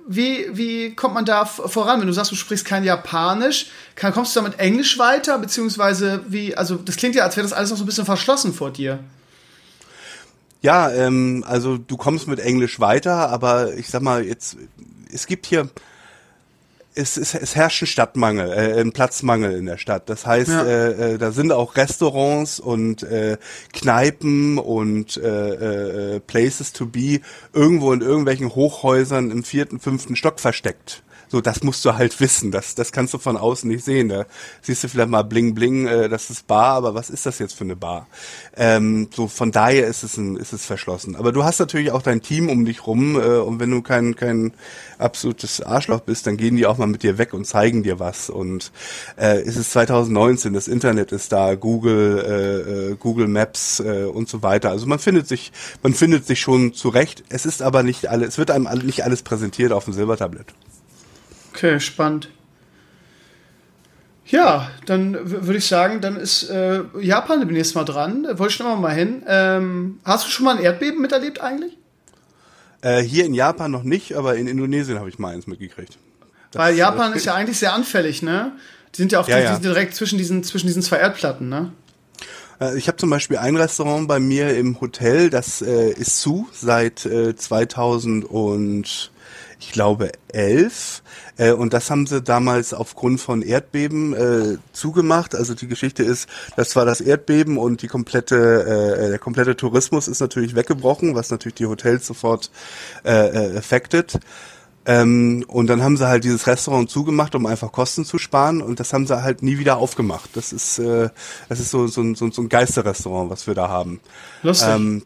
wie, 0.08 0.47
wie 0.54 0.95
kommt 0.95 1.14
man 1.14 1.26
da 1.26 1.45
voran? 1.45 1.99
Wenn 1.99 2.08
du 2.08 2.14
sagst, 2.14 2.32
du 2.32 2.36
sprichst 2.36 2.66
kein 2.66 2.84
Japanisch, 2.84 3.68
kann, 3.95 4.14
kommst 4.14 4.36
du 4.36 4.39
da 4.39 4.47
mit 4.47 4.60
Englisch 4.60 4.97
weiter? 4.97 5.38
Beziehungsweise, 5.38 6.22
wie, 6.28 6.56
also 6.56 6.76
das 6.76 6.95
klingt 6.95 7.16
ja, 7.16 7.24
als 7.24 7.38
wäre 7.38 7.47
das 7.47 7.54
alles 7.54 7.70
noch 7.70 7.78
so 7.78 7.84
ein 7.84 7.88
bisschen 7.88 8.06
verschlossen 8.06 8.54
vor 8.54 8.72
dir. 8.72 8.99
Ja, 10.62 10.91
ähm, 10.91 11.43
also 11.47 11.78
du 11.78 11.97
kommst 11.97 12.28
mit 12.28 12.39
Englisch 12.39 12.80
weiter, 12.80 13.30
aber 13.30 13.74
ich 13.74 13.89
sag 13.89 14.02
mal, 14.02 14.24
jetzt, 14.24 14.58
es 15.12 15.26
gibt 15.26 15.45
hier, 15.45 15.70
es, 16.95 17.17
es, 17.17 17.33
es 17.33 17.55
herrscht 17.55 17.83
ein 17.83 17.87
Stadtmangel, 17.87 18.51
äh, 18.51 18.81
ein 18.81 18.91
Platzmangel 18.91 19.53
in 19.53 19.65
der 19.65 19.77
Stadt. 19.77 20.09
Das 20.09 20.25
heißt, 20.25 20.49
ja. 20.49 20.63
äh, 20.63 21.13
äh, 21.13 21.17
da 21.17 21.31
sind 21.31 21.51
auch 21.51 21.75
Restaurants 21.75 22.59
und 22.59 23.03
äh, 23.03 23.37
Kneipen 23.73 24.57
und 24.57 25.17
äh, 25.17 26.15
äh, 26.15 26.19
Places 26.19 26.73
to 26.73 26.85
be 26.85 27.21
irgendwo 27.53 27.93
in 27.93 28.01
irgendwelchen 28.01 28.53
Hochhäusern 28.53 29.31
im 29.31 29.43
vierten, 29.43 29.79
fünften 29.79 30.15
Stock 30.15 30.39
versteckt. 30.39 31.03
So, 31.32 31.39
das 31.39 31.63
musst 31.63 31.86
du 31.86 31.95
halt 31.95 32.19
wissen. 32.19 32.51
Das, 32.51 32.75
das 32.75 32.91
kannst 32.91 33.13
du 33.13 33.17
von 33.17 33.38
außen 33.38 33.69
nicht 33.69 33.86
sehen. 33.86 34.09
Da 34.09 34.25
siehst 34.61 34.84
du 34.84 34.89
vielleicht 34.89 35.07
mal 35.07 35.23
bling 35.23 35.55
bling, 35.55 35.88
äh, 35.88 36.09
das 36.09 36.29
ist 36.29 36.45
Bar, 36.45 36.73
aber 36.75 36.93
was 36.93 37.09
ist 37.09 37.25
das 37.25 37.39
jetzt 37.39 37.53
für 37.53 37.63
eine 37.63 37.77
Bar? 37.77 38.07
Ähm, 38.57 39.07
so 39.15 39.29
von 39.29 39.53
daher 39.53 39.88
ist 39.88 40.03
es 40.03 40.17
ein, 40.17 40.36
ist 40.36 40.51
es 40.51 40.65
verschlossen. 40.65 41.15
Aber 41.15 41.32
du 41.32 41.45
hast 41.45 41.59
natürlich 41.59 41.91
auch 41.91 42.01
dein 42.01 42.21
Team 42.21 42.49
um 42.49 42.65
dich 42.65 42.86
rum 42.86 43.15
äh, 43.15 43.38
und 43.38 43.61
wenn 43.61 43.71
du 43.71 43.82
kein 43.82 44.17
kein 44.17 44.51
absolutes 44.97 45.61
Arschloch 45.61 46.01
bist, 46.01 46.27
dann 46.27 46.36
gehen 46.36 46.57
die 46.57 46.65
auch 46.65 46.77
mal 46.77 46.88
mit 46.88 47.01
dir 47.01 47.17
weg 47.17 47.34
und 47.34 47.45
zeigen 47.45 47.82
dir 47.82 47.97
was. 47.97 48.29
Und 48.29 48.73
äh, 49.15 49.39
es 49.39 49.55
ist 49.55 49.71
2019, 49.71 50.51
das 50.51 50.67
Internet 50.67 51.13
ist 51.13 51.32
da, 51.32 51.55
Google, 51.55 52.25
äh, 52.27 52.91
äh, 52.91 52.95
Google 52.95 53.29
Maps 53.29 53.79
äh, 53.79 54.03
und 54.03 54.27
so 54.27 54.43
weiter. 54.43 54.69
Also 54.69 54.86
man 54.86 54.99
findet 54.99 55.29
sich, 55.29 55.53
man 55.82 55.93
findet 55.93 56.27
sich 56.27 56.41
schon 56.41 56.73
zurecht. 56.73 57.23
Es 57.29 57.45
ist 57.45 57.61
aber 57.61 57.84
nicht 57.84 58.07
alles, 58.07 58.27
es 58.29 58.38
wird 58.38 58.51
einem 58.51 58.67
nicht 58.86 59.05
alles 59.05 59.23
präsentiert 59.23 59.71
auf 59.71 59.86
dem 59.86 59.93
Silbertablett. 59.93 60.53
Okay, 61.62 61.80
spannend. 61.80 62.28
Ja, 64.26 64.72
dann 64.88 65.16
würde 65.45 65.59
ich 65.59 65.68
sagen, 65.68 66.01
dann 66.01 66.16
ist 66.16 66.49
äh, 66.49 66.82
Japan 66.99 67.39
demnächst 67.39 67.76
mal 67.76 67.84
dran. 67.84 68.24
Da 68.24 68.39
wollte 68.39 68.53
ich 68.53 68.59
noch 68.59 68.80
mal 68.80 68.95
hin. 68.95 69.22
Ähm, 69.28 69.99
hast 70.03 70.26
du 70.26 70.32
schon 70.32 70.45
mal 70.45 70.57
ein 70.57 70.64
Erdbeben 70.64 70.99
miterlebt 70.99 71.39
eigentlich? 71.39 71.78
Äh, 72.82 73.03
hier 73.03 73.26
in 73.26 73.36
Japan 73.36 73.70
noch 73.70 73.84
nicht, 73.84 74.16
aber 74.16 74.38
in 74.38 74.47
Indonesien 74.47 74.97
habe 74.97 75.09
ich 75.09 75.20
mal 75.20 75.36
eins 75.36 75.45
mitgekriegt. 75.45 75.99
Das, 76.49 76.59
Weil 76.59 76.76
Japan 76.76 77.14
äh, 77.14 77.18
ist 77.18 77.26
ja 77.28 77.36
eigentlich 77.36 77.59
sehr 77.59 77.74
anfällig, 77.74 78.24
ne? 78.24 78.53
Die 78.95 78.97
sind 78.97 79.12
ja 79.12 79.20
auch 79.20 79.28
ja, 79.28 79.38
die, 79.38 79.43
ja. 79.43 79.55
Die 79.57 79.62
direkt 79.62 79.93
zwischen 79.93 80.18
diesen, 80.18 80.43
zwischen 80.43 80.66
diesen 80.66 80.82
zwei 80.82 80.97
Erdplatten, 80.97 81.47
ne? 81.47 81.74
Äh, 82.59 82.76
ich 82.76 82.88
habe 82.88 82.97
zum 82.97 83.12
Beispiel 83.12 83.38
ein 83.38 83.55
Restaurant 83.55 84.07
bei 84.07 84.20
mir 84.20 84.57
im 84.57 84.82
Hotel, 84.82 85.30
das 85.30 85.62
äh, 85.62 85.91
ist 85.91 86.22
zu 86.22 86.49
seit 86.53 87.05
äh, 87.05 87.36
2000 87.36 88.26
und 88.26 89.12
ich 89.62 89.72
glaube, 89.72 90.12
elf. 90.30 91.03
Äh, 91.41 91.53
und 91.53 91.73
das 91.73 91.89
haben 91.89 92.05
sie 92.05 92.21
damals 92.21 92.73
aufgrund 92.73 93.19
von 93.19 93.41
Erdbeben 93.41 94.13
äh, 94.13 94.57
zugemacht. 94.73 95.33
Also 95.33 95.55
die 95.55 95.67
Geschichte 95.67 96.03
ist, 96.03 96.29
das 96.55 96.75
war 96.75 96.85
das 96.85 97.01
Erdbeben 97.01 97.57
und 97.57 97.81
die 97.81 97.87
komplette, 97.87 98.35
äh, 98.35 99.09
der 99.09 99.19
komplette 99.19 99.55
Tourismus 99.55 100.07
ist 100.07 100.19
natürlich 100.19 100.55
weggebrochen, 100.55 101.15
was 101.15 101.31
natürlich 101.31 101.55
die 101.55 101.65
Hotels 101.65 102.05
sofort 102.05 102.51
äh, 103.03 103.11
äh, 103.11 103.57
affected. 103.57 104.19
Ähm, 104.85 105.43
und 105.47 105.67
dann 105.67 105.81
haben 105.83 105.97
sie 105.97 106.07
halt 106.07 106.23
dieses 106.23 106.45
Restaurant 106.45 106.89
zugemacht, 106.89 107.33
um 107.33 107.45
einfach 107.47 107.71
Kosten 107.71 108.05
zu 108.05 108.19
sparen. 108.19 108.61
Und 108.61 108.79
das 108.79 108.93
haben 108.93 109.07
sie 109.07 109.23
halt 109.23 109.41
nie 109.41 109.57
wieder 109.57 109.77
aufgemacht. 109.77 110.31
Das 110.35 110.53
ist, 110.53 110.77
äh, 110.77 111.09
das 111.49 111.59
ist 111.59 111.71
so, 111.71 111.87
so, 111.87 112.13
so, 112.13 112.29
so 112.29 112.41
ein 112.41 112.49
Geisterrestaurant, 112.49 113.31
was 113.31 113.47
wir 113.47 113.55
da 113.55 113.67
haben. 113.67 113.99
Lustig. 114.43 114.69
Ähm, 114.69 115.03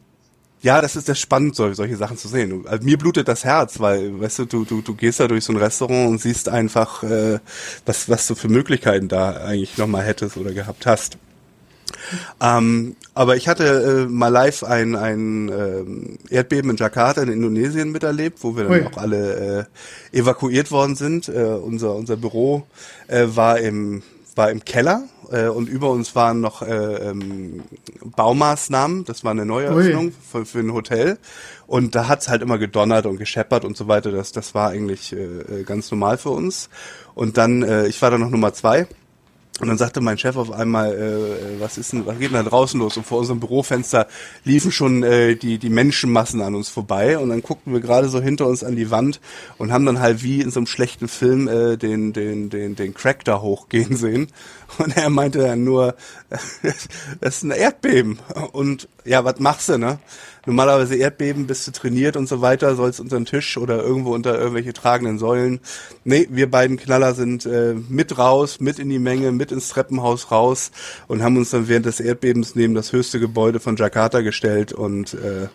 ja, 0.62 0.80
das 0.80 0.96
ist 0.96 1.08
das 1.08 1.18
spannend, 1.18 1.54
solche, 1.54 1.74
solche 1.74 1.96
Sachen 1.96 2.16
zu 2.16 2.28
sehen. 2.28 2.64
Also, 2.66 2.84
mir 2.84 2.98
blutet 2.98 3.28
das 3.28 3.44
Herz, 3.44 3.78
weil, 3.80 4.20
weißt 4.20 4.40
du, 4.40 4.44
du, 4.46 4.64
du, 4.64 4.82
du 4.82 4.94
gehst 4.94 5.20
da 5.20 5.28
durch 5.28 5.44
so 5.44 5.52
ein 5.52 5.58
Restaurant 5.58 6.08
und 6.08 6.20
siehst 6.20 6.48
einfach, 6.48 7.02
äh, 7.02 7.38
was, 7.84 8.08
was 8.08 8.26
du 8.26 8.34
für 8.34 8.48
Möglichkeiten 8.48 9.08
da 9.08 9.32
eigentlich 9.32 9.76
nochmal 9.78 10.04
hättest 10.04 10.36
oder 10.36 10.52
gehabt 10.52 10.86
hast. 10.86 11.18
Ähm, 12.40 12.96
aber 13.14 13.36
ich 13.36 13.48
hatte 13.48 14.06
äh, 14.06 14.10
mal 14.10 14.28
live 14.28 14.64
ein, 14.64 14.96
ein 14.96 15.48
äh, 15.48 16.34
Erdbeben 16.34 16.70
in 16.70 16.76
Jakarta 16.76 17.22
in 17.22 17.30
Indonesien 17.30 17.92
miterlebt, 17.92 18.38
wo 18.42 18.56
wir 18.56 18.64
dann 18.64 18.72
Ui. 18.72 18.86
auch 18.86 18.98
alle 18.98 19.68
äh, 20.12 20.18
evakuiert 20.18 20.70
worden 20.70 20.96
sind. 20.96 21.28
Äh, 21.28 21.44
unser, 21.44 21.94
unser 21.94 22.16
Büro 22.16 22.66
äh, 23.08 23.26
war 23.28 23.58
im 23.58 24.02
war 24.36 24.50
im 24.50 24.64
Keller 24.64 25.04
äh, 25.32 25.48
und 25.48 25.68
über 25.68 25.90
uns 25.90 26.14
waren 26.14 26.40
noch 26.40 26.62
äh, 26.62 27.08
ähm, 27.08 27.62
Baumaßnahmen. 28.04 29.04
Das 29.04 29.24
war 29.24 29.32
eine 29.32 29.46
Neueröffnung 29.46 30.12
für, 30.12 30.44
für 30.44 30.58
ein 30.60 30.72
Hotel. 30.72 31.18
Und 31.66 31.94
da 31.94 32.06
hat's 32.06 32.28
halt 32.28 32.42
immer 32.42 32.58
gedonnert 32.58 33.06
und 33.06 33.16
gescheppert 33.16 33.64
und 33.64 33.76
so 33.76 33.88
weiter. 33.88 34.12
Das, 34.12 34.32
das 34.32 34.54
war 34.54 34.70
eigentlich 34.70 35.12
äh, 35.12 35.16
äh 35.16 35.62
ganz 35.64 35.90
normal 35.90 36.18
für 36.18 36.30
uns. 36.30 36.68
Und 37.14 37.38
dann, 37.38 37.62
äh, 37.62 37.86
ich 37.86 38.00
war 38.02 38.10
dann 38.10 38.20
noch 38.20 38.30
Nummer 38.30 38.52
zwei. 38.52 38.86
Und 39.58 39.68
dann 39.68 39.78
sagte 39.78 40.02
mein 40.02 40.18
Chef 40.18 40.36
auf 40.36 40.52
einmal, 40.52 40.94
äh, 40.94 41.60
was 41.60 41.78
ist 41.78 41.92
denn, 41.92 42.04
was 42.04 42.18
geht 42.18 42.30
denn 42.30 42.44
da 42.44 42.48
draußen 42.48 42.78
los? 42.78 42.96
Und 42.98 43.06
vor 43.06 43.18
unserem 43.18 43.40
Bürofenster 43.40 44.06
liefen 44.44 44.70
schon 44.70 45.02
äh, 45.02 45.34
die, 45.34 45.56
die 45.58 45.70
Menschenmassen 45.70 46.42
an 46.42 46.54
uns 46.54 46.68
vorbei. 46.68 47.16
Und 47.18 47.30
dann 47.30 47.40
guckten 47.40 47.72
wir 47.72 47.80
gerade 47.80 48.10
so 48.10 48.20
hinter 48.20 48.46
uns 48.46 48.62
an 48.62 48.76
die 48.76 48.90
Wand 48.90 49.20
und 49.56 49.72
haben 49.72 49.86
dann 49.86 50.00
halt 50.00 50.22
wie 50.22 50.42
in 50.42 50.50
so 50.50 50.60
einem 50.60 50.66
schlechten 50.66 51.08
Film 51.08 51.48
äh, 51.48 51.78
den, 51.78 52.12
den, 52.12 52.50
den, 52.50 52.76
den 52.76 52.92
Crack 52.92 53.24
da 53.24 53.40
hochgehen 53.40 53.96
sehen. 53.96 54.28
Und 54.78 54.96
er 54.96 55.10
meinte 55.10 55.38
dann 55.38 55.64
nur, 55.64 55.94
das 56.28 57.36
ist 57.36 57.42
ein 57.44 57.50
Erdbeben. 57.50 58.18
Und 58.52 58.88
ja, 59.04 59.24
was 59.24 59.38
machst 59.38 59.68
du, 59.68 59.78
ne? 59.78 59.98
normalerweise 60.46 60.94
Erdbeben, 60.94 61.46
bist 61.46 61.66
du 61.66 61.72
trainiert 61.72 62.16
und 62.16 62.28
so 62.28 62.40
weiter, 62.40 62.76
sollst 62.76 63.00
unter 63.00 63.16
den 63.16 63.26
Tisch 63.26 63.58
oder 63.58 63.82
irgendwo 63.82 64.14
unter 64.14 64.38
irgendwelche 64.38 64.72
tragenden 64.72 65.18
Säulen. 65.18 65.60
Nee, 66.04 66.28
wir 66.30 66.50
beiden 66.50 66.76
Knaller 66.76 67.14
sind 67.14 67.44
äh, 67.44 67.74
mit 67.88 68.16
raus, 68.16 68.60
mit 68.60 68.78
in 68.78 68.88
die 68.88 69.00
Menge, 69.00 69.32
mit 69.32 69.52
ins 69.52 69.68
Treppenhaus 69.68 70.30
raus 70.30 70.70
und 71.08 71.22
haben 71.22 71.36
uns 71.36 71.50
dann 71.50 71.68
während 71.68 71.86
des 71.86 72.00
Erdbebens 72.00 72.54
neben 72.54 72.74
das 72.74 72.92
höchste 72.92 73.20
Gebäude 73.20 73.60
von 73.60 73.76
Jakarta 73.76 74.20
gestellt 74.20 74.72
und 74.72 75.14
äh, 75.14 75.48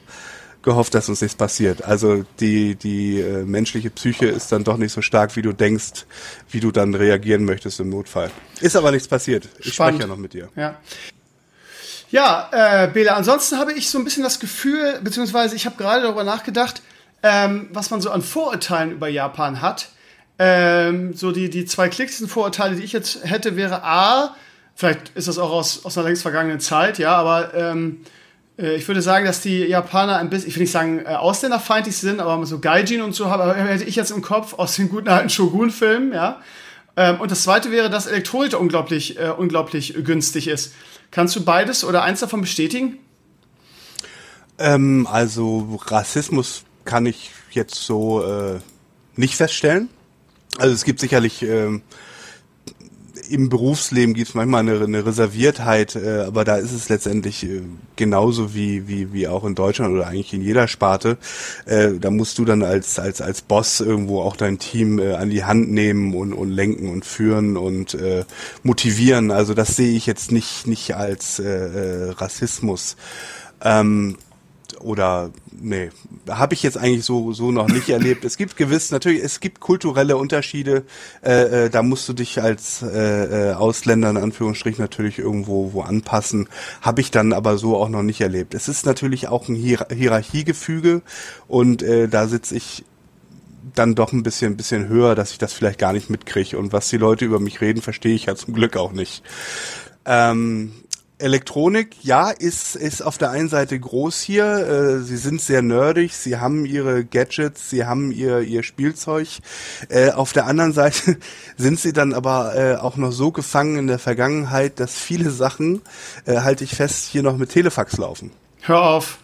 gehofft, 0.63 0.93
dass 0.93 1.09
uns 1.09 1.21
nichts 1.21 1.35
passiert. 1.35 1.83
Also 1.83 2.25
die, 2.39 2.75
die 2.75 3.19
äh, 3.19 3.43
menschliche 3.43 3.89
Psyche 3.89 4.27
ist 4.27 4.51
dann 4.51 4.63
doch 4.63 4.77
nicht 4.77 4.91
so 4.91 5.01
stark, 5.01 5.35
wie 5.35 5.41
du 5.41 5.53
denkst, 5.53 6.05
wie 6.49 6.59
du 6.59 6.71
dann 6.71 6.93
reagieren 6.93 7.45
möchtest 7.45 7.79
im 7.79 7.89
Notfall. 7.89 8.31
Ist 8.59 8.75
aber 8.75 8.91
nichts 8.91 9.07
passiert. 9.07 9.49
Ich 9.59 9.73
spreche 9.73 9.99
ja 9.99 10.07
noch 10.07 10.17
mit 10.17 10.33
dir. 10.33 10.49
Ja. 10.55 10.77
Ja, 12.11 12.49
äh, 12.51 12.87
Bela, 12.89 13.13
ansonsten 13.13 13.57
habe 13.57 13.71
ich 13.71 13.89
so 13.89 13.97
ein 13.97 14.03
bisschen 14.03 14.23
das 14.23 14.41
Gefühl, 14.41 14.99
beziehungsweise 15.01 15.55
ich 15.55 15.65
habe 15.65 15.77
gerade 15.77 16.03
darüber 16.03 16.25
nachgedacht, 16.25 16.81
ähm, 17.23 17.69
was 17.71 17.89
man 17.89 18.01
so 18.01 18.11
an 18.11 18.21
Vorurteilen 18.21 18.91
über 18.91 19.07
Japan 19.07 19.61
hat. 19.61 19.89
Ähm, 20.37 21.13
so 21.13 21.31
die, 21.31 21.49
die 21.49 21.65
zwei 21.65 21.87
klicksten 21.87 22.27
Vorurteile, 22.27 22.75
die 22.75 22.83
ich 22.83 22.91
jetzt 22.91 23.23
hätte, 23.23 23.55
wäre 23.55 23.83
A, 23.83 24.35
vielleicht 24.75 25.09
ist 25.15 25.29
das 25.29 25.37
auch 25.37 25.51
aus, 25.51 25.85
aus 25.85 25.97
einer 25.97 26.07
längst 26.07 26.23
vergangenen 26.23 26.59
Zeit, 26.59 26.97
ja, 26.97 27.15
aber 27.15 27.53
ähm, 27.53 28.01
äh, 28.01 28.20
ich 28.61 28.87
würde 28.87 29.01
sagen, 29.01 29.25
dass 29.25 29.41
die 29.41 29.59
Japaner 29.59 30.17
ein 30.17 30.29
bisschen, 30.29 30.49
ich 30.49 30.55
will 30.55 30.63
nicht 30.63 30.71
sagen 30.71 30.99
äh, 30.99 31.15
ausländerfeindlich 31.15 31.97
sind, 31.97 32.19
aber 32.19 32.45
so 32.45 32.59
Gaijin 32.59 33.01
und 33.01 33.13
so 33.13 33.25
aber 33.25 33.55
hätte 33.55 33.83
ich 33.83 33.95
jetzt 33.95 34.11
im 34.11 34.21
Kopf 34.21 34.53
aus 34.53 34.75
den 34.75 34.89
guten 34.89 35.09
alten 35.09 35.29
Shogun-Filmen, 35.29 36.13
ja. 36.13 36.41
Ähm, 36.95 37.21
und 37.21 37.31
das 37.31 37.43
zweite 37.43 37.71
wäre, 37.71 37.89
dass 37.89 38.07
Elektronik 38.07 38.59
unglaublich, 38.59 39.17
äh, 39.17 39.29
unglaublich 39.29 39.95
günstig 40.03 40.47
ist. 40.47 40.73
Kannst 41.09 41.35
du 41.35 41.43
beides 41.43 41.83
oder 41.83 42.03
eins 42.03 42.19
davon 42.19 42.41
bestätigen? 42.41 42.99
Ähm, 44.57 45.07
also 45.09 45.79
Rassismus 45.87 46.63
kann 46.85 47.05
ich 47.05 47.31
jetzt 47.51 47.75
so 47.75 48.23
äh, 48.23 48.59
nicht 49.15 49.35
feststellen. 49.35 49.89
Also 50.57 50.73
es 50.73 50.83
gibt 50.83 50.99
sicherlich 50.99 51.41
ähm, 51.43 51.81
im 53.31 53.49
Berufsleben 53.49 54.13
gibt 54.13 54.29
es 54.29 54.35
manchmal 54.35 54.61
eine, 54.61 54.83
eine 54.83 55.05
Reserviertheit, 55.05 55.95
äh, 55.95 56.25
aber 56.27 56.43
da 56.43 56.57
ist 56.57 56.73
es 56.73 56.89
letztendlich 56.89 57.43
äh, 57.43 57.61
genauso 57.95 58.53
wie, 58.53 58.87
wie, 58.87 59.13
wie 59.13 59.27
auch 59.27 59.45
in 59.45 59.55
Deutschland 59.55 59.93
oder 59.93 60.07
eigentlich 60.07 60.33
in 60.33 60.41
jeder 60.41 60.67
Sparte. 60.67 61.17
Äh, 61.65 61.93
da 61.99 62.11
musst 62.11 62.37
du 62.37 62.45
dann 62.45 62.63
als, 62.63 62.99
als, 62.99 63.21
als 63.21 63.41
Boss 63.41 63.79
irgendwo 63.79 64.21
auch 64.21 64.35
dein 64.35 64.59
Team 64.59 64.99
äh, 64.99 65.13
an 65.13 65.29
die 65.29 65.43
Hand 65.43 65.71
nehmen 65.71 66.13
und, 66.13 66.33
und 66.33 66.51
lenken 66.51 66.89
und 66.89 67.05
führen 67.05 67.57
und 67.57 67.93
äh, 67.93 68.25
motivieren. 68.63 69.31
Also 69.31 69.53
das 69.53 69.75
sehe 69.75 69.95
ich 69.95 70.05
jetzt 70.05 70.31
nicht, 70.31 70.67
nicht 70.67 70.95
als 70.95 71.39
äh, 71.39 71.45
äh, 71.45 72.09
Rassismus. 72.11 72.97
Ähm, 73.63 74.17
oder 74.83 75.31
nee, 75.51 75.89
habe 76.29 76.53
ich 76.53 76.63
jetzt 76.63 76.77
eigentlich 76.77 77.05
so 77.05 77.33
so 77.33 77.51
noch 77.51 77.67
nicht 77.67 77.89
erlebt. 77.89 78.25
Es 78.25 78.37
gibt 78.37 78.55
gewiss 78.57 78.91
natürlich, 78.91 79.23
es 79.23 79.39
gibt 79.39 79.59
kulturelle 79.59 80.17
Unterschiede. 80.17 80.83
Äh, 81.23 81.65
äh, 81.65 81.69
da 81.69 81.83
musst 81.83 82.07
du 82.09 82.13
dich 82.13 82.41
als 82.41 82.81
äh, 82.81 83.49
äh, 83.49 83.53
Ausländer 83.53 84.09
in 84.09 84.17
Anführungsstrichen 84.17 84.83
natürlich 84.83 85.19
irgendwo 85.19 85.73
wo 85.73 85.81
anpassen. 85.81 86.49
Habe 86.81 87.01
ich 87.01 87.11
dann 87.11 87.33
aber 87.33 87.57
so 87.57 87.77
auch 87.77 87.89
noch 87.89 88.03
nicht 88.03 88.21
erlebt. 88.21 88.53
Es 88.53 88.67
ist 88.67 88.85
natürlich 88.85 89.27
auch 89.27 89.47
ein 89.47 89.55
Hier 89.55 89.87
Hierarchiegefüge 89.91 91.01
und 91.47 91.83
äh, 91.83 92.07
da 92.07 92.27
sitze 92.27 92.55
ich 92.55 92.83
dann 93.75 93.95
doch 93.95 94.11
ein 94.11 94.23
bisschen, 94.23 94.53
ein 94.53 94.57
bisschen 94.57 94.87
höher, 94.87 95.15
dass 95.15 95.31
ich 95.31 95.37
das 95.37 95.53
vielleicht 95.53 95.79
gar 95.79 95.93
nicht 95.93 96.09
mitkriege. 96.09 96.57
Und 96.57 96.73
was 96.73 96.89
die 96.89 96.97
Leute 96.97 97.25
über 97.25 97.39
mich 97.39 97.61
reden, 97.61 97.81
verstehe 97.81 98.15
ich 98.15 98.25
ja 98.25 98.35
zum 98.35 98.53
Glück 98.53 98.77
auch 98.77 98.91
nicht. 98.91 99.23
Ähm, 100.05 100.73
Elektronik, 101.21 101.95
ja, 102.03 102.29
ist, 102.29 102.75
ist 102.75 103.01
auf 103.01 103.17
der 103.17 103.31
einen 103.31 103.49
Seite 103.49 103.79
groß 103.79 104.19
hier. 104.21 104.45
Äh, 104.45 104.99
sie 104.99 105.17
sind 105.17 105.41
sehr 105.41 105.61
nerdig, 105.61 106.13
sie 106.15 106.37
haben 106.37 106.65
ihre 106.65 107.05
Gadgets, 107.05 107.69
sie 107.69 107.85
haben 107.85 108.11
ihr, 108.11 108.41
ihr 108.41 108.63
Spielzeug. 108.63 109.27
Äh, 109.89 110.11
auf 110.11 110.33
der 110.33 110.45
anderen 110.47 110.73
Seite 110.73 111.17
sind 111.57 111.79
sie 111.79 111.93
dann 111.93 112.13
aber 112.13 112.55
äh, 112.55 112.75
auch 112.75 112.97
noch 112.97 113.11
so 113.11 113.31
gefangen 113.31 113.77
in 113.77 113.87
der 113.87 113.99
Vergangenheit, 113.99 114.79
dass 114.79 114.95
viele 114.95 115.31
Sachen, 115.31 115.81
äh, 116.25 116.37
halte 116.37 116.63
ich 116.63 116.75
fest, 116.75 117.05
hier 117.05 117.23
noch 117.23 117.37
mit 117.37 117.49
Telefax 117.49 117.97
laufen. 117.97 118.31
Hör 118.61 118.81
auf. 118.81 119.17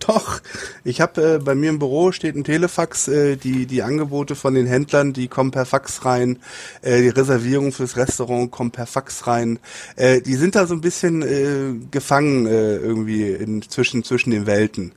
Doch, 0.00 0.40
ich 0.82 1.00
habe 1.00 1.34
äh, 1.34 1.38
bei 1.38 1.54
mir 1.54 1.68
im 1.68 1.78
Büro 1.78 2.10
steht 2.10 2.34
ein 2.34 2.42
Telefax, 2.42 3.06
äh, 3.06 3.36
die 3.36 3.66
die 3.66 3.82
Angebote 3.82 4.34
von 4.34 4.54
den 4.54 4.66
Händlern, 4.66 5.12
die 5.12 5.28
kommen 5.28 5.50
per 5.50 5.66
Fax 5.66 6.04
rein, 6.04 6.38
äh, 6.80 7.02
die 7.02 7.10
Reservierung 7.10 7.70
fürs 7.70 7.96
Restaurant 7.96 8.50
kommt 8.50 8.72
per 8.72 8.86
Fax 8.86 9.26
rein. 9.26 9.58
Äh, 9.96 10.22
die 10.22 10.36
sind 10.36 10.54
da 10.54 10.66
so 10.66 10.74
ein 10.74 10.80
bisschen 10.80 11.22
äh, 11.22 11.86
gefangen 11.90 12.46
äh, 12.46 12.76
irgendwie 12.76 13.30
in, 13.30 13.62
zwischen 13.62 14.02
zwischen 14.02 14.30
den 14.30 14.46
Welten. 14.46 14.92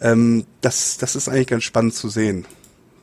Ähm, 0.00 0.44
das 0.60 0.98
das 0.98 1.16
ist 1.16 1.28
eigentlich 1.28 1.46
ganz 1.48 1.64
spannend 1.64 1.94
zu 1.94 2.10
sehen. 2.10 2.44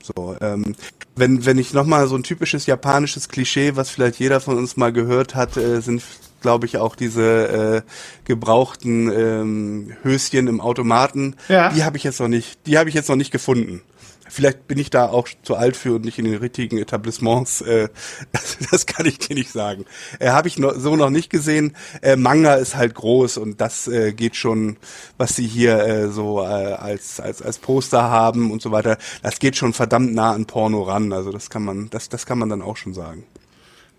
So, 0.03 0.35
ähm, 0.39 0.75
wenn 1.15 1.45
wenn 1.45 1.57
ich 1.57 1.73
noch 1.73 1.85
mal 1.85 2.07
so 2.07 2.15
ein 2.15 2.23
typisches 2.23 2.67
japanisches 2.67 3.27
Klischee, 3.27 3.75
was 3.75 3.89
vielleicht 3.89 4.19
jeder 4.19 4.39
von 4.39 4.57
uns 4.57 4.77
mal 4.77 4.93
gehört 4.93 5.33
hat, 5.33 5.57
äh, 5.57 5.81
sind 5.81 6.03
glaube 6.43 6.67
ich, 6.67 6.77
auch 6.77 6.95
diese 6.95 7.83
äh, 7.83 7.89
gebrauchten 8.25 9.11
ähm, 9.11 9.93
Höschen 10.03 10.47
im 10.47 10.61
Automaten. 10.61 11.35
Ja. 11.49 11.69
Die 11.69 11.83
habe 11.83 11.97
ich 11.97 12.03
jetzt 12.03 12.19
noch 12.19 12.27
nicht, 12.27 12.67
die 12.67 12.77
habe 12.77 12.89
ich 12.89 12.95
jetzt 12.95 13.09
noch 13.09 13.15
nicht 13.15 13.31
gefunden. 13.31 13.81
Vielleicht 14.29 14.67
bin 14.67 14.79
ich 14.79 14.89
da 14.89 15.09
auch 15.09 15.27
zu 15.43 15.55
alt 15.55 15.77
für 15.77 15.93
und 15.93 16.05
nicht 16.05 16.17
in 16.17 16.25
den 16.25 16.37
richtigen 16.37 16.79
Etablissements. 16.79 17.61
Äh, 17.61 17.89
das, 18.31 18.57
das 18.71 18.85
kann 18.85 19.05
ich 19.05 19.19
dir 19.19 19.35
nicht 19.35 19.51
sagen. 19.51 19.85
Äh, 20.19 20.29
habe 20.29 20.47
ich 20.47 20.57
noch, 20.57 20.73
so 20.75 20.95
noch 20.95 21.11
nicht 21.11 21.29
gesehen. 21.29 21.75
Äh, 22.01 22.15
Manga 22.15 22.55
ist 22.55 22.75
halt 22.75 22.95
groß 22.95 23.37
und 23.37 23.61
das 23.61 23.87
äh, 23.87 24.11
geht 24.11 24.35
schon, 24.35 24.77
was 25.17 25.35
sie 25.35 25.45
hier 25.45 25.77
äh, 25.85 26.07
so 26.09 26.41
äh, 26.41 26.45
als 26.45 27.19
als 27.19 27.41
als 27.41 27.59
Poster 27.59 28.03
haben 28.03 28.51
und 28.51 28.61
so 28.61 28.71
weiter. 28.71 28.97
Das 29.21 29.37
geht 29.37 29.55
schon 29.55 29.73
verdammt 29.73 30.13
nah 30.13 30.31
an 30.31 30.45
Porno 30.45 30.81
ran. 30.81 31.13
Also 31.13 31.31
das 31.31 31.49
kann 31.49 31.63
man, 31.63 31.89
das 31.91 32.09
das 32.09 32.25
kann 32.25 32.39
man 32.39 32.49
dann 32.49 32.63
auch 32.63 32.77
schon 32.77 32.93
sagen. 32.95 33.25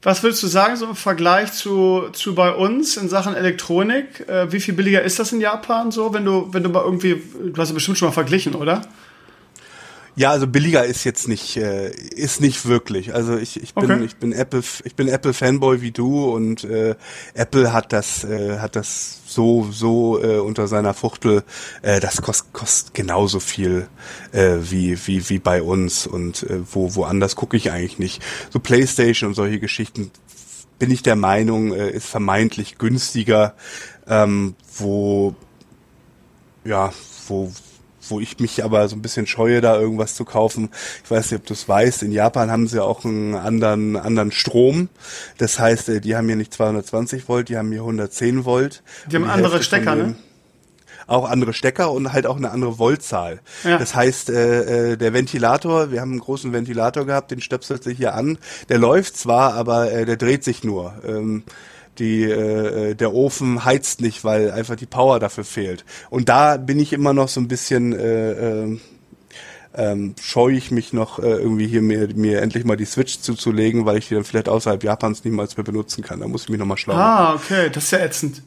Was 0.05 0.23
würdest 0.23 0.43
du 0.43 0.49
sagen, 0.49 0.77
so 0.77 0.85
im 0.85 0.95
Vergleich 0.95 1.53
zu, 1.55 2.11
zu 2.13 2.35
bei 2.35 2.53
uns 2.53 2.99
in 2.99 3.09
Sachen 3.09 3.35
Elektronik? 3.35 4.29
Äh, 4.29 4.53
wie 4.53 4.61
viel 4.61 4.75
billiger 4.75 5.03
ist 5.03 5.19
das 5.19 5.33
in 5.33 5.41
Japan 5.41 5.91
so, 5.91 6.13
wenn 6.13 6.27
du, 6.27 6.53
wenn 6.53 6.63
du 6.63 6.69
mal 6.69 6.85
irgendwie, 6.85 7.23
du 7.43 7.57
hast 7.57 7.71
ja 7.71 7.75
bestimmt 7.75 7.97
schon 7.97 8.09
mal 8.09 8.13
verglichen, 8.13 8.55
oder? 8.55 8.83
Ja, 10.15 10.31
also 10.31 10.47
billiger 10.47 10.85
ist 10.85 11.05
jetzt 11.05 11.27
nicht, 11.27 11.57
äh, 11.57 11.91
ist 11.91 12.43
nicht 12.43 12.67
wirklich. 12.67 13.15
Also 13.15 13.39
ich, 13.39 13.61
ich 13.61 13.75
bin, 13.75 13.91
okay. 13.91 14.05
ich 14.05 14.17
bin 14.17 14.33
Apple, 14.33 14.63
ich 14.85 14.95
bin 14.95 15.09
Apple 15.09 15.33
Fanboy 15.33 15.81
wie 15.81 15.91
du 15.91 16.31
und 16.31 16.65
äh, 16.65 16.97
Apple 17.33 17.73
hat 17.73 17.95
das, 17.95 18.25
äh, 18.25 18.59
hat 18.59 18.77
das 18.77 19.21
so, 19.35 19.69
so 19.71 20.23
äh, 20.23 20.39
unter 20.39 20.69
seiner 20.69 20.95
Fuchtel. 20.95 21.43
Äh, 21.83 22.01
das 22.01 22.23
kostet 22.23 22.53
kost 22.53 22.95
genauso 22.95 23.41
viel 23.41 23.89
äh, 24.33 24.57
wie, 24.61 24.99
wie, 25.07 25.29
wie 25.29 25.39
bei 25.39 25.63
uns 25.63 26.07
und 26.07 26.45
äh, 26.45 26.61
wo, 26.73 26.95
woanders 26.95 27.37
gucke 27.37 27.57
ich 27.57 27.71
eigentlich 27.71 27.99
nicht. 27.99 28.23
So 28.51 28.61
PlayStation 28.61 29.29
und 29.29 29.35
solche 29.35 29.61
Geschichten 29.61 30.11
bin 30.79 30.91
ich 30.91 31.03
der 31.03 31.17
Meinung, 31.17 31.73
äh, 31.73 31.91
ist 31.91 32.07
vermeintlich 32.07 32.79
günstiger, 32.79 33.55
ähm, 34.07 34.55
wo 34.77 35.35
ja, 36.65 36.93
wo 37.29 37.53
wo 38.11 38.21
ich 38.21 38.39
mich 38.39 38.65
aber 38.65 38.89
so 38.89 38.97
ein 38.97 39.03
bisschen 39.03 39.27
scheue, 39.27 39.61
da 39.61 39.79
irgendwas 39.79 40.15
zu 40.15 40.25
kaufen. 40.25 40.71
Ich 41.05 41.11
weiß 41.11 41.31
nicht, 41.31 41.41
ob 41.41 41.47
du 41.47 41.55
es 41.55 41.69
weißt, 41.69 42.03
in 42.03 42.13
Japan 42.13 42.51
haben 42.51 42.67
sie 42.67 42.83
auch 42.83 43.05
einen 43.05 43.35
anderen, 43.35 43.97
anderen 43.97 44.33
Strom. 44.33 44.89
Das 45.39 45.59
heißt, 45.59 45.89
äh, 45.89 46.01
die 46.01 46.17
haben 46.17 46.27
hier 46.27 46.37
nicht 46.37 46.53
220 46.55 47.29
Volt, 47.29 47.49
die 47.49 47.57
haben 47.57 47.71
hier 47.71 47.81
110 47.81 48.45
Volt. 48.45 48.83
Die 49.11 49.17
haben 49.17 49.25
andere 49.25 49.63
Stecker, 49.63 49.95
ne? 49.95 50.17
auch 51.07 51.29
andere 51.29 51.53
Stecker 51.53 51.93
und 51.93 52.13
halt 52.13 52.27
auch 52.27 52.37
eine 52.37 52.51
andere 52.51 52.79
Voltzahl. 52.79 53.41
Ja. 53.63 53.79
Das 53.79 53.95
heißt, 53.95 54.31
äh, 54.31 54.93
äh, 54.93 54.97
der 54.97 55.13
Ventilator, 55.13 55.91
wir 55.91 56.01
haben 56.01 56.13
einen 56.13 56.21
großen 56.21 56.53
Ventilator 56.53 57.05
gehabt, 57.05 57.31
den 57.31 57.41
stöpselt 57.41 57.85
sich 57.85 57.99
hier 57.99 58.15
an. 58.15 58.39
Der 58.69 58.79
läuft 58.79 59.17
zwar, 59.17 59.55
aber 59.55 59.93
äh, 59.93 60.05
der 60.05 60.17
dreht 60.17 60.45
sich 60.45 60.65
nur. 60.65 60.95
Ähm, 61.07 61.43
die 61.99 62.25
äh, 62.25 62.91
äh, 62.91 62.95
der 62.95 63.15
Ofen 63.15 63.65
heizt 63.65 64.01
nicht, 64.01 64.25
weil 64.25 64.51
einfach 64.51 64.77
die 64.77 64.87
Power 64.87 65.21
dafür 65.21 65.45
fehlt. 65.45 65.85
Und 66.11 66.29
da 66.29 66.57
bin 66.57 66.79
ich 66.81 66.93
immer 66.93 67.13
noch 67.13 67.29
so 67.29 67.41
ein 67.41 67.49
bisschen 67.49 67.93
äh, 67.93 68.65
äh, 68.65 68.79
ähm, 69.77 70.15
scheue 70.23 70.57
ich 70.57 70.71
mich 70.71 70.93
noch 70.93 71.19
äh, 71.19 71.23
irgendwie 71.23 71.67
hier 71.67 71.83
mir, 71.83 72.09
mir 72.15 72.43
endlich 72.43 72.65
mal 72.65 72.77
die 72.77 72.85
Switch 72.85 73.21
zuzulegen, 73.21 73.87
weil 73.87 73.99
ich 73.99 74.09
die 74.09 74.15
dann 74.15 74.25
vielleicht 74.25 74.49
außerhalb 74.49 74.83
Japans 74.85 75.25
niemals 75.25 75.57
mehr 75.57 75.65
benutzen 75.65 76.03
kann. 76.03 76.21
Da 76.21 76.29
muss 76.29 76.45
ich 76.45 76.49
mich 76.49 76.59
nochmal 76.59 76.79
schlau 76.79 76.95
Ah, 76.95 77.35
okay, 77.35 77.71
das 77.71 77.85
ist 77.85 77.91
ja 77.91 77.99
ätzend. 77.99 78.43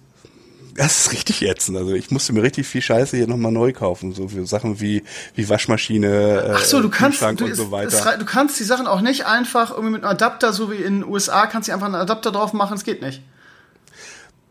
Das 0.76 1.08
ist 1.08 1.12
richtig 1.12 1.42
ätzend. 1.42 1.76
Also 1.76 1.94
ich 1.96 2.12
musste 2.12 2.34
mir 2.34 2.44
richtig 2.44 2.68
viel 2.68 2.84
Scheiße 2.84 3.18
hier 3.18 3.28
nochmal 3.28 3.52
neu 3.52 3.74
kaufen. 3.74 4.14
So 4.14 4.28
für 4.28 4.46
Sachen 4.46 4.80
wie, 4.80 5.04
wie 5.34 5.50
Waschmaschine, 5.50 6.08
äh, 6.08 6.52
Ach 6.56 6.64
so, 6.64 6.82
du 6.82 6.90
kannst, 6.90 7.22
du, 7.22 7.46
und 7.46 7.56
so 7.56 7.72
weiter. 7.72 8.14
Es, 8.14 8.20
du 8.20 8.26
kannst 8.26 8.60
die 8.60 8.64
Sachen 8.64 8.86
auch 8.86 9.02
nicht 9.02 9.26
einfach 9.26 9.72
irgendwie 9.72 9.94
mit 9.94 10.04
einem 10.04 10.12
Adapter, 10.12 10.54
so 10.54 10.72
wie 10.72 10.76
in 10.76 11.02
den 11.02 11.10
USA, 11.10 11.48
kannst 11.48 11.68
du 11.68 11.74
einfach 11.74 11.88
einen 11.88 11.96
Adapter 11.96 12.32
drauf 12.32 12.54
machen, 12.54 12.78
es 12.78 12.84
geht 12.84 13.02
nicht. 13.02 13.22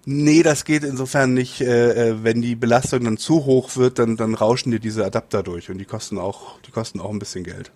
Nee, 0.08 0.44
das 0.44 0.64
geht 0.64 0.84
insofern 0.84 1.34
nicht. 1.34 1.60
Äh, 1.60 2.10
äh, 2.10 2.22
wenn 2.22 2.40
die 2.40 2.54
Belastung 2.54 3.02
dann 3.02 3.16
zu 3.16 3.44
hoch 3.44 3.74
wird, 3.74 3.98
dann, 3.98 4.16
dann 4.16 4.34
rauschen 4.34 4.70
dir 4.70 4.78
diese 4.78 5.04
Adapter 5.04 5.42
durch 5.42 5.68
und 5.68 5.78
die 5.78 5.84
kosten 5.84 6.16
auch, 6.16 6.60
die 6.60 6.70
kosten 6.70 7.00
auch 7.00 7.10
ein 7.10 7.18
bisschen 7.18 7.42
Geld. 7.42 7.72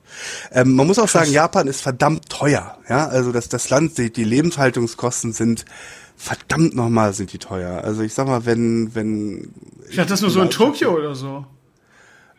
Ähm, 0.53 0.77
man 0.77 0.87
muss 0.87 1.01
auch 1.01 1.09
sagen, 1.09 1.33
Japan 1.33 1.67
ist 1.67 1.81
verdammt 1.81 2.29
teuer. 2.29 2.79
Ja, 2.89 3.09
also 3.09 3.33
das, 3.33 3.49
das 3.49 3.69
Land, 3.69 3.99
die, 3.99 4.13
die 4.13 4.23
Lebenshaltungskosten 4.23 5.33
sind 5.33 5.65
verdammt 6.17 6.77
nochmal 6.77 7.15
sind 7.15 7.33
die 7.33 7.39
teuer. 7.39 7.83
Also 7.83 8.03
ich 8.03 8.15
sag 8.15 8.29
mal, 8.29 8.47
wenn, 8.47 8.95
wenn. 8.95 9.53
Ich 9.89 9.97
dachte 9.97 10.11
das 10.11 10.21
nur 10.21 10.31
so 10.31 10.41
in 10.41 10.51
Tokio 10.51 10.95
oder 10.95 11.17
so. 11.17 11.45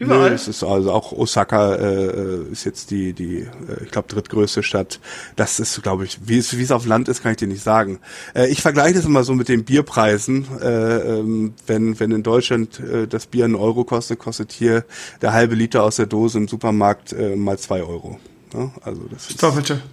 Überall? 0.02 0.30
Nö, 0.30 0.36
es 0.36 0.48
ist 0.48 0.64
also 0.64 0.92
auch 0.92 1.12
Osaka 1.12 1.76
äh, 1.76 2.42
ist 2.52 2.64
jetzt 2.64 2.90
die, 2.90 3.14
die, 3.14 3.42
äh, 3.42 3.84
ich 3.84 3.92
glaube, 3.92 4.08
drittgrößte 4.08 4.64
Stadt. 4.64 5.00
Das 5.36 5.60
ist, 5.60 5.84
glaube 5.84 6.06
ich, 6.06 6.18
wie 6.26 6.40
es, 6.40 6.58
wie 6.58 6.64
es 6.64 6.72
auf 6.72 6.88
Land 6.88 7.08
ist, 7.08 7.22
kann 7.22 7.34
ich 7.34 7.38
dir 7.38 7.48
nicht 7.48 7.62
sagen. 7.62 8.00
Äh, 8.34 8.48
ich 8.48 8.64
vergleiche 8.64 8.96
das 8.96 9.06
immer 9.06 9.24
so 9.24 9.36
mit 9.36 9.48
den 9.48 9.64
Bierpreisen. 9.64 10.48
Äh, 10.60 11.20
ähm, 11.20 11.54
wenn, 11.68 12.00
wenn 12.00 12.10
in 12.10 12.24
Deutschland 12.24 12.80
äh, 12.80 13.06
das 13.06 13.28
Bier 13.28 13.46
einen 13.46 13.54
Euro 13.54 13.84
kostet, 13.84 14.18
kostet 14.18 14.52
hier 14.52 14.86
der 15.22 15.34
halbe 15.34 15.54
Liter 15.54 15.84
aus 15.84 15.98
der 15.98 16.08
Dose 16.08 16.40
im 16.40 16.48
Supermarkt 16.48 17.14
äh, 17.14 17.36
mal 17.36 17.60
zwei 17.60 17.84
Euro. 17.84 18.20
Ja, 18.56 18.72
also 18.82 19.04
das 19.12 19.30
ist. 19.30 19.44
Doppelte. 19.44 19.84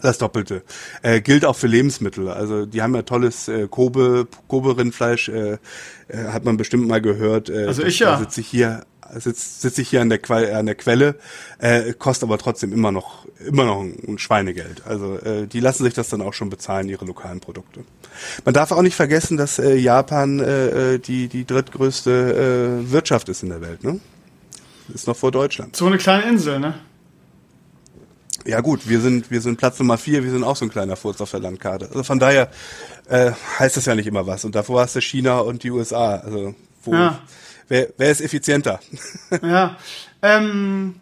Das 0.00 0.18
Doppelte. 0.18 0.62
Äh, 1.02 1.20
gilt 1.20 1.44
auch 1.44 1.56
für 1.56 1.66
Lebensmittel. 1.66 2.28
Also 2.28 2.66
die 2.66 2.82
haben 2.82 2.94
ja 2.94 3.02
tolles 3.02 3.48
äh, 3.48 3.68
Kobe, 3.68 4.26
Kobe-Rindfleisch, 4.48 5.28
äh, 5.28 5.52
äh, 5.52 5.58
hat 6.28 6.44
man 6.44 6.56
bestimmt 6.56 6.86
mal 6.86 7.00
gehört. 7.00 7.48
Äh, 7.48 7.66
also 7.66 7.82
ich 7.82 7.98
ja. 7.98 8.12
Da 8.12 8.18
sitze 8.18 8.40
ich 8.40 8.48
hier, 8.48 8.84
sitze 9.14 9.60
sitz 9.60 9.78
ich 9.78 9.88
hier 9.88 10.02
an 10.02 10.08
der, 10.08 10.18
Quelle, 10.18 10.56
an 10.56 10.66
der 10.66 10.74
Quelle, 10.74 11.16
äh, 11.58 11.92
kostet 11.94 12.24
aber 12.24 12.38
trotzdem 12.38 12.72
immer 12.72 12.92
noch 12.92 13.24
immer 13.44 13.64
noch 13.64 13.80
ein 13.80 14.18
Schweinegeld. 14.18 14.82
Also 14.86 15.18
äh, 15.18 15.46
die 15.46 15.60
lassen 15.60 15.84
sich 15.84 15.94
das 15.94 16.08
dann 16.08 16.22
auch 16.22 16.34
schon 16.34 16.50
bezahlen, 16.50 16.88
ihre 16.88 17.04
lokalen 17.04 17.40
Produkte. 17.40 17.80
Man 18.44 18.54
darf 18.54 18.72
auch 18.72 18.82
nicht 18.82 18.94
vergessen, 18.94 19.36
dass 19.36 19.58
äh, 19.58 19.74
Japan 19.74 20.40
äh, 20.40 20.94
äh 20.94 20.98
die 20.98 21.28
die 21.28 21.44
drittgrößte 21.44 22.80
äh, 22.86 22.92
Wirtschaft 22.92 23.28
ist 23.28 23.42
in 23.42 23.50
der 23.50 23.60
Welt. 23.60 23.84
Ne? 23.84 24.00
Ist 24.92 25.06
noch 25.06 25.16
vor 25.16 25.32
Deutschland. 25.32 25.76
So 25.76 25.86
eine 25.86 25.98
kleine 25.98 26.28
Insel, 26.28 26.60
ne? 26.60 26.74
Ja 28.46 28.60
gut, 28.60 28.88
wir 28.88 29.00
sind 29.00 29.30
wir 29.30 29.40
sind 29.40 29.56
Platz 29.56 29.78
Nummer 29.78 29.96
vier, 29.96 30.22
wir 30.22 30.30
sind 30.30 30.44
auch 30.44 30.56
so 30.56 30.66
ein 30.66 30.70
kleiner 30.70 30.96
Furz 30.96 31.20
auf 31.20 31.30
der 31.30 31.40
Landkarte. 31.40 31.86
Also 31.86 32.02
von 32.02 32.18
daher 32.18 32.50
äh, 33.08 33.32
heißt 33.58 33.76
das 33.76 33.86
ja 33.86 33.94
nicht 33.94 34.06
immer 34.06 34.26
was. 34.26 34.44
Und 34.44 34.54
davor 34.54 34.82
hast 34.82 34.96
du 34.96 35.00
China 35.00 35.38
und 35.38 35.62
die 35.62 35.70
USA. 35.70 36.16
Also 36.16 36.54
wo, 36.82 36.92
ja. 36.92 37.20
wer, 37.68 37.88
wer 37.96 38.10
ist 38.10 38.20
effizienter? 38.20 38.80
ja. 39.42 39.76
Ähm, 40.22 40.96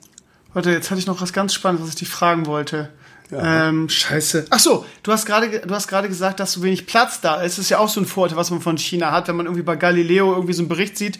warte, 0.52 0.70
jetzt 0.70 0.90
hatte 0.90 1.00
ich 1.00 1.06
noch 1.06 1.20
was 1.20 1.32
ganz 1.32 1.54
Spannendes, 1.54 1.86
was 1.86 1.94
ich 1.94 1.98
dich 2.00 2.08
fragen 2.08 2.46
wollte. 2.46 2.90
Ja. 3.32 3.68
Ähm, 3.68 3.88
scheiße. 3.88 4.46
Ach 4.50 4.58
so, 4.58 4.84
du 5.02 5.10
hast 5.10 5.24
gerade, 5.24 5.60
du 5.60 5.74
hast 5.74 5.88
gerade 5.88 6.08
gesagt, 6.08 6.38
dass 6.38 6.52
so 6.52 6.62
wenig 6.62 6.86
Platz 6.86 7.20
da 7.22 7.36
ist. 7.40 7.56
Das 7.56 7.64
ist 7.64 7.70
ja 7.70 7.78
auch 7.78 7.88
so 7.88 8.00
ein 8.00 8.06
Vorteil, 8.06 8.36
was 8.36 8.50
man 8.50 8.60
von 8.60 8.76
China 8.76 9.10
hat, 9.10 9.26
wenn 9.26 9.36
man 9.36 9.46
irgendwie 9.46 9.62
bei 9.62 9.76
Galileo 9.76 10.32
irgendwie 10.34 10.52
so 10.52 10.60
einen 10.60 10.68
Bericht 10.68 10.98
sieht. 10.98 11.18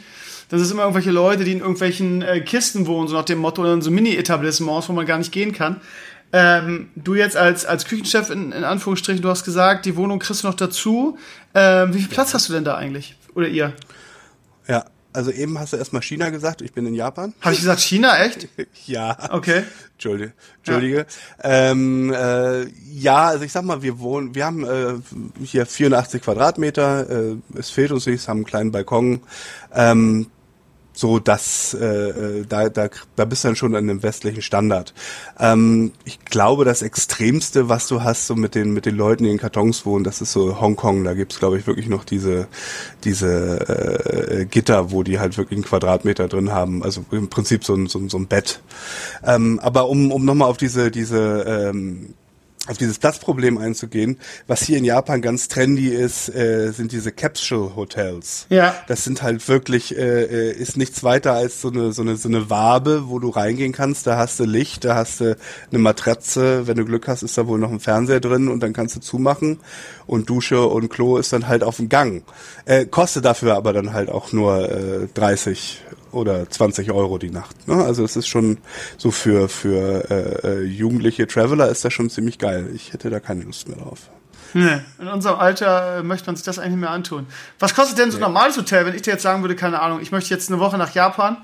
Das 0.51 0.61
ist 0.61 0.71
immer 0.71 0.83
irgendwelche 0.83 1.11
Leute, 1.11 1.45
die 1.45 1.53
in 1.53 1.61
irgendwelchen 1.61 2.21
äh, 2.21 2.43
Kisten 2.43 2.87
wohnen, 2.87 3.09
so 3.09 3.17
nach 3.17 3.25
dem 3.25 3.39
Motto, 3.39 3.63
oder 3.63 3.73
in 3.73 3.81
so 3.81 3.91
Mini-Etablissements, 3.91 4.91
wo 4.91 4.93
man 4.93 5.07
gar 5.07 5.17
nicht 5.17 5.33
gehen 5.33 5.53
kann. 5.53 5.81
Ähm, 6.33 6.91
du 6.97 7.15
jetzt 7.15 7.37
als, 7.37 7.67
als 7.67 7.85
Küchenchef 7.85 8.31
in, 8.31 8.53
in 8.53 8.65
Anführungsstrichen, 8.65 9.23
du 9.23 9.29
hast 9.29 9.45
gesagt, 9.45 9.85
die 9.85 9.97
Wohnung 9.97 10.19
kriegst 10.19 10.43
du 10.43 10.49
noch 10.49 10.55
dazu. 10.55 11.19
Ähm, 11.55 11.93
wie 11.93 11.99
viel 11.99 12.09
Platz 12.09 12.33
hast 12.33 12.49
du 12.49 12.55
denn 12.55 12.65
da 12.65 12.77
eigentlich? 12.77 13.17
Oder 13.35 13.49
ihr? 13.49 13.75
Ja, 14.67 14.85
also 15.13 15.31
eben 15.31 15.59
hast 15.59 15.75
du 15.75 15.77
erstmal 15.77 16.03
China 16.03 16.31
gesagt, 16.31 16.63
ich 16.63 16.73
bin 16.73 16.87
in 16.87 16.95
Japan. 16.95 17.35
Habe 17.43 17.53
ich 17.53 17.61
gesagt 17.61 17.81
China, 17.81 18.19
echt? 18.23 18.49
ja. 18.87 19.17
Okay. 19.31 19.65
Entschuldige. 19.95 20.33
Entschuldige. 20.59 21.07
Ja. 21.43 21.71
Ähm, 21.71 22.13
äh, 22.13 22.67
ja, 22.93 23.27
also 23.27 23.45
ich 23.45 23.53
sag 23.53 23.65
mal, 23.65 23.83
wir 23.83 23.99
wohnen, 23.99 24.35
wir 24.35 24.47
haben 24.47 24.65
äh, 24.65 24.95
hier 25.45 25.67
84 25.67 26.23
Quadratmeter, 26.23 27.11
äh, 27.11 27.37
es 27.59 27.71
fehlt 27.71 27.93
uns 27.93 28.07
nichts, 28.07 28.27
haben 28.27 28.39
einen 28.39 28.47
kleinen 28.47 28.73
Balkon. 28.73 29.21
Ähm, 29.75 30.29
so 31.03 31.19
dass 31.19 31.75
äh, 31.75 31.85
äh, 31.85 32.47
da, 32.49 32.69
da, 32.69 32.89
da 33.17 33.25
bist 33.25 33.43
du 33.43 33.49
dann 33.49 33.57
schon 33.57 33.75
an 33.75 33.89
dem 33.89 34.05
westlichen 34.05 34.41
Standard. 34.41 34.95
Ähm, 35.39 35.91
ich 36.05 36.25
glaube, 36.25 36.65
das 36.65 36.81
Extremste, 36.83 37.69
was 37.69 37.89
du 37.89 38.05
hast, 38.05 38.29
so 38.29 38.37
mit 38.37 38.55
den 38.55 38.73
mit 38.73 38.87
den 38.87 38.95
Leuten, 38.95 39.25
die 39.25 39.31
in 39.31 39.39
Kartons 39.39 39.85
wohnen, 39.85 40.05
das 40.05 40.21
ist 40.21 40.31
so 40.31 40.61
Hongkong. 40.61 41.03
Da 41.03 41.15
gibt's 41.15 41.41
glaube 41.41 41.59
ich, 41.59 41.67
wirklich 41.67 41.89
noch 41.89 42.05
diese 42.05 42.47
diese 43.03 44.39
äh, 44.41 44.45
Gitter, 44.47 44.93
wo 44.93 45.03
die 45.03 45.19
halt 45.19 45.37
wirklich 45.37 45.57
einen 45.57 45.65
Quadratmeter 45.65 46.29
drin 46.29 46.53
haben. 46.53 46.85
Also 46.85 47.05
im 47.11 47.29
Prinzip 47.29 47.65
so 47.65 47.75
ein, 47.75 47.89
so, 47.89 48.09
so 48.09 48.17
ein 48.17 48.29
Bett. 48.29 48.61
Ähm, 49.25 49.59
aber 49.61 49.89
um, 49.89 50.13
um 50.13 50.25
nochmal 50.25 50.49
auf 50.49 50.57
diese, 50.57 50.93
diese 50.93 51.45
ähm, 51.73 52.15
auf 52.69 52.79
dieses 52.79 53.01
Platzproblem 53.01 53.59
einzugehen, 53.59 54.19
was 54.47 54.63
hier 54.63 54.79
in 54.79 54.85
Japan 54.85 55.21
ganz 55.21 55.49
trendy 55.49 55.89
ist, 55.89 56.29
äh, 56.29 56.71
sind 56.71 56.93
diese 56.93 57.11
Capsule 57.11 57.75
Hotels. 57.75 58.47
Ja. 58.51 58.77
Das 58.87 59.03
sind 59.03 59.23
halt 59.23 59.49
wirklich, 59.49 59.97
äh, 59.97 60.25
äh, 60.25 60.53
ist 60.53 60.77
nichts 60.77 61.03
weiter 61.03 61.33
als 61.33 61.61
so 61.61 61.71
eine, 61.71 61.93
so 61.93 62.03
eine, 62.03 62.17
so 62.17 62.29
eine 62.29 62.51
Wabe, 62.51 63.09
wo 63.09 63.19
du 63.19 63.31
reingehen 63.31 63.73
kannst. 63.73 64.07
Da 64.07 64.17
hast 64.17 64.39
du 64.39 64.45
Licht, 64.45 64.85
da 64.85 64.95
hast 64.95 65.21
du 65.21 65.37
eine 65.71 65.79
Matratze. 65.81 66.69
Wenn 66.69 66.77
du 66.77 66.85
Glück 66.85 67.09
hast, 67.09 67.25
ist 67.25 67.37
da 67.37 67.49
wohl 67.49 67.59
noch 67.59 67.73
ein 67.73 67.81
Fernseher 67.81 68.21
drin 68.21 68.47
und 68.47 68.63
dann 68.63 68.73
kannst 68.73 68.95
du 68.95 69.01
zumachen. 69.01 69.59
Und 70.07 70.31
Dusche 70.31 70.65
und 70.65 70.89
Klo 70.89 71.17
ist 71.17 71.33
dann 71.33 71.49
halt 71.49 71.65
auf 71.65 71.79
dem 71.79 71.89
Gang. 71.89 72.23
Äh, 72.65 72.87
kostet 72.87 73.25
dafür 73.25 73.57
aber 73.57 73.73
dann 73.73 73.93
halt 73.93 74.09
auch 74.09 74.33
nur 74.33 74.71
äh, 74.71 75.09
30 75.15 75.83
oder 76.13 76.49
20 76.49 76.93
Euro 76.93 77.19
die 77.19 77.31
Nacht. 77.31 77.69
Ne? 77.69 77.83
Also 77.85 78.05
es 78.05 78.17
ist 78.17 78.29
schon 78.29 78.59
so 78.99 79.11
für, 79.11 79.49
für 79.49 80.11
äh, 80.11 80.47
äh, 80.47 80.63
jugendliche 80.65 81.27
Traveler 81.27 81.69
ist 81.69 81.85
das 81.85 81.93
schon 81.93 82.11
ziemlich 82.11 82.39
geil. 82.39 82.71
Ich 82.75 82.93
hätte 82.93 83.11
da 83.11 83.21
keine 83.21 83.43
Lust 83.45 83.69
mehr 83.69 83.79
drauf. 83.79 84.11
Nee, 84.55 84.81
in 84.99 85.09
unserem 85.09 85.39
Alter 85.39 85.99
äh, 85.99 86.03
möchte 86.03 86.27
man 86.27 86.37
sich 86.37 86.45
das 86.45 86.59
eigentlich 86.59 86.73
nicht 86.73 86.81
mehr 86.81 86.91
antun. 86.91 87.27
Was 87.59 87.75
kostet 87.75 87.99
denn 87.99 88.11
so 88.11 88.19
ein 88.19 88.21
nee. 88.21 88.27
normales 88.27 88.57
Hotel, 88.57 88.85
wenn 88.85 88.95
ich 88.95 89.03
dir 89.03 89.13
jetzt 89.13 89.23
sagen 89.23 89.43
würde, 89.43 89.57
keine 89.57 89.81
Ahnung, 89.81 90.01
ich 90.01 90.13
möchte 90.13 90.31
jetzt 90.31 90.51
eine 90.51 90.61
Woche 90.61 90.77
nach 90.77 90.95
Japan? 90.95 91.39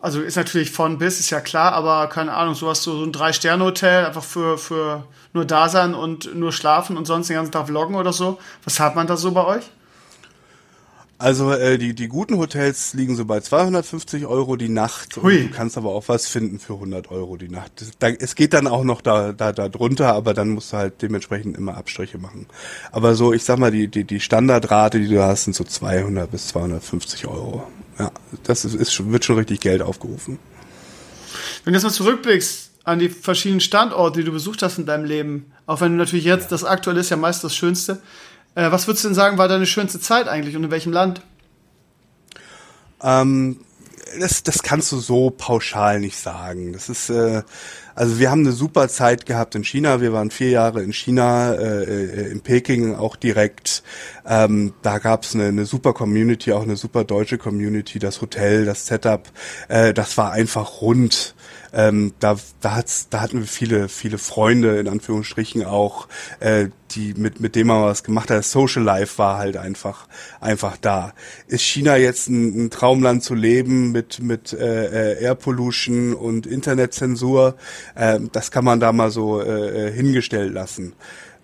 Also 0.00 0.20
ist 0.20 0.36
natürlich 0.36 0.70
von 0.70 0.98
bis, 0.98 1.18
ist 1.20 1.30
ja 1.30 1.40
klar, 1.40 1.72
aber 1.72 2.08
keine 2.08 2.34
Ahnung, 2.34 2.54
sowas 2.54 2.82
so, 2.82 2.96
so 2.98 3.04
ein 3.04 3.12
Drei-Sterne-Hotel, 3.12 4.04
einfach 4.06 4.24
für, 4.24 4.58
für 4.58 5.04
nur 5.32 5.44
da 5.44 5.68
sein 5.68 5.94
und 5.94 6.34
nur 6.34 6.52
schlafen 6.52 6.96
und 6.96 7.06
sonst 7.06 7.28
den 7.28 7.36
ganzen 7.36 7.52
Tag 7.52 7.68
vloggen 7.68 7.94
oder 7.94 8.12
so. 8.12 8.38
Was 8.64 8.80
hat 8.80 8.96
man 8.96 9.06
da 9.06 9.16
so 9.16 9.32
bei 9.32 9.44
euch? 9.44 9.64
Also 11.18 11.50
äh, 11.50 11.78
die, 11.78 11.94
die 11.94 12.06
guten 12.06 12.38
Hotels 12.38 12.94
liegen 12.94 13.16
so 13.16 13.24
bei 13.24 13.40
250 13.40 14.26
Euro 14.26 14.54
die 14.54 14.68
Nacht. 14.68 15.16
Hui. 15.16 15.48
du 15.48 15.50
kannst 15.50 15.76
aber 15.76 15.90
auch 15.90 16.04
was 16.06 16.28
finden 16.28 16.60
für 16.60 16.74
100 16.74 17.10
Euro 17.10 17.36
die 17.36 17.48
Nacht. 17.48 17.72
Da, 17.98 18.08
es 18.10 18.36
geht 18.36 18.54
dann 18.54 18.68
auch 18.68 18.84
noch 18.84 19.00
da, 19.00 19.32
da, 19.32 19.52
da 19.52 19.68
drunter, 19.68 20.14
aber 20.14 20.32
dann 20.32 20.50
musst 20.50 20.72
du 20.72 20.76
halt 20.76 21.02
dementsprechend 21.02 21.56
immer 21.56 21.76
Abstriche 21.76 22.18
machen. 22.18 22.46
Aber 22.92 23.16
so, 23.16 23.32
ich 23.32 23.42
sag 23.42 23.58
mal, 23.58 23.72
die, 23.72 23.88
die, 23.88 24.04
die 24.04 24.20
Standardrate, 24.20 25.00
die 25.00 25.08
du 25.08 25.20
hast, 25.20 25.44
sind 25.44 25.56
so 25.56 25.64
200 25.64 26.30
bis 26.30 26.46
250 26.48 27.26
Euro. 27.26 27.66
Ja, 27.98 28.12
das 28.44 28.64
ist, 28.64 28.74
ist, 28.74 29.10
wird 29.10 29.24
schon 29.24 29.38
richtig 29.38 29.58
Geld 29.58 29.82
aufgerufen. 29.82 30.38
Wenn 31.64 31.72
du 31.72 31.78
jetzt 31.78 31.84
mal 31.84 31.90
zurückblickst 31.90 32.70
an 32.84 33.00
die 33.00 33.08
verschiedenen 33.08 33.60
Standorte, 33.60 34.20
die 34.20 34.24
du 34.24 34.32
besucht 34.32 34.62
hast 34.62 34.78
in 34.78 34.86
deinem 34.86 35.04
Leben, 35.04 35.52
auch 35.66 35.80
wenn 35.80 35.92
du 35.92 35.98
natürlich 35.98 36.24
jetzt, 36.24 36.44
ja. 36.44 36.50
das 36.50 36.62
aktuelle 36.62 37.00
ist 37.00 37.10
ja 37.10 37.16
meist 37.16 37.42
das 37.42 37.56
Schönste, 37.56 38.00
äh, 38.58 38.72
was 38.72 38.88
würdest 38.88 39.04
du 39.04 39.08
denn 39.08 39.14
sagen, 39.14 39.38
war 39.38 39.46
deine 39.46 39.66
schönste 39.66 40.00
Zeit 40.00 40.26
eigentlich 40.26 40.56
und 40.56 40.64
in 40.64 40.70
welchem 40.72 40.92
Land? 40.92 41.22
Ähm, 43.00 43.60
das, 44.18 44.42
das 44.42 44.64
kannst 44.64 44.90
du 44.90 44.98
so 44.98 45.30
pauschal 45.30 46.00
nicht 46.00 46.16
sagen. 46.16 46.72
Das 46.72 46.88
ist, 46.88 47.08
äh, 47.08 47.42
also 47.94 48.18
wir 48.18 48.32
haben 48.32 48.40
eine 48.40 48.50
super 48.50 48.88
Zeit 48.88 49.26
gehabt 49.26 49.54
in 49.54 49.62
China. 49.62 50.00
Wir 50.00 50.12
waren 50.12 50.32
vier 50.32 50.50
Jahre 50.50 50.82
in 50.82 50.92
China, 50.92 51.54
äh, 51.54 51.84
äh 51.84 52.30
in 52.32 52.40
Peking 52.40 52.96
auch 52.96 53.14
direkt. 53.14 53.84
Ähm, 54.26 54.72
da 54.82 54.98
gab's 54.98 55.36
eine, 55.36 55.44
eine 55.44 55.64
super 55.64 55.92
Community, 55.92 56.52
auch 56.52 56.62
eine 56.62 56.76
super 56.76 57.04
deutsche 57.04 57.38
Community. 57.38 58.00
Das 58.00 58.20
Hotel, 58.20 58.64
das 58.64 58.86
Setup, 58.86 59.28
äh, 59.68 59.94
das 59.94 60.16
war 60.16 60.32
einfach 60.32 60.80
rund. 60.80 61.36
Ähm, 61.72 62.12
da, 62.20 62.36
da, 62.60 62.76
hat's, 62.76 63.08
da 63.10 63.20
hatten 63.20 63.40
wir 63.40 63.46
viele, 63.46 63.88
viele 63.88 64.18
Freunde, 64.18 64.78
in 64.78 64.88
Anführungsstrichen 64.88 65.64
auch, 65.64 66.08
äh, 66.40 66.68
die, 66.92 67.14
mit, 67.14 67.40
mit 67.40 67.54
dem 67.54 67.66
man 67.66 67.82
was 67.82 68.02
gemacht 68.02 68.30
hat. 68.30 68.44
Social 68.44 68.82
Life 68.82 69.18
war 69.18 69.38
halt 69.38 69.56
einfach, 69.56 70.08
einfach 70.40 70.76
da. 70.76 71.12
Ist 71.46 71.62
China 71.62 71.96
jetzt 71.96 72.28
ein, 72.28 72.66
ein 72.66 72.70
Traumland 72.70 73.22
zu 73.22 73.34
leben 73.34 73.92
mit, 73.92 74.20
mit 74.20 74.52
äh, 74.52 75.14
äh 75.14 75.22
Air 75.22 75.34
Pollution 75.34 76.14
und 76.14 76.46
Internetzensur? 76.46 77.56
Äh, 77.94 78.20
das 78.32 78.50
kann 78.50 78.64
man 78.64 78.80
da 78.80 78.92
mal 78.92 79.10
so 79.10 79.40
äh, 79.40 79.88
äh 79.88 79.92
hingestellt 79.92 80.52
lassen 80.52 80.94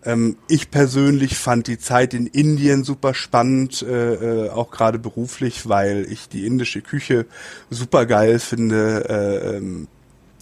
ähm, 0.07 0.37
ich 0.49 0.71
persönlich 0.71 1.39
fand 1.39 1.67
die 1.67 1.79
Zeit 1.79 2.15
in 2.15 2.27
Indien 2.27 2.85
super 2.85 3.15
spannend, 3.15 3.83
äh, 3.83 4.47
äh, 4.47 4.51
auch 4.51 4.71
gerade 4.71 4.99
beruflich, 4.99 5.69
weil 5.69 6.07
ich 6.11 6.29
die 6.29 6.47
indische 6.47 6.83
Küche 6.83 7.27
super 7.71 8.07
geil 8.07 8.39
finde. 8.39 9.07
Äh, 9.09 9.57
ähm, 9.57 9.89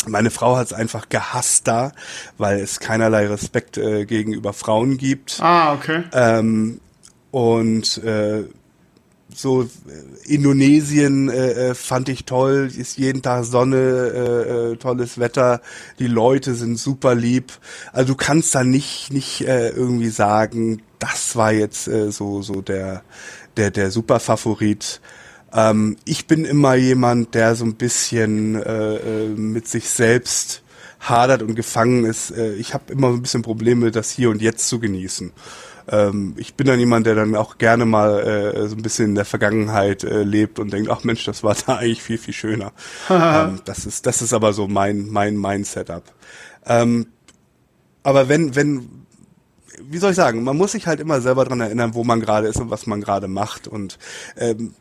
meine 0.06 0.30
Frau 0.30 0.56
hat 0.56 0.66
es 0.66 0.72
einfach 0.72 1.08
gehasst 1.08 1.68
da, 1.68 1.92
weil 2.38 2.60
es 2.60 2.80
keinerlei 2.80 3.26
Respekt 3.26 3.78
äh, 3.78 4.04
gegenüber 4.04 4.52
Frauen 4.52 4.98
gibt. 4.98 5.40
Ah, 5.40 5.72
okay. 5.74 6.04
Ähm, 6.12 6.80
und 7.30 7.98
äh, 8.04 8.44
so 9.34 9.62
äh, 9.62 9.66
Indonesien 10.24 11.28
äh, 11.28 11.70
äh, 11.70 11.74
fand 11.74 12.08
ich 12.08 12.24
toll, 12.24 12.70
ist 12.76 12.98
jeden 12.98 13.22
Tag 13.22 13.44
Sonne, 13.44 13.76
äh, 13.76 14.72
äh, 14.72 14.76
tolles 14.76 15.18
Wetter, 15.18 15.60
die 15.98 16.06
Leute 16.06 16.54
sind 16.54 16.78
super 16.78 17.14
lieb. 17.14 17.52
Also 17.92 18.12
du 18.12 18.16
kannst 18.16 18.54
da 18.54 18.64
nicht 18.64 19.12
nicht 19.12 19.42
äh, 19.46 19.70
irgendwie 19.70 20.10
sagen, 20.10 20.82
das 20.98 21.36
war 21.36 21.52
jetzt 21.52 21.88
äh, 21.88 22.10
so 22.12 22.42
so 22.42 22.60
der 22.60 23.02
der 23.56 23.70
der 23.70 23.90
super 23.90 24.20
Favorit. 24.20 25.00
Ähm, 25.54 25.96
ich 26.04 26.26
bin 26.26 26.44
immer 26.44 26.74
jemand, 26.74 27.34
der 27.34 27.54
so 27.54 27.64
ein 27.64 27.74
bisschen 27.74 28.54
äh, 28.62 28.94
äh, 28.96 29.28
mit 29.28 29.68
sich 29.68 29.88
selbst 29.88 30.62
hadert 31.00 31.42
und 31.42 31.54
gefangen 31.54 32.04
ist. 32.04 32.30
Äh, 32.30 32.54
ich 32.54 32.74
habe 32.74 32.92
immer 32.92 33.08
ein 33.08 33.22
bisschen 33.22 33.42
Probleme, 33.42 33.90
das 33.90 34.10
hier 34.10 34.30
und 34.30 34.40
jetzt 34.40 34.68
zu 34.68 34.78
genießen. 34.78 35.32
ähm, 35.88 36.34
ich 36.36 36.54
bin 36.54 36.66
dann 36.66 36.78
jemand, 36.78 37.06
der 37.06 37.14
dann 37.16 37.34
auch 37.34 37.58
gerne 37.58 37.84
mal 37.84 38.20
äh, 38.20 38.68
so 38.68 38.76
ein 38.76 38.82
bisschen 38.82 39.10
in 39.10 39.14
der 39.14 39.24
Vergangenheit 39.24 40.04
äh, 40.04 40.22
lebt 40.22 40.58
und 40.58 40.72
denkt, 40.72 40.88
ach 40.90 41.04
Mensch, 41.04 41.24
das 41.24 41.42
war 41.42 41.56
da 41.66 41.76
eigentlich 41.78 42.02
viel, 42.02 42.18
viel 42.18 42.34
schöner. 42.34 42.72
ähm, 43.10 43.60
das 43.64 43.84
ist, 43.84 44.06
das 44.06 44.22
ist 44.22 44.32
aber 44.32 44.52
so 44.52 44.68
mein, 44.68 45.08
mein, 45.10 45.36
mein 45.36 45.64
Setup. 45.64 46.04
Ähm, 46.64 47.06
aber 48.04 48.28
wenn, 48.28 48.54
wenn, 48.54 48.88
wie 49.82 49.98
soll 49.98 50.10
ich 50.10 50.16
sagen, 50.16 50.44
man 50.44 50.56
muss 50.56 50.72
sich 50.72 50.86
halt 50.86 51.00
immer 51.00 51.20
selber 51.20 51.44
dran 51.44 51.60
erinnern, 51.60 51.94
wo 51.94 52.04
man 52.04 52.20
gerade 52.20 52.48
ist 52.48 52.60
und 52.60 52.70
was 52.70 52.86
man 52.86 53.00
gerade 53.00 53.28
macht. 53.28 53.68
Und 53.68 53.98
ähm, 54.36 54.74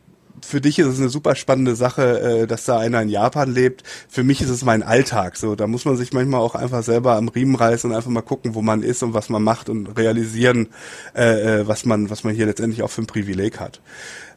für 0.46 0.62
dich 0.62 0.80
ist 0.80 0.88
es 0.88 1.00
eine 1.00 1.10
super 1.10 1.36
spannende 1.36 1.76
Sache, 1.76 2.20
äh, 2.22 2.48
dass 2.48 2.66
da 2.66 2.80
einer 2.80 3.02
in 3.02 3.10
Japan 3.10 3.54
lebt. 3.54 3.84
Für 4.10 4.24
mich 4.24 4.42
ist 4.42 4.50
es 4.50 4.64
mein 4.64 4.84
Alltag. 4.84 5.38
So, 5.38 5.56
da 5.56 5.68
muss 5.68 5.86
man 5.86 5.98
sich 5.98 6.14
manchmal 6.14 6.42
auch 6.42 6.56
einfach 6.56 6.84
selber 6.84 7.16
am 7.16 7.28
Riemen 7.28 7.56
reißen 7.56 7.90
und 7.90 7.96
einfach 7.96 8.10
mal 8.10 8.22
gucken, 8.22 8.56
wo 8.56 8.62
man 8.62 8.84
ist 8.84 9.04
und 9.04 9.14
was 9.14 9.30
man 9.30 9.44
macht 9.44 9.70
und 9.70 9.98
realisieren, 9.98 10.70
äh, 11.16 11.60
äh 11.60 11.68
was 11.68 11.86
man, 11.86 12.10
was 12.10 12.24
man 12.24 12.34
hier 12.34 12.46
letztendlich 12.46 12.84
auch 12.84 12.92
für 12.92 13.02
ein 13.02 13.08
Privileg 13.08 13.60
hat. 13.60 13.82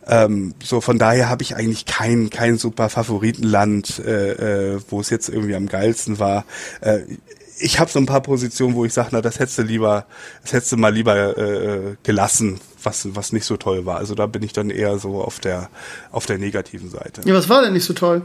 Ähm, 0.07 0.55
so 0.62 0.80
von 0.80 0.99
daher 0.99 1.30
habe 1.30 1.42
ich 1.42 1.57
eigentlich 1.57 1.86
kein 1.86 2.28
kein 2.28 2.59
super 2.59 2.88
Favoritenland, 2.90 4.01
äh, 4.01 4.74
äh, 4.74 4.80
wo 4.88 5.01
es 5.01 5.11
jetzt 5.11 5.28
irgendwie 5.28 5.55
am 5.55 5.66
geilsten 5.66 6.18
war. 6.18 6.45
Äh, 6.80 7.01
ich 7.59 7.78
habe 7.78 7.90
so 7.90 7.98
ein 7.98 8.07
paar 8.07 8.20
Positionen, 8.20 8.74
wo 8.74 8.84
ich 8.84 8.92
sage, 8.92 9.11
na, 9.12 9.20
das 9.20 9.38
hättest 9.38 9.59
du 9.59 9.62
lieber, 9.62 10.07
das 10.42 10.52
hättest 10.52 10.72
du 10.72 10.76
mal 10.76 10.92
lieber 10.92 11.36
äh, 11.38 11.96
gelassen, 12.02 12.61
was, 12.82 13.14
was 13.14 13.32
nicht 13.32 13.44
so 13.44 13.57
toll 13.57 13.86
war. 13.86 13.98
Also 13.98 14.14
da 14.14 14.26
bin 14.26 14.42
ich 14.42 14.52
dann 14.52 14.70
eher 14.70 14.98
so 14.98 15.22
auf 15.22 15.40
der, 15.40 15.68
auf 16.11 16.26
der 16.26 16.38
negativen 16.38 16.90
Seite. 16.90 17.22
Ja, 17.24 17.34
was 17.34 17.48
war 17.48 17.62
denn 17.62 17.72
nicht 17.72 17.84
so 17.84 17.92
toll? 17.92 18.22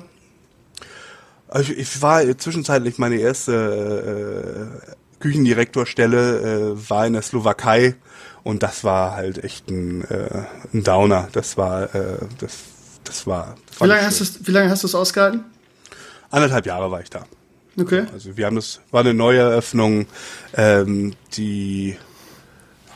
Also 1.47 1.73
ich 1.73 2.01
war 2.01 2.37
zwischenzeitlich 2.37 2.97
meine 2.97 3.15
erste 3.15 4.79
äh, 4.85 4.93
Küchendirektorstelle 5.19 6.75
äh, 6.75 6.89
war 6.89 7.07
in 7.07 7.13
der 7.13 7.21
Slowakei 7.21 7.95
und 8.43 8.63
das 8.63 8.83
war 8.83 9.15
halt 9.15 9.43
echt 9.43 9.69
ein, 9.69 10.03
äh, 10.05 10.43
ein 10.73 10.83
Downer. 10.83 11.27
Das 11.31 11.57
war, 11.57 11.93
äh, 11.95 12.17
das, 12.39 12.57
das 13.03 13.27
war. 13.27 13.55
Das 13.67 13.81
wie 13.81 13.85
lange 13.85 14.05
hast 14.05 14.21
du 14.21 14.47
wie 14.47 14.51
lange 14.51 14.69
hast 14.69 14.83
du 14.83 14.87
es 14.87 14.95
ausgehalten? 14.95 15.43
Anderthalb 16.29 16.65
Jahre 16.65 16.91
war 16.91 17.01
ich 17.01 17.09
da. 17.09 17.25
Okay. 17.79 18.05
Also 18.11 18.35
wir 18.37 18.45
haben 18.45 18.55
das, 18.55 18.81
war 18.91 19.01
eine 19.01 19.13
neue 19.13 19.39
Eröffnung, 19.39 20.05
ähm, 20.55 21.13
die 21.33 21.95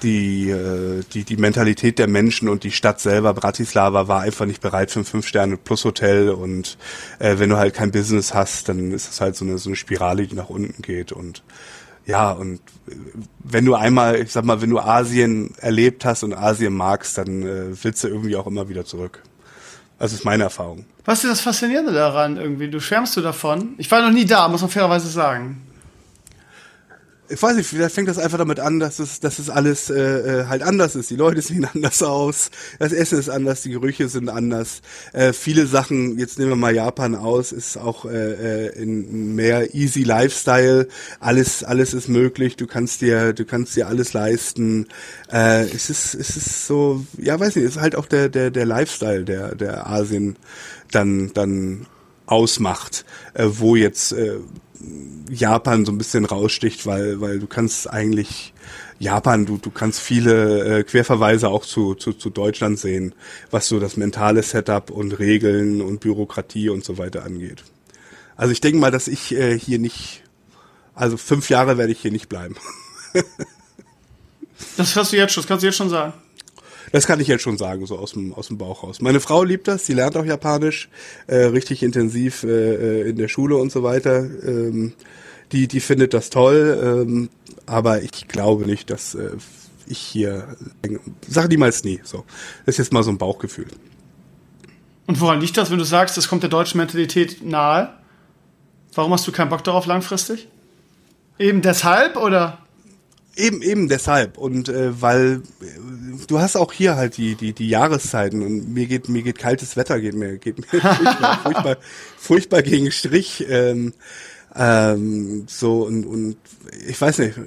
die, 0.03 0.49
äh, 0.49 1.01
die, 1.13 1.23
die 1.23 1.38
Mentalität 1.38 1.97
der 1.97 2.07
Menschen 2.07 2.49
und 2.49 2.63
die 2.63 2.71
Stadt 2.71 2.99
selber, 2.99 3.34
Bratislava, 3.34 4.07
war 4.07 4.21
einfach 4.21 4.45
nicht 4.45 4.61
bereit 4.61 4.91
für 4.91 4.99
ein 4.99 5.05
Fünf-Sterne-Plus-Hotel 5.05 6.29
und 6.29 6.77
äh, 7.19 7.39
wenn 7.39 7.49
du 7.49 7.57
halt 7.57 7.73
kein 7.73 7.91
Business 7.91 8.34
hast, 8.34 8.69
dann 8.69 8.91
ist 8.91 9.09
es 9.09 9.21
halt 9.21 9.36
so 9.36 9.45
eine, 9.45 9.57
so 9.57 9.69
eine 9.69 9.75
Spirale, 9.75 10.27
die 10.27 10.36
nach 10.36 10.49
unten 10.49 10.81
geht 10.81 11.11
und 11.11 11.43
ja, 12.05 12.31
und 12.31 12.59
wenn 13.39 13.63
du 13.63 13.75
einmal, 13.75 14.19
ich 14.19 14.31
sag 14.34 14.43
mal, 14.43 14.61
wenn 14.61 14.69
du 14.69 14.79
Asien 14.79 15.55
erlebt 15.57 16.03
hast 16.03 16.23
und 16.23 16.34
Asien 16.34 16.73
magst, 16.73 17.17
dann 17.17 17.43
äh, 17.43 17.84
willst 17.84 18.03
du 18.03 18.09
irgendwie 18.09 18.36
auch 18.36 18.45
immer 18.45 18.67
wieder 18.67 18.84
zurück. 18.84 19.23
Das 19.99 20.11
ist 20.11 20.25
meine 20.25 20.43
Erfahrung. 20.43 20.86
Was 21.06 21.24
ist 21.24 21.32
das 21.32 21.41
Faszinierende 21.41 21.91
daran 21.91 22.38
irgendwie? 22.38 22.70
Du 22.70 22.80
schwärmst 22.80 23.18
du 23.18 23.22
davon? 23.22 23.76
Ich 23.78 23.91
war 23.91 24.01
noch 24.01 24.12
nie 24.12 24.26
da, 24.26 24.47
muss 24.47 24.62
man 24.62 24.70
fairerweise 24.70 25.10
sagen 25.10 25.62
ich 27.34 27.41
weiß 27.41 27.55
nicht, 27.55 27.67
vielleicht 27.67 27.95
fängt 27.95 28.07
das 28.07 28.19
einfach 28.19 28.38
damit 28.38 28.59
an, 28.59 28.79
dass 28.79 28.99
es, 28.99 29.19
dass 29.19 29.39
es 29.39 29.49
alles 29.49 29.89
äh, 29.89 30.41
äh 30.41 30.45
halt 30.45 30.61
anders 30.61 30.95
ist. 30.95 31.09
Die 31.09 31.15
Leute 31.15 31.41
sehen 31.43 31.65
anders 31.65 32.03
aus, 32.03 32.51
das 32.79 32.93
Essen 32.93 33.19
ist 33.19 33.29
anders, 33.29 33.61
die 33.61 33.71
Gerüche 33.71 34.07
sind 34.07 34.29
anders. 34.29 34.81
Äh, 35.13 35.34
viele 35.34 35.65
Sachen, 35.65 36.19
jetzt 36.19 36.38
nehmen 36.38 36.51
wir 36.51 36.55
mal 36.55 36.75
Japan 36.75 37.15
aus, 37.15 37.51
ist 37.51 37.77
auch 37.77 38.05
äh, 38.05 38.67
äh 38.67 38.81
in 38.81 39.36
mehr 39.36 39.73
easy 39.73 40.03
Lifestyle. 40.03 40.88
Alles, 41.19 41.63
alles 41.63 41.93
ist 41.93 42.07
möglich. 42.07 42.55
Du 42.55 42.67
kannst 42.67 43.01
dir, 43.01 43.34
du 43.34 43.45
kannst 43.45 43.75
dir 43.75 43.88
alles 43.88 44.13
leisten. 44.13 44.88
Äh, 45.31 45.65
es 45.69 45.89
ist, 45.89 46.13
es 46.13 46.38
ist 46.38 46.67
so, 46.67 47.03
ja, 47.17 47.39
weiß 47.39 47.55
nicht, 47.55 47.65
es 47.65 47.75
ist 47.75 47.81
halt 47.81 47.95
auch 47.95 48.05
der, 48.05 48.29
der, 48.29 48.51
der 48.51 48.65
Lifestyle, 48.65 49.23
der, 49.23 49.55
der 49.55 49.88
Asien 49.88 50.38
dann, 50.91 51.31
dann 51.34 51.88
ausmacht, 52.25 53.05
äh, 53.34 53.45
wo 53.47 53.75
jetzt 53.75 54.13
äh, 54.13 54.38
Japan 55.29 55.86
so 55.86 55.91
ein 55.91 55.97
bisschen 55.97 56.25
raussticht, 56.25 56.86
weil, 56.86 57.21
weil 57.21 57.39
du 57.39 57.47
kannst 57.47 57.89
eigentlich 57.89 58.53
Japan, 58.99 59.45
du, 59.45 59.57
du 59.57 59.69
kannst 59.69 59.99
viele 59.99 60.79
äh, 60.79 60.84
Querverweise 60.84 61.49
auch 61.49 61.65
zu, 61.65 61.95
zu, 61.95 62.13
zu 62.13 62.29
Deutschland 62.29 62.79
sehen, 62.79 63.13
was 63.51 63.67
so 63.67 63.79
das 63.79 63.97
mentale 63.97 64.43
Setup 64.43 64.89
und 64.89 65.19
Regeln 65.19 65.81
und 65.81 65.99
Bürokratie 65.99 66.69
und 66.69 66.84
so 66.84 66.97
weiter 66.97 67.23
angeht. 67.23 67.63
Also 68.36 68.51
ich 68.51 68.61
denke 68.61 68.79
mal, 68.79 68.91
dass 68.91 69.07
ich 69.07 69.34
äh, 69.34 69.57
hier 69.57 69.79
nicht, 69.79 70.23
also 70.95 71.17
fünf 71.17 71.49
Jahre 71.49 71.77
werde 71.77 71.91
ich 71.91 71.99
hier 71.99 72.11
nicht 72.11 72.29
bleiben. 72.29 72.55
das 74.77 74.95
hast 74.95 75.11
du 75.11 75.17
jetzt 75.17 75.34
schon, 75.34 75.41
das 75.41 75.47
kannst 75.47 75.63
du 75.63 75.67
jetzt 75.67 75.77
schon 75.77 75.89
sagen. 75.89 76.13
Das 76.93 77.07
kann 77.07 77.19
ich 77.19 77.27
jetzt 77.27 77.41
schon 77.41 77.57
sagen, 77.57 77.87
so 77.87 77.97
aus 77.97 78.11
dem, 78.11 78.33
aus 78.35 78.49
dem 78.49 78.59
Bauch 78.59 78.83
raus. 78.83 79.01
Meine 79.01 79.19
Frau 79.19 79.43
liebt 79.43 79.67
das, 79.67 79.87
sie 79.87 79.93
lernt 79.93 80.15
auch 80.15 80.25
Japanisch, 80.25 80.89
äh, 81.25 81.37
richtig 81.37 81.81
intensiv 81.81 82.43
äh, 82.43 82.49
äh 82.49 83.09
in 83.09 83.15
der 83.15 83.29
Schule 83.29 83.57
und 83.57 83.71
so 83.71 83.81
weiter. 83.81 84.19
Ähm, 84.19 84.93
die, 85.51 85.67
die 85.67 85.79
findet 85.79 86.13
das 86.13 86.29
toll, 86.29 87.03
ähm, 87.07 87.29
aber 87.65 88.03
ich 88.03 88.27
glaube 88.27 88.67
nicht, 88.67 88.91
dass 88.91 89.15
äh, 89.15 89.31
ich 89.87 89.97
hier, 89.97 90.55
sag 91.27 91.49
niemals 91.49 91.83
nie, 91.83 91.99
so. 92.03 92.25
Das 92.67 92.75
ist 92.75 92.85
jetzt 92.85 92.93
mal 92.93 93.01
so 93.01 93.09
ein 93.09 93.17
Bauchgefühl. 93.17 93.67
Und 95.07 95.19
woran 95.19 95.41
liegt 95.41 95.57
das, 95.57 95.71
wenn 95.71 95.79
du 95.79 95.85
sagst, 95.85 96.15
das 96.15 96.27
kommt 96.27 96.43
der 96.43 96.51
deutschen 96.51 96.77
Mentalität 96.77 97.43
nahe? 97.43 97.89
Warum 98.93 99.11
hast 99.13 99.25
du 99.25 99.31
keinen 99.31 99.49
Bock 99.49 99.63
darauf 99.63 99.87
langfristig? 99.87 100.47
Eben 101.39 101.63
deshalb 101.63 102.17
oder? 102.17 102.62
Eben, 103.36 103.61
eben 103.61 103.89
deshalb. 103.89 104.38
Und 104.38 104.69
äh, 104.69 105.01
weil 105.01 105.41
äh, 105.61 106.25
du 106.27 106.39
hast 106.39 106.55
auch 106.55 106.71
hier 106.71 106.95
halt 106.95 107.17
die, 107.17 107.36
die, 107.36 107.53
die 107.53 107.67
Jahreszeiten 107.67 108.43
und 108.43 108.73
mir 108.73 108.86
geht, 108.86 109.09
mir 109.09 109.23
geht 109.23 109.39
kaltes 109.39 109.75
Wetter, 109.75 109.99
geht 109.99 110.13
mir, 110.13 110.38
geht 110.38 110.59
mir 110.59 110.65
furchtbar, 110.81 111.39
furchtbar, 111.41 111.77
furchtbar 112.17 112.61
gegen 112.61 112.91
Strich. 112.91 113.45
Ähm, 113.49 113.93
ähm, 114.55 115.45
so 115.47 115.84
und, 115.84 116.05
und 116.05 116.38
ich 116.88 116.99
weiß 116.99 117.19
nicht, 117.19 117.39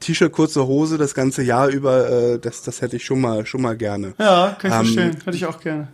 T-Shirt, 0.00 0.32
kurze 0.32 0.66
Hose 0.66 0.98
das 0.98 1.14
ganze 1.14 1.42
Jahr 1.42 1.68
über, 1.68 2.10
äh, 2.10 2.38
das, 2.38 2.62
das 2.62 2.80
hätte 2.80 2.96
ich 2.96 3.04
schon 3.04 3.20
mal, 3.20 3.46
schon 3.46 3.62
mal 3.62 3.76
gerne. 3.76 4.14
Ja, 4.18 4.56
kann 4.58 4.70
ich 4.70 4.76
ähm, 4.76 4.84
verstehen, 4.84 5.16
hätte 5.24 5.36
ich 5.36 5.46
auch 5.46 5.60
gerne. 5.60 5.88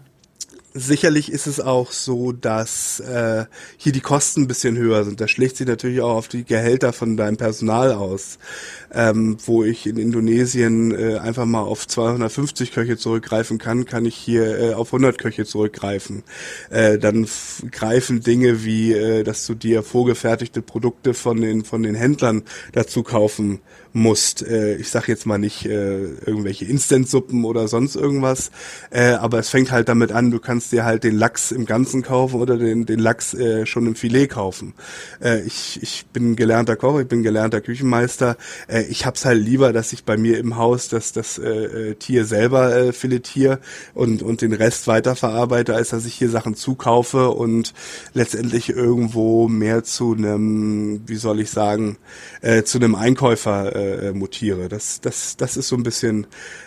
Sicherlich 0.76 1.30
ist 1.30 1.46
es 1.46 1.60
auch 1.60 1.92
so, 1.92 2.32
dass 2.32 2.98
äh, 2.98 3.44
hier 3.76 3.92
die 3.92 4.00
Kosten 4.00 4.42
ein 4.42 4.48
bisschen 4.48 4.76
höher 4.76 5.04
sind. 5.04 5.20
Das 5.20 5.30
schlägt 5.30 5.56
sich 5.56 5.68
natürlich 5.68 6.00
auch 6.00 6.16
auf 6.16 6.26
die 6.26 6.44
Gehälter 6.44 6.92
von 6.92 7.16
deinem 7.16 7.36
Personal 7.36 7.92
aus 7.92 8.38
ähm, 8.94 9.36
wo 9.44 9.64
ich 9.64 9.86
in 9.86 9.96
Indonesien 9.96 10.92
äh, 10.92 11.18
einfach 11.18 11.46
mal 11.46 11.62
auf 11.62 11.86
250 11.86 12.72
Köche 12.72 12.96
zurückgreifen 12.96 13.58
kann, 13.58 13.84
kann 13.84 14.06
ich 14.06 14.14
hier 14.14 14.58
äh, 14.58 14.74
auf 14.74 14.88
100 14.88 15.18
Köche 15.18 15.44
zurückgreifen. 15.44 16.22
Äh, 16.70 16.98
dann 16.98 17.26
greifen 17.70 18.20
Dinge 18.20 18.64
wie, 18.64 18.92
äh, 18.92 19.24
dass 19.24 19.46
du 19.46 19.54
dir 19.54 19.82
vorgefertigte 19.82 20.62
Produkte 20.62 21.14
von 21.14 21.40
den 21.40 21.64
von 21.64 21.82
den 21.82 21.94
Händlern 21.94 22.42
dazu 22.72 23.02
kaufen 23.02 23.60
musst. 23.94 24.42
Äh, 24.42 24.74
ich 24.76 24.90
sag 24.90 25.08
jetzt 25.08 25.24
mal 25.24 25.38
nicht 25.38 25.64
äh, 25.64 26.02
irgendwelche 26.26 26.64
Instant-Suppen 26.66 27.44
oder 27.44 27.68
sonst 27.68 27.96
irgendwas, 27.96 28.50
äh, 28.90 29.12
aber 29.12 29.38
es 29.38 29.48
fängt 29.48 29.70
halt 29.70 29.88
damit 29.88 30.12
an, 30.12 30.30
du 30.30 30.40
kannst 30.40 30.72
dir 30.72 30.84
halt 30.84 31.04
den 31.04 31.16
Lachs 31.16 31.52
im 31.52 31.64
Ganzen 31.64 32.02
kaufen 32.02 32.40
oder 32.40 32.58
den, 32.58 32.86
den 32.86 32.98
Lachs 32.98 33.34
äh, 33.34 33.64
schon 33.66 33.86
im 33.86 33.94
Filet 33.94 34.28
kaufen. 34.28 34.74
Äh, 35.22 35.42
ich, 35.42 35.78
ich 35.80 36.06
bin 36.12 36.36
gelernter 36.36 36.76
Koch, 36.76 36.98
ich 36.98 37.06
bin 37.06 37.22
gelernter 37.22 37.60
Küchenmeister. 37.60 38.36
Äh, 38.66 38.82
ich 38.88 39.06
hab's 39.06 39.24
halt 39.24 39.42
lieber, 39.42 39.72
dass 39.72 39.92
ich 39.92 40.04
bei 40.04 40.16
mir 40.16 40.38
im 40.38 40.56
Haus 40.56 40.88
das, 40.88 41.12
das 41.12 41.38
äh, 41.38 41.90
äh, 41.90 41.94
Tier 41.94 42.24
selber 42.24 42.74
äh, 42.74 42.92
filetiere 42.92 43.60
und, 43.94 44.22
und 44.22 44.42
den 44.42 44.52
Rest 44.52 44.86
weiterverarbeite, 44.86 45.74
als 45.74 45.90
dass 45.90 46.06
ich 46.06 46.14
hier 46.14 46.30
Sachen 46.30 46.54
zukaufe 46.54 47.30
und 47.30 47.74
letztendlich 48.12 48.70
irgendwo 48.70 49.48
mehr 49.48 49.84
zu 49.84 50.14
einem, 50.14 51.02
wie 51.06 51.16
soll 51.16 51.40
ich 51.40 51.50
sagen, 51.50 51.96
äh, 52.40 52.62
zu 52.64 52.78
einem 52.78 52.94
Einkäufer 52.94 53.74
äh, 53.74 54.12
mutiere. 54.12 54.68
Das, 54.68 55.00
das, 55.00 55.36
das 55.36 55.56
ist 55.56 55.68
so 55.68 55.76
ein 55.76 55.82
bisschen 55.82 56.26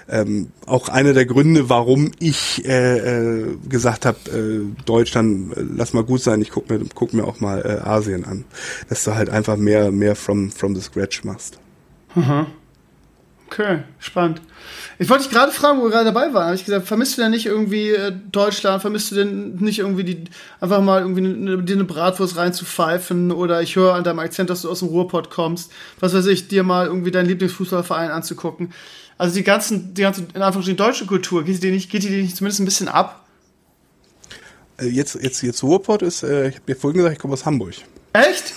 ähm, 0.10 0.52
auch 0.66 0.90
einer 0.90 1.14
der 1.14 1.26
Gründe, 1.26 1.70
warum 1.70 2.12
ich 2.20 2.66
äh, 2.66 2.98
äh, 2.98 3.58
gesagt 3.68 4.06
habe, 4.06 4.18
äh, 4.32 4.84
Deutschland, 4.86 5.56
äh, 5.58 5.62
lass 5.76 5.94
mal 5.94 6.04
gut 6.04 6.22
sein, 6.22 6.42
ich 6.42 6.52
guck 6.52 6.70
mir, 6.70 6.80
guck 6.94 7.14
mir 7.14 7.26
auch 7.26 7.40
mal 7.40 7.62
äh, 7.62 7.88
Asien 7.88 8.26
an. 8.26 8.46
Dass 8.90 9.04
du 9.04 9.16
halt 9.16 9.30
einfach 9.30 9.58
mehr, 9.58 9.92
mehr 9.92 10.16
from, 10.16 10.52
from 10.52 10.76
the 10.76 10.82
scratch 10.82 11.24
machst. 11.24 11.60
Mhm. 12.18 12.48
Okay, 13.50 13.80
spannend. 14.00 14.42
Ich 15.00 15.10
wollte 15.10 15.24
dich 15.24 15.32
gerade 15.32 15.54
fragen, 15.54 15.80
wo 15.80 15.84
wir 15.84 15.92
gerade 15.92 16.12
dabei 16.12 16.34
waren. 16.34 16.48
Habe 16.48 16.56
ich 16.56 16.66
gesagt, 16.66 16.86
vermisst 16.86 17.18
du 17.18 17.22
denn 17.22 17.32
nicht 17.32 17.46
irgendwie 17.46 17.92
äh, 17.92 18.12
Deutschland? 18.32 18.82
Vermisst 18.82 19.12
du 19.12 19.16
denn 19.16 19.56
nicht 19.56 19.80
irgendwie 19.80 20.04
die, 20.04 20.24
einfach 20.60 20.82
mal 20.82 21.02
irgendwie 21.02 21.24
eine, 21.24 21.64
dir 21.64 21.76
eine 21.76 21.86
Bratwurst 21.86 22.36
reinzupfeifen? 22.36 23.32
Oder 23.32 23.62
ich 23.62 23.78
höre 23.78 23.94
an 23.94 24.04
deinem 24.04 24.20
Akzent, 24.20 24.50
dass 24.50 24.64
du 24.64 24.70
aus 24.70 24.80
dem 24.80 24.90
Ruhrpott 24.90 25.30
kommst. 25.30 25.72
Was 26.02 26.14
weiß 26.14 26.26
ich, 26.26 26.50
dir 26.50 26.64
mal 26.64 26.88
irgendwie 26.88 27.12
deinen 27.12 27.28
Lieblingsfußballverein 27.28 28.12
anzugucken. 28.12 28.74
Also 29.18 29.36
die 29.36 29.44
ganzen, 29.44 29.94
die 29.94 30.02
ganze, 30.02 30.28
in 30.34 30.42
Anführungsstrichen, 30.42 30.78
deutsche 30.78 31.06
Kultur, 31.06 31.44
geht 31.46 31.56
die 31.56 31.60
dir 31.62 31.72
nicht, 31.72 31.90
geht 31.90 32.04
die 32.04 32.10
dir 32.10 32.22
nicht 32.22 32.36
zumindest 32.36 32.60
ein 32.60 32.66
bisschen 32.66 32.90
ab? 32.90 33.26
Äh, 34.78 34.88
jetzt, 34.88 35.16
jetzt, 35.22 35.42
jetzt 35.42 35.64
Ruhrpott 35.64 36.02
ist, 36.02 36.24
äh, 36.24 36.50
ich 36.50 36.56
habe 36.56 36.66
dir 36.66 36.76
vorhin 36.76 36.98
gesagt, 36.98 37.14
ich 37.14 37.20
komme 37.20 37.34
aus 37.34 37.46
Hamburg. 37.46 37.76
Echt? 38.14 38.54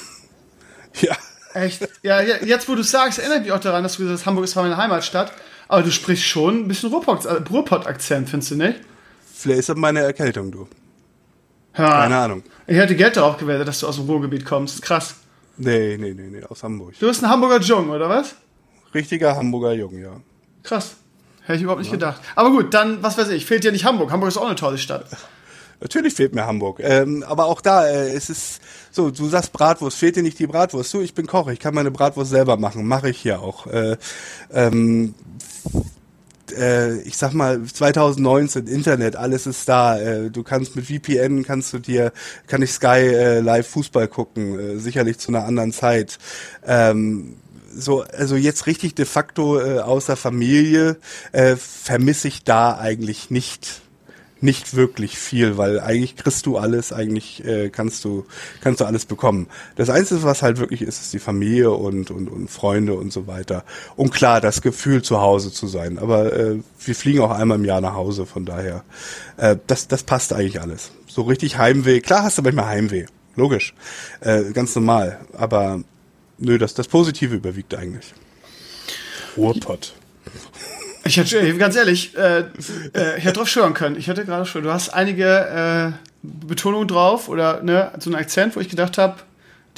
Ja. 1.01 1.17
Echt? 1.55 1.89
Ja, 2.03 2.21
jetzt 2.21 2.69
wo 2.69 2.75
du 2.75 2.83
sagst, 2.83 3.19
erinnere 3.19 3.39
ich 3.39 3.45
mich 3.45 3.53
auch 3.53 3.61
daran, 3.61 3.83
dass 3.83 3.97
du 3.97 4.03
gesagt 4.03 4.21
hast, 4.21 4.27
Hamburg 4.27 4.45
ist 4.45 4.55
meine 4.55 4.77
Heimatstadt. 4.77 5.33
Aber 5.69 5.83
du 5.83 5.91
sprichst 5.93 6.25
schon 6.25 6.65
ein 6.65 6.69
bisschen 6.69 6.93
äh, 6.93 6.95
Ruhrpott-Akzent, 6.95 8.29
findest 8.29 8.51
du 8.51 8.57
nicht? 8.57 8.81
Vielleicht 9.33 9.61
ist 9.61 9.69
das 9.69 9.77
meine 9.77 10.01
Erkältung, 10.01 10.51
du. 10.51 10.69
Ja. 11.77 12.03
Keine 12.03 12.17
Ahnung. 12.17 12.43
Ich 12.67 12.77
hätte 12.77 12.97
Geld 12.97 13.17
darauf 13.17 13.37
gewettet, 13.37 13.69
dass 13.69 13.81
du 13.81 13.87
aus 13.87 13.97
dem 13.97 14.07
Ruhrgebiet 14.07 14.45
kommst. 14.45 14.83
Krass. 14.83 15.15
Nee, 15.57 15.97
nee, 15.99 16.13
nee, 16.13 16.29
nee, 16.29 16.43
aus 16.45 16.63
Hamburg. 16.63 16.95
Du 16.99 17.07
bist 17.07 17.23
ein 17.23 17.31
Hamburger 17.31 17.61
Jung, 17.61 17.91
oder 17.91 18.09
was? 18.09 18.35
Richtiger 18.95 19.37
Hamburger 19.37 19.73
Junge, 19.73 20.01
ja. 20.01 20.21
Krass. 20.63 20.97
Hätte 21.43 21.59
ich 21.59 21.63
überhaupt 21.63 21.83
nicht 21.83 21.93
gedacht. 21.93 22.21
Aber 22.35 22.51
gut, 22.51 22.75
dann, 22.75 23.03
was 23.03 23.17
weiß 23.17 23.29
ich, 23.29 23.47
fehlt 23.47 23.65
dir 23.65 23.73
nicht 23.73 23.85
Hamburg. 23.85 24.11
Hamburg 24.11 24.29
ist 24.29 24.39
auch 24.39 24.47
eine 24.47 24.57
tolle 24.57 24.79
Stadt. 24.79 25.07
Natürlich 25.81 26.15
fehlt 26.15 26.35
mir 26.35 26.47
Hamburg. 26.47 26.81
Ähm, 26.83 27.25
aber 27.27 27.47
auch 27.47 27.61
da, 27.61 27.87
äh, 27.87 28.13
es 28.13 28.29
ist 28.31 28.61
so, 28.91 29.11
du 29.11 29.29
sagst 29.29 29.53
Bratwurst, 29.53 29.97
fehlt 29.97 30.17
dir 30.17 30.23
nicht 30.23 30.39
die 30.39 30.47
Bratwurst? 30.47 30.93
Du, 30.93 31.01
ich 31.01 31.15
bin 31.15 31.27
Koch, 31.27 31.49
ich 31.49 31.59
kann 31.59 31.75
meine 31.75 31.91
Bratwurst 31.91 32.31
selber 32.31 32.57
machen, 32.57 32.87
mache 32.87 33.11
ich 33.11 33.19
hier 33.19 33.41
auch. 33.41 33.67
Äh, 33.67 33.97
ähm, 34.53 35.15
äh, 36.57 37.01
ich 37.03 37.17
sag 37.17 37.33
mal 37.33 37.63
2019 37.63 38.67
Internet, 38.67 39.17
alles 39.17 39.47
ist 39.47 39.69
da. 39.69 39.99
Äh, 39.99 40.31
du 40.31 40.43
kannst 40.43 40.77
mit 40.77 40.87
VPN 40.87 41.45
kannst 41.45 41.73
du 41.73 41.79
dir, 41.79 42.13
kann 42.47 42.63
ich 42.63 42.73
Sky 42.73 42.87
äh, 42.99 43.41
live 43.41 43.67
Fußball 43.69 44.09
gucken, 44.09 44.79
sicherlich 44.79 45.19
zu 45.19 45.29
einer 45.29 45.45
anderen 45.45 45.73
Zeit. 45.73 46.19
Ähm, 46.67 47.37
so, 47.73 48.03
also 48.03 48.37
jetzt 48.37 48.67
richtig 48.67 48.95
de 48.95 49.07
facto 49.07 49.61
äh, 49.61 49.79
außer 49.79 50.17
Familie 50.17 50.97
äh, 51.33 51.57
vermisse 51.57 52.29
ich 52.29 52.45
da 52.45 52.77
eigentlich 52.77 53.31
nicht 53.31 53.81
nicht 54.43 54.75
wirklich 54.75 55.19
viel, 55.19 55.57
weil 55.57 55.81
eigentlich 55.81 56.17
kriegst 56.17 56.47
du 56.47 56.57
alles, 56.57 56.93
eigentlich 56.93 57.45
äh, 57.45 57.69
kannst 57.71 58.05
du 58.05 58.25
kannst 58.61 58.81
du 58.81 58.85
alles 58.85 59.05
bekommen. 59.05 59.49
Das 59.77 59.91
Einzige, 59.91 60.23
was 60.23 60.43
halt 60.43 60.59
wirklich 60.59 60.83
ist, 60.83 61.01
ist 61.01 61.13
die 61.13 61.19
Familie 61.19 61.71
und 61.71 62.11
und, 62.11 62.29
und 62.29 62.51
Freunde 62.51 62.95
und 62.95 63.13
so 63.13 63.27
weiter. 63.27 63.65
Und 63.97 64.13
klar, 64.13 64.41
das 64.41 64.63
Gefühl 64.63 65.03
zu 65.03 65.21
Hause 65.21 65.53
zu 65.53 65.67
sein. 65.67 65.99
Aber 65.99 66.33
äh, 66.33 66.57
wir 66.85 66.95
fliegen 66.95 67.21
auch 67.21 67.31
einmal 67.31 67.59
im 67.59 67.65
Jahr 67.65 67.81
nach 67.81 67.95
Hause, 67.95 68.27
von 68.27 68.45
daher 68.45 68.85
äh, 69.37 69.57
das 69.67 69.89
das 69.89 70.03
passt 70.03 70.33
eigentlich 70.33 70.61
alles. 70.61 70.91
So 71.07 71.23
richtig 71.23 71.59
Heimweh. 71.59 72.01
Klar 72.01 72.23
hast 72.23 72.39
du 72.39 72.43
manchmal 72.43 72.67
Heimweh, 72.67 73.07
logisch, 73.37 73.75
äh, 74.21 74.53
ganz 74.53 74.75
normal. 74.75 75.21
Aber 75.37 75.83
nö, 76.39 76.59
das 76.59 76.75
das 76.75 76.89
Positive 76.89 77.35
überwiegt 77.35 77.75
eigentlich. 77.75 78.15
Ruhrpott. 79.37 79.95
Ich 81.05 81.17
hätte, 81.17 81.57
ganz 81.57 81.77
ehrlich, 81.77 82.17
äh, 82.17 82.41
äh, 82.95 83.19
ich 83.19 83.25
hätte 83.25 83.35
drauf 83.35 83.49
schwören 83.49 83.75
können. 83.75 83.97
Ich 83.97 84.07
hätte 84.07 84.25
gerade 84.25 84.47
schon, 84.47 84.63
du 84.63 84.73
hast 84.73 84.91
einige 84.91 85.95
äh, 85.95 86.09
Betonungen 86.23 86.89
drauf 86.89 87.29
oder 87.29 87.63
ne, 87.63 87.91
so 87.99 88.11
einen 88.11 88.21
Akzent, 88.21 88.57
wo 88.57 88.61
ich 88.61 88.69
gedacht 88.69 88.99
habe, 88.99 89.17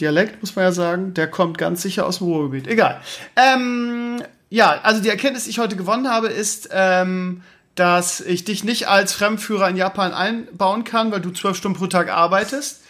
Dialekt 0.01 0.41
muss 0.41 0.57
man 0.57 0.65
ja 0.65 0.73
sagen, 0.73 1.15
der 1.15 1.29
kommt 1.29 1.59
ganz 1.59 1.83
sicher 1.83 2.07
aus 2.07 2.19
dem 2.19 2.27
Ruhrgebiet. 2.27 2.67
Egal. 2.67 3.01
Ähm, 3.37 4.23
ja, 4.51 4.81
also 4.83 5.03
die 5.03 5.09
Erkenntnis, 5.09 5.45
die 5.45 5.51
ich 5.51 5.59
heute 5.59 5.77
gewonnen 5.77 6.11
habe, 6.11 6.29
ist, 6.29 6.71
ähm, 6.73 7.43
dass 7.75 8.21
ich 8.21 8.45
dich 8.45 8.65
nicht 8.65 8.89
als 8.89 9.13
Fremdführer 9.13 9.69
in 9.69 9.77
Japan 9.77 10.13
einbauen 10.13 10.85
kann, 10.85 11.13
weil 11.13 11.21
du 11.21 11.31
zwölf 11.31 11.57
Stunden 11.57 11.79
pro 11.79 11.87
Tag 11.87 12.11
arbeitest. 12.11 12.82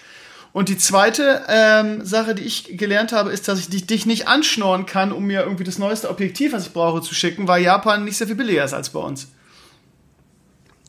Und 0.53 0.69
die 0.69 0.77
zweite 0.77 1.43
ähm, 1.49 2.05
Sache, 2.05 2.35
die 2.35 2.43
ich 2.43 2.77
gelernt 2.77 3.13
habe, 3.13 3.31
ist, 3.31 3.49
dass 3.49 3.59
ich 3.59 3.71
dich, 3.71 3.87
dich 3.87 4.05
nicht 4.05 4.29
anschnorren 4.29 4.85
kann, 4.85 5.11
um 5.13 5.25
mir 5.25 5.43
irgendwie 5.43 5.65
das 5.65 5.79
neueste 5.79 6.11
Objektiv, 6.11 6.53
was 6.53 6.67
ich 6.67 6.73
brauche, 6.73 7.01
zu 7.01 7.15
schicken, 7.15 7.49
weil 7.49 7.63
Japan 7.63 8.05
nicht 8.05 8.19
sehr 8.19 8.27
viel 8.27 8.37
billiger 8.37 8.65
ist 8.65 8.75
als 8.75 8.91
bei 8.91 9.01
uns. 9.01 9.29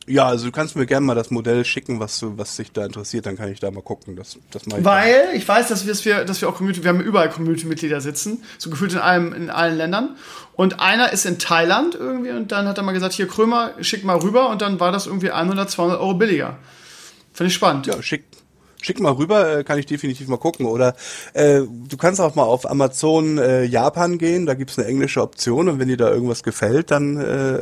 Ja, 0.06 0.26
also 0.26 0.46
du 0.46 0.52
kannst 0.52 0.76
mir 0.76 0.84
gerne 0.84 1.06
mal 1.06 1.14
das 1.14 1.30
Modell 1.30 1.64
schicken, 1.64 1.98
was 1.98 2.22
was 2.22 2.56
dich 2.56 2.72
da 2.72 2.84
interessiert, 2.84 3.24
dann 3.24 3.36
kann 3.36 3.50
ich 3.50 3.60
da 3.60 3.70
mal 3.70 3.82
gucken. 3.82 4.16
Das, 4.16 4.38
das 4.50 4.66
mache 4.66 4.80
ich 4.80 4.84
Weil 4.84 5.30
ich 5.34 5.48
weiß, 5.48 5.68
dass 5.68 5.86
wir, 5.86 5.92
dass 5.92 6.04
wir, 6.04 6.24
dass 6.26 6.40
wir 6.42 6.48
auch 6.48 6.56
Community, 6.56 6.84
wir 6.84 6.90
haben 6.90 7.00
überall 7.00 7.30
Community-Mitglieder 7.30 8.02
sitzen, 8.02 8.42
so 8.58 8.68
gefühlt 8.68 8.92
in 8.92 8.98
allem, 8.98 9.32
in 9.32 9.48
allen 9.48 9.78
Ländern. 9.78 10.16
Und 10.52 10.78
einer 10.80 11.10
ist 11.12 11.24
in 11.24 11.38
Thailand 11.38 11.94
irgendwie 11.94 12.32
und 12.32 12.52
dann 12.52 12.68
hat 12.68 12.76
er 12.76 12.84
mal 12.84 12.92
gesagt, 12.92 13.14
hier 13.14 13.26
Krömer, 13.26 13.72
schick 13.80 14.04
mal 14.04 14.18
rüber 14.18 14.50
und 14.50 14.60
dann 14.60 14.78
war 14.78 14.92
das 14.92 15.06
irgendwie 15.06 15.30
100, 15.30 15.70
200 15.70 15.98
Euro 15.98 16.14
billiger. 16.14 16.58
Finde 17.32 17.48
ich 17.48 17.54
spannend. 17.54 17.86
Ja, 17.86 18.02
schick, 18.02 18.24
schick 18.84 19.00
mal 19.00 19.12
rüber, 19.12 19.58
äh, 19.58 19.64
kann 19.64 19.78
ich 19.78 19.86
definitiv 19.86 20.28
mal 20.28 20.36
gucken. 20.36 20.66
Oder 20.66 20.94
äh, 21.32 21.62
du 21.62 21.96
kannst 21.96 22.20
auch 22.20 22.34
mal 22.34 22.42
auf 22.42 22.70
Amazon 22.70 23.38
äh, 23.38 23.64
Japan 23.64 24.18
gehen, 24.18 24.46
da 24.46 24.54
gibt's 24.54 24.78
eine 24.78 24.86
englische 24.86 25.22
Option 25.22 25.68
und 25.68 25.78
wenn 25.78 25.88
dir 25.88 25.96
da 25.96 26.10
irgendwas 26.10 26.42
gefällt, 26.42 26.90
dann 26.90 27.16
äh, 27.16 27.54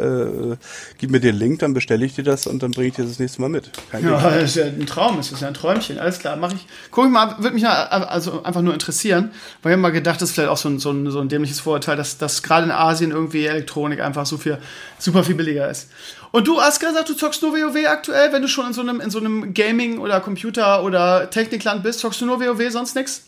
äh, 0.53 0.57
gib 0.99 1.11
mir 1.11 1.21
den 1.21 1.37
Link, 1.37 1.61
dann 1.61 1.75
bestelle 1.75 2.05
ich 2.05 2.15
dir 2.15 2.25
das 2.25 2.47
und 2.47 2.63
dann 2.63 2.73
bringe 2.73 2.89
ich 2.89 2.95
dir 2.95 3.05
das 3.05 3.19
nächste 3.19 3.41
Mal 3.41 3.49
mit. 3.49 3.71
Kein 3.91 4.05
Ja, 4.05 4.19
Ding. 4.21 4.41
das 4.41 4.43
ist 4.51 4.57
ja 4.57 4.65
ein 4.65 4.87
Traum, 4.87 5.17
das 5.17 5.31
ist 5.31 5.41
ja 5.41 5.49
ein 5.49 5.55
Träumchen. 5.55 5.99
Alles 5.99 6.19
klar, 6.19 6.37
mache 6.37 6.55
ich. 6.57 6.67
Guck 6.91 7.07
ich 7.07 7.13
mal, 7.13 7.37
würde 7.39 7.55
mich 7.55 7.63
ja 7.63 7.73
also 7.87 8.43
einfach 8.43 8.63
nur 8.63 8.73
interessieren, 8.75 9.31
weil 9.63 9.73
ich 9.73 9.77
hab 9.77 9.81
mal 9.83 9.91
gedacht, 9.93 10.21
das 10.21 10.31
ist 10.31 10.35
vielleicht 10.35 10.51
auch 10.51 10.57
so 10.57 10.69
ein, 10.69 10.79
so 10.79 10.91
ein, 10.91 11.11
so 11.11 11.21
ein 11.21 11.29
dämliches 11.29 11.61
Vorurteil, 11.61 11.97
dass, 11.97 12.19
dass 12.19 12.43
gerade 12.43 12.65
in 12.65 12.73
Asien 12.73 13.13
irgendwie 13.13 13.47
Elektronik 13.47 14.01
einfach 14.01 14.27
so 14.27 14.39
viel, 14.39 14.59
super 14.99 15.23
viel 15.23 15.37
billiger 15.37 15.71
ist. 15.71 15.89
Und 16.33 16.49
du 16.49 16.61
hast 16.61 16.81
gesagt, 16.81 17.09
du 17.09 17.15
zockst 17.15 17.43
nur 17.43 17.53
WoW 17.53 17.87
aktuell, 17.87 18.33
wenn 18.33 18.43
du 18.43 18.49
schon 18.49 18.67
in 18.67 18.73
so 18.73 18.81
einem, 18.81 19.01
in 19.01 19.11
so 19.11 19.19
einem 19.19 19.55
Gaming- 19.55 19.99
oder 19.99 20.21
Computer- 20.21 20.83
oder 20.83 21.31
Technikland 21.31 21.83
bist, 21.83 22.01
zockst 22.01 22.21
du 22.23 22.27
nur 22.27 22.41
WoW, 22.41 22.71
sonst 22.71 22.97
nix? 22.97 23.25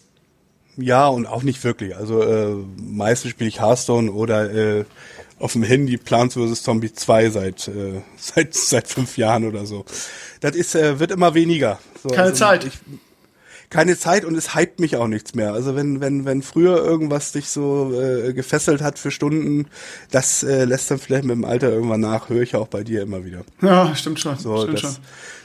Ja, 0.77 1.07
und 1.07 1.27
auch 1.27 1.43
nicht 1.43 1.63
wirklich. 1.63 1.95
Also 1.97 2.23
äh, 2.23 2.57
meistens 2.77 3.31
spiele 3.31 3.49
ich 3.49 3.61
Hearthstone 3.61 4.11
oder 4.11 4.53
äh, 4.53 4.85
auf 5.39 5.53
dem 5.53 5.63
Handy 5.63 5.99
Plants 5.99 6.35
vs. 6.35 6.63
Zombie 6.63 6.93
2 6.93 7.31
seit, 7.31 7.69
äh, 7.69 8.01
seit, 8.17 8.55
seit 8.55 8.89
fünf 8.89 9.17
Jahren 9.19 9.47
oder 9.47 9.67
so. 9.67 9.85
Das 10.41 10.57
ist, 10.57 10.75
äh, 10.75 10.99
wird 10.99 11.11
immer 11.11 11.35
weniger. 11.35 11.79
So, 12.03 12.09
Keine 12.09 12.23
also 12.23 12.37
Zeit. 12.37 12.65
Ich, 12.65 12.73
keine 13.71 13.99
Zeit 13.99 14.25
und 14.25 14.37
es 14.37 14.55
hypt 14.55 14.81
mich 14.81 14.97
auch 14.97 15.09
nichts 15.09 15.35
mehr. 15.35 15.53
Also 15.53 15.75
wenn, 15.75 16.01
wenn, 16.01 16.25
wenn 16.25 16.43
früher 16.43 16.85
irgendwas 16.85 17.33
dich 17.33 17.49
so 17.49 17.93
äh, 18.01 18.33
gefesselt 18.33 18.83
hat 18.83 18.99
für 18.99 19.11
Stunden, 19.11 19.67
das 20.11 20.43
äh, 20.43 20.65
lässt 20.65 20.91
dann 20.91 20.99
vielleicht 20.99 21.25
mit 21.25 21.35
dem 21.35 21.45
Alter 21.45 21.71
irgendwann 21.71 22.01
nach, 22.01 22.29
höre 22.29 22.43
ich 22.43 22.55
auch 22.57 22.69
bei 22.69 22.85
dir 22.85 23.03
immer 23.03 23.25
wieder. 23.25 23.45
Ja, 23.63 23.95
stimmt 23.95 24.21
schon. 24.21 24.39
So, 24.39 24.63
stimmt 24.63 24.75
das, 24.75 24.95
schon. 24.95 24.97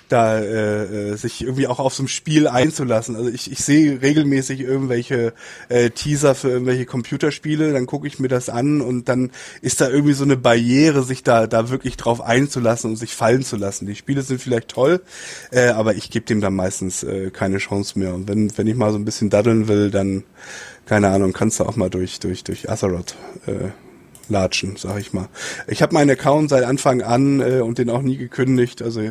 Da 0.09 0.39
äh, 0.39 1.11
äh, 1.11 1.15
sich 1.15 1.41
irgendwie 1.41 1.67
auch 1.67 1.79
auf 1.79 1.93
so 1.93 2.03
ein 2.03 2.07
Spiel 2.07 2.47
einzulassen. 2.47 3.15
Also 3.15 3.29
ich, 3.29 3.51
ich 3.51 3.59
sehe 3.59 4.01
regelmäßig 4.01 4.59
irgendwelche 4.59 5.33
äh, 5.69 5.91
Teaser 5.91 6.35
für 6.35 6.49
irgendwelche 6.49 6.85
Computerspiele, 6.85 7.71
dann 7.71 7.85
gucke 7.85 8.07
ich 8.07 8.19
mir 8.19 8.27
das 8.27 8.49
an 8.49 8.81
und 8.81 9.07
dann 9.07 9.31
ist 9.61 9.81
da 9.81 9.89
irgendwie 9.89 10.13
so 10.13 10.23
eine 10.23 10.37
Barriere, 10.37 11.03
sich 11.03 11.23
da 11.23 11.47
da 11.47 11.69
wirklich 11.69 11.97
drauf 11.97 12.21
einzulassen 12.21 12.89
und 12.89 12.95
sich 12.97 13.15
fallen 13.15 13.43
zu 13.43 13.55
lassen. 13.55 13.85
Die 13.85 13.95
Spiele 13.95 14.21
sind 14.21 14.41
vielleicht 14.41 14.69
toll, 14.69 15.01
äh, 15.51 15.69
aber 15.69 15.95
ich 15.95 16.09
gebe 16.09 16.25
dem 16.25 16.41
dann 16.41 16.55
meistens 16.55 17.03
äh, 17.03 17.31
keine 17.31 17.57
Chance 17.57 17.97
mehr. 17.97 18.13
Und 18.13 18.27
wenn 18.27 18.57
wenn 18.57 18.67
ich 18.67 18.75
mal 18.75 18.91
so 18.91 18.97
ein 18.97 19.05
bisschen 19.05 19.29
daddeln 19.29 19.67
will, 19.67 19.91
dann 19.91 20.23
keine 20.85 21.09
Ahnung, 21.09 21.33
kannst 21.33 21.59
du 21.59 21.65
auch 21.65 21.75
mal 21.75 21.89
durch 21.89 22.19
durch 22.19 22.43
durch 22.43 22.69
Azeroth 22.69 23.15
äh, 23.45 23.69
latschen, 24.29 24.75
sag 24.77 24.99
ich 24.99 25.13
mal. 25.13 25.27
Ich 25.67 25.81
habe 25.81 25.93
meinen 25.93 26.09
Account 26.11 26.49
seit 26.49 26.63
Anfang 26.63 27.01
an 27.01 27.39
äh, 27.41 27.61
und 27.61 27.77
den 27.77 27.89
auch 27.89 28.01
nie 28.01 28.17
gekündigt. 28.17 28.81
Also 28.81 29.01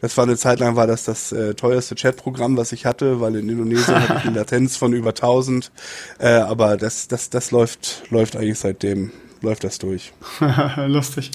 das 0.00 0.16
war 0.16 0.24
eine 0.24 0.36
Zeit 0.36 0.60
lang 0.60 0.76
war 0.76 0.86
das 0.86 1.04
das 1.04 1.32
äh, 1.32 1.54
teuerste 1.54 1.94
Chatprogramm, 1.94 2.56
was 2.56 2.72
ich 2.72 2.86
hatte, 2.86 3.20
weil 3.20 3.36
in 3.36 3.48
Indonesien 3.48 3.96
hatte 4.08 4.18
ich 4.18 4.24
eine 4.26 4.38
Latenz 4.38 4.76
von 4.76 4.92
über 4.92 5.10
1000. 5.10 5.70
Äh, 6.18 6.28
aber 6.28 6.76
das 6.76 7.08
das 7.08 7.30
das 7.30 7.50
läuft 7.50 8.02
läuft 8.10 8.36
eigentlich 8.36 8.58
seitdem 8.58 9.12
läuft 9.40 9.64
das 9.64 9.78
durch. 9.78 10.12
Lustig. 10.86 11.30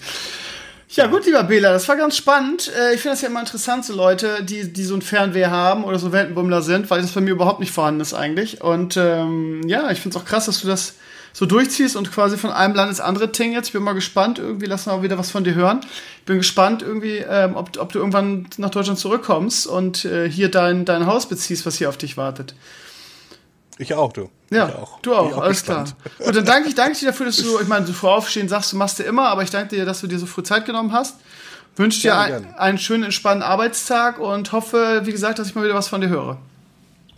Ja, 0.89 1.07
gut, 1.07 1.25
lieber 1.25 1.43
Bela, 1.43 1.73
das 1.73 1.87
war 1.89 1.97
ganz 1.97 2.15
spannend. 2.15 2.71
Äh, 2.73 2.93
Ich 2.95 3.01
finde 3.01 3.15
das 3.15 3.21
ja 3.21 3.27
immer 3.27 3.41
interessant, 3.41 3.83
so 3.83 3.93
Leute, 3.93 4.43
die, 4.43 4.71
die 4.71 4.83
so 4.83 4.95
ein 4.95 5.01
Fernweh 5.01 5.47
haben 5.47 5.83
oder 5.83 5.99
so 5.99 6.13
Weltenbummler 6.13 6.61
sind, 6.61 6.89
weil 6.89 7.01
das 7.01 7.11
bei 7.11 7.19
mir 7.19 7.31
überhaupt 7.31 7.59
nicht 7.59 7.73
vorhanden 7.73 7.99
ist 7.99 8.13
eigentlich. 8.13 8.61
Und 8.61 8.95
ähm, 8.95 9.67
ja, 9.67 9.91
ich 9.91 9.99
finde 9.99 10.17
es 10.17 10.23
auch 10.23 10.25
krass, 10.25 10.45
dass 10.45 10.61
du 10.61 10.67
das 10.67 10.93
so 11.37 11.45
durchziehst 11.45 11.95
und 11.95 12.11
quasi 12.11 12.35
von 12.35 12.49
einem 12.49 12.73
Land 12.73 12.89
ins 12.89 12.99
andere 12.99 13.31
tingelst. 13.31 13.69
Ich 13.69 13.73
bin 13.73 13.83
mal 13.83 13.93
gespannt, 13.93 14.39
irgendwie 14.39 14.65
lassen 14.65 14.89
wir 14.89 14.97
mal 14.97 15.03
wieder 15.03 15.19
was 15.19 15.29
von 15.29 15.43
dir 15.43 15.53
hören. 15.53 15.81
Ich 16.17 16.25
bin 16.25 16.37
gespannt, 16.37 16.81
irgendwie, 16.81 17.17
ähm, 17.17 17.55
ob, 17.55 17.77
ob 17.77 17.91
du 17.91 17.99
irgendwann 17.99 18.47
nach 18.57 18.71
Deutschland 18.71 18.97
zurückkommst 18.97 19.67
und 19.67 20.03
äh, 20.03 20.27
hier 20.27 20.49
dein, 20.49 20.83
dein 20.83 21.05
Haus 21.05 21.29
beziehst, 21.29 21.67
was 21.67 21.77
hier 21.77 21.89
auf 21.89 21.97
dich 21.97 22.17
wartet. 22.17 22.55
Ich 23.77 23.93
auch, 23.93 24.13
du. 24.13 24.31
Ja, 24.49 24.69
ich 24.69 24.75
auch. 24.77 24.99
du 25.01 25.13
auch, 25.13 25.29
ich 25.29 25.37
alles 25.37 25.59
gespannt. 25.59 25.95
klar. 26.01 26.25
Gut, 26.25 26.35
dann 26.37 26.45
danke 26.45 26.69
ich 26.69 26.73
danke 26.73 26.97
dir 26.97 27.05
dafür, 27.05 27.27
dass 27.27 27.37
du, 27.37 27.59
ich 27.61 27.67
meine, 27.67 27.85
so 27.85 27.93
früh 27.93 28.07
aufstehen 28.07 28.49
sagst, 28.49 28.73
du 28.73 28.77
machst 28.77 28.97
du 28.97 29.03
immer, 29.03 29.27
aber 29.27 29.43
ich 29.43 29.51
danke 29.51 29.75
dir, 29.75 29.85
dass 29.85 30.01
du 30.01 30.07
dir 30.07 30.17
so 30.17 30.25
früh 30.25 30.41
Zeit 30.41 30.65
genommen 30.65 30.91
hast. 30.91 31.17
Wünsche 31.75 32.01
dir 32.01 32.13
Gerne, 32.13 32.23
ein, 32.23 32.41
gerne. 32.41 32.59
einen 32.59 32.77
schönen, 32.79 33.03
entspannten 33.03 33.43
Arbeitstag 33.43 34.17
und 34.17 34.51
hoffe, 34.53 35.01
wie 35.03 35.11
gesagt, 35.11 35.37
dass 35.37 35.49
ich 35.49 35.53
mal 35.53 35.63
wieder 35.63 35.75
was 35.75 35.87
von 35.87 36.01
dir 36.01 36.09
höre. 36.09 36.39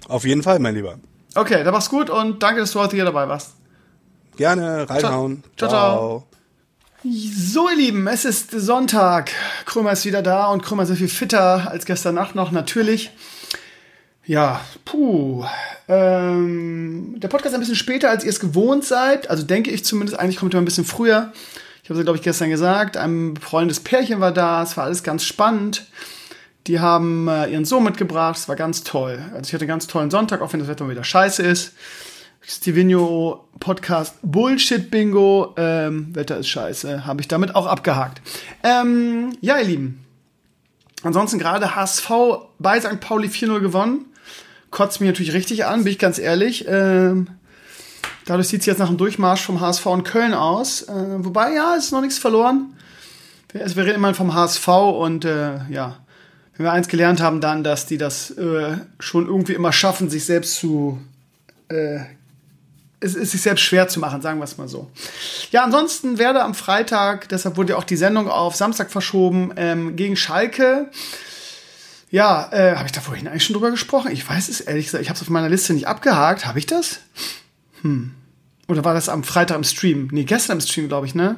Auf 0.10 0.26
jeden 0.26 0.44
Fall, 0.44 0.60
mein 0.60 0.76
Lieber. 0.76 0.96
Okay, 1.36 1.64
dann 1.64 1.74
mach's 1.74 1.90
gut 1.90 2.10
und 2.10 2.44
danke, 2.44 2.60
dass 2.60 2.74
du 2.74 2.82
heute 2.82 2.98
hier 2.98 3.06
dabei 3.06 3.30
warst. 3.30 3.54
Gerne 4.40 4.90
reinhauen. 4.90 5.44
Ciao, 5.57 5.70
ciao. 5.70 6.28
So, 7.03 7.70
ihr 7.70 7.76
Lieben, 7.76 8.07
es 8.07 8.24
ist 8.24 8.52
Sonntag. 8.52 9.32
Krömer 9.66 9.91
ist 9.91 10.06
wieder 10.06 10.22
da 10.22 10.48
und 10.48 10.64
Krömer 10.64 10.84
ist 10.84 10.88
sehr 10.88 10.95
viel 10.95 11.10
fitter 11.10 11.70
als 11.70 11.84
gestern 11.84 12.16
Nacht 12.16 12.36
noch, 12.36 12.52
natürlich. 12.52 13.11
Ja, 14.26 14.61
puh. 14.86 15.44
Ähm, 15.90 17.16
der 17.18 17.28
Podcast 17.28 17.48
ist 17.48 17.56
ein 17.56 17.60
bisschen 17.60 17.76
später, 17.76 18.10
als 18.10 18.24
ihr 18.24 18.30
es 18.30 18.40
gewohnt 18.40 18.86
seid. 18.86 19.30
Also 19.30 19.44
denke 19.44 19.72
ich 19.72 19.84
zumindest. 19.84 20.18
Eigentlich 20.18 20.38
kommt 20.38 20.53
er 20.53 20.61
ein 20.61 20.66
bisschen 20.66 20.86
früher. 20.86 21.34
Ich 21.84 21.90
habe 21.90 21.99
es, 21.99 22.06
glaube 22.06 22.18
ich, 22.18 22.24
gestern 22.24 22.49
gesagt. 22.49 22.95
Ein 22.95 23.34
befreundetes 23.34 23.84
Pärchen 23.84 24.22
war 24.22 24.32
da. 24.32 24.64
Es 24.64 24.78
war 24.78 24.86
alles 24.86 25.03
ganz 25.03 25.26
spannend. 25.26 25.86
Die 26.68 26.80
haben 26.80 27.28
äh, 27.28 27.48
ihren 27.48 27.66
Sohn 27.66 27.84
mitgebracht. 27.84 28.38
Es 28.38 28.48
war 28.48 28.56
ganz 28.56 28.86
toll. 28.86 29.20
Also 29.34 29.49
ich 29.49 29.53
hatte 29.53 29.64
einen 29.64 29.68
ganz 29.68 29.88
tollen 29.88 30.10
Sonntag, 30.10 30.41
auch 30.41 30.53
wenn 30.53 30.61
das 30.61 30.70
Wetter 30.70 30.86
mal 30.86 30.91
wieder 30.91 31.03
scheiße 31.03 31.44
ist. 31.44 31.74
Stevino 32.49 33.47
Podcast 33.59 34.15
Bullshit 34.23 34.89
Bingo. 34.89 35.53
Ähm, 35.55 36.15
Wetter 36.15 36.38
ist 36.39 36.47
scheiße. 36.47 37.05
Habe 37.05 37.21
ich 37.21 37.27
damit 37.27 37.53
auch 37.53 37.67
abgehakt. 37.67 38.23
Ähm, 38.63 39.38
ja, 39.39 39.59
ihr 39.59 39.65
Lieben. 39.65 40.03
Ansonsten 41.03 41.38
gerade 41.38 41.76
HSV 41.76 42.09
bei 42.57 42.81
St. 42.81 42.99
Pauli 42.99 43.27
4-0 43.27 43.59
gewonnen. 43.59 44.05
Kotzt 44.71 44.99
mich 44.99 45.07
natürlich 45.07 45.34
richtig 45.34 45.65
an, 45.65 45.84
bin 45.84 45.93
ich 45.93 45.99
ganz 45.99 46.17
ehrlich. 46.17 46.65
Ähm, 46.67 47.27
dadurch 48.26 48.47
sieht 48.47 48.61
es 48.61 48.65
jetzt 48.65 48.80
nach 48.80 48.88
dem 48.88 48.97
Durchmarsch 48.97 49.43
vom 49.43 49.61
HSV 49.61 49.85
in 49.85 50.03
Köln 50.03 50.34
aus. 50.34 50.81
Äh, 50.81 51.23
wobei, 51.23 51.53
ja, 51.53 51.76
es 51.77 51.85
ist 51.85 51.91
noch 51.91 52.01
nichts 52.01 52.17
verloren. 52.17 52.73
Wir 53.53 53.85
reden 53.85 53.95
immer 53.95 54.15
vom 54.15 54.34
HSV 54.34 54.67
und 54.67 55.23
äh, 55.23 55.59
ja, 55.69 55.97
wenn 56.55 56.65
wir 56.65 56.71
eins 56.71 56.88
gelernt 56.88 57.21
haben, 57.21 57.41
dann, 57.41 57.63
dass 57.63 57.85
die 57.85 57.99
das 57.99 58.31
äh, 58.31 58.77
schon 58.99 59.27
irgendwie 59.27 59.53
immer 59.53 59.71
schaffen, 59.71 60.09
sich 60.09 60.26
selbst 60.26 60.55
zu 60.55 60.99
äh, 61.69 61.99
es 63.01 63.15
ist 63.15 63.31
sich 63.31 63.41
selbst 63.41 63.61
schwer 63.61 63.88
zu 63.88 63.99
machen, 63.99 64.21
sagen 64.21 64.39
wir 64.39 64.43
es 64.43 64.57
mal 64.57 64.67
so. 64.67 64.89
Ja, 65.51 65.63
ansonsten 65.63 66.17
werde 66.17 66.43
am 66.43 66.53
Freitag, 66.53 67.30
deshalb 67.30 67.57
wurde 67.57 67.73
ja 67.73 67.77
auch 67.77 67.84
die 67.84 67.95
Sendung 67.95 68.30
auf 68.30 68.55
Samstag 68.55 68.91
verschoben, 68.91 69.53
ähm, 69.55 69.95
gegen 69.95 70.15
Schalke. 70.15 70.89
Ja, 72.11 72.49
äh, 72.51 72.76
habe 72.76 72.88
ich 72.88 72.91
da 72.91 73.01
vorhin 73.01 73.27
eigentlich 73.27 73.45
schon 73.45 73.53
drüber 73.53 73.71
gesprochen? 73.71 74.11
Ich 74.11 74.27
weiß 74.27 74.49
es 74.49 74.61
ehrlich 74.61 74.85
gesagt, 74.85 75.03
ich 75.03 75.09
habe 75.09 75.15
es 75.15 75.21
auf 75.21 75.30
meiner 75.30 75.49
Liste 75.49 75.73
nicht 75.73 75.88
abgehakt. 75.88 76.45
Habe 76.45 76.59
ich 76.59 76.65
das? 76.65 76.99
Hm. 77.81 78.15
Oder 78.67 78.84
war 78.84 78.93
das 78.93 79.09
am 79.09 79.23
Freitag 79.23 79.57
im 79.57 79.63
Stream? 79.63 80.09
Nee, 80.11 80.23
gestern 80.23 80.57
im 80.57 80.61
Stream, 80.61 80.88
glaube 80.88 81.05
ich, 81.05 81.15
ne? 81.15 81.38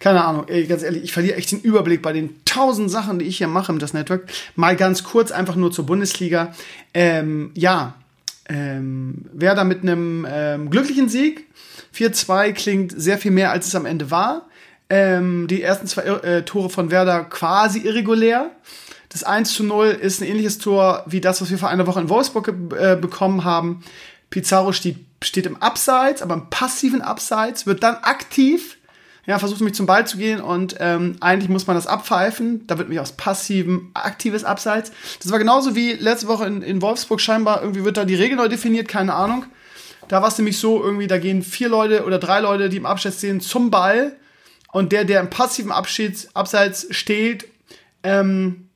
Keine 0.00 0.24
Ahnung, 0.24 0.48
ey, 0.48 0.66
ganz 0.66 0.82
ehrlich, 0.82 1.04
ich 1.04 1.12
verliere 1.12 1.36
echt 1.36 1.52
den 1.52 1.60
Überblick 1.60 2.02
bei 2.02 2.12
den 2.12 2.44
tausend 2.44 2.90
Sachen, 2.90 3.18
die 3.18 3.24
ich 3.24 3.38
hier 3.38 3.48
mache 3.48 3.72
im 3.72 3.78
Das 3.78 3.94
Network. 3.94 4.30
Mal 4.54 4.76
ganz 4.76 5.04
kurz, 5.04 5.30
einfach 5.30 5.54
nur 5.54 5.70
zur 5.70 5.86
Bundesliga. 5.86 6.54
Ähm, 6.92 7.52
ja, 7.54 7.94
ähm, 8.48 9.26
Werder 9.32 9.64
mit 9.64 9.82
einem 9.82 10.26
ähm, 10.28 10.70
glücklichen 10.70 11.08
Sieg. 11.08 11.46
4-2 11.94 12.52
klingt 12.52 12.94
sehr 12.96 13.18
viel 13.18 13.30
mehr, 13.30 13.50
als 13.50 13.66
es 13.66 13.74
am 13.74 13.86
Ende 13.86 14.10
war. 14.10 14.46
Ähm, 14.90 15.46
die 15.48 15.62
ersten 15.62 15.86
zwei 15.86 16.02
äh, 16.02 16.44
Tore 16.44 16.70
von 16.70 16.90
Werder 16.90 17.24
quasi 17.24 17.80
irregulär. 17.80 18.50
Das 19.08 19.24
1 19.24 19.54
zu 19.54 19.64
0 19.64 19.86
ist 19.86 20.20
ein 20.20 20.28
ähnliches 20.28 20.58
Tor 20.58 21.04
wie 21.06 21.20
das, 21.20 21.40
was 21.40 21.50
wir 21.50 21.58
vor 21.58 21.68
einer 21.68 21.86
Woche 21.86 22.00
in 22.00 22.08
Wolfsburg 22.08 22.48
äh, 22.76 22.96
bekommen 22.96 23.44
haben. 23.44 23.82
Pizarro 24.30 24.72
steht, 24.72 24.98
steht 25.22 25.46
im 25.46 25.62
Abseits, 25.62 26.20
aber 26.20 26.34
im 26.34 26.50
passiven 26.50 27.00
Abseits, 27.00 27.66
wird 27.66 27.82
dann 27.82 27.94
aktiv 27.96 28.76
ja, 29.26 29.38
versucht 29.38 29.60
mich 29.62 29.74
zum 29.74 29.86
Ball 29.86 30.06
zu 30.06 30.18
gehen 30.18 30.40
und 30.40 30.76
ähm, 30.80 31.16
eigentlich 31.20 31.48
muss 31.48 31.66
man 31.66 31.76
das 31.76 31.86
abpfeifen. 31.86 32.66
Da 32.66 32.78
wird 32.78 32.88
mich 32.88 33.00
aus 33.00 33.12
passivem 33.12 33.90
aktives 33.94 34.44
Abseits. 34.44 34.92
Das 35.22 35.32
war 35.32 35.38
genauso 35.38 35.74
wie 35.74 35.92
letzte 35.92 36.28
Woche 36.28 36.46
in, 36.46 36.62
in 36.62 36.82
Wolfsburg 36.82 37.20
scheinbar. 37.20 37.62
Irgendwie 37.62 37.84
wird 37.84 37.96
da 37.96 38.04
die 38.04 38.14
Regel 38.14 38.36
neu 38.36 38.48
definiert, 38.48 38.88
keine 38.88 39.14
Ahnung. 39.14 39.46
Da 40.08 40.20
war 40.20 40.28
es 40.28 40.36
nämlich 40.36 40.58
so, 40.58 40.82
irgendwie, 40.82 41.06
da 41.06 41.18
gehen 41.18 41.42
vier 41.42 41.68
Leute 41.68 42.04
oder 42.04 42.18
drei 42.18 42.40
Leute, 42.40 42.68
die 42.68 42.76
im 42.76 42.86
Abseits 42.86 43.18
stehen, 43.18 43.40
zum 43.40 43.70
Ball. 43.70 44.16
Und 44.72 44.92
der, 44.92 45.04
der 45.04 45.20
im 45.20 45.30
passiven 45.30 45.72
Abschieds, 45.72 46.34
Abseits 46.34 46.86
steht, 46.90 47.48
ähm, 48.02 48.68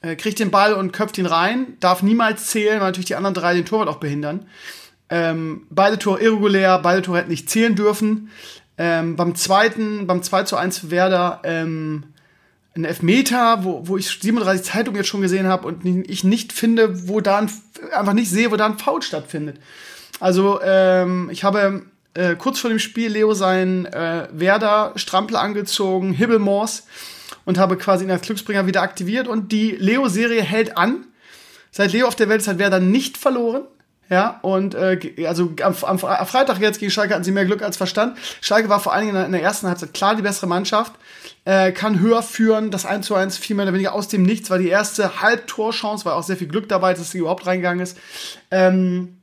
äh, 0.00 0.16
kriegt 0.16 0.38
den 0.38 0.50
Ball 0.50 0.72
und 0.72 0.92
köpft 0.92 1.18
ihn 1.18 1.26
rein. 1.26 1.76
Darf 1.78 2.02
niemals 2.02 2.46
zählen, 2.46 2.80
weil 2.80 2.88
natürlich 2.88 3.06
die 3.06 3.14
anderen 3.14 3.34
drei 3.34 3.54
den 3.54 3.66
Torwart 3.66 3.88
auch 3.88 3.98
behindern. 3.98 4.46
Ähm, 5.10 5.66
beide 5.70 5.98
Tore 5.98 6.20
irregulär, 6.20 6.78
beide 6.80 7.02
Tore 7.02 7.18
hätten 7.18 7.30
nicht 7.30 7.48
zählen 7.48 7.74
dürfen. 7.74 8.30
Ähm, 8.78 9.16
beim 9.16 9.34
zweiten, 9.34 10.06
beim 10.06 10.22
2 10.22 10.44
zu 10.44 10.56
1 10.56 10.78
für 10.78 10.90
Werder, 10.90 11.40
ähm, 11.44 12.04
ein 12.76 12.84
Elfmeter, 12.84 13.64
wo, 13.64 13.88
wo 13.88 13.96
ich 13.96 14.08
37 14.08 14.64
Zeitungen 14.64 14.96
jetzt 14.96 15.08
schon 15.08 15.20
gesehen 15.20 15.48
habe 15.48 15.66
und 15.66 15.84
ich 15.84 16.22
nicht 16.22 16.52
finde, 16.52 17.08
wo 17.08 17.20
da 17.20 17.38
ein, 17.38 17.50
einfach 17.92 18.12
nicht 18.12 18.30
sehe, 18.30 18.50
wo 18.50 18.56
da 18.56 18.66
ein 18.66 18.78
Foul 18.78 19.02
stattfindet. 19.02 19.58
Also 20.20 20.60
ähm, 20.62 21.28
ich 21.32 21.44
habe 21.44 21.82
äh, 22.14 22.36
kurz 22.36 22.60
vor 22.60 22.70
dem 22.70 22.78
Spiel 22.78 23.12
Leo 23.12 23.34
seinen 23.34 23.86
äh, 23.86 24.28
Werder 24.32 24.92
Strampel 24.96 25.36
angezogen, 25.36 26.12
Hibbelmors 26.12 26.86
und 27.44 27.58
habe 27.58 27.76
quasi 27.76 28.04
ihn 28.04 28.10
als 28.10 28.22
Glücksbringer 28.22 28.66
wieder 28.66 28.82
aktiviert 28.82 29.28
und 29.28 29.52
die 29.52 29.72
Leo-Serie 29.72 30.42
hält 30.42 30.76
an. 30.76 31.04
Seit 31.70 31.92
Leo 31.92 32.06
auf 32.06 32.16
der 32.16 32.28
Welt 32.28 32.40
ist 32.40 32.48
hat 32.48 32.58
Werder 32.58 32.80
nicht 32.80 33.16
verloren. 33.16 33.62
Ja, 34.10 34.38
und 34.40 34.74
äh, 34.74 35.26
also 35.26 35.52
am, 35.62 35.74
am, 35.82 35.98
Freitag 35.98 36.60
jetzt 36.60 36.78
gegen 36.78 36.90
Schalke 36.90 37.12
hatten 37.12 37.24
sie 37.24 37.30
mehr 37.30 37.44
Glück 37.44 37.62
als 37.62 37.76
Verstand. 37.76 38.16
Schalke 38.40 38.70
war 38.70 38.80
vor 38.80 38.94
allen 38.94 39.06
Dingen 39.06 39.24
in 39.26 39.32
der 39.32 39.42
ersten 39.42 39.66
Halbzeit 39.66 39.92
klar 39.92 40.16
die 40.16 40.22
bessere 40.22 40.46
Mannschaft, 40.46 40.92
äh, 41.44 41.72
kann 41.72 42.00
höher 42.00 42.22
führen, 42.22 42.70
das 42.70 42.86
1 42.86 43.04
zu 43.04 43.14
1 43.14 43.36
viel 43.36 43.54
mehr 43.54 43.66
oder 43.66 43.74
weniger 43.74 43.92
aus 43.92 44.08
dem 44.08 44.22
Nichts, 44.22 44.48
war 44.48 44.56
die 44.56 44.68
erste 44.68 45.20
Halbtorchance, 45.20 46.06
war 46.06 46.16
auch 46.16 46.22
sehr 46.22 46.38
viel 46.38 46.48
Glück 46.48 46.68
dabei, 46.70 46.94
dass 46.94 47.10
sie 47.10 47.18
überhaupt 47.18 47.46
reingegangen 47.46 47.80
ist. 47.80 47.98
Ähm, 48.50 49.18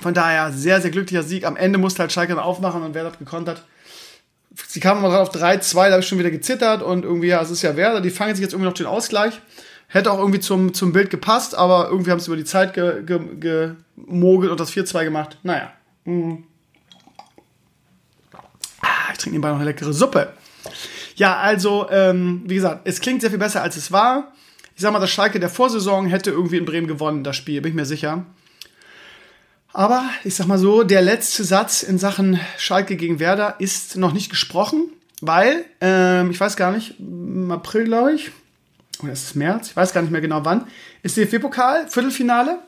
von 0.00 0.14
daher 0.14 0.50
sehr, 0.50 0.80
sehr 0.80 0.90
glücklicher 0.90 1.22
Sieg. 1.22 1.46
Am 1.46 1.56
Ende 1.56 1.78
musste 1.78 2.00
halt 2.00 2.12
Schalke 2.12 2.34
dann 2.34 2.42
aufmachen 2.42 2.82
und 2.82 2.94
Werder 2.94 3.12
hat 3.12 3.18
gekontert. 3.18 3.64
Sie 4.66 4.80
kamen 4.80 5.02
mal 5.02 5.10
drauf 5.10 5.30
3-2, 5.34 5.74
da 5.74 5.90
habe 5.92 6.00
ich 6.00 6.08
schon 6.08 6.18
wieder 6.18 6.30
gezittert 6.30 6.82
und 6.82 7.04
irgendwie, 7.04 7.28
ja, 7.28 7.42
es 7.42 7.50
ist 7.50 7.62
ja 7.62 7.76
Werder, 7.76 8.00
die 8.00 8.10
fangen 8.10 8.34
sich 8.34 8.42
jetzt 8.42 8.52
irgendwie 8.52 8.68
noch 8.68 8.74
den 8.74 8.86
Ausgleich. 8.86 9.40
Hätte 9.94 10.10
auch 10.10 10.18
irgendwie 10.18 10.40
zum, 10.40 10.74
zum 10.74 10.92
Bild 10.92 11.08
gepasst, 11.08 11.54
aber 11.54 11.88
irgendwie 11.88 12.10
haben 12.10 12.18
sie 12.18 12.26
über 12.26 12.36
die 12.36 12.42
Zeit 12.42 12.74
gemogelt 12.74 13.38
ge, 13.40 13.76
ge 13.96 14.50
und 14.50 14.58
das 14.58 14.72
4-2 14.72 15.04
gemacht. 15.04 15.38
Naja. 15.44 15.72
Mhm. 16.04 16.42
Ah, 18.80 19.12
ich 19.12 19.18
trinke 19.18 19.30
nebenbei 19.34 19.50
noch 19.50 19.56
eine 19.58 19.66
leckere 19.66 19.92
Suppe. 19.92 20.32
Ja, 21.14 21.36
also, 21.36 21.88
ähm, 21.90 22.42
wie 22.44 22.56
gesagt, 22.56 22.80
es 22.88 23.00
klingt 23.00 23.20
sehr 23.20 23.30
viel 23.30 23.38
besser, 23.38 23.62
als 23.62 23.76
es 23.76 23.92
war. 23.92 24.32
Ich 24.74 24.82
sag 24.82 24.92
mal, 24.92 24.98
das 24.98 25.12
Schalke 25.12 25.38
der 25.38 25.48
Vorsaison 25.48 26.06
hätte 26.06 26.32
irgendwie 26.32 26.56
in 26.56 26.64
Bremen 26.64 26.88
gewonnen, 26.88 27.22
das 27.22 27.36
Spiel, 27.36 27.60
bin 27.60 27.70
ich 27.70 27.76
mir 27.76 27.86
sicher. 27.86 28.26
Aber 29.72 30.10
ich 30.24 30.34
sag 30.34 30.48
mal 30.48 30.58
so, 30.58 30.82
der 30.82 31.02
letzte 31.02 31.44
Satz 31.44 31.84
in 31.84 31.98
Sachen 31.98 32.40
Schalke 32.58 32.96
gegen 32.96 33.20
Werder 33.20 33.54
ist 33.60 33.96
noch 33.96 34.12
nicht 34.12 34.28
gesprochen, 34.28 34.88
weil, 35.20 35.64
ähm, 35.80 36.32
ich 36.32 36.40
weiß 36.40 36.56
gar 36.56 36.72
nicht, 36.72 36.98
im 36.98 37.52
April, 37.52 37.84
glaube 37.84 38.14
ich, 38.14 38.32
oder 39.02 39.12
ist 39.12 39.24
es 39.24 39.34
März, 39.34 39.70
ich 39.70 39.76
weiß 39.76 39.92
gar 39.92 40.02
nicht 40.02 40.10
mehr 40.10 40.20
genau 40.20 40.44
wann, 40.44 40.66
ist 41.02 41.16
DFB-Pokal, 41.16 41.88
Viertelfinale. 41.88 42.58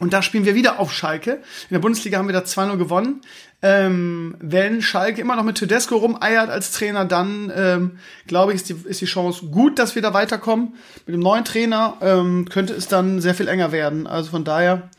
Und 0.00 0.12
da 0.12 0.22
spielen 0.22 0.44
wir 0.44 0.56
wieder 0.56 0.80
auf 0.80 0.92
Schalke. 0.92 1.34
In 1.34 1.74
der 1.74 1.78
Bundesliga 1.78 2.18
haben 2.18 2.26
wir 2.26 2.32
da 2.32 2.40
2-0 2.40 2.76
gewonnen. 2.78 3.20
Ähm, 3.62 4.34
wenn 4.40 4.82
Schalke 4.82 5.20
immer 5.20 5.36
noch 5.36 5.44
mit 5.44 5.56
Tedesco 5.56 5.96
rumeiert 5.96 6.50
als 6.50 6.72
Trainer, 6.72 7.04
dann 7.04 7.52
ähm, 7.54 7.98
glaube 8.26 8.52
ich, 8.52 8.56
ist 8.56 8.68
die, 8.68 8.88
ist 8.88 9.00
die 9.00 9.06
Chance 9.06 9.46
gut, 9.46 9.78
dass 9.78 9.94
wir 9.94 10.02
da 10.02 10.12
weiterkommen. 10.12 10.74
Mit 11.06 11.14
dem 11.14 11.20
neuen 11.20 11.44
Trainer 11.44 11.96
ähm, 12.00 12.48
könnte 12.50 12.74
es 12.74 12.88
dann 12.88 13.20
sehr 13.20 13.34
viel 13.34 13.46
enger 13.46 13.70
werden. 13.70 14.08
Also 14.08 14.30
von 14.32 14.44
daher 14.44 14.90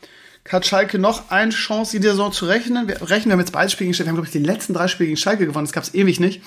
hat 0.50 0.64
Schalke 0.64 0.98
noch 0.98 1.30
eine 1.30 1.50
Chance, 1.50 1.98
die 1.98 2.02
Saison 2.02 2.32
zu 2.32 2.46
rechnen. 2.46 2.88
Wir 2.88 3.02
rechnen, 3.02 3.26
wir 3.26 3.32
haben 3.32 3.40
jetzt 3.40 3.52
beide 3.52 3.70
Spiele 3.70 3.88
gestellt. 3.88 4.06
Wir 4.06 4.12
haben, 4.12 4.16
glaube 4.16 4.28
ich, 4.28 4.32
die 4.32 4.38
letzten 4.38 4.72
drei 4.72 4.88
Spiele 4.88 5.08
gegen 5.08 5.16
Schalke 5.16 5.46
gewonnen. 5.46 5.66
Das 5.66 5.72
gab 5.72 5.84
es 5.84 5.94
ewig 5.94 6.20
nicht. 6.20 6.42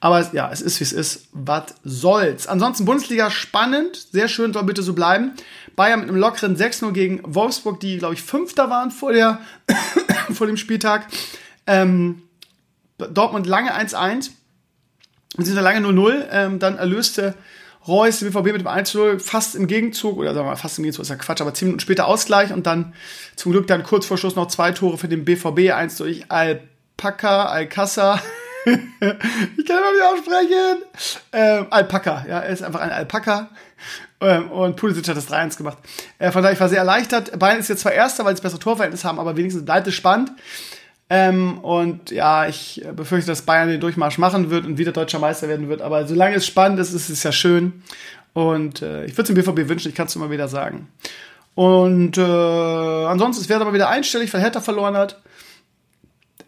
Aber 0.00 0.28
ja, 0.32 0.50
es 0.52 0.60
ist 0.60 0.80
wie 0.80 0.84
es 0.84 0.92
ist. 0.92 1.28
Was 1.32 1.74
soll's? 1.82 2.46
Ansonsten 2.46 2.84
Bundesliga 2.84 3.30
spannend. 3.30 3.96
Sehr 4.12 4.28
schön, 4.28 4.52
soll 4.52 4.64
bitte 4.64 4.82
so 4.82 4.92
bleiben. 4.92 5.32
Bayern 5.76 6.00
mit 6.00 6.08
einem 6.08 6.18
lockeren 6.18 6.56
6-0 6.56 6.92
gegen 6.92 7.20
Wolfsburg, 7.24 7.80
die, 7.80 7.98
glaube 7.98 8.14
ich, 8.14 8.22
Fünfter 8.22 8.70
waren 8.70 8.90
vor, 8.90 9.12
der 9.12 9.40
vor 10.32 10.46
dem 10.46 10.56
Spieltag. 10.56 11.06
Ähm, 11.66 12.22
Dortmund 12.98 13.46
lange 13.46 13.74
1-1. 13.74 14.30
Wir 15.36 15.44
sind 15.44 15.56
lange 15.56 15.86
0-0. 15.86 16.26
Ähm, 16.30 16.58
dann 16.58 16.76
erlöste 16.76 17.34
Reus 17.86 18.20
den 18.20 18.30
BVB 18.30 18.52
mit 18.52 18.60
dem 18.62 18.68
1-0 18.68 19.18
fast 19.18 19.54
im 19.54 19.66
Gegenzug, 19.66 20.16
oder 20.16 20.32
sagen 20.32 20.46
wir 20.46 20.50
mal, 20.50 20.56
fast 20.56 20.78
im 20.78 20.84
Gegenzug 20.84 21.02
ist 21.02 21.10
ja 21.10 21.16
Quatsch, 21.16 21.42
aber 21.42 21.52
10 21.52 21.68
Minuten 21.68 21.80
später 21.80 22.06
Ausgleich 22.06 22.52
und 22.52 22.66
dann 22.66 22.94
zum 23.36 23.52
Glück 23.52 23.66
dann 23.66 23.82
kurz 23.82 24.06
vor 24.06 24.16
Schluss 24.16 24.36
noch 24.36 24.48
zwei 24.48 24.72
Tore 24.72 24.96
für 24.96 25.08
den 25.08 25.24
BVB, 25.24 25.72
eins 25.74 25.96
durch 25.96 26.30
Alpaca, 26.30 27.46
Alcassa 27.46 28.22
ich 28.66 29.66
kann 29.66 29.78
immer 29.78 29.92
nicht 29.92 30.04
aussprechen. 30.12 30.82
Ähm, 31.32 31.66
Alpaka, 31.70 32.24
ja, 32.28 32.40
er 32.40 32.48
ist 32.50 32.62
einfach 32.62 32.80
ein 32.80 32.90
Alpaka. 32.90 33.50
Ähm, 34.20 34.50
und 34.50 34.76
Pulisic 34.76 35.06
hat 35.08 35.16
das 35.16 35.28
3-1 35.28 35.58
gemacht. 35.58 35.78
Äh, 36.18 36.30
von 36.30 36.42
daher, 36.42 36.54
ich 36.54 36.60
war 36.60 36.68
sehr 36.68 36.78
erleichtert. 36.78 37.38
Bayern 37.38 37.58
ist 37.58 37.68
jetzt 37.68 37.80
zwar 37.80 37.92
Erster, 37.92 38.24
weil 38.24 38.32
sie 38.32 38.40
das 38.40 38.42
bessere 38.42 38.60
Torverhältnis 38.60 39.04
haben, 39.04 39.18
aber 39.18 39.36
wenigstens 39.36 39.64
bleibt 39.64 39.86
es 39.86 39.94
spannend. 39.94 40.32
Ähm, 41.10 41.58
und 41.58 42.10
ja, 42.10 42.46
ich 42.46 42.82
befürchte, 42.96 43.30
dass 43.30 43.42
Bayern 43.42 43.68
den 43.68 43.80
Durchmarsch 43.80 44.18
machen 44.18 44.50
wird 44.50 44.64
und 44.64 44.78
wieder 44.78 44.92
deutscher 44.92 45.18
Meister 45.18 45.48
werden 45.48 45.68
wird. 45.68 45.82
Aber 45.82 46.06
solange 46.06 46.36
es 46.36 46.46
spannend 46.46 46.78
ist, 46.78 46.94
ist 46.94 47.10
es 47.10 47.22
ja 47.22 47.32
schön. 47.32 47.82
Und 48.32 48.82
äh, 48.82 49.04
ich 49.04 49.12
würde 49.16 49.32
es 49.32 49.34
dem 49.34 49.36
BVB 49.36 49.68
wünschen, 49.68 49.88
ich 49.88 49.94
kann 49.94 50.06
es 50.06 50.16
immer 50.16 50.30
wieder 50.30 50.48
sagen. 50.48 50.88
Und 51.54 52.18
äh, 52.18 52.20
ansonsten, 52.20 53.42
es 53.42 53.48
wäre 53.48 53.60
aber 53.60 53.74
wieder 53.74 53.88
einstellig, 53.88 54.32
weil 54.34 54.40
Hertha 54.40 54.60
verloren 54.60 54.96
hat. 54.96 55.20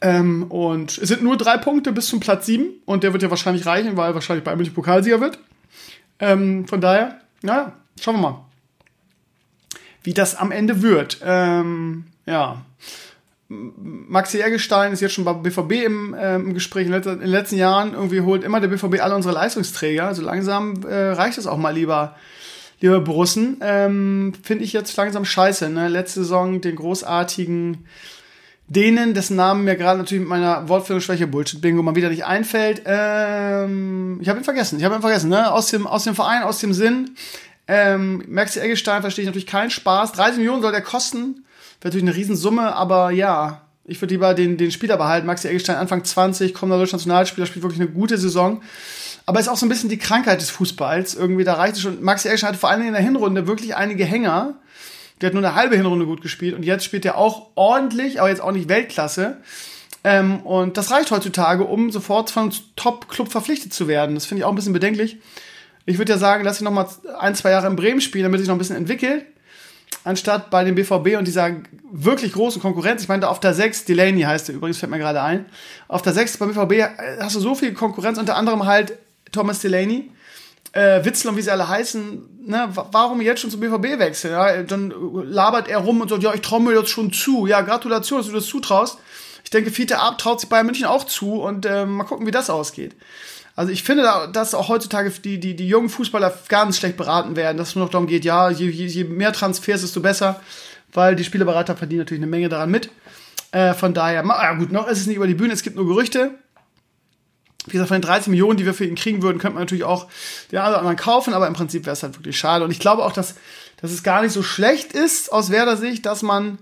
Ähm, 0.07 0.45
und 0.45 0.99
es 0.99 1.09
sind 1.09 1.25
nur 1.25 1.37
drei 1.37 1.57
Punkte 1.57 1.91
bis 1.91 2.07
zum 2.07 2.21
Platz 2.21 2.47
7 2.47 2.67
und 2.85 3.03
der 3.03 3.13
wird 3.13 3.25
ja 3.25 3.31
wahrscheinlich 3.31 3.67
reichen, 3.67 3.97
weil 3.97 4.15
wahrscheinlich 4.15 4.45
Bayern 4.45 4.57
München 4.57 4.75
Pokalsieger 4.75 5.21
wird. 5.21 5.41
Ähm, 6.21 6.69
von 6.69 6.81
daher, 6.81 7.21
naja, 7.43 7.73
schauen 8.01 8.15
wir 8.15 8.23
mal, 8.23 8.45
wie 10.05 10.15
das 10.15 10.37
am 10.37 10.53
Ende 10.53 10.81
wird. 10.81 11.19
Ähm, 11.25 12.05
ja. 12.25 12.63
Maxi 13.49 14.41
Eggestein 14.41 14.93
ist 14.93 15.01
jetzt 15.01 15.15
schon 15.15 15.25
bei 15.25 15.33
BVB 15.33 15.73
im, 15.85 16.15
äh, 16.15 16.37
im 16.37 16.55
Gespräch. 16.55 16.87
In, 16.87 16.93
let 16.93 17.07
in, 17.07 17.19
den 17.19 17.29
letzten 17.29 17.57
Jahren 17.57 17.93
irgendwie 17.93 18.21
holt 18.21 18.45
immer 18.45 18.61
der 18.61 18.69
BVB 18.69 19.01
alle 19.01 19.17
unsere 19.17 19.35
Leistungsträger. 19.35 20.07
Also 20.07 20.23
langsam 20.23 20.85
äh, 20.85 20.95
reicht 20.95 21.39
es 21.39 21.49
auch 21.49 21.59
mal 21.59 21.75
lieber, 21.75 22.15
lieber 22.81 23.01
Brussen. 23.01 23.57
Ähm, 23.61 24.35
Finde 24.41 24.63
ich 24.63 24.73
jetzt 24.73 24.97
langsam 24.97 25.25
scheiße. 25.25 25.69
Ne? 25.69 25.89
Letzte 25.89 26.21
Saison 26.21 26.61
den 26.61 26.77
großartigen 26.77 27.87
denen, 28.69 29.15
dessen 29.15 29.37
Namen 29.37 29.65
mir 29.65 29.77
gerade 29.77 29.99
natürlich 29.99 30.21
mit 30.21 30.29
meiner 30.29 30.69
Wortführungsschwäche 30.69 31.27
Bullshit-Bingo 31.27 31.83
mal 31.83 31.95
wieder 31.95 32.11
nicht 32.11 32.25
einfällt. 32.25 32.83
Ähm, 32.85 34.19
ich 34.21 34.29
habe 34.29 34.41
ihn 34.41 34.45
vergessen. 34.45 34.79
Ich 34.79 34.85
habe 34.85 34.97
ihn 34.97 35.01
vergessen, 35.01 35.31
ne? 35.31 35.53
Aus 35.53 35.71
dem, 35.71 35.87
aus 35.87 36.05
dem 36.05 36.15
Verein, 36.15 36.43
aus 36.43 36.59
dem 36.59 36.73
Sinn. 36.73 37.15
Ähm, 37.69 38.25
Maxi 38.29 38.61
Eggestein 38.61 39.03
verstehe 39.03 39.23
ich 39.23 39.27
natürlich 39.27 39.47
keinen 39.47 39.71
Spaß. 39.71 40.13
30 40.13 40.39
Millionen 40.39 40.63
soll 40.63 40.73
der 40.73 40.83
kosten. 40.83 41.45
Wäre 41.81 41.91
natürlich 41.91 42.05
eine 42.05 42.17
Riesensumme, 42.17 42.75
aber 42.75 43.11
ja, 43.11 43.63
ich 43.85 44.01
würde 44.01 44.15
lieber 44.15 44.35
den, 44.35 44.57
den 44.57 44.73
Spieler 44.73 44.97
behalten. 44.97 45.27
Maxi 45.27 45.49
Eggestein, 45.49 45.77
Anfang 45.77 46.03
20, 46.03 46.53
kommender 46.53 46.79
deutscher 46.79 46.97
Nationalspieler, 46.97 47.47
spielt 47.47 47.63
wirklich 47.63 47.81
eine 47.81 47.91
gute 47.91 48.19
Saison. 48.19 48.63
Aber 49.27 49.41
ist 49.41 49.49
auch 49.49 49.57
so 49.57 49.67
ein 49.67 49.69
bisschen 49.69 49.91
die 49.91 49.99
Krankheit 49.99 50.41
des 50.41 50.51
Fußballs. 50.51 51.15
Irgendwie, 51.15 51.45
da 51.45 51.55
reicht 51.55 51.77
es 51.77 51.83
schon. 51.83 52.03
Maxi 52.03 52.29
Eggestein 52.29 52.51
hat 52.51 52.57
vor 52.57 52.71
allem 52.71 52.87
in 52.87 52.93
der 52.93 53.03
Hinrunde 53.03 53.47
wirklich 53.47 53.77
einige 53.77 54.05
Hänger. 54.05 54.55
Der 55.21 55.29
hat 55.29 55.35
nur 55.35 55.45
eine 55.45 55.55
halbe 55.55 55.77
Hinrunde 55.77 56.07
gut 56.07 56.21
gespielt 56.21 56.55
und 56.55 56.63
jetzt 56.63 56.85
spielt 56.85 57.05
er 57.05 57.17
auch 57.17 57.49
ordentlich, 57.55 58.21
aber 58.21 58.29
jetzt 58.29 58.41
auch 58.41 58.53
nicht 58.53 58.69
Weltklasse. 58.69 59.39
Ähm, 60.05 60.41
und 60.41 60.77
das 60.77 60.91
reicht 60.91 61.11
heutzutage, 61.11 61.65
um 61.65 61.91
sofort 61.91 62.31
von 62.31 62.53
Top-Club 62.77 63.31
verpflichtet 63.31 63.73
zu 63.73 63.89
werden. 63.89 64.15
Das 64.15 64.27
finde 64.27 64.41
ich 64.41 64.45
auch 64.45 64.51
ein 64.51 64.55
bisschen 64.55 64.73
bedenklich. 64.73 65.19
Ich 65.87 65.99
würde 65.99 66.13
ja 66.13 66.19
sagen, 66.19 66.45
lass 66.45 66.61
ihn 66.61 66.65
noch 66.65 66.73
mal 66.73 66.87
ein, 67.19 67.35
zwei 67.35 67.51
Jahre 67.51 67.67
in 67.67 67.77
Bremen 67.77 68.01
spielen, 68.01 68.25
damit 68.25 68.41
sich 68.41 68.49
noch 68.49 68.55
ein 68.55 68.59
bisschen 68.59 68.77
entwickelt. 68.77 69.25
Anstatt 70.05 70.51
bei 70.51 70.63
dem 70.63 70.75
BVB 70.75 71.17
und 71.19 71.27
dieser 71.27 71.57
wirklich 71.91 72.33
großen 72.33 72.63
Konkurrenz. 72.63 73.03
Ich 73.03 73.09
meine, 73.09 73.29
auf 73.29 73.41
der 73.41 73.55
6, 73.55 73.87
Delaney 73.87 74.23
heißt 74.23 74.49
er 74.49 74.55
übrigens, 74.55 74.79
fällt 74.79 74.91
mir 74.91 74.99
gerade 74.99 75.23
ein. 75.23 75.47
Auf 75.89 76.03
der 76.03 76.13
6 76.13 76.37
beim 76.37 76.53
BVB 76.53 76.73
äh, 76.73 76.89
hast 77.21 77.35
du 77.35 77.41
so 77.41 77.55
viel 77.55 77.73
Konkurrenz, 77.73 78.19
unter 78.19 78.37
anderem 78.37 78.67
halt 78.67 78.93
Thomas 79.33 79.61
Delaney 79.61 80.11
äh, 80.77 81.05
Witzel 81.05 81.31
und 81.31 81.37
wie 81.37 81.43
sie 81.43 81.51
alle 81.51 81.69
heißen, 81.69 82.47
ne, 82.47 82.69
warum 82.93 83.21
jetzt 83.21 83.41
schon 83.41 83.51
zum 83.51 83.61
BVB 83.61 83.99
wechseln? 83.99 84.33
Ja? 84.33 84.63
Dann 84.63 84.93
labert 85.25 85.69
er 85.69 85.79
rum 85.79 86.01
und 86.01 86.09
sagt, 86.09 86.23
ja, 86.23 86.35
ich 86.35 86.43
traue 86.43 86.61
mir 86.61 86.75
das 86.75 86.91
schon 86.91 87.13
zu. 87.13 87.47
Ja, 87.47 87.63
Gratulation, 87.63 88.19
dass 88.19 88.27
du 88.27 88.35
das 88.35 88.47
zutraust. 88.47 88.99
Ich 89.43 89.51
denke, 89.51 89.71
Fiete 89.71 89.99
Ab 89.99 90.19
traut 90.19 90.41
sich 90.41 90.49
Bayern 90.49 90.67
München 90.67 90.87
auch 90.87 91.05
zu 91.05 91.41
und 91.41 91.67
äh, 91.67 91.87
mal 91.87 92.05
gucken, 92.05 92.27
wie 92.27 92.31
das 92.31 92.51
ausgeht. 92.51 92.95
Also 93.55 93.73
ich 93.73 93.85
finde, 93.85 94.29
dass 94.33 94.55
auch 94.55 94.69
heutzutage 94.69 95.11
die, 95.11 95.41
die, 95.41 95.57
die 95.57 95.67
jungen 95.67 95.89
Fußballer 95.89 96.37
ganz 96.49 96.77
schlecht 96.77 96.99
beraten 96.99 97.37
werden, 97.37 97.57
dass 97.57 97.71
es 97.71 97.75
nur 97.75 97.87
noch 97.87 97.93
darum 97.93 98.07
geht, 98.07 98.25
ja, 98.25 98.51
je, 98.51 98.69
je, 98.69 98.87
je 98.87 99.05
mehr 99.05 99.33
Transfers, 99.33 99.81
desto 99.81 100.01
besser, 100.01 100.41
weil 100.93 101.17
die 101.17 101.25
Spielerberater 101.25 101.75
verdienen 101.75 102.01
natürlich 102.01 102.23
eine 102.23 102.31
Menge 102.31 102.51
daran 102.51 102.71
mit. 102.71 102.91
Äh, 103.53 103.73
von 103.73 103.95
daher, 103.95 104.23
ja 104.27 104.55
gut, 104.55 104.73
noch 104.73 104.87
ist 104.89 105.01
es 105.01 105.07
nicht 105.07 105.17
über 105.17 105.27
die 105.27 105.35
Bühne, 105.35 105.55
es 105.55 105.63
gibt 105.63 105.77
nur 105.77 105.87
Gerüchte 105.87 106.33
wie 107.67 107.73
gesagt, 107.73 107.89
von 107.89 107.97
den 107.97 108.07
13 108.07 108.31
Millionen, 108.31 108.57
die 108.57 108.65
wir 108.65 108.75
für 108.75 108.85
ihn 108.85 108.95
kriegen 108.95 109.23
würden, 109.23 109.39
könnte 109.39 109.55
man 109.55 109.63
natürlich 109.63 109.85
auch 109.85 110.07
den 110.53 110.59
einen 110.59 110.69
oder 110.69 110.79
anderen 110.79 110.97
kaufen, 110.97 111.35
aber 111.35 111.49
im 111.49 111.55
Prinzip 111.55 111.85
wäre 111.85 111.95
es 111.95 112.03
halt 112.03 112.17
wirklich 112.17 112.39
schade. 112.39 112.65
Und 112.65 112.71
ich 112.71 112.79
glaube 112.79 113.05
auch, 113.05 113.13
dass, 113.13 113.35
dass 113.81 113.91
es 113.91 114.03
gar 114.03 114.23
nicht 114.23 114.33
so 114.33 114.43
schlecht 114.43 114.93
ist 114.93 115.33
aus 115.33 115.51
Werder 115.51 115.77
Sicht, 115.77 116.07
dass 116.07 116.23
man 116.23 116.59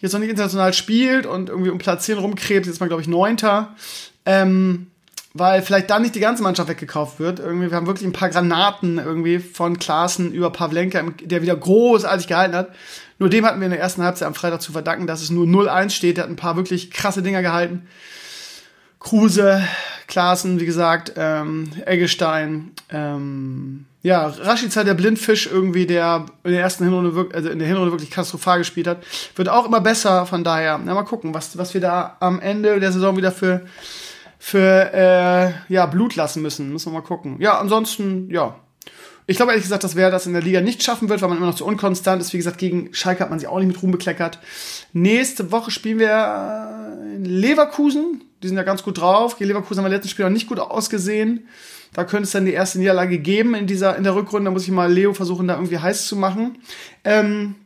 jetzt 0.00 0.12
noch 0.12 0.20
nicht 0.20 0.30
international 0.30 0.72
spielt 0.72 1.26
und 1.26 1.48
irgendwie 1.48 1.70
um 1.70 1.78
Platz 1.78 2.04
10 2.06 2.18
rumkrebt, 2.18 2.66
jetzt 2.66 2.80
mal, 2.80 2.86
glaube 2.86 3.02
ich, 3.02 3.08
Neunter. 3.08 3.74
Ähm, 4.24 4.88
weil 5.38 5.60
vielleicht 5.62 5.90
dann 5.90 6.02
nicht 6.02 6.14
die 6.14 6.20
ganze 6.20 6.42
Mannschaft 6.42 6.68
weggekauft 6.68 7.18
wird. 7.18 7.40
Irgendwie, 7.40 7.70
wir 7.70 7.76
haben 7.76 7.86
wirklich 7.86 8.06
ein 8.06 8.12
paar 8.12 8.30
Granaten 8.30 8.98
irgendwie 8.98 9.38
von 9.38 9.78
Klaassen 9.78 10.32
über 10.32 10.50
Pavlenka, 10.50 11.02
der 11.22 11.42
wieder 11.42 11.56
großartig 11.56 12.26
gehalten 12.26 12.54
hat. 12.54 12.70
Nur 13.18 13.28
dem 13.28 13.44
hatten 13.44 13.60
wir 13.60 13.66
in 13.66 13.72
der 13.72 13.80
ersten 13.80 14.02
Halbzeit 14.02 14.28
am 14.28 14.34
Freitag 14.34 14.62
zu 14.62 14.72
verdanken, 14.72 15.06
dass 15.06 15.22
es 15.22 15.30
nur 15.30 15.46
0-1 15.46 15.90
steht. 15.90 16.16
Der 16.16 16.24
hat 16.24 16.30
ein 16.30 16.36
paar 16.36 16.56
wirklich 16.56 16.90
krasse 16.90 17.22
Dinger 17.22 17.42
gehalten. 17.42 17.86
Kruse, 19.06 19.62
Klaassen, 20.08 20.58
wie 20.58 20.66
gesagt, 20.66 21.12
ähm, 21.16 21.70
Eggestein, 21.84 22.72
ähm, 22.90 23.86
ja, 24.02 24.26
Rashica, 24.26 24.82
der 24.82 24.94
Blindfisch 24.94 25.46
irgendwie, 25.46 25.86
der 25.86 26.26
in 26.42 26.50
der 26.50 26.60
ersten 26.60 26.82
Hinrunde, 26.82 27.28
also 27.32 27.48
in 27.48 27.60
der 27.60 27.68
Hinrunde 27.68 27.92
wirklich 27.92 28.10
katastrophal 28.10 28.58
gespielt 28.58 28.88
hat, 28.88 29.04
wird 29.36 29.48
auch 29.48 29.64
immer 29.64 29.80
besser, 29.80 30.26
von 30.26 30.42
daher, 30.42 30.80
na, 30.84 30.92
mal 30.92 31.04
gucken, 31.04 31.34
was, 31.34 31.56
was 31.56 31.72
wir 31.72 31.80
da 31.80 32.16
am 32.18 32.40
Ende 32.40 32.80
der 32.80 32.90
Saison 32.90 33.16
wieder 33.16 33.30
für, 33.30 33.64
für, 34.40 34.92
äh, 34.92 35.52
ja, 35.72 35.86
Blut 35.86 36.16
lassen 36.16 36.42
müssen, 36.42 36.72
müssen 36.72 36.92
wir 36.92 36.98
mal 36.98 37.06
gucken. 37.06 37.36
Ja, 37.38 37.60
ansonsten, 37.60 38.28
ja, 38.30 38.56
ich 39.26 39.36
glaube 39.36 39.52
ehrlich 39.52 39.64
gesagt, 39.64 39.82
dass 39.82 39.96
wer 39.96 40.10
das 40.10 40.26
in 40.26 40.32
der 40.32 40.42
Liga 40.42 40.60
nicht 40.60 40.82
schaffen 40.82 41.08
wird, 41.08 41.20
weil 41.20 41.28
man 41.28 41.38
immer 41.38 41.48
noch 41.48 41.56
zu 41.56 41.66
unkonstant 41.66 42.22
ist. 42.22 42.32
Wie 42.32 42.36
gesagt, 42.36 42.58
gegen 42.58 42.94
Schalke 42.94 43.22
hat 43.22 43.30
man 43.30 43.40
sich 43.40 43.48
auch 43.48 43.58
nicht 43.58 43.68
mit 43.68 43.82
Ruhm 43.82 43.90
bekleckert. 43.90 44.38
Nächste 44.92 45.50
Woche 45.50 45.70
spielen 45.70 45.98
wir 45.98 46.96
in 47.14 47.24
Leverkusen. 47.24 48.22
Die 48.42 48.48
sind 48.48 48.56
ja 48.56 48.62
ganz 48.62 48.84
gut 48.84 48.98
drauf. 48.98 49.36
Gegen 49.36 49.48
Leverkusen 49.48 49.78
haben 49.78 49.90
wir 49.90 49.96
letzten 49.96 50.10
Spiel 50.10 50.24
noch 50.24 50.32
nicht 50.32 50.48
gut 50.48 50.60
ausgesehen. 50.60 51.48
Da 51.92 52.04
könnte 52.04 52.24
es 52.24 52.30
dann 52.32 52.44
die 52.44 52.52
erste 52.52 52.78
Niederlage 52.78 53.18
geben 53.18 53.54
in 53.54 53.66
dieser 53.66 53.96
in 53.96 54.04
der 54.04 54.14
Rückrunde. 54.14 54.44
Da 54.44 54.52
muss 54.52 54.62
ich 54.62 54.70
mal 54.70 54.92
Leo 54.92 55.12
versuchen, 55.12 55.48
da 55.48 55.54
irgendwie 55.54 55.78
heiß 55.78 56.06
zu 56.06 56.14
machen. 56.14 56.58
Ähm, 57.02 57.56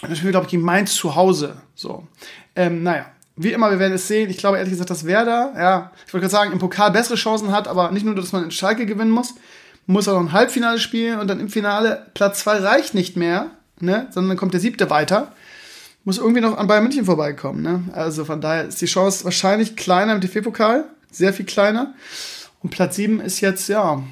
dann 0.00 0.16
spielen 0.16 0.28
wir, 0.28 0.32
glaube 0.32 0.46
ich, 0.46 0.50
gegen 0.50 0.62
Mainz 0.62 0.94
zu 0.94 1.14
Hause. 1.14 1.60
So. 1.74 2.06
Ähm, 2.56 2.82
naja, 2.82 3.06
wie 3.36 3.52
immer, 3.52 3.70
wir 3.70 3.78
werden 3.78 3.92
es 3.92 4.08
sehen. 4.08 4.30
Ich 4.30 4.38
glaube 4.38 4.58
ehrlich 4.58 4.72
gesagt, 4.72 4.90
dass 4.90 5.06
Werder, 5.06 5.52
ja, 5.56 5.92
ich 6.06 6.12
wollte 6.12 6.22
gerade 6.22 6.32
sagen, 6.32 6.52
im 6.52 6.58
Pokal 6.58 6.90
bessere 6.90 7.16
Chancen 7.16 7.52
hat, 7.52 7.68
aber 7.68 7.90
nicht 7.90 8.04
nur, 8.04 8.14
dass 8.14 8.32
man 8.32 8.44
in 8.44 8.50
Schalke 8.50 8.86
gewinnen 8.86 9.10
muss, 9.10 9.34
muss 9.90 10.08
auch 10.08 10.14
noch 10.14 10.28
ein 10.28 10.32
Halbfinale 10.32 10.78
spielen 10.78 11.18
und 11.18 11.28
dann 11.28 11.40
im 11.40 11.48
Finale 11.48 12.06
Platz 12.14 12.40
zwei 12.40 12.58
reicht 12.58 12.94
nicht 12.94 13.16
mehr, 13.16 13.50
ne? 13.80 14.06
sondern 14.10 14.30
dann 14.30 14.38
kommt 14.38 14.54
der 14.54 14.60
siebte 14.60 14.90
weiter. 14.90 15.32
Muss 16.04 16.18
irgendwie 16.18 16.40
noch 16.40 16.56
an 16.56 16.66
Bayern 16.66 16.84
München 16.84 17.04
vorbeikommen. 17.04 17.62
Ne? 17.62 17.82
Also 17.92 18.24
von 18.24 18.40
daher 18.40 18.66
ist 18.66 18.80
die 18.80 18.86
Chance 18.86 19.24
wahrscheinlich 19.24 19.76
kleiner 19.76 20.14
im 20.14 20.20
DFB-Pokal, 20.20 20.84
sehr 21.10 21.32
viel 21.32 21.44
kleiner. 21.44 21.94
Und 22.62 22.70
Platz 22.70 22.96
sieben 22.96 23.20
ist 23.20 23.40
jetzt, 23.40 23.68
ja, 23.68 24.02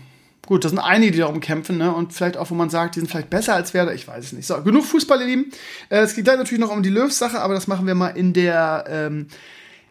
gut, 0.46 0.64
das 0.64 0.70
sind 0.70 0.78
einige, 0.78 1.12
die 1.12 1.18
darum 1.18 1.40
kämpfen, 1.40 1.76
ne? 1.76 1.94
Und 1.94 2.14
vielleicht 2.14 2.38
auch, 2.38 2.50
wo 2.50 2.54
man 2.54 2.70
sagt, 2.70 2.96
die 2.96 3.00
sind 3.00 3.10
vielleicht 3.10 3.28
besser 3.28 3.54
als 3.54 3.74
Werder, 3.74 3.92
ich 3.92 4.08
weiß 4.08 4.24
es 4.24 4.32
nicht. 4.32 4.46
So, 4.46 4.62
genug 4.62 4.86
Fußball, 4.86 5.20
ihr 5.20 5.26
Lieben. 5.26 5.52
Äh, 5.90 5.98
es 5.98 6.14
geht 6.14 6.24
gleich 6.24 6.38
natürlich 6.38 6.60
noch 6.60 6.70
um 6.70 6.82
die 6.82 6.88
Löws-Sache, 6.88 7.40
aber 7.40 7.52
das 7.52 7.66
machen 7.66 7.86
wir 7.86 7.94
mal 7.94 8.08
in 8.08 8.32
der 8.32 8.84
ähm, 8.88 9.26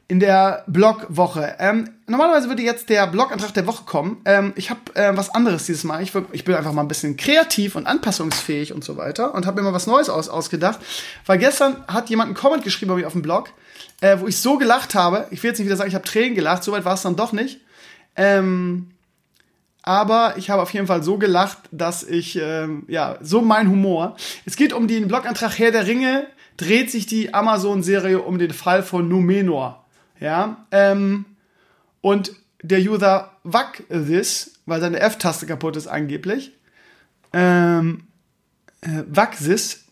in 0.09 0.21
der 0.21 0.63
Blogwoche. 0.67 1.55
Ähm, 1.59 1.89
normalerweise 2.07 2.47
würde 2.47 2.63
jetzt 2.63 2.89
der 2.89 3.07
Blogantrag 3.07 3.53
der 3.53 3.67
Woche 3.67 3.83
kommen. 3.83 4.21
Ähm, 4.23 4.53
ich 4.55 4.69
habe 4.69 4.79
äh, 4.95 5.15
was 5.17 5.29
anderes 5.35 5.65
dieses 5.65 5.83
Mal. 5.83 6.01
Ich, 6.01 6.13
ich, 6.31 6.45
bin 6.45 6.55
einfach 6.55 6.71
mal 6.71 6.81
ein 6.81 6.87
bisschen 6.87 7.17
kreativ 7.17 7.75
und 7.75 7.87
anpassungsfähig 7.87 8.71
und 8.71 8.85
so 8.85 8.95
weiter 8.95 9.35
und 9.35 9.45
habe 9.45 9.61
mir 9.61 9.67
mal 9.67 9.73
was 9.73 9.85
Neues 9.85 10.09
aus, 10.09 10.29
ausgedacht. 10.29 10.79
Weil 11.25 11.39
gestern 11.39 11.83
hat 11.89 12.09
jemand 12.09 12.27
einen 12.27 12.35
Comment 12.35 12.63
geschrieben 12.63 12.91
bei 12.91 12.99
mir 12.99 13.07
auf 13.07 13.13
dem 13.13 13.21
Blog, 13.21 13.51
äh, 13.99 14.17
wo 14.19 14.27
ich 14.27 14.37
so 14.37 14.57
gelacht 14.57 14.95
habe. 14.95 15.27
Ich 15.31 15.43
will 15.43 15.49
jetzt 15.49 15.57
nicht 15.57 15.67
wieder 15.67 15.75
sagen, 15.75 15.89
ich 15.89 15.95
habe 15.95 16.05
Tränen 16.05 16.35
gelacht. 16.35 16.63
Soweit 16.63 16.85
war 16.85 16.93
es 16.93 17.01
dann 17.01 17.17
doch 17.17 17.33
nicht. 17.33 17.59
Ähm, 18.15 18.91
aber 19.83 20.35
ich 20.37 20.49
habe 20.49 20.61
auf 20.61 20.73
jeden 20.73 20.87
Fall 20.87 21.03
so 21.03 21.17
gelacht, 21.17 21.59
dass 21.71 22.03
ich, 22.03 22.37
ähm, 22.41 22.83
ja, 22.87 23.17
so 23.21 23.41
mein 23.41 23.69
Humor. 23.69 24.15
Es 24.45 24.55
geht 24.55 24.71
um 24.71 24.87
den 24.87 25.09
Blogantrag 25.09 25.59
Herr 25.59 25.71
der 25.71 25.85
Ringe. 25.85 26.27
Dreht 26.55 26.91
sich 26.91 27.07
die 27.07 27.33
Amazon-Serie 27.33 28.19
um 28.19 28.39
den 28.39 28.51
Fall 28.51 28.83
von 28.83 29.09
Numenor. 29.09 29.83
Ja, 30.19 30.65
ähm, 30.71 31.25
und 32.01 32.31
der 32.61 32.79
User 32.79 33.31
Wack 33.43 33.83
this, 33.89 34.59
weil 34.65 34.81
seine 34.81 34.99
F-Taste 34.99 35.45
kaputt 35.45 35.75
ist 35.75 35.87
angeblich, 35.87 36.53
ähm, 37.33 38.03
äh, 38.81 39.03
Waxis, 39.07 39.85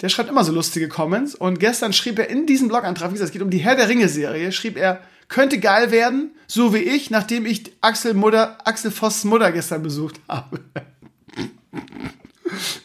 der 0.00 0.08
schreibt 0.08 0.30
immer 0.30 0.44
so 0.44 0.52
lustige 0.52 0.88
Comments. 0.88 1.34
Und 1.34 1.58
gestern 1.58 1.92
schrieb 1.92 2.18
er 2.18 2.30
in 2.30 2.46
diesem 2.46 2.68
Blogantrag, 2.68 3.10
wie 3.10 3.14
gesagt, 3.14 3.28
es 3.28 3.32
geht 3.32 3.42
um 3.42 3.50
die 3.50 3.58
Herr 3.58 3.76
der 3.76 3.88
Ringe 3.88 4.08
Serie, 4.08 4.52
schrieb 4.52 4.76
er, 4.76 5.02
könnte 5.28 5.58
geil 5.58 5.90
werden, 5.90 6.30
so 6.46 6.72
wie 6.72 6.78
ich, 6.78 7.10
nachdem 7.10 7.44
ich 7.44 7.72
Axel 7.80 8.14
Mutter, 8.14 8.56
Axel 8.64 8.90
Voss 8.90 9.24
Mutter 9.24 9.52
gestern 9.52 9.82
besucht 9.82 10.20
habe. 10.28 10.60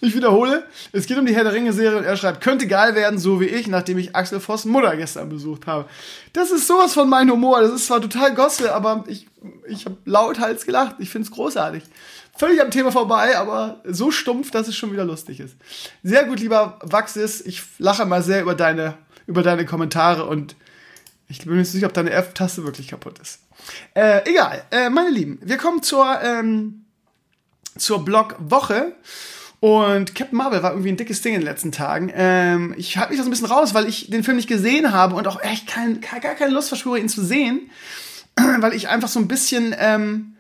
Ich 0.02 0.16
wiederhole, 0.16 0.66
es 0.92 1.06
geht 1.06 1.18
um 1.18 1.26
die 1.26 1.36
Herr 1.36 1.44
der 1.44 1.54
Ringe-Serie 1.54 1.98
und 1.98 2.04
er 2.04 2.18
schreibt, 2.18 2.42
könnte 2.42 2.68
geil 2.68 2.96
werden, 2.96 3.20
so 3.20 3.40
wie 3.40 3.46
ich, 3.46 3.68
nachdem 3.68 3.98
ich 3.98 4.16
Axel 4.16 4.40
Voss 4.40 4.66
Mutter 4.66 4.96
gestern 4.96 5.30
besucht 5.30 5.68
habe. 5.68 5.86
Das 6.34 6.52
ist 6.52 6.68
sowas 6.68 6.94
von 6.94 7.10
meinem 7.10 7.32
Humor. 7.32 7.62
Das 7.62 7.72
ist 7.72 7.88
zwar 7.88 8.02
total 8.02 8.34
Gosse, 8.36 8.74
aber 8.74 9.04
ich, 9.08 9.28
ich 9.68 9.86
habe 9.86 9.98
lauthals 10.06 10.66
gelacht. 10.66 10.96
Ich 11.00 11.10
finde 11.10 11.28
es 11.28 11.34
großartig. 11.34 11.84
Völlig 12.36 12.62
am 12.62 12.72
Thema 12.72 12.92
vorbei, 12.92 13.38
aber 13.38 13.82
so 13.86 14.10
stumpf, 14.10 14.50
dass 14.50 14.68
es 14.68 14.76
schon 14.76 14.92
wieder 14.92 15.06
lustig 15.06 15.40
ist. 15.40 15.56
Sehr 16.02 16.26
gut, 16.26 16.40
lieber 16.40 16.80
Waxis. 16.82 17.42
Ich 17.42 17.62
lache 17.78 18.06
mal 18.06 18.24
sehr 18.24 18.42
über 18.42 18.56
deine, 18.56 18.98
über 19.28 19.44
deine 19.44 19.66
Kommentare 19.66 20.26
und 20.26 20.56
ich 21.28 21.40
bin 21.40 21.52
mir 21.52 21.60
nicht 21.60 21.72
sicher, 21.72 21.88
ob 21.88 21.94
deine 21.94 22.12
F-Taste 22.12 22.64
wirklich 22.64 22.88
kaputt 22.88 23.20
ist. 23.20 23.40
Äh, 23.94 24.30
egal, 24.30 24.64
äh, 24.72 24.90
meine 24.90 25.10
Lieben, 25.10 25.40
wir 25.42 25.58
kommen 25.58 25.84
zur, 25.84 26.20
ähm, 26.22 26.86
zur 27.78 28.04
Blog-Woche. 28.04 28.96
Und 29.64 30.14
Captain 30.14 30.38
Marvel 30.38 30.62
war 30.62 30.72
irgendwie 30.72 30.90
ein 30.90 30.98
dickes 30.98 31.22
Ding 31.22 31.36
in 31.36 31.40
den 31.40 31.48
letzten 31.48 31.72
Tagen. 31.72 32.12
Ähm, 32.14 32.76
ich 32.78 32.98
halte 32.98 33.12
mich 33.12 33.18
da 33.18 33.24
so 33.24 33.30
ein 33.30 33.32
bisschen 33.32 33.48
raus, 33.48 33.74
weil 33.74 33.88
ich 33.88 34.10
den 34.10 34.26
Film 34.26 34.36
nicht 34.36 34.50
gesehen 34.50 34.92
habe 34.92 35.16
und 35.16 35.26
auch 35.26 35.42
echt 35.42 35.68
kein, 35.68 36.02
gar 36.02 36.20
keine 36.20 36.52
Lust 36.52 36.68
verspüre, 36.68 37.00
ihn 37.00 37.08
zu 37.08 37.24
sehen. 37.24 37.70
weil 38.36 38.74
ich 38.74 38.90
einfach 38.90 39.08
so 39.08 39.22
ein 39.22 39.30
bisschen 39.30 39.74
ähm, 39.80 40.34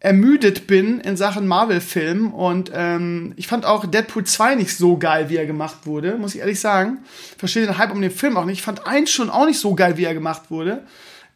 ermüdet 0.00 0.66
bin 0.66 0.98
in 1.00 1.18
Sachen 1.18 1.46
Marvel-Film. 1.46 2.32
Und 2.32 2.72
ähm, 2.74 3.34
ich 3.36 3.48
fand 3.48 3.66
auch 3.66 3.84
Deadpool 3.84 4.24
2 4.24 4.54
nicht 4.54 4.78
so 4.78 4.96
geil, 4.96 5.28
wie 5.28 5.36
er 5.36 5.44
gemacht 5.44 5.80
wurde, 5.84 6.16
muss 6.16 6.34
ich 6.34 6.40
ehrlich 6.40 6.58
sagen. 6.58 7.00
Verstehe 7.36 7.66
den 7.66 7.76
Hype 7.76 7.92
um 7.92 8.00
den 8.00 8.10
Film 8.10 8.38
auch 8.38 8.46
nicht. 8.46 8.60
Ich 8.60 8.64
fand 8.64 8.86
eins 8.86 9.10
schon 9.10 9.28
auch 9.28 9.44
nicht 9.44 9.60
so 9.60 9.74
geil, 9.74 9.98
wie 9.98 10.04
er 10.04 10.14
gemacht 10.14 10.50
wurde. 10.50 10.86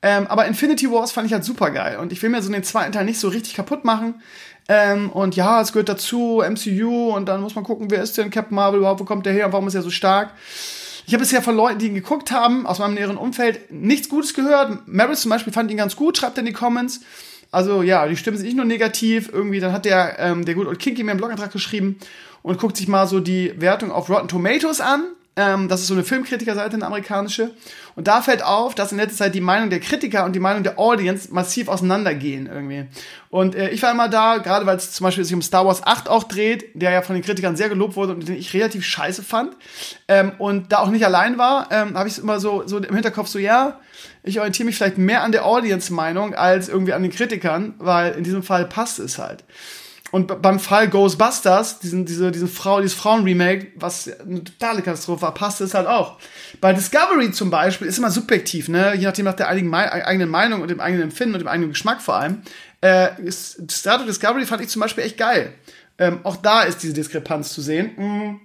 Ähm, 0.01 0.27
aber 0.29 0.47
Infinity 0.47 0.91
Wars 0.91 1.13
fand 1.13 1.27
ich 1.27 1.35
halt 1.35 1.45
super 1.45 1.71
geil. 1.73 1.99
Und 1.99 2.11
ich 2.11 2.23
will 2.23 2.31
mir 2.31 2.41
so 2.41 2.51
den 2.51 2.65
zweiten 2.65 2.93
Teil 2.93 3.05
nicht 3.05 3.21
so 3.21 3.29
richtig 3.29 3.53
kaputt 3.53 3.85
machen. 3.85 4.15
Ähm, 4.69 5.11
und 5.11 5.37
ja, 5.37 5.61
es 5.61 5.73
gehört 5.73 5.89
dazu, 5.89 6.43
MCU, 6.45 7.15
und 7.15 7.27
dann 7.27 7.41
muss 7.41 7.55
man 7.55 7.65
gucken, 7.65 7.91
wer 7.91 8.03
ist 8.03 8.19
denn 8.19 8.31
Captain 8.31 8.55
Marvel 8.55 8.81
überhaupt, 8.81 9.01
wo 9.01 9.05
kommt 9.05 9.27
der 9.27 9.33
her 9.33 9.47
und 9.47 9.53
warum 9.53 9.69
ist 9.69 9.75
er 9.75 9.83
so 9.83 9.91
stark? 9.91 10.33
Ich 11.07 11.13
habe 11.13 11.21
bisher 11.21 11.41
von 11.41 11.55
Leuten, 11.55 11.79
die 11.79 11.87
ihn 11.87 11.95
geguckt 11.95 12.33
haben, 12.33 12.67
aus 12.67 12.81
meinem 12.81 12.95
näheren 12.95 13.17
Umfeld, 13.17 13.71
nichts 13.71 14.09
Gutes 14.09 14.35
gehört. 14.35 14.89
Maris 14.89 15.21
zum 15.21 15.31
Beispiel 15.31 15.53
fand 15.53 15.71
ihn 15.71 15.77
ganz 15.77 15.95
gut, 15.95 16.19
schreibt 16.19 16.37
in 16.39 16.47
die 16.47 16.53
Comments. 16.53 17.01
Also 17.53 17.83
ja, 17.83 18.09
die 18.09 18.17
Stimmen 18.17 18.37
sind 18.37 18.47
nicht 18.47 18.57
nur 18.57 18.65
negativ. 18.65 19.31
Irgendwie, 19.33 19.61
dann 19.61 19.73
hat 19.73 19.85
der, 19.85 20.19
ähm, 20.19 20.45
der 20.45 20.57
gute 20.57 20.69
Old 20.69 20.81
Kinky 20.81 21.05
mir 21.05 21.13
einen 21.13 21.19
Blogantrag 21.19 21.53
geschrieben 21.53 21.99
und 22.43 22.59
guckt 22.59 22.77
sich 22.77 22.89
mal 22.89 23.07
so 23.07 23.21
die 23.21 23.53
Wertung 23.61 23.93
auf 23.93 24.11
Rotten 24.11 24.27
Tomatoes 24.27 24.81
an. 24.81 25.05
Ähm, 25.39 25.69
das 25.69 25.83
ist 25.83 25.89
so 25.89 25.95
eine 25.95 26.03
Filmkritikerseite, 26.03 26.75
eine 26.75 26.87
amerikanische. 26.87 27.51
Und 27.95 28.09
da 28.09 28.23
fällt 28.23 28.43
auf, 28.43 28.75
dass 28.75 28.93
in 28.93 28.99
letzter 28.99 29.25
Zeit 29.25 29.35
die 29.35 29.43
Meinung 29.43 29.69
der 29.69 29.81
Kritiker 29.81 30.25
und 30.25 30.35
die 30.35 30.41
Meinung 30.41 30.63
der 30.63 30.79
Audience 30.79 31.33
massiv 31.33 31.69
auseinandergehen 31.69 32.47
irgendwie. 32.47 32.87
Und 33.29 33.55
äh, 33.55 33.69
ich 33.69 33.83
war 33.83 33.91
immer 33.91 34.09
da, 34.09 34.39
gerade 34.39 34.65
weil 34.65 34.79
es 34.79 34.93
zum 34.93 35.05
Beispiel 35.05 35.25
sich 35.25 35.35
um 35.35 35.43
Star 35.43 35.67
Wars 35.67 35.83
8 35.83 36.09
auch 36.09 36.25
dreht, 36.25 36.71
der 36.75 36.91
ja 36.91 37.03
von 37.03 37.15
den 37.15 37.23
Kritikern 37.23 37.55
sehr 37.55 37.69
gelobt 37.69 37.97
wurde 37.97 38.15
und 38.15 38.27
den 38.27 38.37
ich 38.37 38.55
relativ 38.55 38.85
scheiße 38.85 39.23
fand. 39.23 39.55
Ähm, 40.09 40.33
und 40.39 40.73
da 40.73 40.79
auch 40.79 40.91
nicht 40.91 41.05
allein 41.05 41.37
war, 41.37 41.69
ähm, 41.71 41.99
habe 41.99 42.09
ich 42.09 42.15
es 42.15 42.19
immer 42.19 42.41
so, 42.41 42.63
so 42.67 42.79
im 42.79 42.95
Hinterkopf 42.95 43.29
so, 43.29 43.39
ja, 43.39 43.79
ich 44.23 44.39
orientiere 44.39 44.67
mich 44.67 44.77
vielleicht 44.77 44.97
mehr 44.97 45.23
an 45.23 45.33
der 45.33 45.45
Audience-Meinung 45.45 46.35
als 46.35 46.71
irgendwie 46.71 46.95
an 46.95 47.03
den 47.03 47.13
Kritikern, 47.13 47.75
weil 47.79 48.13
in 48.13 48.25
diesem 48.25 48.43
Fall 48.43 48.65
passt 48.65 48.99
es 48.99 49.19
halt. 49.19 49.45
Und 50.13 50.41
beim 50.41 50.61
Fall 50.61 50.89
Ghostbusters, 50.89 51.81
diesen, 51.81 52.07
diese, 52.07 52.31
diese 52.31 52.47
Frau, 52.47 52.81
dieses 52.81 52.97
Frauen-Remake, 52.97 53.73
was 53.75 54.09
eine 54.21 54.45
totale 54.45 54.83
Katastrophe 54.83 55.23
war, 55.23 55.35
passt 55.35 55.61
es 55.61 55.75
halt 55.75 55.89
auch. 55.89 56.19
Bei 56.61 56.73
Discovery 56.73 57.33
zum 57.33 57.51
Beispiel 57.51 57.89
ist 57.89 57.99
immer 57.99 58.11
subjektiv, 58.11 58.69
ne? 58.69 58.95
Je 58.95 59.05
nachdem 59.05 59.25
nach 59.25 59.35
der 59.35 59.49
eigenen, 59.49 59.75
eigenen 59.75 60.31
Meinung 60.31 60.63
und 60.63 60.69
dem 60.69 60.81
eigenen 60.81 61.05
Empfinden 61.05 61.35
und 61.35 61.41
dem 61.41 61.49
eigenen 61.49 61.71
Geschmack 61.71 62.01
vor 62.01 62.17
allem. 62.17 62.43
Äh, 62.83 63.21
ist, 63.23 63.71
Star 63.71 63.99
Trek 63.99 64.07
Discovery 64.07 64.47
fand 64.47 64.63
ich 64.63 64.69
zum 64.69 64.81
Beispiel 64.81 65.05
echt 65.05 65.19
geil. 65.19 65.53
Ähm, 65.99 66.21
auch 66.23 66.37
da 66.37 66.63
ist 66.63 66.83
diese 66.83 66.93
Diskrepanz 66.93 67.53
zu 67.53 67.61
sehen. 67.61 67.91
Mhm. 67.97 68.41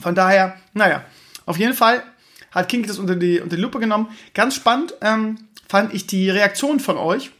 Von 0.00 0.14
daher, 0.14 0.56
naja, 0.74 1.04
auf 1.46 1.58
jeden 1.58 1.74
Fall 1.74 2.02
hat 2.52 2.68
Kinky 2.68 2.86
das 2.86 2.98
unter 2.98 3.16
die, 3.16 3.40
unter 3.40 3.56
die 3.56 3.62
Lupe 3.62 3.80
genommen. 3.80 4.08
Ganz 4.32 4.54
spannend 4.54 4.94
ähm, 5.00 5.48
fand 5.68 5.92
ich 5.92 6.06
die 6.06 6.30
Reaktion 6.30 6.78
von 6.78 6.96
euch 6.96 7.32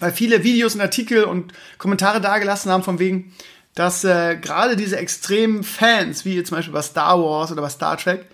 weil 0.00 0.12
viele 0.12 0.44
Videos 0.44 0.74
und 0.74 0.80
Artikel 0.80 1.24
und 1.24 1.52
Kommentare 1.78 2.20
dagelassen 2.20 2.70
haben 2.70 2.82
von 2.82 2.98
wegen, 2.98 3.32
dass 3.74 4.04
äh, 4.04 4.36
gerade 4.36 4.76
diese 4.76 4.96
extremen 4.96 5.62
Fans, 5.62 6.24
wie 6.24 6.42
zum 6.42 6.56
Beispiel 6.56 6.72
bei 6.72 6.82
Star 6.82 7.20
Wars 7.20 7.52
oder 7.52 7.62
bei 7.62 7.68
Star 7.68 7.96
Trek, 7.96 8.26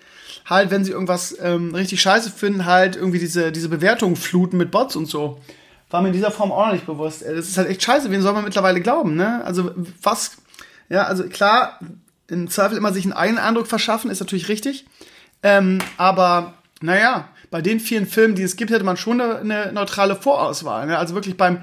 halt, 0.45 0.71
wenn 0.71 0.83
sie 0.83 0.91
irgendwas 0.91 1.37
ähm, 1.41 1.75
richtig 1.75 2.01
scheiße 2.01 2.31
finden, 2.31 2.65
halt 2.65 2.95
irgendwie 2.95 3.19
diese, 3.19 3.51
diese 3.51 3.69
Bewertungen 3.69 4.15
fluten 4.15 4.57
mit 4.57 4.71
Bots 4.71 4.95
und 4.95 5.05
so. 5.05 5.39
War 5.89 6.01
mir 6.01 6.07
in 6.07 6.13
dieser 6.13 6.31
Form 6.31 6.51
auch 6.51 6.67
noch 6.67 6.73
nicht 6.73 6.85
bewusst. 6.85 7.21
Das 7.21 7.47
ist 7.47 7.57
halt 7.57 7.69
echt 7.69 7.83
scheiße, 7.83 8.09
wen 8.09 8.21
soll 8.21 8.33
man 8.33 8.43
mittlerweile 8.43 8.81
glauben, 8.81 9.15
ne? 9.15 9.43
Also 9.45 9.71
was, 10.01 10.37
ja, 10.89 11.03
also 11.03 11.25
klar, 11.25 11.79
im 12.29 12.49
Zweifel 12.49 12.77
immer 12.77 12.93
sich 12.93 13.03
einen 13.03 13.13
eigenen 13.13 13.43
Eindruck 13.43 13.67
verschaffen, 13.67 14.09
ist 14.09 14.19
natürlich 14.19 14.49
richtig. 14.49 14.85
Ähm, 15.43 15.79
aber, 15.97 16.53
naja, 16.81 17.29
bei 17.53 17.61
den 17.61 17.79
vielen 17.79 18.07
Filmen, 18.07 18.33
die 18.33 18.41
es 18.41 18.55
gibt, 18.55 18.71
hätte 18.71 18.83
man 18.83 18.97
schon 18.97 19.21
eine, 19.21 19.71
neutrale 19.73 20.15
Vorauswahl. 20.15 20.87
Ne? 20.87 20.97
Also 20.97 21.13
wirklich 21.13 21.37
beim 21.37 21.59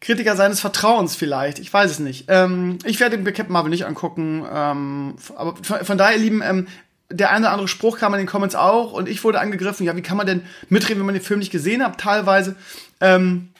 Kritiker 0.00 0.34
seines 0.34 0.58
Vertrauens 0.58 1.14
vielleicht. 1.14 1.60
Ich 1.60 1.72
weiß 1.72 1.92
es 1.92 1.98
nicht. 2.00 2.24
Ähm, 2.26 2.80
ich 2.84 2.98
werde 2.98 3.16
den 3.16 3.24
Captain 3.24 3.52
Marvel 3.52 3.70
nicht 3.70 3.86
angucken. 3.86 4.44
Ähm, 4.52 5.14
aber 5.36 5.54
von, 5.62 5.84
von, 5.84 5.96
daher, 5.96 6.16
ihr 6.16 6.22
Lieben, 6.22 6.42
ähm, 6.42 6.66
der 7.08 7.30
eine 7.30 7.46
oder 7.46 7.52
andere 7.52 7.68
Spruch 7.68 7.98
kam 7.98 8.14
in 8.14 8.18
den 8.18 8.26
Comments 8.26 8.56
auch 8.56 8.92
und 8.92 9.08
ich 9.08 9.22
wurde 9.22 9.38
angegriffen. 9.38 9.86
Ja, 9.86 9.94
wie 9.94 10.02
kann 10.02 10.16
man 10.16 10.26
denn 10.26 10.42
mitreden, 10.70 10.98
wenn 10.98 11.06
man 11.06 11.14
den 11.14 11.22
Film 11.22 11.38
nicht 11.38 11.52
gesehen 11.52 11.84
hat? 11.84 12.00
Teilweise. 12.00 12.56
Ähm, 13.00 13.50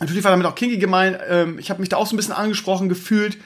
natürlich 0.00 0.24
war 0.24 0.30
damit 0.30 0.46
auch 0.46 0.54
Kinky 0.54 0.78
gemeint. 0.78 1.18
Ähm, 1.28 1.58
ich 1.58 1.68
habe 1.68 1.80
mich 1.80 1.90
da 1.90 1.98
auch 1.98 2.06
so 2.06 2.14
ein 2.14 2.16
bisschen 2.16 2.32
angesprochen 2.32 2.88
gefühlt. 2.88 3.36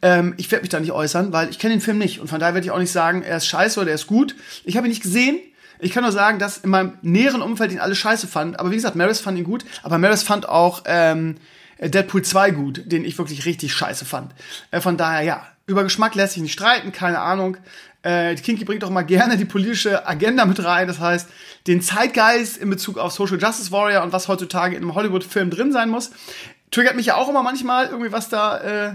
Ähm, 0.00 0.34
ich 0.36 0.48
werde 0.52 0.62
mich 0.62 0.70
da 0.70 0.78
nicht 0.78 0.92
äußern, 0.92 1.32
weil 1.32 1.50
ich 1.50 1.58
kenne 1.58 1.74
den 1.74 1.80
Film 1.80 1.98
nicht 1.98 2.20
und 2.20 2.28
von 2.28 2.38
daher 2.38 2.54
werde 2.54 2.66
ich 2.66 2.70
auch 2.70 2.78
nicht 2.78 2.92
sagen, 2.92 3.22
er 3.22 3.38
ist 3.38 3.46
scheiße 3.46 3.80
oder 3.80 3.88
er 3.88 3.96
ist 3.96 4.06
gut. 4.06 4.36
Ich 4.62 4.76
habe 4.76 4.86
ihn 4.86 4.90
nicht 4.90 5.02
gesehen. 5.02 5.40
Ich 5.80 5.92
kann 5.92 6.02
nur 6.02 6.12
sagen, 6.12 6.38
dass 6.38 6.58
in 6.58 6.70
meinem 6.70 6.98
näheren 7.02 7.42
Umfeld 7.42 7.72
ihn 7.72 7.78
alle 7.78 7.94
scheiße 7.94 8.26
fand. 8.26 8.58
Aber 8.58 8.70
wie 8.70 8.76
gesagt, 8.76 8.96
Maris 8.96 9.20
fand 9.20 9.38
ihn 9.38 9.44
gut. 9.44 9.64
Aber 9.82 9.98
Maris 9.98 10.22
fand 10.22 10.48
auch 10.48 10.82
ähm, 10.86 11.36
Deadpool 11.80 12.22
2 12.22 12.50
gut, 12.50 12.82
den 12.86 13.04
ich 13.04 13.16
wirklich 13.18 13.46
richtig 13.46 13.72
scheiße 13.72 14.04
fand. 14.04 14.32
Äh, 14.70 14.80
von 14.80 14.96
daher, 14.96 15.22
ja, 15.22 15.46
über 15.66 15.84
Geschmack 15.84 16.14
lässt 16.14 16.34
sich 16.34 16.42
nicht 16.42 16.52
streiten, 16.52 16.92
keine 16.92 17.20
Ahnung. 17.20 17.56
Äh, 18.02 18.34
Kinky 18.34 18.64
bringt 18.64 18.82
doch 18.82 18.90
mal 18.90 19.02
gerne 19.02 19.36
die 19.36 19.44
politische 19.44 20.06
Agenda 20.06 20.44
mit 20.44 20.62
rein. 20.64 20.88
Das 20.88 20.98
heißt, 20.98 21.28
den 21.66 21.82
Zeitgeist 21.82 22.56
in 22.56 22.70
Bezug 22.70 22.98
auf 22.98 23.12
Social 23.12 23.38
Justice 23.40 23.70
Warrior 23.70 24.02
und 24.02 24.12
was 24.12 24.28
heutzutage 24.28 24.76
in 24.76 24.82
einem 24.82 24.94
Hollywood-Film 24.94 25.50
drin 25.50 25.72
sein 25.72 25.88
muss. 25.88 26.10
Triggert 26.70 26.96
mich 26.96 27.06
ja 27.06 27.16
auch 27.16 27.28
immer 27.28 27.42
manchmal 27.42 27.86
irgendwie, 27.86 28.12
was 28.12 28.28
da 28.28 28.58
äh, 28.58 28.94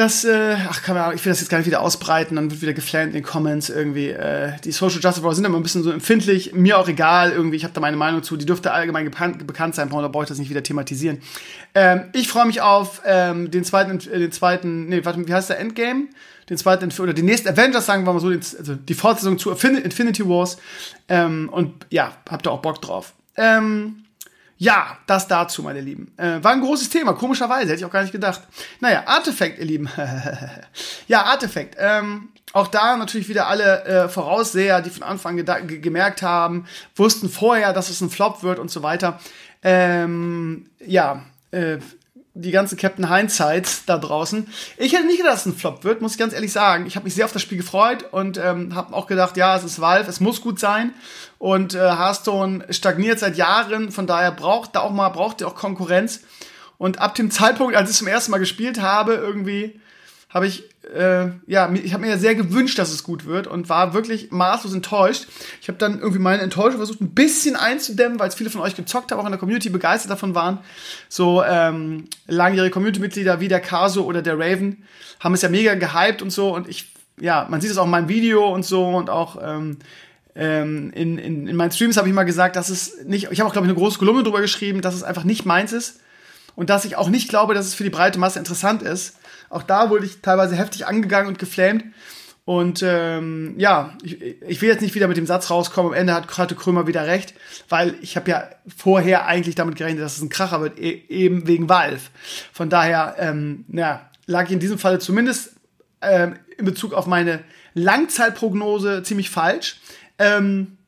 das, 0.00 0.24
äh, 0.24 0.56
ach, 0.68 0.82
keine 0.82 1.02
Ahnung, 1.02 1.14
ich 1.14 1.24
will 1.24 1.30
das 1.30 1.40
jetzt 1.40 1.50
gar 1.50 1.58
nicht 1.58 1.66
wieder 1.66 1.82
ausbreiten, 1.82 2.36
dann 2.36 2.50
wird 2.50 2.62
wieder 2.62 2.72
geflammt 2.72 3.08
in 3.08 3.12
den 3.12 3.22
Comments 3.22 3.68
irgendwie. 3.68 4.08
Äh, 4.08 4.52
die 4.64 4.72
Social 4.72 4.98
Justice 5.00 5.22
Warriors 5.22 5.36
sind 5.36 5.44
immer 5.44 5.58
ein 5.58 5.62
bisschen 5.62 5.82
so 5.82 5.90
empfindlich, 5.90 6.54
mir 6.54 6.78
auch 6.78 6.88
egal, 6.88 7.32
irgendwie, 7.32 7.56
ich 7.56 7.64
habe 7.64 7.74
da 7.74 7.82
meine 7.82 7.98
Meinung 7.98 8.22
zu, 8.22 8.38
die 8.38 8.46
dürfte 8.46 8.72
allgemein 8.72 9.04
bekannt 9.04 9.74
sein, 9.74 9.90
da 9.90 10.08
brauche 10.08 10.24
ich 10.24 10.28
das 10.28 10.38
nicht 10.38 10.48
wieder 10.48 10.62
thematisieren. 10.62 11.20
Ähm, 11.74 12.04
ich 12.14 12.28
freue 12.28 12.46
mich 12.46 12.62
auf 12.62 13.02
ähm, 13.04 13.50
den 13.50 13.62
zweiten, 13.62 14.00
äh, 14.10 14.18
den 14.18 14.32
zweiten, 14.32 14.86
nee, 14.86 15.04
warte, 15.04 15.28
wie 15.28 15.34
heißt 15.34 15.50
der 15.50 15.58
Endgame? 15.58 16.06
Den 16.48 16.56
zweiten, 16.56 16.90
oder 17.00 17.12
den 17.12 17.26
nächsten 17.26 17.48
Avengers, 17.48 17.84
sagen 17.84 18.06
wir 18.06 18.12
mal 18.12 18.20
so, 18.20 18.28
also 18.28 18.74
die 18.74 18.94
Fortsetzung 18.94 19.38
zu 19.38 19.50
Infinity 19.50 20.26
Wars. 20.26 20.56
Ähm, 21.08 21.48
und 21.52 21.86
ja, 21.90 22.16
habt 22.28 22.46
ihr 22.46 22.52
auch 22.52 22.62
Bock 22.62 22.80
drauf. 22.82 23.12
Ähm, 23.36 24.04
ja, 24.60 24.98
das 25.06 25.26
dazu, 25.26 25.62
meine 25.62 25.80
Lieben. 25.80 26.12
Äh, 26.18 26.44
war 26.44 26.52
ein 26.52 26.60
großes 26.60 26.90
Thema, 26.90 27.14
komischerweise, 27.14 27.70
hätte 27.70 27.76
ich 27.76 27.84
auch 27.86 27.90
gar 27.90 28.02
nicht 28.02 28.12
gedacht. 28.12 28.42
Naja, 28.80 29.04
Artefakt, 29.06 29.58
ihr 29.58 29.64
Lieben. 29.64 29.88
ja, 31.08 31.22
Artefakt. 31.22 31.76
Ähm, 31.78 32.28
auch 32.52 32.68
da 32.68 32.94
natürlich 32.98 33.30
wieder 33.30 33.46
alle 33.46 33.84
äh, 33.84 34.08
Vorausseher, 34.10 34.82
die 34.82 34.90
von 34.90 35.02
Anfang 35.02 35.42
gemerkt 35.66 36.20
haben, 36.20 36.66
wussten 36.94 37.30
vorher, 37.30 37.72
dass 37.72 37.88
es 37.88 38.02
ein 38.02 38.10
Flop 38.10 38.42
wird 38.42 38.58
und 38.58 38.70
so 38.70 38.82
weiter. 38.82 39.18
Ähm, 39.62 40.66
ja, 40.84 41.24
äh, 41.52 41.78
die 42.34 42.52
ganze 42.52 42.76
Captain 42.76 43.12
Hindsight 43.12 43.88
da 43.88 43.98
draußen. 43.98 44.46
Ich 44.76 44.92
hätte 44.92 45.06
nicht 45.06 45.18
gedacht, 45.18 45.34
dass 45.34 45.46
es 45.46 45.52
ein 45.52 45.56
Flop 45.56 45.82
wird, 45.82 46.00
muss 46.00 46.12
ich 46.12 46.18
ganz 46.18 46.32
ehrlich 46.32 46.52
sagen. 46.52 46.86
Ich 46.86 46.94
habe 46.94 47.04
mich 47.04 47.14
sehr 47.14 47.24
auf 47.24 47.32
das 47.32 47.42
Spiel 47.42 47.58
gefreut 47.58 48.04
und 48.12 48.38
ähm, 48.38 48.74
habe 48.74 48.94
auch 48.94 49.06
gedacht, 49.06 49.36
ja, 49.36 49.56
es 49.56 49.64
ist 49.64 49.80
Valve, 49.80 50.08
es 50.08 50.20
muss 50.20 50.40
gut 50.40 50.60
sein. 50.60 50.92
Und 51.38 51.74
äh, 51.74 51.78
Hearthstone 51.78 52.66
stagniert 52.70 53.18
seit 53.18 53.36
Jahren, 53.36 53.90
von 53.90 54.06
daher 54.06 54.30
braucht 54.30 54.76
da 54.76 54.80
auch 54.80 54.92
mal 54.92 55.08
braucht 55.08 55.40
ihr 55.40 55.48
auch 55.48 55.56
Konkurrenz. 55.56 56.20
Und 56.78 57.00
ab 57.00 57.14
dem 57.14 57.30
Zeitpunkt, 57.30 57.76
als 57.76 57.90
ich 57.90 57.96
zum 57.96 58.06
ersten 58.06 58.30
Mal 58.30 58.38
gespielt 58.38 58.80
habe, 58.80 59.14
irgendwie 59.14 59.80
habe 60.30 60.46
ich 60.46 60.64
äh, 60.94 61.28
ja, 61.46 61.72
ich 61.72 61.92
habe 61.92 62.02
mir 62.02 62.10
ja 62.10 62.18
sehr 62.18 62.34
gewünscht, 62.34 62.78
dass 62.78 62.92
es 62.92 63.02
gut 63.02 63.26
wird 63.26 63.46
und 63.46 63.68
war 63.68 63.94
wirklich 63.94 64.30
maßlos 64.30 64.74
enttäuscht. 64.74 65.26
Ich 65.60 65.68
habe 65.68 65.78
dann 65.78 66.00
irgendwie 66.00 66.18
meine 66.18 66.42
Enttäuschung 66.42 66.78
versucht, 66.78 67.00
ein 67.00 67.10
bisschen 67.10 67.56
einzudämmen, 67.56 68.18
weil 68.18 68.28
es 68.28 68.34
viele 68.34 68.50
von 68.50 68.60
euch 68.60 68.74
gezockt 68.74 69.12
haben, 69.12 69.20
auch 69.20 69.24
in 69.24 69.30
der 69.30 69.38
Community 69.38 69.68
begeistert 69.68 70.10
davon 70.10 70.34
waren. 70.34 70.58
So 71.08 71.42
ähm, 71.44 72.06
langjährige 72.26 72.72
Community-Mitglieder 72.72 73.40
wie 73.40 73.48
der 73.48 73.60
Caso 73.60 74.04
oder 74.04 74.22
der 74.22 74.38
Raven 74.38 74.84
haben 75.20 75.34
es 75.34 75.42
ja 75.42 75.48
mega 75.48 75.74
gehypt 75.74 76.22
und 76.22 76.30
so 76.30 76.54
und 76.54 76.68
ich, 76.68 76.92
ja, 77.20 77.46
man 77.48 77.60
sieht 77.60 77.70
es 77.70 77.78
auch 77.78 77.84
in 77.84 77.90
meinem 77.90 78.08
Video 78.08 78.52
und 78.52 78.64
so 78.64 78.88
und 78.88 79.10
auch 79.10 79.38
ähm, 79.42 79.78
ähm, 80.34 80.90
in, 80.94 81.18
in, 81.18 81.46
in 81.46 81.56
meinen 81.56 81.72
Streams 81.72 81.96
habe 81.98 82.08
ich 82.08 82.14
mal 82.14 82.24
gesagt, 82.24 82.56
dass 82.56 82.68
es 82.68 83.04
nicht, 83.04 83.30
ich 83.30 83.40
habe 83.40 83.48
auch 83.48 83.52
glaube 83.52 83.66
ich 83.66 83.72
eine 83.72 83.78
große 83.78 83.98
Kolumne 83.98 84.22
drüber 84.22 84.40
geschrieben, 84.40 84.80
dass 84.80 84.94
es 84.94 85.02
einfach 85.02 85.24
nicht 85.24 85.44
meins 85.44 85.72
ist 85.72 86.00
und 86.56 86.70
dass 86.70 86.84
ich 86.84 86.96
auch 86.96 87.08
nicht 87.10 87.28
glaube, 87.28 87.54
dass 87.54 87.66
es 87.66 87.74
für 87.74 87.84
die 87.84 87.90
breite 87.90 88.18
Masse 88.18 88.38
interessant 88.38 88.82
ist 88.82 89.16
auch 89.50 89.62
da 89.62 89.90
wurde 89.90 90.06
ich 90.06 90.22
teilweise 90.22 90.56
heftig 90.56 90.86
angegangen 90.86 91.28
und 91.28 91.38
geflamed. 91.38 91.84
Und 92.46 92.82
ähm, 92.82 93.54
ja, 93.58 93.96
ich, 94.02 94.20
ich 94.22 94.62
will 94.62 94.70
jetzt 94.70 94.80
nicht 94.80 94.94
wieder 94.94 95.06
mit 95.06 95.16
dem 95.16 95.26
Satz 95.26 95.50
rauskommen, 95.50 95.92
am 95.92 95.98
Ende 95.98 96.14
hat, 96.14 96.36
hatte 96.38 96.54
Krömer 96.54 96.86
wieder 96.86 97.06
recht, 97.06 97.34
weil 97.68 97.94
ich 98.00 98.16
habe 98.16 98.30
ja 98.30 98.48
vorher 98.74 99.26
eigentlich 99.26 99.54
damit 99.54 99.76
gerechnet, 99.76 100.02
dass 100.02 100.16
es 100.16 100.22
ein 100.22 100.30
Kracher 100.30 100.60
wird, 100.60 100.78
e 100.78 101.02
eben 101.08 101.46
wegen 101.46 101.68
Valve. 101.68 102.00
Von 102.52 102.70
daher, 102.70 103.16
ähm, 103.18 103.66
ja, 103.68 104.08
lag 104.26 104.46
ich 104.46 104.52
in 104.52 104.58
diesem 104.58 104.78
Falle 104.78 104.98
zumindest 104.98 105.52
ähm, 106.00 106.36
in 106.56 106.64
Bezug 106.64 106.92
auf 106.92 107.06
meine 107.06 107.40
Langzeitprognose 107.74 109.02
ziemlich 109.02 109.30
falsch. 109.30 109.80
Ähm, 110.18 110.78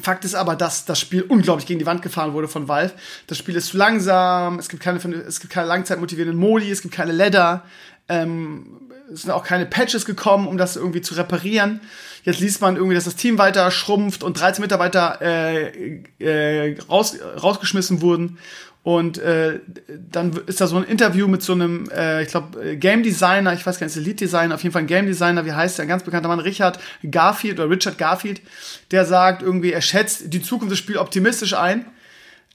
Fakt 0.00 0.24
ist 0.24 0.34
aber, 0.34 0.56
dass 0.56 0.84
das 0.84 1.00
Spiel 1.00 1.22
unglaublich 1.22 1.66
gegen 1.66 1.78
die 1.78 1.86
Wand 1.86 2.02
gefahren 2.02 2.34
wurde 2.34 2.48
von 2.48 2.68
Valve. 2.68 2.92
Das 3.26 3.38
Spiel 3.38 3.56
ist 3.56 3.68
zu 3.68 3.76
langsam, 3.76 4.58
es 4.58 4.68
gibt 4.68 4.82
keine, 4.82 4.98
es 4.98 5.40
gibt 5.40 5.52
keine 5.52 5.68
langzeitmotivierenden 5.68 6.38
Modi, 6.38 6.70
es 6.70 6.82
gibt 6.82 6.94
keine 6.94 7.12
Ladder, 7.12 7.64
ähm, 8.08 8.80
es 9.12 9.22
sind 9.22 9.30
auch 9.30 9.44
keine 9.44 9.66
Patches 9.66 10.04
gekommen, 10.04 10.48
um 10.48 10.58
das 10.58 10.76
irgendwie 10.76 11.00
zu 11.00 11.14
reparieren. 11.14 11.80
Jetzt 12.24 12.40
liest 12.40 12.60
man 12.60 12.76
irgendwie, 12.76 12.94
dass 12.94 13.04
das 13.04 13.16
Team 13.16 13.38
weiter 13.38 13.70
schrumpft 13.70 14.22
und 14.22 14.38
13 14.38 14.60
Mitarbeiter 14.60 15.20
äh, 15.22 16.02
äh, 16.18 16.76
raus, 16.88 17.16
rausgeschmissen 17.40 18.00
wurden. 18.00 18.38
Und 18.86 19.18
äh, 19.18 19.58
dann 20.12 20.30
ist 20.46 20.60
da 20.60 20.68
so 20.68 20.76
ein 20.76 20.84
Interview 20.84 21.26
mit 21.26 21.42
so 21.42 21.54
einem, 21.54 21.90
äh, 21.90 22.22
ich 22.22 22.28
glaube, 22.28 22.64
äh, 22.64 22.76
Game 22.76 23.02
Designer, 23.02 23.52
ich 23.52 23.66
weiß 23.66 23.80
gar 23.80 23.86
nicht, 23.88 23.96
Lead 23.96 24.20
Designer, 24.20 24.54
auf 24.54 24.62
jeden 24.62 24.72
Fall 24.72 24.82
ein 24.82 24.86
Game 24.86 25.06
Designer, 25.06 25.44
wie 25.44 25.50
heißt 25.50 25.76
der, 25.76 25.86
ein 25.86 25.88
ganz 25.88 26.04
bekannter 26.04 26.28
Mann, 26.28 26.38
Richard 26.38 26.78
Garfield 27.10 27.58
oder 27.58 27.68
Richard 27.68 27.98
Garfield, 27.98 28.40
der 28.92 29.04
sagt 29.04 29.42
irgendwie, 29.42 29.72
er 29.72 29.80
schätzt 29.80 30.32
die 30.32 30.40
Zukunft 30.40 30.70
des 30.70 30.78
Spiels 30.78 31.00
optimistisch 31.00 31.54
ein. 31.54 31.84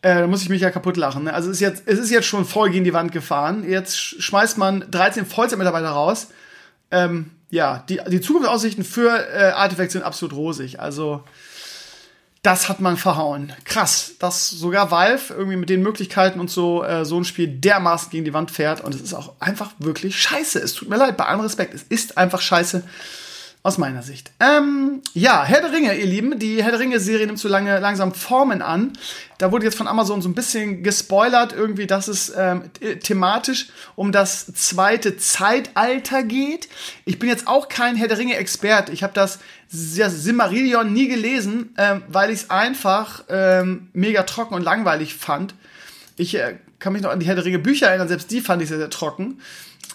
Äh, 0.04 0.22
da 0.22 0.28
muss 0.28 0.42
ich 0.42 0.48
mich 0.48 0.62
ja 0.62 0.72
kaputt 0.72 0.96
lachen. 0.96 1.26
Ne? 1.26 1.34
Also 1.34 1.50
es 1.50 1.58
ist, 1.58 1.60
jetzt, 1.60 1.84
es 1.86 2.00
ist 2.00 2.12
jetzt 2.12 2.28
schon 2.28 2.46
voll 2.46 2.70
gegen 2.70 2.86
die 2.86 2.94
Wand 2.94 3.12
gefahren. 3.12 3.70
Jetzt 3.70 3.98
schmeißt 3.98 4.58
man 4.58 4.86
13 4.90 5.26
Vollzeitmitarbeiter 5.26 5.90
raus. 5.90 6.30
Ähm, 6.92 7.32
ja, 7.50 7.84
die, 7.90 8.00
die 8.08 8.22
Zukunftsaussichten 8.22 8.86
für 8.86 9.10
äh, 9.10 9.52
Artifact 9.52 9.92
sind 9.92 10.04
absolut 10.04 10.34
rosig. 10.34 10.80
Also, 10.80 11.26
das 12.42 12.70
hat 12.70 12.80
man 12.80 12.98
verhauen. 12.98 13.54
Krass, 13.66 14.14
dass 14.18 14.50
sogar 14.50 14.90
Valve 14.90 15.34
irgendwie 15.34 15.58
mit 15.58 15.70
den 15.70 15.84
Möglichkeiten 15.84 16.40
und 16.40 16.50
so 16.50 16.84
äh, 16.84 17.06
so 17.06 17.20
ein 17.20 17.26
Spiel 17.26 17.48
dermaßen 17.48 18.10
gegen 18.10 18.26
die 18.26 18.34
Wand 18.34 18.50
fährt 18.50 18.82
und 18.82 18.96
es 18.96 19.02
ist 19.02 19.14
auch 19.14 19.34
einfach 19.40 19.72
wirklich 19.78 20.20
scheiße. 20.20 20.60
Es 20.60 20.74
tut 20.74 20.90
mir 20.90 20.98
leid, 20.98 21.18
bei 21.18 21.26
allem 21.26 21.42
Respekt, 21.42 21.76
es 21.76 21.84
ist 21.84 22.18
einfach 22.18 22.42
scheiße. 22.42 22.84
Aus 23.64 23.78
meiner 23.78 24.02
Sicht. 24.02 24.32
Ähm, 24.40 25.02
ja, 25.14 25.44
Herr 25.44 25.62
der 25.62 25.72
Ringe, 25.72 25.96
ihr 25.96 26.08
Lieben. 26.08 26.40
Die 26.40 26.64
Herr 26.64 26.72
der 26.72 26.80
Ringe-Serie 26.80 27.28
nimmt 27.28 27.38
so 27.38 27.48
lange 27.48 27.78
langsam 27.78 28.12
Formen 28.12 28.64
an. 28.64 28.94
Da 29.38 29.52
wurde 29.52 29.66
jetzt 29.66 29.78
von 29.78 29.88
Amazon 29.88 30.20
so 30.24 30.30
ein 30.30 30.34
bisschen 30.34 30.82
gespoilert, 30.82 31.54
irgendwie, 31.54 31.86
dass 31.86 32.08
es 32.08 32.34
ähm, 32.36 32.72
thematisch 33.04 33.68
um 33.96 34.12
das 34.12 34.48
zweite 34.48 35.16
Zeitalter 35.18 36.24
geht. 36.24 36.70
Ich 37.06 37.20
bin 37.20 37.30
jetzt 37.30 37.48
auch 37.48 37.70
kein 37.70 37.96
Herr 37.96 38.08
der 38.08 38.18
Ringe-Experte. 38.18 38.94
Ich 38.94 39.04
habe 39.04 39.14
das 39.14 39.38
Simmerillion 39.70 40.92
nie 40.92 41.08
gelesen, 41.08 41.76
ähm, 41.78 42.02
weil 42.08 42.32
ich 42.32 42.42
es 42.42 42.50
einfach 42.50 43.26
ähm, 43.30 43.90
mega 43.94 44.24
trocken 44.24 44.56
und 44.56 44.64
langweilig 44.64 45.14
fand. 45.14 45.54
Ich 46.18 46.34
äh, 46.34 46.56
kann 46.80 46.94
mich 46.94 47.04
noch 47.04 47.12
an 47.12 47.20
die 47.20 47.28
Herr 47.28 47.36
der 47.36 47.46
Ringe 47.46 47.60
Bücher 47.60 47.90
erinnern, 47.90 48.08
selbst 48.08 48.32
die 48.32 48.42
fand 48.42 48.64
ich 48.64 48.70
sehr, 48.70 48.80
sehr 48.80 48.90
trocken. 48.90 49.40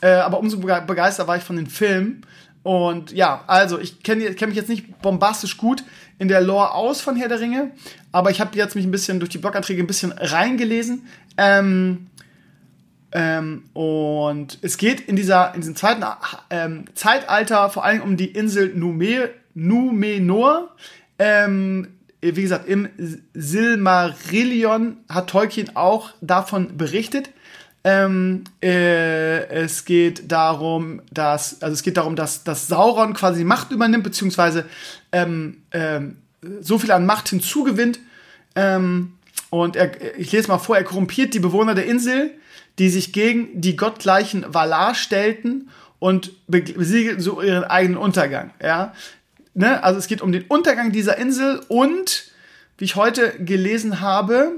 Äh, 0.03 0.13
aber 0.13 0.39
umso 0.39 0.59
begeistert 0.59 1.27
war 1.27 1.37
ich 1.37 1.43
von 1.43 1.57
den 1.57 1.67
Filmen. 1.67 2.25
Und 2.67 3.13
ja, 3.13 3.45
also 3.47 3.79
ich 3.79 4.03
kenne 4.03 4.35
kenn 4.35 4.49
mich 4.49 4.59
jetzt 4.59 4.69
nicht 4.69 5.01
bombastisch 5.01 5.57
gut 5.57 5.85
in 6.19 6.27
der 6.27 6.41
Lore 6.41 6.75
aus 6.75 7.01
von 7.01 7.15
Herr 7.15 7.29
der 7.29 7.39
Ringe, 7.39 7.71
aber 8.11 8.33
ich 8.33 8.41
habe 8.41 8.57
jetzt 8.57 8.75
mich 8.75 8.85
ein 8.85 8.91
bisschen 8.91 9.21
durch 9.21 9.31
die 9.31 9.39
Bloganträge 9.39 9.85
ein 9.85 9.87
bisschen 9.87 10.11
reingelesen. 10.11 11.07
Ähm, 11.37 12.09
ähm, 13.13 13.63
und 13.73 14.59
es 14.63 14.79
geht 14.79 14.99
in 14.99 15.15
dieser 15.15 15.55
in 15.55 15.61
diesem 15.61 15.77
zweiten 15.77 16.03
ähm, 16.51 16.87
Zeitalter 16.97 17.71
vor 17.71 17.85
allem 17.85 18.03
um 18.03 18.17
die 18.17 18.33
Insel 18.33 18.75
Nume, 18.75 19.31
Numenor. 19.55 20.75
Ähm, 21.21 21.87
wie 22.21 22.43
gesagt, 22.43 22.69
im 22.69 22.89
Silmarillion 23.33 24.97
hat 25.09 25.31
Tolkien 25.31 25.77
auch 25.77 26.15
davon 26.21 26.77
berichtet. 26.77 27.31
Ähm, 27.89 28.43
äh, 28.61 29.47
es 29.47 29.85
geht 29.85 30.33
darum, 30.33 31.03
dass, 31.13 31.63
also 31.63 31.73
es 31.73 31.85
geht 31.85 31.99
darum, 31.99 32.17
dass, 32.17 32.43
dass 32.43 32.67
Sauron 32.67 33.15
quasi 33.15 33.45
Macht 33.45 33.71
übernimmt, 33.71 34.03
beziehungsweise 34.03 34.65
ähm, 35.13 35.59
ähm, 35.71 36.17
so 36.61 36.81
viel 36.81 36.91
an 36.91 37.07
Macht 37.07 37.29
hinzugewinnt. 37.29 38.01
Ähm, 38.57 39.13
und 39.51 39.77
er, 39.77 40.19
ich 40.19 40.33
lese 40.33 40.49
mal 40.49 40.59
vor, 40.59 40.77
er 40.77 40.83
korrumpiert 40.83 41.33
die 41.33 41.39
Bewohner 41.39 41.77
der 41.77 41.87
Insel, 41.87 42.33
die 42.81 42.89
sich 42.89 43.13
gegen 43.13 43.61
die 43.61 43.77
gottgleichen 43.77 44.45
Valar 44.53 44.97
stellten 44.97 45.71
und 46.01 46.33
besiegelten 46.49 47.23
so 47.23 47.41
ihren 47.41 47.63
eigenen 47.63 47.99
Untergang. 47.99 48.51
Ja? 48.61 48.95
Ne? 49.55 49.85
Also 49.85 50.01
es 50.01 50.09
geht 50.09 50.23
um 50.23 50.33
den 50.33 50.43
Untergang 50.49 50.91
dieser 50.91 51.19
Insel 51.19 51.61
und, 51.69 52.33
wie 52.79 52.85
ich 52.85 52.97
heute 52.97 53.33
gelesen 53.39 54.01
habe, 54.01 54.55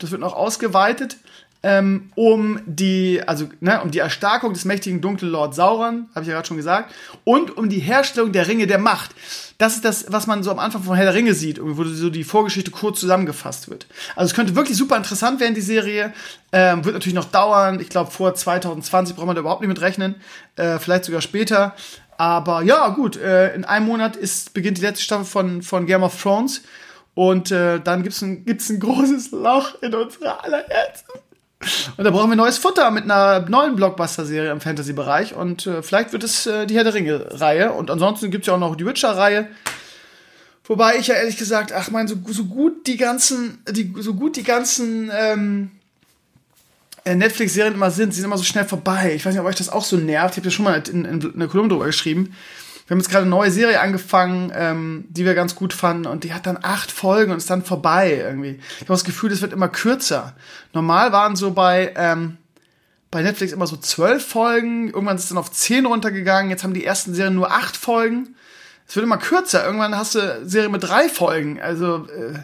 das 0.00 0.10
wird 0.10 0.22
noch 0.22 0.34
ausgeweitet, 0.34 1.18
ähm, 1.64 2.12
um 2.14 2.60
die, 2.66 3.22
also 3.26 3.48
ne, 3.60 3.80
um 3.82 3.90
die 3.90 4.00
Erstarkung 4.00 4.52
des 4.52 4.66
mächtigen 4.66 5.00
dunklen 5.00 5.32
Lord 5.32 5.54
Sauron, 5.54 6.10
habe 6.14 6.20
ich 6.20 6.28
ja 6.28 6.34
gerade 6.34 6.46
schon 6.46 6.58
gesagt, 6.58 6.94
und 7.24 7.56
um 7.56 7.70
die 7.70 7.78
Herstellung 7.78 8.32
der 8.32 8.46
Ringe 8.46 8.66
der 8.66 8.78
Macht. 8.78 9.12
Das 9.56 9.74
ist 9.74 9.84
das, 9.84 10.12
was 10.12 10.26
man 10.26 10.42
so 10.42 10.50
am 10.50 10.58
Anfang 10.58 10.82
von 10.82 10.94
Herr 10.94 11.06
der 11.06 11.14
Ringe 11.14 11.32
sieht, 11.32 11.58
wo 11.62 11.84
so 11.84 12.10
die 12.10 12.24
Vorgeschichte 12.24 12.70
kurz 12.70 13.00
zusammengefasst 13.00 13.70
wird. 13.70 13.86
Also 14.14 14.26
es 14.30 14.34
könnte 14.34 14.56
wirklich 14.56 14.76
super 14.76 14.96
interessant 14.96 15.40
werden, 15.40 15.54
die 15.54 15.62
Serie. 15.62 16.12
Ähm, 16.52 16.84
wird 16.84 16.94
natürlich 16.94 17.14
noch 17.14 17.30
dauern. 17.30 17.80
Ich 17.80 17.88
glaube, 17.88 18.10
vor 18.10 18.34
2020 18.34 19.16
braucht 19.16 19.26
man 19.26 19.34
da 19.34 19.40
überhaupt 19.40 19.62
nicht 19.62 19.68
mit 19.68 19.80
rechnen. 19.80 20.16
Äh, 20.56 20.78
vielleicht 20.78 21.06
sogar 21.06 21.22
später. 21.22 21.74
Aber 22.18 22.62
ja, 22.62 22.88
gut, 22.88 23.16
äh, 23.16 23.54
in 23.54 23.64
einem 23.64 23.86
Monat 23.86 24.16
ist, 24.16 24.52
beginnt 24.52 24.78
die 24.78 24.82
letzte 24.82 25.04
Staffel 25.04 25.24
von, 25.24 25.62
von 25.62 25.86
Game 25.86 26.02
of 26.02 26.20
Thrones. 26.20 26.60
Und 27.14 27.52
äh, 27.52 27.80
dann 27.80 28.02
gibt's 28.02 28.22
ein, 28.22 28.44
gibt's 28.44 28.68
ein 28.70 28.80
großes 28.80 29.30
Loch 29.30 29.80
in 29.82 29.94
unserer 29.94 30.44
aller 30.44 30.64
Herzen. 30.68 31.06
Und 31.96 32.04
da 32.04 32.10
brauchen 32.10 32.30
wir 32.30 32.36
neues 32.36 32.58
Futter 32.58 32.90
mit 32.90 33.04
einer 33.04 33.40
neuen 33.48 33.76
Blockbuster-Serie 33.76 34.50
im 34.50 34.60
Fantasy-Bereich. 34.60 35.34
Und 35.34 35.66
äh, 35.66 35.82
vielleicht 35.82 36.12
wird 36.12 36.24
es 36.24 36.46
äh, 36.46 36.66
die 36.66 36.76
Herr 36.76 36.84
der 36.84 36.94
Ringe-Reihe. 36.94 37.72
Und 37.72 37.90
ansonsten 37.90 38.30
gibt 38.30 38.44
es 38.44 38.46
ja 38.48 38.54
auch 38.54 38.58
noch 38.58 38.76
die 38.76 38.86
Witcher-Reihe. 38.86 39.48
Wobei 40.66 40.96
ich 40.96 41.08
ja 41.08 41.14
ehrlich 41.14 41.36
gesagt, 41.36 41.72
ach 41.72 41.90
mein, 41.90 42.08
so, 42.08 42.16
so 42.28 42.44
gut 42.44 42.86
die 42.86 42.96
ganzen, 42.96 43.58
die, 43.70 43.92
so 43.98 44.14
gut 44.14 44.36
die 44.36 44.44
ganzen 44.44 45.10
ähm, 45.14 45.70
äh, 47.04 47.14
Netflix-Serien 47.14 47.74
immer 47.74 47.90
sind, 47.90 48.12
sie 48.12 48.20
sind 48.20 48.26
immer 48.26 48.38
so 48.38 48.44
schnell 48.44 48.64
vorbei. 48.64 49.12
Ich 49.14 49.26
weiß 49.26 49.34
nicht, 49.34 49.40
ob 49.40 49.46
euch 49.46 49.56
das 49.56 49.68
auch 49.68 49.84
so 49.84 49.96
nervt. 49.96 50.34
Ich 50.34 50.38
habe 50.38 50.48
ja 50.48 50.50
schon 50.50 50.64
mal 50.64 50.82
in, 50.88 51.04
in, 51.04 51.20
in 51.20 51.34
einer 51.34 51.48
Kolumne 51.48 51.70
drüber 51.70 51.86
geschrieben 51.86 52.34
wir 52.86 52.94
haben 52.94 53.00
jetzt 53.00 53.10
gerade 53.10 53.22
eine 53.22 53.30
neue 53.30 53.50
Serie 53.50 53.80
angefangen, 53.80 54.52
ähm, 54.54 55.06
die 55.08 55.24
wir 55.24 55.34
ganz 55.34 55.54
gut 55.54 55.72
fanden 55.72 56.06
und 56.06 56.24
die 56.24 56.34
hat 56.34 56.46
dann 56.46 56.58
acht 56.62 56.92
Folgen 56.92 57.32
und 57.32 57.38
ist 57.38 57.48
dann 57.48 57.64
vorbei 57.64 58.18
irgendwie. 58.22 58.60
Ich 58.76 58.80
habe 58.82 58.88
das 58.88 59.04
Gefühl, 59.04 59.30
das 59.30 59.40
wird 59.40 59.54
immer 59.54 59.68
kürzer. 59.68 60.34
Normal 60.72 61.12
waren 61.12 61.34
so 61.34 61.52
bei 61.52 61.92
ähm, 61.96 62.36
bei 63.10 63.22
Netflix 63.22 63.52
immer 63.52 63.68
so 63.68 63.76
zwölf 63.76 64.26
Folgen, 64.26 64.88
irgendwann 64.88 65.16
ist 65.16 65.22
es 65.22 65.28
dann 65.28 65.38
auf 65.38 65.52
zehn 65.52 65.86
runtergegangen, 65.86 66.50
jetzt 66.50 66.64
haben 66.64 66.74
die 66.74 66.84
ersten 66.84 67.14
Serien 67.14 67.36
nur 67.36 67.52
acht 67.52 67.76
Folgen. 67.76 68.34
Es 68.86 68.96
wird 68.96 69.06
immer 69.06 69.18
kürzer. 69.18 69.64
Irgendwann 69.64 69.96
hast 69.96 70.14
du 70.14 70.42
Serie 70.44 70.68
mit 70.68 70.82
drei 70.82 71.08
Folgen. 71.08 71.60
Also 71.60 72.06
äh, 72.08 72.40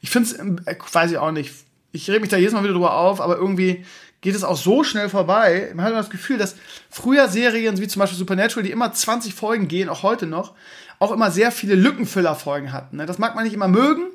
ich 0.00 0.10
finde 0.10 0.28
es, 0.28 0.66
äh, 0.66 0.76
weiß 0.92 1.12
ich 1.12 1.18
auch 1.18 1.30
nicht. 1.30 1.54
Ich 1.92 2.10
rede 2.10 2.20
mich 2.20 2.28
da 2.28 2.36
jedes 2.36 2.52
Mal 2.52 2.62
wieder 2.62 2.74
drüber 2.74 2.94
auf, 2.94 3.20
aber 3.20 3.36
irgendwie 3.36 3.86
geht 4.20 4.34
es 4.34 4.44
auch 4.44 4.56
so 4.56 4.82
schnell 4.84 5.08
vorbei. 5.08 5.70
Man 5.74 5.84
hat 5.86 5.92
das 5.92 6.10
Gefühl, 6.10 6.38
dass 6.38 6.56
früher 6.90 7.28
Serien 7.28 7.78
wie 7.78 7.88
zum 7.88 8.00
Beispiel 8.00 8.18
Supernatural, 8.18 8.64
die 8.64 8.72
immer 8.72 8.92
20 8.92 9.34
Folgen 9.34 9.68
gehen, 9.68 9.88
auch 9.88 10.02
heute 10.02 10.26
noch, 10.26 10.54
auch 10.98 11.12
immer 11.12 11.30
sehr 11.30 11.52
viele 11.52 11.76
Lückenfüller-Folgen 11.76 12.72
hatten. 12.72 12.96
Ne? 12.96 13.06
Das 13.06 13.18
mag 13.18 13.34
man 13.34 13.44
nicht 13.44 13.54
immer 13.54 13.68
mögen, 13.68 14.06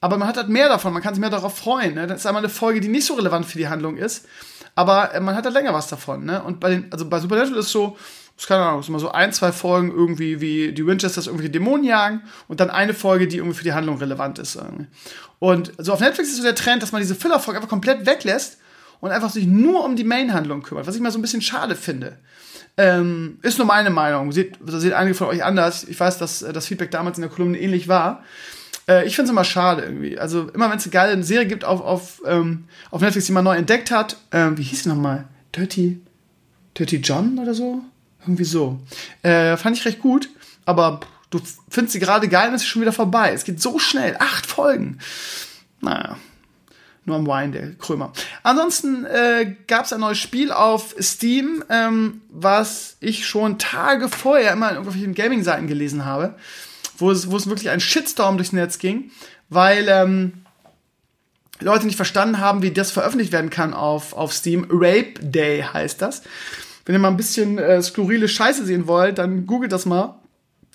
aber 0.00 0.18
man 0.18 0.28
hat 0.28 0.36
halt 0.36 0.48
mehr 0.48 0.68
davon, 0.68 0.92
man 0.92 1.02
kann 1.02 1.14
sich 1.14 1.20
mehr 1.20 1.30
darauf 1.30 1.56
freuen. 1.56 1.94
Ne? 1.94 2.06
Das 2.06 2.20
ist 2.20 2.26
einmal 2.26 2.42
eine 2.42 2.50
Folge, 2.50 2.80
die 2.80 2.88
nicht 2.88 3.06
so 3.06 3.14
relevant 3.14 3.46
für 3.46 3.58
die 3.58 3.68
Handlung 3.68 3.96
ist, 3.96 4.26
aber 4.74 5.14
äh, 5.14 5.20
man 5.20 5.34
hat 5.34 5.44
halt 5.44 5.54
länger 5.54 5.72
was 5.72 5.88
davon. 5.88 6.24
Ne? 6.24 6.42
Und 6.42 6.60
bei 6.60 6.70
den, 6.70 6.92
also 6.92 7.08
bei 7.08 7.18
Supernatural 7.18 7.60
ist 7.60 7.72
so, 7.72 7.96
das 8.36 8.46
keine 8.46 8.64
Ahnung, 8.66 8.80
ist 8.80 8.88
immer 8.88 9.00
so 9.00 9.10
ein, 9.10 9.32
zwei 9.32 9.50
Folgen 9.50 9.90
irgendwie, 9.90 10.40
wie 10.40 10.72
die 10.72 10.86
Winchesters 10.86 11.26
irgendwelche 11.26 11.50
Dämonen 11.50 11.84
jagen 11.84 12.22
und 12.46 12.60
dann 12.60 12.70
eine 12.70 12.94
Folge, 12.94 13.26
die 13.26 13.38
irgendwie 13.38 13.56
für 13.56 13.64
die 13.64 13.72
Handlung 13.72 13.96
relevant 13.96 14.38
ist. 14.38 14.56
Und 15.40 15.72
so 15.78 15.94
auf 15.94 16.00
Netflix 16.00 16.28
ist 16.28 16.36
so 16.36 16.42
der 16.44 16.54
Trend, 16.54 16.82
dass 16.82 16.92
man 16.92 17.00
diese 17.00 17.16
Filler-Folge 17.16 17.58
einfach 17.58 17.70
komplett 17.70 18.06
weglässt 18.06 18.58
und 19.00 19.10
einfach 19.10 19.30
sich 19.30 19.46
nur 19.46 19.84
um 19.84 19.96
die 19.96 20.04
Main-Handlung 20.04 20.62
kümmert, 20.62 20.86
was 20.86 20.94
ich 20.94 21.00
mal 21.00 21.12
so 21.12 21.18
ein 21.18 21.22
bisschen 21.22 21.42
schade 21.42 21.74
finde. 21.74 22.18
Ähm, 22.76 23.38
ist 23.42 23.58
nur 23.58 23.66
meine 23.66 23.90
Meinung. 23.90 24.30
Seht, 24.30 24.56
seht 24.64 24.92
einige 24.92 25.14
von 25.14 25.26
euch 25.26 25.42
anders. 25.42 25.84
Ich 25.84 25.98
weiß, 25.98 26.18
dass 26.18 26.42
äh, 26.42 26.52
das 26.52 26.66
Feedback 26.66 26.92
damals 26.92 27.18
in 27.18 27.22
der 27.22 27.30
Kolumne 27.30 27.58
ähnlich 27.58 27.88
war. 27.88 28.22
Äh, 28.88 29.04
ich 29.06 29.16
finde 29.16 29.26
es 29.26 29.32
immer 29.32 29.44
schade 29.44 29.82
irgendwie. 29.82 30.16
Also 30.16 30.48
immer 30.50 30.70
wenn 30.70 30.78
es 30.78 30.84
eine 30.84 30.92
geile 30.92 31.22
Serie 31.24 31.46
gibt 31.46 31.64
auf, 31.64 31.80
auf, 31.80 32.22
ähm, 32.24 32.64
auf 32.92 33.00
Netflix, 33.00 33.26
die 33.26 33.32
man 33.32 33.44
neu 33.44 33.56
entdeckt 33.56 33.90
hat, 33.90 34.16
ähm, 34.30 34.56
wie 34.56 34.62
hieß 34.62 34.84
die 34.84 34.88
nochmal? 34.90 35.26
Dirty, 35.54 36.00
Dirty 36.76 36.96
John 36.98 37.38
oder 37.40 37.52
so? 37.52 37.82
Irgendwie 38.20 38.44
so. 38.44 38.78
Äh, 39.22 39.56
fand 39.56 39.76
ich 39.76 39.84
recht 39.84 40.00
gut, 40.00 40.28
aber 40.64 41.00
du 41.30 41.40
findest 41.68 41.94
sie 41.94 42.00
gerade 42.00 42.28
geil 42.28 42.48
und 42.48 42.54
es 42.54 42.62
ist 42.62 42.68
schon 42.68 42.82
wieder 42.82 42.92
vorbei. 42.92 43.32
Es 43.32 43.44
geht 43.44 43.60
so 43.60 43.80
schnell. 43.80 44.16
Acht 44.20 44.46
Folgen. 44.46 44.98
Naja, 45.80 46.16
nur 47.08 47.16
am 47.16 47.26
Wine, 47.26 47.52
der 47.52 47.74
Krömer. 47.74 48.12
Ansonsten 48.42 49.04
äh, 49.04 49.56
gab 49.66 49.86
es 49.86 49.92
ein 49.92 50.00
neues 50.00 50.18
Spiel 50.18 50.52
auf 50.52 50.94
Steam, 51.00 51.64
ähm, 51.68 52.20
was 52.30 52.96
ich 53.00 53.26
schon 53.26 53.58
Tage 53.58 54.08
vorher 54.08 54.52
immer 54.52 54.70
in 54.70 54.76
irgendwelchen 54.76 55.14
Gaming-Seiten 55.14 55.66
gelesen 55.66 56.04
habe, 56.04 56.36
wo 56.96 57.10
es, 57.10 57.30
wo 57.30 57.36
es 57.36 57.48
wirklich 57.48 57.70
ein 57.70 57.80
Shitstorm 57.80 58.36
durchs 58.36 58.52
Netz 58.52 58.78
ging, 58.78 59.10
weil 59.48 59.86
ähm, 59.88 60.44
Leute 61.60 61.86
nicht 61.86 61.96
verstanden 61.96 62.38
haben, 62.38 62.62
wie 62.62 62.70
das 62.70 62.90
veröffentlicht 62.90 63.32
werden 63.32 63.50
kann 63.50 63.74
auf, 63.74 64.12
auf 64.12 64.32
Steam. 64.32 64.66
Rape 64.70 65.14
Day 65.20 65.62
heißt 65.62 66.00
das. 66.00 66.22
Wenn 66.84 66.94
ihr 66.94 67.00
mal 67.00 67.08
ein 67.08 67.16
bisschen 67.16 67.58
äh, 67.58 67.82
skurrile 67.82 68.28
Scheiße 68.28 68.64
sehen 68.64 68.86
wollt, 68.86 69.18
dann 69.18 69.46
googelt 69.46 69.72
das 69.72 69.84
mal 69.84 70.14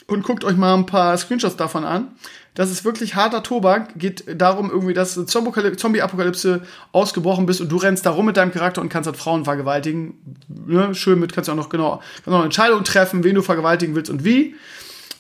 und 0.08 0.24
guckt 0.24 0.44
euch 0.44 0.58
mal 0.58 0.74
ein 0.76 0.86
paar 0.86 1.18
Screenshots 1.18 1.56
davon 1.56 1.86
an. 1.86 2.10
Das 2.56 2.70
ist 2.70 2.86
wirklich 2.86 3.16
harter 3.16 3.42
Tobak. 3.42 3.98
Geht 3.98 4.26
darum 4.40 4.70
irgendwie, 4.70 4.94
dass 4.94 5.14
Zombie-Apokalypse 5.26 6.62
ausgebrochen 6.92 7.46
bist 7.46 7.62
und 7.62 7.70
du 7.70 7.78
rennst 7.78 8.06
da 8.06 8.12
rum 8.12 8.28
mit 8.28 8.38
deinem 8.38 8.52
Charakter 8.52 8.82
und 8.82 8.90
kannst 8.90 9.08
halt 9.08 9.18
Frauen 9.18 9.44
vergewaltigen. 9.44 10.38
Ne? 10.48 10.94
Schön 10.94 11.20
mit, 11.20 11.34
kannst 11.34 11.48
du 11.48 11.54
auch 11.54 11.58
noch 11.58 11.70
genau 11.70 12.02
kannst 12.18 12.28
auch 12.28 12.34
eine 12.34 12.44
Entscheidung 12.46 12.84
treffen, 12.84 13.24
wen 13.24 13.36
du 13.36 13.42
vergewaltigen 13.42 13.96
willst 13.96 14.12
und 14.12 14.24
wie. 14.24 14.56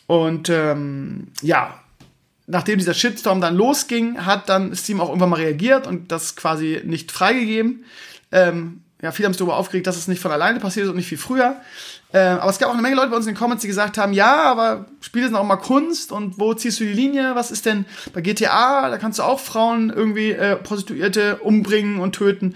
Und 0.05 0.49
ähm, 0.49 1.29
ja, 1.41 1.79
nachdem 2.45 2.77
dieser 2.77 2.93
Shitstorm 2.93 3.41
dann 3.41 3.55
losging, 3.55 4.25
hat 4.25 4.49
dann 4.49 4.75
Steam 4.75 5.01
auch 5.01 5.07
irgendwann 5.07 5.29
mal 5.29 5.39
reagiert 5.39 5.87
und 5.87 6.11
das 6.11 6.35
quasi 6.35 6.81
nicht 6.83 7.11
freigegeben. 7.11 7.85
Ähm, 8.31 8.82
ja, 9.03 9.11
viele 9.11 9.25
haben 9.27 9.33
sich 9.33 9.39
darüber 9.39 9.57
aufgeregt, 9.57 9.85
dass 9.85 9.97
es 9.97 10.07
nicht 10.07 10.21
von 10.21 10.31
alleine 10.31 10.59
passiert 10.59 10.85
ist 10.85 10.89
und 10.89 10.95
nicht 10.95 11.11
wie 11.11 11.17
früher. 11.17 11.57
Äh, 12.13 12.19
aber 12.19 12.49
es 12.49 12.57
gab 12.57 12.69
auch 12.69 12.73
eine 12.73 12.81
Menge 12.81 12.95
Leute 12.95 13.09
bei 13.09 13.17
uns 13.17 13.25
in 13.27 13.33
den 13.33 13.37
Comments, 13.37 13.61
die 13.61 13.67
gesagt 13.67 13.97
haben, 13.97 14.13
ja, 14.13 14.43
aber 14.43 14.85
Spiele 15.01 15.27
sind 15.27 15.35
auch 15.35 15.43
mal 15.43 15.57
Kunst 15.57 16.13
und 16.13 16.39
wo 16.39 16.53
ziehst 16.53 16.79
du 16.79 16.85
die 16.85 16.93
Linie? 16.93 17.35
Was 17.35 17.51
ist 17.51 17.65
denn 17.65 17.85
bei 18.13 18.21
GTA? 18.21 18.89
Da 18.89 18.97
kannst 18.97 19.19
du 19.19 19.23
auch 19.23 19.41
Frauen 19.41 19.89
irgendwie 19.89 20.31
äh, 20.31 20.55
Prostituierte 20.55 21.37
umbringen 21.37 21.99
und 21.99 22.13
töten. 22.15 22.55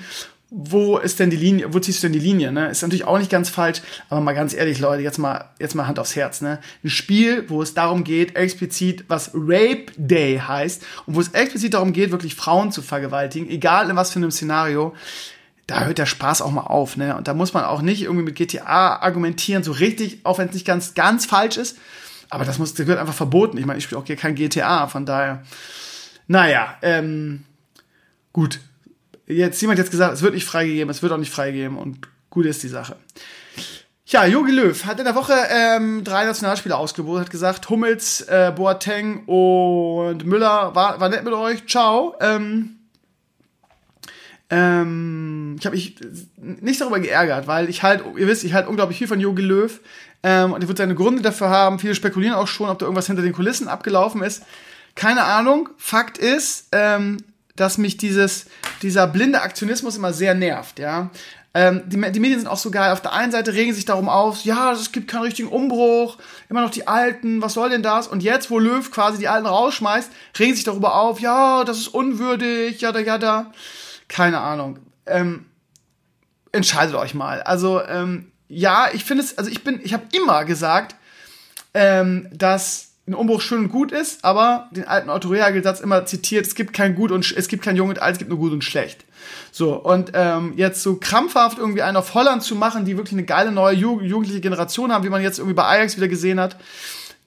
wo 0.49 0.97
ist 0.97 1.19
denn 1.19 1.29
die 1.29 1.35
Linie, 1.37 1.73
wo 1.73 1.79
ziehst 1.79 2.01
du 2.01 2.07
denn 2.07 2.13
die 2.13 2.25
Linie, 2.25 2.53
ne? 2.53 2.69
Ist 2.69 2.81
natürlich 2.81 3.03
auch 3.03 3.17
nicht 3.17 3.29
ganz 3.29 3.49
falsch, 3.49 3.81
aber 4.09 4.21
mal 4.21 4.33
ganz 4.33 4.53
ehrlich, 4.53 4.79
Leute, 4.79 5.03
jetzt 5.03 5.17
mal, 5.17 5.49
jetzt 5.59 5.75
mal 5.75 5.87
Hand 5.87 5.99
aufs 5.99 6.15
Herz, 6.15 6.39
ne? 6.39 6.59
Ein 6.83 6.89
Spiel, 6.89 7.49
wo 7.49 7.61
es 7.61 7.73
darum 7.73 8.05
geht, 8.05 8.37
explizit, 8.37 9.03
was 9.09 9.31
Rape 9.33 9.87
Day 9.97 10.39
heißt, 10.39 10.85
und 11.05 11.15
wo 11.15 11.19
es 11.19 11.29
explizit 11.29 11.73
darum 11.73 11.91
geht, 11.91 12.11
wirklich 12.11 12.35
Frauen 12.35 12.71
zu 12.71 12.81
vergewaltigen, 12.81 13.49
egal 13.49 13.89
in 13.89 13.97
was 13.97 14.11
für 14.11 14.19
einem 14.19 14.31
Szenario, 14.31 14.95
da 15.67 15.83
hört 15.83 15.97
der 15.97 16.05
Spaß 16.05 16.41
auch 16.41 16.51
mal 16.51 16.61
auf, 16.61 16.95
ne? 16.95 17.15
Und 17.15 17.27
da 17.27 17.33
muss 17.33 17.53
man 17.53 17.65
auch 17.65 17.81
nicht 17.81 18.03
irgendwie 18.03 18.23
mit 18.23 18.35
GTA 18.35 18.95
argumentieren, 18.95 19.63
so 19.63 19.73
richtig, 19.73 20.21
auch 20.23 20.37
wenn 20.37 20.47
es 20.47 20.53
nicht 20.53 20.65
ganz, 20.65 20.93
ganz 20.93 21.25
falsch 21.25 21.57
ist. 21.57 21.77
Aber 22.29 22.45
das 22.45 22.57
muss, 22.57 22.73
das 22.73 22.87
wird 22.87 22.99
einfach 22.99 23.13
verboten. 23.13 23.57
Ich 23.57 23.65
meine, 23.65 23.77
ich 23.77 23.83
spiele 23.83 23.99
auch 23.99 24.05
hier 24.05 24.15
kein 24.15 24.35
GTA, 24.35 24.87
von 24.87 25.05
daher. 25.05 25.43
Naja, 26.27 26.77
ähm, 26.81 27.43
gut. 28.31 28.59
Jetzt, 29.27 29.61
jemand 29.61 29.77
jetzt 29.77 29.91
gesagt, 29.91 30.13
es 30.13 30.21
wird 30.21 30.33
nicht 30.33 30.45
freigegeben, 30.45 30.89
es 30.89 31.01
wird 31.01 31.11
auch 31.11 31.17
nicht 31.17 31.31
freigegeben 31.31 31.77
und 31.77 32.07
gut 32.29 32.45
ist 32.45 32.63
die 32.63 32.69
Sache. 32.69 32.95
Ja, 34.05 34.25
Jogi 34.25 34.53
Löw 34.53 34.85
hat 34.85 34.99
in 34.99 35.05
der 35.05 35.15
Woche 35.15 35.33
ähm, 35.49 36.05
drei 36.05 36.23
Nationalspieler 36.23 36.77
ausgelobt, 36.77 37.19
hat 37.19 37.29
gesagt, 37.29 37.69
Hummels, 37.69 38.21
äh, 38.21 38.53
Boateng 38.55 39.25
und 39.25 40.25
Müller 40.25 40.73
war, 40.75 41.01
war 41.01 41.09
nett 41.09 41.25
mit 41.25 41.33
euch, 41.33 41.67
ciao. 41.67 42.15
Ähm, 42.21 42.76
ähm, 44.49 45.57
ich 45.59 45.65
habe 45.65 45.75
mich 45.75 45.95
nicht 46.37 46.79
darüber 46.79 46.99
geärgert, 46.99 47.47
weil 47.47 47.69
ich 47.69 47.83
halt, 47.83 48.03
ihr 48.17 48.27
wisst, 48.27 48.43
ich 48.43 48.53
halt 48.53 48.67
unglaublich 48.67 48.97
viel 48.97 49.07
von 49.07 49.19
Jogi 49.19 49.41
Löw 49.41 49.79
ähm, 50.23 50.53
und 50.53 50.61
er 50.61 50.67
wird 50.67 50.77
seine 50.77 50.95
Gründe 50.95 51.21
dafür 51.21 51.49
haben. 51.49 51.79
Viele 51.79 51.95
spekulieren 51.95 52.35
auch 52.35 52.47
schon, 52.47 52.69
ob 52.69 52.79
da 52.79 52.85
irgendwas 52.85 53.07
hinter 53.07 53.23
den 53.23 53.33
Kulissen 53.33 53.67
abgelaufen 53.67 54.23
ist. 54.23 54.43
Keine 54.95 55.23
Ahnung. 55.23 55.69
Fakt 55.77 56.17
ist, 56.17 56.69
ähm, 56.71 57.17
dass 57.55 57.77
mich 57.77 57.97
dieses, 57.97 58.45
dieser 58.81 59.07
blinde 59.07 59.41
Aktionismus 59.41 59.97
immer 59.97 60.13
sehr 60.13 60.33
nervt, 60.33 60.79
ja. 60.79 61.09
Ähm, 61.53 61.81
die, 61.87 61.99
die, 62.11 62.19
Medien 62.19 62.39
sind 62.39 62.47
auch 62.47 62.57
so 62.57 62.71
geil. 62.71 62.91
Auf 62.91 63.01
der 63.01 63.13
einen 63.13 63.31
Seite 63.31 63.53
regen 63.53 63.73
sich 63.73 63.85
darum 63.85 64.09
auf, 64.09 64.43
ja, 64.43 64.71
es 64.71 64.91
gibt 64.91 65.09
keinen 65.09 65.23
richtigen 65.23 65.49
Umbruch, 65.49 66.17
immer 66.49 66.61
noch 66.61 66.69
die 66.69 66.87
Alten, 66.87 67.41
was 67.41 67.53
soll 67.53 67.69
denn 67.69 67.81
das? 67.81 68.07
Und 68.07 68.21
jetzt, 68.21 68.51
wo 68.51 68.59
Löw 68.59 68.89
quasi 68.91 69.17
die 69.17 69.27
Alten 69.27 69.47
rausschmeißt, 69.47 70.11
regen 70.39 70.53
sich 70.53 70.65
darüber 70.65 70.95
auf, 70.95 71.19
ja, 71.19 71.63
das 71.63 71.79
ist 71.79 71.87
unwürdig, 71.87 72.79
jada, 72.79 72.99
jada 72.99 73.51
keine 74.07 74.39
Ahnung. 74.39 74.79
Ähm, 75.05 75.45
entscheidet 76.51 76.95
euch 76.95 77.13
mal. 77.13 77.41
Also 77.41 77.81
ähm, 77.83 78.31
ja, 78.47 78.89
ich 78.93 79.03
finde 79.03 79.23
es, 79.23 79.37
also 79.37 79.49
ich 79.49 79.63
bin, 79.63 79.79
ich 79.83 79.93
habe 79.93 80.03
immer 80.13 80.45
gesagt, 80.45 80.95
ähm, 81.73 82.27
dass 82.31 82.87
ein 83.07 83.13
Umbruch 83.13 83.39
schön 83.39 83.59
und 83.59 83.69
gut 83.69 83.91
ist, 83.91 84.25
aber 84.25 84.67
den 84.71 84.85
alten 84.85 85.09
Otto-Rehagel-Satz 85.09 85.79
immer 85.79 86.05
zitiert, 86.05 86.45
es 86.45 86.55
gibt 86.55 86.73
kein 86.73 86.93
gut 86.93 87.11
und 87.11 87.31
es 87.31 87.47
gibt 87.47 87.63
kein 87.63 87.77
jung 87.77 87.87
und 87.89 88.01
alt, 88.01 88.13
es 88.13 88.17
gibt 88.19 88.29
nur 88.29 88.39
gut 88.39 88.51
und 88.51 88.63
schlecht. 88.63 89.05
So, 89.51 89.75
und 89.75 90.11
ähm, 90.13 90.53
jetzt 90.57 90.83
so 90.83 90.97
krampfhaft 90.97 91.57
irgendwie 91.57 91.81
einen 91.81 91.95
auf 91.95 92.13
Holland 92.13 92.43
zu 92.43 92.55
machen, 92.55 92.83
die 92.83 92.97
wirklich 92.97 93.13
eine 93.13 93.23
geile 93.23 93.51
neue 93.51 93.75
jugendliche 93.75 94.41
Generation 94.41 94.91
haben, 94.91 95.05
wie 95.05 95.09
man 95.09 95.21
jetzt 95.21 95.39
irgendwie 95.39 95.55
bei 95.55 95.63
Ajax 95.63 95.95
wieder 95.95 96.09
gesehen 96.09 96.39
hat, 96.39 96.57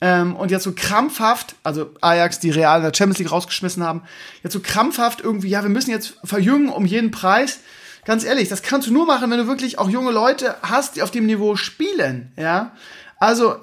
ähm, 0.01 0.35
und 0.35 0.51
jetzt 0.51 0.64
so 0.64 0.72
krampfhaft, 0.74 1.56
also 1.62 1.90
Ajax, 2.01 2.39
die 2.40 2.51
Real 2.51 2.78
in 2.78 2.85
der 2.85 2.94
Champions 2.94 3.18
League 3.18 3.32
rausgeschmissen 3.32 3.82
haben, 3.82 4.02
jetzt 4.43 4.52
so 4.52 4.60
krampfhaft 4.60 5.20
irgendwie, 5.20 5.48
ja, 5.48 5.62
wir 5.62 5.68
müssen 5.68 5.90
jetzt 5.90 6.14
verjüngen 6.24 6.70
um 6.70 6.86
jeden 6.86 7.10
Preis. 7.10 7.60
Ganz 8.06 8.24
ehrlich, 8.24 8.48
das 8.48 8.62
kannst 8.62 8.89
du 8.89 8.93
nur 8.93 9.06
machen, 9.06 9.31
wenn 9.31 9.39
du 9.39 9.47
wirklich 9.47 9.78
auch 9.78 9.90
junge 9.90 10.10
Leute 10.10 10.56
hast, 10.62 10.97
die 10.97 11.02
auf 11.02 11.10
dem 11.10 11.27
Niveau 11.27 11.56
spielen, 11.56 12.32
ja. 12.36 12.72
Also, 13.18 13.56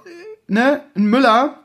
ne, 0.47 0.83
ein 0.95 1.05
Müller, 1.05 1.63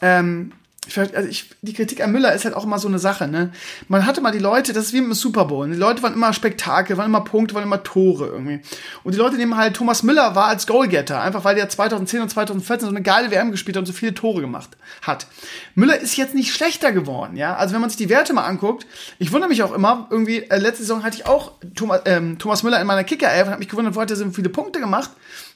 ähm, 0.00 0.52
also 0.96 1.28
ich, 1.28 1.48
die 1.62 1.74
Kritik 1.74 2.02
an 2.02 2.10
Müller 2.10 2.32
ist 2.34 2.44
halt 2.44 2.56
auch 2.56 2.64
immer 2.64 2.80
so 2.80 2.88
eine 2.88 2.98
Sache, 2.98 3.28
ne? 3.28 3.52
Man 3.86 4.04
hatte 4.04 4.20
mal 4.20 4.32
die 4.32 4.40
Leute, 4.40 4.72
das 4.72 4.86
ist 4.86 4.92
wie 4.92 4.98
dem 4.98 5.14
Super 5.14 5.44
Bowl. 5.44 5.68
Die 5.68 5.76
Leute 5.76 6.02
waren 6.02 6.12
immer 6.12 6.32
Spektakel, 6.32 6.96
waren 6.96 7.06
immer 7.06 7.22
Punkte, 7.22 7.54
waren 7.54 7.62
immer 7.62 7.84
Tore 7.84 8.26
irgendwie. 8.26 8.60
Und 9.04 9.14
die 9.14 9.18
Leute 9.18 9.36
nehmen 9.36 9.56
halt, 9.56 9.76
Thomas 9.76 10.02
Müller 10.02 10.34
war 10.34 10.46
als 10.46 10.66
Goalgetter, 10.66 11.20
einfach 11.22 11.44
weil 11.44 11.54
der 11.54 11.68
2010 11.68 12.22
und 12.22 12.28
2014 12.30 12.88
so 12.88 12.94
eine 12.94 13.02
geile 13.02 13.30
WM 13.30 13.52
gespielt 13.52 13.76
hat 13.76 13.82
und 13.82 13.86
so 13.86 13.92
viele 13.92 14.12
Tore 14.12 14.40
gemacht 14.40 14.70
hat. 15.02 15.28
Müller 15.76 15.98
ist 16.00 16.16
jetzt 16.16 16.34
nicht 16.34 16.52
schlechter 16.52 16.90
geworden, 16.90 17.36
ja? 17.36 17.54
Also 17.54 17.74
wenn 17.74 17.80
man 17.80 17.88
sich 17.90 17.98
die 17.98 18.08
Werte 18.08 18.32
mal 18.32 18.44
anguckt, 18.44 18.84
ich 19.20 19.30
wundere 19.30 19.48
mich 19.48 19.62
auch 19.62 19.72
immer, 19.72 20.08
irgendwie, 20.10 20.38
äh, 20.38 20.58
letzte 20.58 20.82
Saison 20.82 21.04
hatte 21.04 21.16
ich 21.16 21.26
auch 21.26 21.52
Thomas, 21.76 22.02
ähm, 22.06 22.40
Thomas 22.40 22.64
Müller 22.64 22.80
in 22.80 22.88
meiner 22.88 23.04
Kicker-Elf 23.04 23.46
und 23.46 23.52
habe 23.52 23.60
mich 23.60 23.68
gewundert, 23.68 23.94
wo 23.94 24.00
hat 24.00 24.10
er 24.10 24.16
so 24.16 24.28
viele 24.30 24.48
Punkte 24.48 24.80
gemacht? 24.80 25.10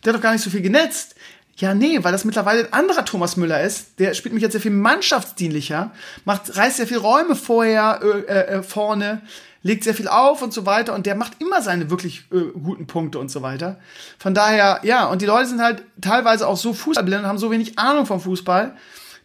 Der 0.04 0.12
hat 0.12 0.18
doch 0.18 0.22
gar 0.22 0.32
nicht 0.32 0.44
so 0.44 0.50
viel 0.50 0.62
genetzt. 0.62 1.15
Ja, 1.56 1.72
nee, 1.72 1.98
weil 2.02 2.12
das 2.12 2.26
mittlerweile 2.26 2.66
ein 2.66 2.72
anderer 2.72 3.04
Thomas 3.04 3.36
Müller 3.36 3.62
ist. 3.62 3.98
Der 3.98 4.12
spielt 4.12 4.34
mich 4.34 4.42
jetzt 4.42 4.52
sehr 4.52 4.60
viel 4.60 4.70
mannschaftsdienlicher, 4.70 5.90
macht, 6.26 6.54
reißt 6.54 6.76
sehr 6.76 6.86
viel 6.86 6.98
Räume 6.98 7.34
vorher, 7.34 8.00
äh, 8.02 8.56
äh, 8.58 8.62
vorne, 8.62 9.22
legt 9.62 9.82
sehr 9.82 9.94
viel 9.94 10.06
auf 10.06 10.42
und 10.42 10.52
so 10.52 10.66
weiter 10.66 10.94
und 10.94 11.06
der 11.06 11.14
macht 11.14 11.40
immer 11.40 11.62
seine 11.62 11.90
wirklich 11.90 12.26
äh, 12.30 12.52
guten 12.62 12.86
Punkte 12.86 13.18
und 13.18 13.30
so 13.30 13.40
weiter. 13.40 13.80
Von 14.18 14.34
daher, 14.34 14.80
ja, 14.82 15.06
und 15.06 15.22
die 15.22 15.26
Leute 15.26 15.48
sind 15.48 15.62
halt 15.62 15.82
teilweise 16.00 16.46
auch 16.46 16.58
so 16.58 16.74
fußballblind 16.74 17.22
und 17.22 17.28
haben 17.28 17.38
so 17.38 17.50
wenig 17.50 17.78
Ahnung 17.78 18.04
vom 18.04 18.20
Fußball, 18.20 18.76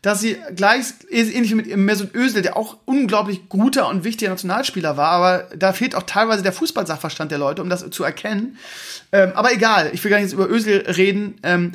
dass 0.02 0.22
sie 0.22 0.38
gleich, 0.56 0.86
ähnlich 1.12 1.54
mit 1.54 1.76
Mesut 1.76 2.16
Özil, 2.16 2.42
der 2.42 2.58
auch 2.58 2.78
unglaublich 2.86 3.50
guter 3.50 3.88
und 3.90 4.04
wichtiger 4.04 4.32
Nationalspieler 4.32 4.96
war, 4.96 5.10
aber 5.10 5.50
da 5.56 5.74
fehlt 5.74 5.96
auch 5.96 6.04
teilweise 6.04 6.42
der 6.42 6.54
Fußballsachverstand 6.54 7.30
der 7.30 7.38
Leute, 7.38 7.62
um 7.62 7.70
das 7.70 7.88
zu 7.92 8.04
erkennen. 8.04 8.58
Ähm, 9.12 9.34
aber 9.36 9.54
egal, 9.54 9.92
ich 9.94 10.04
will 10.04 10.10
gar 10.10 10.18
nicht 10.18 10.32
jetzt 10.32 10.34
über 10.34 10.50
Özil 10.50 10.86
reden. 10.88 11.36
Ähm, 11.44 11.74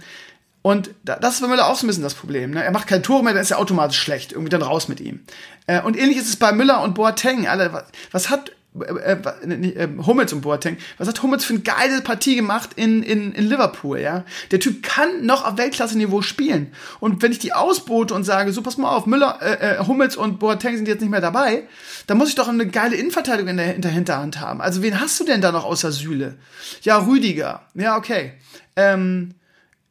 und 0.67 0.91
das 1.05 1.35
ist 1.35 1.43
bei 1.43 1.47
Müller 1.47 1.69
auch 1.69 1.77
so 1.77 1.87
ein 1.87 1.87
bisschen 1.87 2.03
das 2.03 2.15
Problem. 2.15 2.51
Ne? 2.51 2.65
Er 2.65 2.73
macht 2.73 2.89
kein 2.89 3.01
Tor 3.01 3.23
mehr, 3.23 3.33
dann 3.33 3.43
ist 3.43 3.53
er 3.53 3.61
automatisch 3.61 4.01
schlecht. 4.01 4.33
Irgendwie 4.33 4.51
dann 4.51 4.63
raus 4.63 4.89
mit 4.89 4.99
ihm. 4.99 5.21
Äh, 5.69 5.81
und 5.81 5.97
ähnlich 5.97 6.19
ist 6.19 6.29
es 6.29 6.35
bei 6.35 6.51
Müller 6.51 6.83
und 6.83 6.97
Boateng. 6.97 7.47
Alle, 7.47 7.85
was, 8.11 8.31
hat 8.31 8.51
äh, 8.81 9.13
äh, 9.13 9.15
äh, 9.15 9.89
Hummels 10.05 10.33
und 10.33 10.41
Boateng, 10.41 10.77
was 10.99 11.07
hat 11.07 11.23
Hummels 11.23 11.45
für 11.45 11.53
eine 11.53 11.63
geile 11.63 12.01
Partie 12.01 12.35
gemacht 12.35 12.71
in, 12.75 13.05
in, 13.05 13.31
in 13.31 13.49
Liverpool, 13.49 14.01
ja? 14.01 14.25
Der 14.51 14.59
Typ 14.59 14.83
kann 14.83 15.25
noch 15.25 15.45
auf 15.45 15.57
Weltklasse-Niveau 15.57 16.21
spielen. 16.23 16.73
Und 16.99 17.23
wenn 17.23 17.31
ich 17.31 17.39
die 17.39 17.53
ausbote 17.53 18.13
und 18.13 18.25
sage, 18.25 18.51
so 18.51 18.61
pass 18.61 18.77
mal 18.77 18.91
auf, 18.91 19.07
Müller, 19.07 19.39
äh, 19.43 19.77
äh, 19.77 19.87
Hummels 19.87 20.17
und 20.17 20.41
Boateng 20.41 20.75
sind 20.75 20.89
jetzt 20.89 21.01
nicht 21.01 21.11
mehr 21.11 21.21
dabei, 21.21 21.63
dann 22.09 22.19
muss 22.19 22.31
ich 22.31 22.35
doch 22.35 22.49
eine 22.49 22.67
geile 22.67 22.97
Innenverteidigung 22.97 23.51
in 23.51 23.57
der, 23.57 23.77
in 23.77 23.83
der 23.83 23.93
Hinterhand 23.93 24.41
haben. 24.41 24.61
Also 24.61 24.83
wen 24.83 25.01
hast 25.01 25.21
du 25.21 25.25
denn 25.25 25.41
da 25.41 25.53
noch 25.53 25.65
außer 25.65 25.93
Süle? 25.93 26.35
Ja, 26.83 27.07
Rüdiger. 27.07 27.63
Ja, 27.75 27.97
okay. 27.97 28.33
Ähm, 28.75 29.37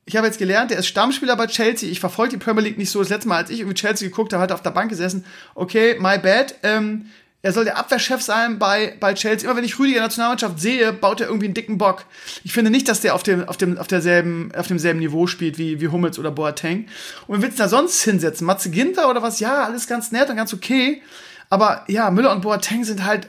ich 0.05 0.15
habe 0.15 0.27
jetzt 0.27 0.37
gelernt, 0.37 0.71
der 0.71 0.77
ist 0.77 0.87
Stammspieler 0.87 1.35
bei 1.35 1.47
Chelsea. 1.47 1.89
Ich 1.89 1.99
verfolge 1.99 2.37
die 2.37 2.43
Premier 2.43 2.63
League 2.63 2.77
nicht 2.77 2.91
so. 2.91 2.99
Das 2.99 3.09
letzte 3.09 3.27
Mal, 3.27 3.37
als 3.37 3.49
ich 3.49 3.59
irgendwie 3.59 3.75
Chelsea 3.75 4.07
geguckt 4.07 4.33
habe, 4.33 4.43
hat 4.43 4.51
er 4.51 4.55
auf 4.55 4.61
der 4.61 4.69
Bank 4.69 4.89
gesessen. 4.89 5.25
Okay, 5.55 5.95
my 5.99 6.19
bad. 6.19 6.55
Ähm, 6.61 7.07
er 7.41 7.53
soll 7.53 7.65
der 7.65 7.77
Abwehrchef 7.77 8.21
sein 8.21 8.59
bei, 8.59 8.95
bei 8.99 9.13
Chelsea. 9.13 9.47
Immer 9.47 9.57
wenn 9.57 9.63
ich 9.63 9.79
Rüdiger 9.79 10.01
Nationalmannschaft 10.01 10.59
sehe, 10.59 10.93
baut 10.93 11.21
er 11.21 11.27
irgendwie 11.27 11.45
einen 11.45 11.53
dicken 11.55 11.77
Bock. 11.77 12.05
Ich 12.43 12.53
finde 12.53 12.71
nicht, 12.71 12.87
dass 12.87 13.01
der 13.01 13.15
auf 13.15 13.23
dem, 13.23 13.47
auf 13.47 13.57
dem, 13.57 13.77
auf 13.77 13.87
derselben, 13.87 14.51
auf 14.55 14.67
demselben 14.67 14.99
Niveau 14.99 15.25
spielt 15.25 15.57
wie, 15.57 15.81
wie 15.81 15.87
Hummels 15.87 16.19
oder 16.19 16.31
Boateng. 16.31 16.87
Und 17.27 17.37
wen 17.37 17.41
willst 17.43 17.59
du 17.59 17.63
da 17.63 17.69
sonst 17.69 18.03
hinsetzen? 18.03 18.45
Matze 18.45 18.69
Ginter 18.69 19.09
oder 19.09 19.21
was? 19.23 19.39
Ja, 19.39 19.63
alles 19.63 19.87
ganz 19.87 20.11
nett 20.11 20.29
und 20.29 20.37
ganz 20.37 20.53
okay. 20.53 21.01
Aber 21.49 21.83
ja, 21.87 22.11
Müller 22.11 22.31
und 22.31 22.41
Boateng 22.41 22.83
sind 22.83 23.05
halt, 23.05 23.27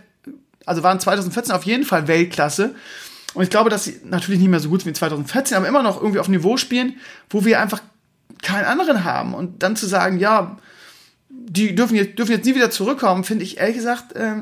also 0.65 0.83
waren 0.83 1.01
2014 1.01 1.55
auf 1.55 1.65
jeden 1.65 1.85
Fall 1.85 2.09
Weltklasse. 2.09 2.75
Und 3.37 3.43
ich 3.43 3.51
glaube, 3.51 3.69
dass 3.69 3.85
sie 3.85 4.01
natürlich 4.03 4.41
nicht 4.41 4.49
mehr 4.49 4.61
so 4.61 4.71
gut 4.71 4.81
sind 4.81 4.89
wie 4.89 4.99
2014, 4.99 5.59
aber 5.59 5.69
immer 5.69 5.83
noch 5.83 6.01
irgendwie 6.01 6.21
auf 6.21 6.29
Niveau 6.29 6.57
spielen, 6.57 6.97
wo 7.29 7.45
wir 7.45 7.61
einfach 7.61 7.83
keinen 8.43 8.65
anderen 8.65 9.05
haben. 9.05 9.35
Und 9.35 9.63
dann 9.63 9.77
zu 9.77 9.85
sagen, 9.87 10.19
ja, 10.19 10.57
die 11.29 11.75
dürfen 11.75 11.97
jetzt, 11.97 12.19
dürfen 12.19 12.33
jetzt 12.33 12.47
nie 12.47 12.55
wieder 12.55 12.71
zurückkommen, 12.71 13.25
finde 13.25 13.45
ich 13.45 13.59
ehrlich 13.59 13.77
gesagt 13.77 14.15
äh, 14.17 14.37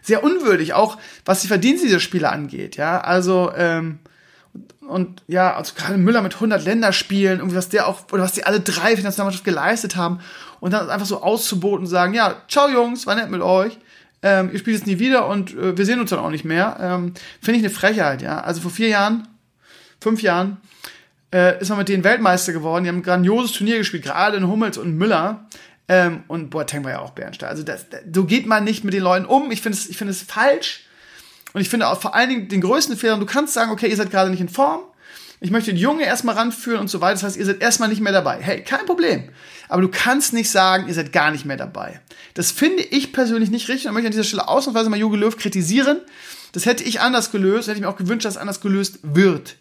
sehr 0.00 0.22
unwürdig, 0.22 0.74
auch 0.74 0.96
was 1.24 1.40
die 1.40 1.48
Verdienste 1.48 1.88
dieser 1.88 1.98
Spieler 1.98 2.30
angeht. 2.30 2.76
Ja, 2.76 3.00
also 3.00 3.50
ähm, 3.56 3.98
und 4.86 5.24
ja, 5.26 5.56
also 5.56 5.74
gerade 5.74 5.98
Müller 5.98 6.22
mit 6.22 6.34
100 6.34 6.64
Länderspielen, 6.64 7.40
irgendwie 7.40 7.56
was 7.56 7.68
der 7.68 7.88
auch 7.88 8.04
oder 8.12 8.22
was 8.22 8.32
die 8.32 8.44
alle 8.44 8.60
drei 8.60 8.90
für 8.90 8.98
die 8.98 9.02
Nationalmannschaft 9.02 9.44
geleistet 9.44 9.96
haben 9.96 10.20
und 10.60 10.72
dann 10.72 10.88
einfach 10.88 11.06
so 11.06 11.20
auszuboten 11.20 11.86
und 11.86 11.90
sagen, 11.90 12.14
ja, 12.14 12.36
ciao 12.48 12.68
Jungs, 12.68 13.08
war 13.08 13.16
nett 13.16 13.28
mit 13.28 13.40
euch 13.40 13.76
ähm, 14.26 14.50
ihr 14.52 14.58
spielt 14.58 14.76
es 14.76 14.86
nie 14.86 14.98
wieder 14.98 15.28
und 15.28 15.56
äh, 15.56 15.78
wir 15.78 15.86
sehen 15.86 16.00
uns 16.00 16.10
dann 16.10 16.18
auch 16.18 16.30
nicht 16.30 16.44
mehr. 16.44 16.76
Ähm, 16.80 17.14
Finde 17.40 17.60
ich 17.60 17.64
eine 17.64 17.72
Frechheit, 17.72 18.22
ja. 18.22 18.40
Also 18.40 18.60
vor 18.60 18.72
vier 18.72 18.88
Jahren, 18.88 19.28
fünf 20.00 20.20
Jahren, 20.20 20.56
äh, 21.32 21.60
ist 21.60 21.68
man 21.68 21.78
mit 21.78 21.88
denen 21.88 22.02
Weltmeister 22.02 22.52
geworden. 22.52 22.82
Die 22.82 22.88
haben 22.88 22.98
ein 22.98 23.02
grandioses 23.04 23.52
Turnier 23.52 23.78
gespielt, 23.78 24.02
gerade 24.02 24.36
in 24.36 24.48
Hummels 24.48 24.78
und 24.78 24.96
Müller. 24.96 25.46
Ähm, 25.88 26.24
und 26.26 26.50
Boateng 26.50 26.82
war 26.82 26.90
ja 26.90 26.98
auch 26.98 27.10
Bernstein. 27.10 27.48
Also 27.48 27.62
das, 27.62 27.88
das, 27.88 28.00
so 28.12 28.24
geht 28.24 28.46
man 28.46 28.64
nicht 28.64 28.82
mit 28.82 28.94
den 28.94 29.04
Leuten 29.04 29.26
um. 29.26 29.52
Ich 29.52 29.62
finde 29.62 29.78
es, 29.78 29.88
es 29.88 30.22
falsch. 30.22 30.82
Und 31.52 31.60
ich 31.60 31.68
finde 31.68 31.86
auch 31.86 32.00
vor 32.00 32.16
allen 32.16 32.28
Dingen 32.28 32.48
den 32.48 32.60
größten 32.60 32.96
Fehler, 32.96 33.18
du 33.18 33.26
kannst 33.26 33.54
sagen, 33.54 33.70
okay, 33.70 33.86
ihr 33.86 33.96
seid 33.96 34.10
gerade 34.10 34.30
nicht 34.30 34.40
in 34.40 34.48
Form. 34.48 34.80
Ich 35.40 35.50
möchte 35.50 35.74
die 35.74 35.80
Junge 35.80 36.04
erstmal 36.04 36.34
ranführen 36.34 36.80
und 36.80 36.88
so 36.88 37.00
weiter. 37.00 37.14
Das 37.14 37.22
heißt, 37.24 37.36
ihr 37.36 37.44
seid 37.44 37.60
erstmal 37.60 37.88
nicht 37.88 38.00
mehr 38.00 38.12
dabei. 38.12 38.38
Hey, 38.40 38.62
kein 38.62 38.86
Problem 38.86 39.30
aber 39.68 39.82
du 39.82 39.88
kannst 39.88 40.32
nicht 40.32 40.50
sagen, 40.50 40.88
ihr 40.88 40.94
seid 40.94 41.12
gar 41.12 41.30
nicht 41.30 41.44
mehr 41.44 41.56
dabei. 41.56 42.00
Das 42.34 42.52
finde 42.52 42.82
ich 42.82 43.12
persönlich 43.12 43.50
nicht 43.50 43.68
richtig 43.68 43.88
und 43.88 43.94
möchte 43.94 44.06
an 44.06 44.12
dieser 44.12 44.24
Stelle 44.24 44.48
ausnahmsweise 44.48 44.90
mal 44.90 44.98
Jogi 44.98 45.16
Löw 45.16 45.36
kritisieren. 45.36 45.98
Das 46.52 46.66
hätte 46.66 46.84
ich 46.84 47.00
anders 47.00 47.32
gelöst, 47.32 47.68
hätte 47.68 47.76
ich 47.76 47.82
mir 47.82 47.88
auch 47.88 47.96
gewünscht, 47.96 48.24
dass 48.24 48.34
es 48.34 48.40
anders 48.40 48.60
gelöst 48.60 48.98
wird. 49.02 49.56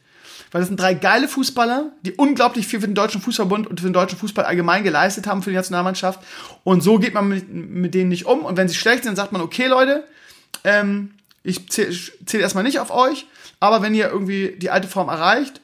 Weil 0.52 0.62
das 0.62 0.68
sind 0.68 0.80
drei 0.80 0.94
geile 0.94 1.28
Fußballer, 1.28 1.92
die 2.04 2.14
unglaublich 2.14 2.68
viel 2.68 2.80
für 2.80 2.88
den 2.88 2.96
Deutschen 2.96 3.20
Fußballbund 3.20 3.68
und 3.68 3.80
für 3.80 3.88
den 3.88 3.94
deutschen 3.94 4.18
Fußball 4.18 4.46
allgemein 4.46 4.84
geleistet 4.84 5.28
haben 5.28 5.42
für 5.42 5.50
die 5.50 5.56
Nationalmannschaft. 5.56 6.20
Und 6.64 6.82
so 6.82 7.00
geht 7.00 7.14
man 7.14 7.28
mit, 7.28 7.52
mit 7.52 7.94
denen 7.94 8.10
nicht 8.10 8.26
um. 8.26 8.46
Und 8.46 8.56
wenn 8.56 8.70
sie 8.70 8.76
schlecht 8.76 9.04
sind, 9.04 9.16
sagt 9.16 9.32
man, 9.32 9.42
okay, 9.42 9.66
Leute, 9.66 10.06
ähm, 10.64 11.12
ich 11.44 11.70
zähle 11.70 11.94
zähl 12.26 12.40
erstmal 12.40 12.64
nicht 12.64 12.80
auf 12.80 12.92
euch, 12.92 13.28
aber 13.60 13.82
wenn 13.82 13.94
ihr 13.94 14.10
irgendwie 14.10 14.56
die 14.58 14.70
alte 14.70 14.88
Form 14.88 15.10
erreicht, 15.10 15.62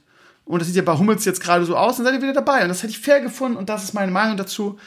und 0.52 0.60
das 0.60 0.68
sieht 0.68 0.76
ja 0.76 0.82
bei 0.82 0.98
Hummels 0.98 1.24
jetzt 1.24 1.42
gerade 1.42 1.64
so 1.64 1.78
aus, 1.78 1.96
dann 1.96 2.06
seid 2.06 2.16
ihr 2.16 2.22
wieder 2.22 2.34
dabei. 2.34 2.64
Und 2.64 2.70
das 2.70 2.84
hätte 2.84 2.92
ich 2.92 3.00
fair 3.00 3.22
gefunden 3.22 3.58
und 3.58 3.70
das 3.70 3.84
ist 3.84 3.94
meine 3.94 4.12
Meinung 4.12 4.36
dazu. 4.36 4.78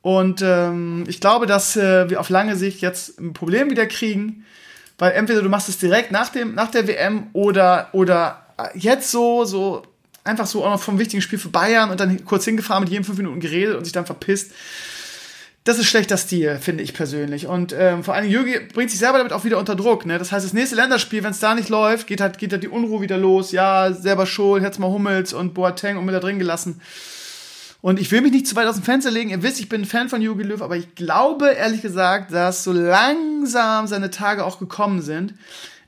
Und 0.00 0.40
ähm, 0.42 1.04
ich 1.08 1.20
glaube, 1.20 1.46
dass 1.46 1.76
äh, 1.76 2.08
wir 2.08 2.20
auf 2.20 2.30
lange 2.30 2.56
Sicht 2.56 2.80
jetzt 2.80 3.20
ein 3.20 3.34
Problem 3.34 3.68
wieder 3.70 3.86
kriegen, 3.86 4.46
weil 4.98 5.12
entweder 5.12 5.42
du 5.42 5.50
machst 5.50 5.68
es 5.68 5.76
direkt 5.76 6.10
nach, 6.10 6.30
dem, 6.30 6.54
nach 6.54 6.70
der 6.70 6.88
WM 6.88 7.26
oder, 7.34 7.88
oder 7.92 8.46
jetzt 8.74 9.10
so, 9.10 9.44
so 9.44 9.82
einfach 10.24 10.46
so 10.46 10.64
auch 10.64 10.70
noch 10.70 10.82
vom 10.82 10.98
wichtigen 10.98 11.20
Spiel 11.20 11.38
für 11.38 11.50
Bayern 11.50 11.90
und 11.90 12.00
dann 12.00 12.24
kurz 12.24 12.46
hingefahren, 12.46 12.82
mit 12.82 12.90
jedem 12.90 13.04
fünf 13.04 13.18
Minuten 13.18 13.40
geredet 13.40 13.76
und 13.76 13.84
sich 13.84 13.92
dann 13.92 14.06
verpisst. 14.06 14.52
Das 15.64 15.78
ist 15.78 15.86
schlechter 15.86 16.16
Stil, 16.16 16.58
finde 16.58 16.82
ich 16.82 16.94
persönlich. 16.94 17.46
Und 17.46 17.74
ähm, 17.76 18.02
vor 18.02 18.14
allem 18.14 18.30
Jürgi 18.30 18.60
bringt 18.72 18.90
sich 18.90 18.98
selber 18.98 19.18
damit 19.18 19.34
auch 19.34 19.44
wieder 19.44 19.58
unter 19.58 19.76
Druck. 19.76 20.06
Ne? 20.06 20.18
Das 20.18 20.32
heißt, 20.32 20.44
das 20.44 20.54
nächste 20.54 20.74
Länderspiel, 20.74 21.22
wenn 21.22 21.32
es 21.32 21.38
da 21.38 21.54
nicht 21.54 21.68
läuft, 21.68 22.06
geht 22.06 22.22
halt, 22.22 22.38
geht 22.38 22.52
halt 22.52 22.62
die 22.62 22.68
Unruhe 22.68 23.02
wieder 23.02 23.18
los. 23.18 23.52
Ja, 23.52 23.92
selber 23.92 24.24
schuld, 24.24 24.62
hätte 24.62 24.80
mal 24.80 24.90
Hummels 24.90 25.34
und 25.34 25.52
Boateng 25.52 25.98
und 25.98 26.06
Müller 26.06 26.20
drin 26.20 26.38
gelassen. 26.38 26.80
Und 27.82 27.98
ich 27.98 28.10
will 28.10 28.22
mich 28.22 28.32
nicht 28.32 28.46
zu 28.46 28.56
weit 28.56 28.66
aus 28.66 28.76
dem 28.76 28.84
Fenster 28.84 29.10
legen. 29.10 29.30
Ihr 29.30 29.42
wisst, 29.42 29.60
ich 29.60 29.68
bin 29.68 29.82
ein 29.82 29.86
Fan 29.86 30.08
von 30.08 30.22
Jogi 30.22 30.44
Löw, 30.44 30.62
aber 30.62 30.76
ich 30.76 30.94
glaube 30.94 31.50
ehrlich 31.50 31.82
gesagt, 31.82 32.32
dass 32.32 32.64
so 32.64 32.72
langsam 32.72 33.86
seine 33.86 34.10
Tage 34.10 34.44
auch 34.44 34.58
gekommen 34.58 35.02
sind. 35.02 35.34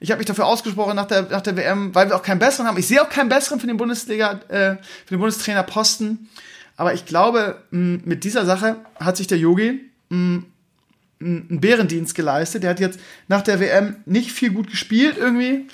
Ich 0.00 0.10
habe 0.10 0.18
mich 0.18 0.26
dafür 0.26 0.46
ausgesprochen 0.46 0.96
nach 0.96 1.06
der, 1.06 1.22
nach 1.22 1.42
der 1.42 1.56
WM, 1.56 1.94
weil 1.94 2.08
wir 2.08 2.16
auch 2.16 2.22
keinen 2.22 2.40
besseren 2.40 2.66
haben. 2.66 2.76
Ich 2.76 2.88
sehe 2.88 3.02
auch 3.02 3.08
keinen 3.08 3.28
besseren 3.28 3.60
für 3.60 3.66
den 3.66 3.76
Bundesliga, 3.76 4.40
äh, 4.48 4.76
für 5.06 5.14
den 5.14 5.20
Bundestrainer 5.20 5.62
Posten. 5.62 6.28
Aber 6.76 6.94
ich 6.94 7.06
glaube, 7.06 7.62
mit 7.70 8.24
dieser 8.24 8.44
Sache 8.44 8.76
hat 8.98 9.16
sich 9.16 9.26
der 9.26 9.38
Yogi 9.38 9.80
einen 10.10 10.46
Bärendienst 11.60 12.14
geleistet. 12.14 12.62
Der 12.62 12.70
hat 12.70 12.80
jetzt 12.80 12.98
nach 13.28 13.42
der 13.42 13.60
WM 13.60 13.96
nicht 14.06 14.32
viel 14.32 14.50
gut 14.50 14.70
gespielt 14.70 15.16
irgendwie. 15.18 15.66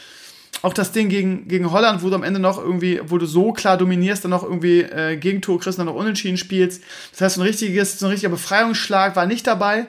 Auch 0.63 0.73
das 0.75 0.91
Ding 0.91 1.09
gegen, 1.09 1.47
gegen 1.47 1.71
Holland, 1.71 2.03
wo 2.03 2.09
du 2.09 2.17
am 2.17 2.25
Ende 2.25 2.41
noch 2.41 2.59
irgendwie, 2.59 3.01
wo 3.05 3.17
du 3.19 3.27
so 3.27 3.53
klar 3.53 3.77
dominierst, 3.77 4.25
dann 4.25 4.33
noch 4.33 4.43
irgendwie 4.43 4.81
äh, 4.81 5.17
Gegentor 5.17 5.61
kriegst, 5.61 5.79
dann 5.79 5.87
noch 5.87 5.95
unentschieden 5.95 6.37
spielst. 6.37 6.83
Das 7.13 7.21
heißt, 7.21 7.35
so 7.37 7.43
ein 7.43 7.47
richtiges, 7.47 7.99
so 7.99 8.07
ein 8.07 8.11
richtiger 8.11 8.31
Befreiungsschlag 8.31 9.15
war 9.15 9.27
nicht 9.27 9.47
dabei. 9.47 9.87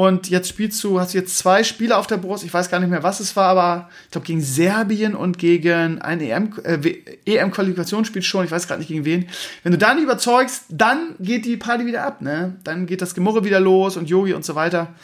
Und 0.00 0.30
jetzt 0.30 0.48
spielst 0.48 0.82
du, 0.82 0.98
hast 0.98 1.12
du 1.12 1.18
jetzt 1.18 1.36
zwei 1.36 1.62
Spiele 1.62 1.94
auf 1.94 2.06
der 2.06 2.16
Brust. 2.16 2.42
Ich 2.42 2.54
weiß 2.54 2.70
gar 2.70 2.80
nicht 2.80 2.88
mehr, 2.88 3.02
was 3.02 3.20
es 3.20 3.36
war, 3.36 3.50
aber 3.50 3.90
ich 4.06 4.12
glaube 4.12 4.26
gegen 4.26 4.40
Serbien 4.40 5.14
und 5.14 5.36
gegen 5.36 6.00
ein 6.00 6.22
EM, 6.22 6.54
äh, 6.64 6.78
EM-Qualifikationsspiel 7.26 8.22
schon. 8.22 8.46
Ich 8.46 8.50
weiß 8.50 8.66
gerade 8.66 8.80
nicht 8.80 8.88
gegen 8.88 9.04
wen. 9.04 9.28
Wenn 9.62 9.72
du 9.72 9.76
dann 9.76 10.02
überzeugst, 10.02 10.64
dann 10.70 11.16
geht 11.18 11.44
die 11.44 11.58
Party 11.58 11.84
wieder 11.84 12.06
ab, 12.06 12.22
ne? 12.22 12.56
Dann 12.64 12.86
geht 12.86 13.02
das 13.02 13.14
Gemurre 13.14 13.44
wieder 13.44 13.60
los 13.60 13.98
und 13.98 14.08
Yogi 14.08 14.32
und 14.32 14.42
so 14.42 14.54
weiter. 14.54 14.94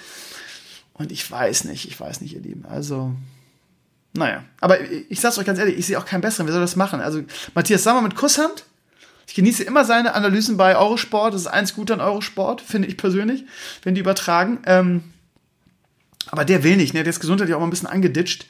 Und 0.95 1.13
ich 1.13 1.31
weiß 1.31 1.65
nicht, 1.65 1.87
ich 1.87 2.01
weiß 2.01 2.23
nicht, 2.23 2.33
ihr 2.33 2.41
Lieben. 2.41 2.65
Also, 2.65 3.13
naja. 4.15 4.45
Aber 4.63 4.81
ich 4.81 5.21
sag's 5.21 5.37
euch 5.37 5.45
ganz 5.45 5.59
ehrlich, 5.59 5.77
ich 5.77 5.85
sehe 5.85 5.99
auch 5.99 6.07
keinen 6.07 6.23
besseren. 6.23 6.47
Wer 6.47 6.55
soll 6.55 6.63
das 6.63 6.75
machen? 6.75 7.03
Also, 7.03 7.21
Matthias 7.55 7.83
Sammer 7.83 8.01
mit 8.01 8.17
Kusshand 8.17 8.65
ich 9.27 9.35
genieße 9.35 9.65
immer 9.65 9.85
seine 9.85 10.15
Analysen 10.15 10.57
bei 10.57 10.77
Eurosport. 10.77 11.35
Das 11.35 11.43
ist 11.43 11.47
eins 11.47 11.75
gut 11.75 11.91
an 11.91 12.01
Eurosport, 12.01 12.61
finde 12.61 12.89
ich 12.89 12.97
persönlich, 12.97 13.45
wenn 13.83 13.95
die 13.95 14.01
übertragen. 14.01 14.61
Ähm, 14.67 15.03
aber 16.29 16.45
der 16.45 16.65
will 16.65 16.77
nicht, 16.77 16.95
ne? 16.95 17.03
Der 17.03 17.11
ist 17.11 17.21
gesundheitlich 17.21 17.55
auch 17.55 17.61
mal 17.61 17.67
ein 17.67 17.71
bisschen 17.71 17.89
angeditscht. 17.89 18.47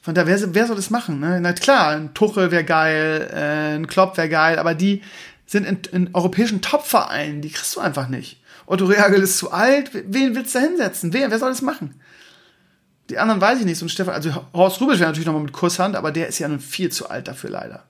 Von 0.00 0.14
daher, 0.14 0.40
wer, 0.40 0.54
wer 0.54 0.66
soll 0.66 0.76
das 0.76 0.90
machen? 0.90 1.20
Ne? 1.20 1.40
Na 1.40 1.52
klar, 1.52 1.90
ein 1.90 2.12
Tuchel 2.12 2.50
wäre 2.50 2.64
geil, 2.64 3.30
äh, 3.32 3.76
ein 3.76 3.86
Klopp 3.86 4.16
wäre 4.16 4.28
geil, 4.28 4.58
aber 4.58 4.74
die 4.74 5.02
sind 5.46 5.64
in, 5.64 5.78
in 5.92 6.14
europäischen 6.14 6.60
Top-Vereinen, 6.60 7.40
die 7.40 7.50
kriegst 7.50 7.76
du 7.76 7.80
einfach 7.80 8.08
nicht. 8.08 8.42
Otto 8.66 8.86
Reagel 8.86 9.22
ist 9.22 9.38
zu 9.38 9.52
alt, 9.52 9.90
wen 9.92 10.34
willst 10.34 10.54
du 10.54 10.58
da 10.58 10.64
hinsetzen? 10.64 11.12
Wer, 11.12 11.30
wer 11.30 11.38
soll 11.38 11.50
das 11.50 11.62
machen? 11.62 12.00
Die 13.10 13.18
anderen 13.18 13.40
weiß 13.40 13.60
ich 13.60 13.64
nicht. 13.64 13.80
Ein 13.80 13.88
Stefan, 13.88 14.14
also 14.14 14.34
Horst 14.54 14.80
Rubisch 14.80 14.98
wäre 14.98 15.10
natürlich 15.10 15.26
nochmal 15.26 15.42
mit 15.42 15.52
Kusshand, 15.52 15.94
aber 15.94 16.10
der 16.10 16.28
ist 16.28 16.38
ja 16.38 16.48
nun 16.48 16.60
viel 16.60 16.90
zu 16.90 17.10
alt 17.10 17.28
dafür 17.28 17.50
leider. 17.50 17.84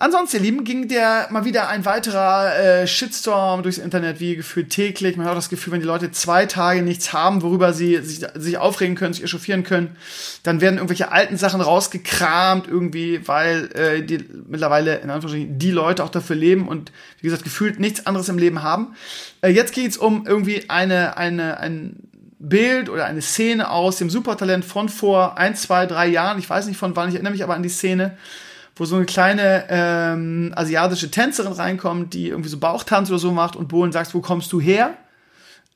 Ansonsten, 0.00 0.36
ihr 0.36 0.42
Lieben, 0.44 0.62
ging 0.62 0.86
der 0.86 1.26
mal 1.30 1.44
wieder 1.44 1.68
ein 1.68 1.84
weiterer 1.84 2.56
äh, 2.56 2.86
Shitstorm 2.86 3.64
durchs 3.64 3.78
Internet, 3.78 4.20
wie 4.20 4.36
gefühlt 4.36 4.70
täglich. 4.70 5.16
Man 5.16 5.26
hat 5.26 5.32
auch 5.32 5.38
das 5.38 5.48
Gefühl, 5.48 5.72
wenn 5.72 5.80
die 5.80 5.86
Leute 5.86 6.12
zwei 6.12 6.46
Tage 6.46 6.82
nichts 6.82 7.12
haben, 7.12 7.42
worüber 7.42 7.72
sie 7.72 7.96
sich, 7.96 8.24
sich 8.34 8.58
aufregen 8.58 8.94
können, 8.94 9.12
sich 9.12 9.24
echauffieren 9.24 9.64
können, 9.64 9.96
dann 10.44 10.60
werden 10.60 10.76
irgendwelche 10.76 11.10
alten 11.10 11.36
Sachen 11.36 11.60
rausgekramt 11.60 12.68
irgendwie, 12.68 13.26
weil 13.26 13.70
äh, 13.74 14.02
die 14.02 14.24
mittlerweile 14.46 14.98
in 14.98 15.10
Anführungsstrichen 15.10 15.58
die 15.58 15.72
Leute 15.72 16.04
auch 16.04 16.10
dafür 16.10 16.36
leben 16.36 16.68
und 16.68 16.92
wie 17.20 17.26
gesagt 17.26 17.42
gefühlt 17.42 17.80
nichts 17.80 18.06
anderes 18.06 18.28
im 18.28 18.38
Leben 18.38 18.62
haben. 18.62 18.94
Äh, 19.40 19.48
jetzt 19.48 19.74
geht's 19.74 19.96
um 19.96 20.28
irgendwie 20.28 20.70
eine 20.70 21.16
eine 21.16 21.58
ein 21.58 21.96
Bild 22.38 22.88
oder 22.88 23.06
eine 23.06 23.20
Szene 23.20 23.68
aus 23.68 23.96
dem 23.96 24.10
Supertalent 24.10 24.64
von 24.64 24.88
vor 24.88 25.38
ein, 25.38 25.56
zwei, 25.56 25.86
drei 25.86 26.06
Jahren. 26.06 26.38
Ich 26.38 26.48
weiß 26.48 26.68
nicht 26.68 26.78
von 26.78 26.94
wann, 26.94 27.08
ich 27.08 27.16
erinnere 27.16 27.32
mich 27.32 27.42
aber 27.42 27.56
an 27.56 27.64
die 27.64 27.68
Szene 27.68 28.16
wo 28.78 28.84
so 28.84 28.96
eine 28.96 29.04
kleine 29.04 29.66
ähm, 29.68 30.52
asiatische 30.54 31.10
Tänzerin 31.10 31.52
reinkommt, 31.52 32.14
die 32.14 32.28
irgendwie 32.28 32.48
so 32.48 32.58
Bauchtanz 32.58 33.10
oder 33.10 33.18
so 33.18 33.32
macht 33.32 33.56
und 33.56 33.68
Bohlen 33.68 33.92
sagt, 33.92 34.14
wo 34.14 34.20
kommst 34.20 34.52
du 34.52 34.60
her? 34.60 34.94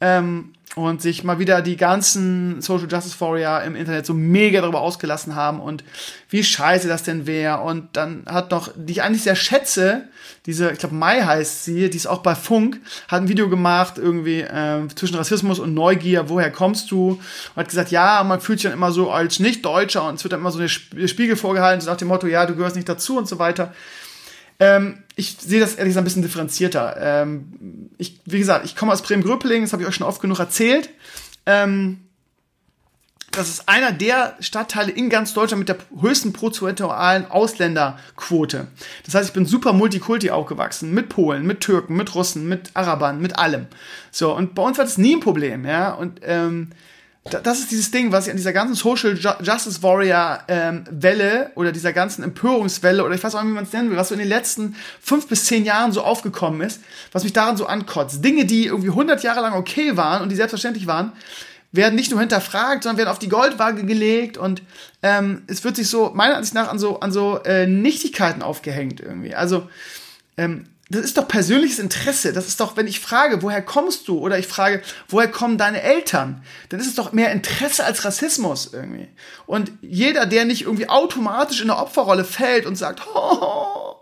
Ähm, 0.00 0.52
und 0.74 1.02
sich 1.02 1.22
mal 1.22 1.38
wieder 1.38 1.60
die 1.60 1.76
ganzen 1.76 2.62
Social 2.62 2.88
Justice 2.90 3.20
Warrior 3.20 3.62
im 3.62 3.76
Internet 3.76 4.06
so 4.06 4.14
mega 4.14 4.62
darüber 4.62 4.80
ausgelassen 4.80 5.34
haben 5.34 5.60
und 5.60 5.84
wie 6.30 6.42
scheiße 6.42 6.88
das 6.88 7.02
denn 7.02 7.26
wäre. 7.26 7.60
Und 7.60 7.88
dann 7.92 8.22
hat 8.26 8.50
noch, 8.50 8.70
die 8.74 8.92
ich 8.92 9.02
eigentlich 9.02 9.22
sehr 9.22 9.36
schätze, 9.36 10.08
diese, 10.46 10.70
ich 10.72 10.78
glaube 10.78 10.94
Mai 10.94 11.20
heißt 11.22 11.64
sie, 11.64 11.90
die 11.90 11.96
ist 11.96 12.06
auch 12.06 12.22
bei 12.22 12.34
Funk, 12.34 12.80
hat 13.08 13.20
ein 13.20 13.28
Video 13.28 13.50
gemacht 13.50 13.98
irgendwie 13.98 14.40
äh, 14.40 14.88
zwischen 14.94 15.16
Rassismus 15.16 15.58
und 15.58 15.74
Neugier, 15.74 16.30
woher 16.30 16.50
kommst 16.50 16.90
du? 16.90 17.10
Und 17.10 17.56
hat 17.56 17.68
gesagt, 17.68 17.90
ja, 17.90 18.24
man 18.24 18.40
fühlt 18.40 18.58
sich 18.58 18.70
dann 18.70 18.78
immer 18.78 18.92
so 18.92 19.10
als 19.10 19.40
Nicht-Deutscher 19.40 20.08
und 20.08 20.14
es 20.14 20.24
wird 20.24 20.32
dann 20.32 20.40
immer 20.40 20.52
so 20.52 20.58
eine 20.58 20.68
Spiegel 20.68 21.36
vorgehalten, 21.36 21.82
so 21.82 21.90
nach 21.90 21.98
dem 21.98 22.08
Motto, 22.08 22.26
ja, 22.26 22.46
du 22.46 22.56
gehörst 22.56 22.76
nicht 22.76 22.88
dazu 22.88 23.18
und 23.18 23.28
so 23.28 23.38
weiter. 23.38 23.74
Ähm, 24.62 25.02
ich 25.16 25.38
sehe 25.40 25.58
das 25.58 25.74
ehrlich 25.74 25.90
gesagt 25.90 26.02
ein 26.02 26.04
bisschen 26.04 26.22
differenzierter. 26.22 26.96
Ähm, 27.00 27.90
ich, 27.98 28.20
wie 28.26 28.38
gesagt, 28.38 28.64
ich 28.64 28.76
komme 28.76 28.92
aus 28.92 29.02
Bremen-Gröpeling, 29.02 29.62
das 29.62 29.72
habe 29.72 29.82
ich 29.82 29.88
euch 29.88 29.96
schon 29.96 30.06
oft 30.06 30.22
genug 30.22 30.38
erzählt. 30.38 30.88
Ähm, 31.46 31.98
das 33.32 33.48
ist 33.48 33.68
einer 33.68 33.90
der 33.92 34.36
Stadtteile 34.38 34.92
in 34.92 35.08
ganz 35.08 35.34
Deutschland 35.34 35.58
mit 35.58 35.68
der 35.68 35.78
höchsten 36.00 36.32
prozentualen 36.32 37.28
Ausländerquote. 37.28 38.68
Das 39.04 39.14
heißt, 39.16 39.30
ich 39.30 39.34
bin 39.34 39.46
super 39.46 39.72
Multikulti 39.72 40.30
aufgewachsen. 40.30 40.94
Mit 40.94 41.08
Polen, 41.08 41.44
mit 41.44 41.60
Türken, 41.60 41.96
mit 41.96 42.14
Russen, 42.14 42.46
mit 42.46 42.70
Arabern, 42.74 43.20
mit 43.20 43.38
allem. 43.38 43.66
So, 44.12 44.36
und 44.36 44.54
bei 44.54 44.62
uns 44.62 44.78
war 44.78 44.84
das 44.84 44.98
nie 44.98 45.16
ein 45.16 45.20
Problem, 45.20 45.64
ja. 45.64 45.92
Und 45.92 46.20
ähm, 46.22 46.70
das 47.24 47.60
ist 47.60 47.70
dieses 47.70 47.90
Ding, 47.92 48.10
was 48.10 48.26
ich 48.26 48.32
an 48.32 48.36
dieser 48.36 48.52
ganzen 48.52 48.74
Social 48.74 49.16
Justice 49.16 49.82
Warrior 49.82 50.40
ähm, 50.48 50.84
Welle 50.90 51.52
oder 51.54 51.70
dieser 51.70 51.92
ganzen 51.92 52.24
Empörungswelle 52.24 53.04
oder 53.04 53.14
ich 53.14 53.22
weiß 53.22 53.36
auch 53.36 53.42
nicht, 53.42 53.50
wie 53.50 53.54
man 53.54 53.64
es 53.64 53.72
nennen 53.72 53.90
will, 53.90 53.96
was 53.96 54.08
so 54.08 54.14
in 54.14 54.18
den 54.18 54.28
letzten 54.28 54.74
fünf 55.00 55.28
bis 55.28 55.44
zehn 55.44 55.64
Jahren 55.64 55.92
so 55.92 56.02
aufgekommen 56.02 56.60
ist, 56.62 56.80
was 57.12 57.22
mich 57.22 57.32
daran 57.32 57.56
so 57.56 57.66
ankotzt. 57.66 58.24
Dinge, 58.24 58.44
die 58.44 58.66
irgendwie 58.66 58.88
100 58.88 59.22
Jahre 59.22 59.40
lang 59.40 59.52
okay 59.54 59.96
waren 59.96 60.22
und 60.22 60.30
die 60.30 60.36
selbstverständlich 60.36 60.88
waren, 60.88 61.12
werden 61.70 61.94
nicht 61.94 62.10
nur 62.10 62.18
hinterfragt, 62.18 62.82
sondern 62.82 62.98
werden 62.98 63.08
auf 63.08 63.20
die 63.20 63.28
Goldwaage 63.28 63.84
gelegt 63.84 64.36
und 64.36 64.62
ähm, 65.02 65.42
es 65.46 65.62
wird 65.62 65.76
sich 65.76 65.88
so 65.88 66.10
meiner 66.14 66.36
Ansicht 66.36 66.54
nach 66.54 66.68
an 66.68 66.78
so 66.78 67.00
an 67.00 67.12
so 67.12 67.38
äh, 67.44 67.68
Nichtigkeiten 67.68 68.42
aufgehängt 68.42 69.00
irgendwie. 69.00 69.34
Also 69.34 69.68
ähm, 70.36 70.64
das 70.92 71.04
ist 71.04 71.16
doch 71.16 71.26
persönliches 71.26 71.78
Interesse. 71.78 72.32
Das 72.32 72.46
ist 72.46 72.60
doch, 72.60 72.76
wenn 72.76 72.86
ich 72.86 73.00
frage, 73.00 73.42
woher 73.42 73.62
kommst 73.62 74.08
du? 74.08 74.18
Oder 74.18 74.38
ich 74.38 74.46
frage, 74.46 74.82
woher 75.08 75.30
kommen 75.30 75.56
deine 75.56 75.80
Eltern? 75.82 76.42
Dann 76.68 76.80
ist 76.80 76.86
es 76.86 76.94
doch 76.94 77.12
mehr 77.12 77.32
Interesse 77.32 77.84
als 77.84 78.04
Rassismus 78.04 78.70
irgendwie. 78.72 79.08
Und 79.46 79.72
jeder, 79.80 80.26
der 80.26 80.44
nicht 80.44 80.62
irgendwie 80.62 80.88
automatisch 80.88 81.62
in 81.62 81.70
eine 81.70 81.80
Opferrolle 81.80 82.24
fällt 82.24 82.66
und 82.66 82.76
sagt, 82.76 83.02
oh, 83.14 83.96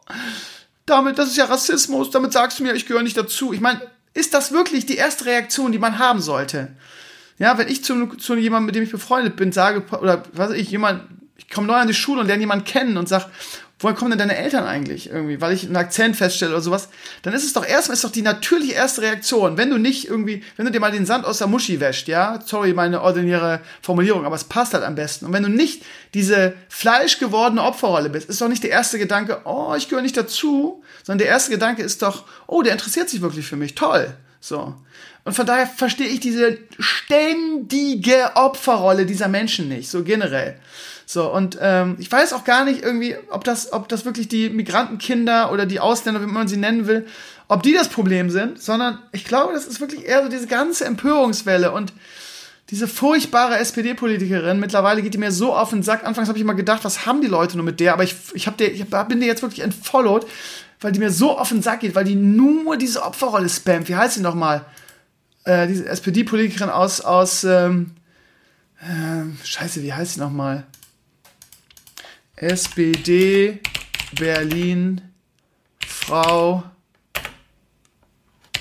damit, 0.84 1.18
das 1.18 1.28
ist 1.28 1.36
ja 1.36 1.44
Rassismus, 1.44 2.10
damit 2.10 2.32
sagst 2.32 2.58
du 2.58 2.64
mir, 2.64 2.74
ich 2.74 2.86
gehöre 2.86 3.02
nicht 3.02 3.16
dazu. 3.16 3.52
Ich 3.52 3.60
meine, 3.60 3.80
ist 4.12 4.34
das 4.34 4.50
wirklich 4.50 4.84
die 4.84 4.96
erste 4.96 5.26
Reaktion, 5.26 5.70
die 5.70 5.78
man 5.78 5.98
haben 5.98 6.20
sollte? 6.20 6.74
Ja, 7.38 7.56
wenn 7.56 7.68
ich 7.68 7.84
zu, 7.84 8.06
zu 8.16 8.34
jemandem, 8.34 8.66
mit 8.66 8.74
dem 8.74 8.82
ich 8.82 8.90
befreundet 8.90 9.36
bin, 9.36 9.52
sage, 9.52 9.84
oder 9.96 10.24
was 10.32 10.50
weiß 10.50 10.56
ich, 10.56 10.70
jemand, 10.70 11.04
ich 11.36 11.48
komme 11.48 11.68
neu 11.68 11.74
an 11.74 11.88
die 11.88 11.94
Schule 11.94 12.20
und 12.20 12.26
lerne 12.26 12.42
jemanden 12.42 12.64
kennen 12.64 12.96
und 12.96 13.08
sage, 13.08 13.26
woher 13.80 13.94
kommen 13.94 14.10
denn 14.10 14.18
deine 14.18 14.36
Eltern 14.36 14.64
eigentlich 14.64 15.10
irgendwie, 15.10 15.40
weil 15.40 15.54
ich 15.54 15.64
einen 15.64 15.76
Akzent 15.76 16.14
feststelle 16.14 16.52
oder 16.52 16.60
sowas, 16.60 16.88
dann 17.22 17.32
ist 17.32 17.44
es 17.44 17.54
doch 17.54 17.66
erstmal 17.66 17.94
ist 17.94 18.04
doch 18.04 18.12
die 18.12 18.22
natürliche 18.22 18.74
erste 18.74 19.02
Reaktion, 19.02 19.56
wenn 19.56 19.70
du 19.70 19.78
nicht 19.78 20.06
irgendwie, 20.06 20.44
wenn 20.56 20.66
du 20.66 20.72
dir 20.72 20.80
mal 20.80 20.92
den 20.92 21.06
Sand 21.06 21.24
aus 21.24 21.38
der 21.38 21.46
Muschi 21.46 21.80
wäscht, 21.80 22.06
ja, 22.06 22.38
sorry, 22.44 22.74
meine 22.74 23.00
ordinäre 23.00 23.60
Formulierung, 23.80 24.26
aber 24.26 24.36
es 24.36 24.44
passt 24.44 24.74
halt 24.74 24.84
am 24.84 24.94
besten. 24.94 25.24
Und 25.26 25.32
wenn 25.32 25.42
du 25.42 25.48
nicht 25.48 25.82
diese 26.12 26.52
fleischgewordene 26.68 27.62
Opferrolle 27.62 28.10
bist, 28.10 28.28
ist 28.28 28.40
doch 28.40 28.48
nicht 28.48 28.62
der 28.62 28.70
erste 28.70 28.98
Gedanke, 28.98 29.40
oh, 29.44 29.74
ich 29.76 29.88
gehöre 29.88 30.02
nicht 30.02 30.16
dazu, 30.16 30.82
sondern 31.02 31.18
der 31.18 31.28
erste 31.28 31.50
Gedanke 31.50 31.82
ist 31.82 32.02
doch, 32.02 32.24
oh, 32.46 32.62
der 32.62 32.72
interessiert 32.72 33.08
sich 33.08 33.22
wirklich 33.22 33.46
für 33.46 33.56
mich, 33.56 33.74
toll. 33.74 34.14
So. 34.40 34.74
Und 35.24 35.34
von 35.34 35.46
daher 35.46 35.66
verstehe 35.66 36.08
ich 36.08 36.20
diese 36.20 36.58
ständige 36.78 38.32
Opferrolle 38.34 39.06
dieser 39.06 39.28
Menschen 39.28 39.68
nicht, 39.68 39.90
so 39.90 40.02
generell. 40.02 40.58
So, 41.12 41.28
und 41.28 41.58
ähm, 41.60 41.96
ich 41.98 42.12
weiß 42.12 42.32
auch 42.34 42.44
gar 42.44 42.64
nicht 42.64 42.84
irgendwie, 42.84 43.16
ob 43.30 43.42
das, 43.42 43.72
ob 43.72 43.88
das 43.88 44.04
wirklich 44.04 44.28
die 44.28 44.48
Migrantenkinder 44.48 45.50
oder 45.50 45.66
die 45.66 45.80
Ausländer, 45.80 46.22
wie 46.22 46.26
man 46.26 46.46
sie 46.46 46.56
nennen 46.56 46.86
will, 46.86 47.04
ob 47.48 47.64
die 47.64 47.72
das 47.72 47.88
Problem 47.88 48.30
sind, 48.30 48.62
sondern 48.62 49.00
ich 49.10 49.24
glaube, 49.24 49.52
das 49.52 49.66
ist 49.66 49.80
wirklich 49.80 50.06
eher 50.06 50.22
so 50.22 50.28
diese 50.28 50.46
ganze 50.46 50.84
Empörungswelle 50.84 51.72
und 51.72 51.92
diese 52.70 52.86
furchtbare 52.86 53.58
SPD-Politikerin, 53.58 54.60
mittlerweile 54.60 55.02
geht 55.02 55.14
die 55.14 55.18
mir 55.18 55.32
so 55.32 55.52
auf 55.52 55.70
den 55.70 55.82
Sack. 55.82 56.06
Anfangs 56.06 56.28
habe 56.28 56.38
ich 56.38 56.44
immer 56.44 56.54
gedacht, 56.54 56.84
was 56.84 57.06
haben 57.06 57.22
die 57.22 57.26
Leute 57.26 57.56
nur 57.56 57.66
mit 57.66 57.80
der? 57.80 57.92
Aber 57.92 58.04
ich, 58.04 58.14
ich, 58.34 58.46
hab 58.46 58.56
der, 58.58 58.72
ich 58.72 58.84
bin 58.86 59.18
dir 59.18 59.26
jetzt 59.26 59.42
wirklich 59.42 59.64
entfollowed, 59.64 60.28
weil 60.80 60.92
die 60.92 61.00
mir 61.00 61.10
so 61.10 61.36
auf 61.36 61.48
den 61.48 61.60
Sack 61.60 61.80
geht, 61.80 61.96
weil 61.96 62.04
die 62.04 62.14
nur 62.14 62.76
diese 62.76 63.02
Opferrolle 63.02 63.48
spammt. 63.48 63.88
Wie 63.88 63.96
heißt 63.96 64.14
sie 64.14 64.22
nochmal? 64.22 64.64
Äh, 65.42 65.66
diese 65.66 65.88
SPD-Politikerin 65.88 66.70
aus, 66.70 67.00
aus, 67.00 67.42
ähm, 67.42 67.96
äh, 68.80 69.44
scheiße, 69.44 69.82
wie 69.82 69.92
heißt 69.92 70.14
sie 70.14 70.20
nochmal? 70.20 70.66
SPD 72.40 73.60
Berlin 74.18 75.02
Frau 75.86 76.62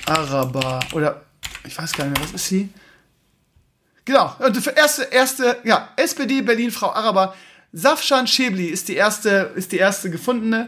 Araber. 0.05 0.81
Oder 0.91 1.23
ich 1.65 1.77
weiß 1.77 1.93
gar 1.93 2.05
nicht 2.05 2.17
mehr, 2.17 2.27
was 2.27 2.33
ist 2.33 2.47
sie? 2.47 2.69
Genau, 4.03 4.35
erste, 4.75 5.03
erste, 5.03 5.57
ja, 5.63 5.89
SPD 5.95 6.41
Berlin 6.41 6.71
Frau 6.71 6.91
Araber. 6.91 7.35
Safshan 7.71 8.27
Schäbli 8.27 8.65
ist 8.65 8.89
die 8.89 8.95
erste, 8.95 9.51
ist 9.55 9.71
die 9.71 9.77
erste 9.77 10.09
gefundene. 10.09 10.67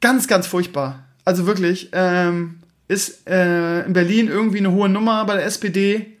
Ganz, 0.00 0.28
ganz 0.28 0.46
furchtbar. 0.46 1.04
Also 1.24 1.46
wirklich, 1.46 1.88
ähm, 1.92 2.60
ist 2.88 3.26
äh, 3.26 3.86
in 3.86 3.92
Berlin 3.94 4.28
irgendwie 4.28 4.58
eine 4.58 4.72
hohe 4.72 4.88
Nummer 4.90 5.24
bei 5.24 5.36
der 5.36 5.46
SPD. 5.46 6.18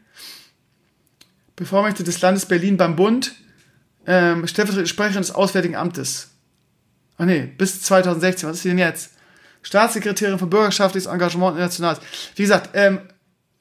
Bevormächtigte 1.56 2.04
des 2.04 2.20
Landes 2.22 2.46
Berlin 2.46 2.78
beim 2.78 2.96
Bund. 2.96 3.34
Ähm, 4.10 4.46
stellvertretende 4.46 4.88
Sprecherin 4.88 5.20
des 5.20 5.34
Auswärtigen 5.34 5.76
Amtes. 5.76 6.30
Ach 7.18 7.26
nee, 7.26 7.42
bis 7.42 7.82
2016. 7.82 8.48
Was 8.48 8.56
ist 8.56 8.62
sie 8.62 8.70
denn 8.70 8.78
jetzt? 8.78 9.10
Staatssekretärin 9.60 10.38
für 10.38 10.46
bürgerschaftliches 10.46 11.06
Engagement 11.06 11.56
internationales. 11.56 12.00
Wie 12.34 12.42
gesagt, 12.42 12.70
ähm, 12.72 13.00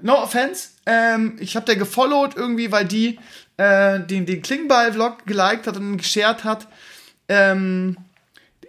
no 0.01 0.23
offense, 0.23 0.69
ähm, 0.85 1.35
ich 1.39 1.57
habe 1.57 1.65
der 1.65 1.75
gefollowt 1.75 2.37
irgendwie, 2.37 2.71
weil 2.71 2.85
die 2.85 3.19
äh, 3.57 3.99
den, 3.99 4.25
den 4.25 4.41
Klingbeil-Vlog 4.41 5.25
geliked 5.25 5.67
hat 5.67 5.75
und 5.75 5.97
geshared 5.97 6.45
hat. 6.45 6.67
Ähm, 7.27 7.97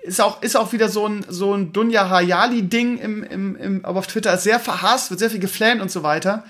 ist 0.03 0.21
auch, 0.21 0.43
ist 0.43 0.57
auch 0.57 0.73
wieder 0.73 0.89
so 0.89 1.07
ein, 1.07 1.25
so 1.29 1.55
ein 1.55 1.73
Dunja 1.73 2.09
Hayali-Ding 2.09 2.99
im, 2.99 3.23
im, 3.23 3.57
im, 3.57 3.85
aber 3.85 4.01
auf 4.01 4.09
Twitter 4.09 4.35
ist 4.35 4.43
sehr 4.43 4.59
verhasst, 4.59 5.11
wird 5.11 5.21
sehr 5.21 5.31
viel 5.31 5.39
geflammt 5.39 5.81
und 5.81 5.93
so 5.93 6.03
weiter. 6.03 6.45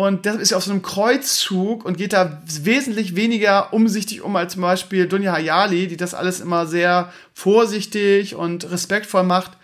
Und 0.00 0.24
das 0.24 0.36
ist 0.36 0.52
ja 0.52 0.56
auf 0.56 0.64
so 0.64 0.70
einem 0.70 0.80
Kreuzzug 0.80 1.84
und 1.84 1.98
geht 1.98 2.14
da 2.14 2.40
wesentlich 2.62 3.16
weniger 3.16 3.74
umsichtig 3.74 4.22
um 4.22 4.34
als 4.34 4.54
zum 4.54 4.62
Beispiel 4.62 5.06
Dunja 5.06 5.34
Hayali, 5.34 5.88
die 5.88 5.98
das 5.98 6.14
alles 6.14 6.40
immer 6.40 6.66
sehr 6.66 7.12
vorsichtig 7.34 8.34
und 8.34 8.70
respektvoll 8.70 9.24
macht. 9.24 9.58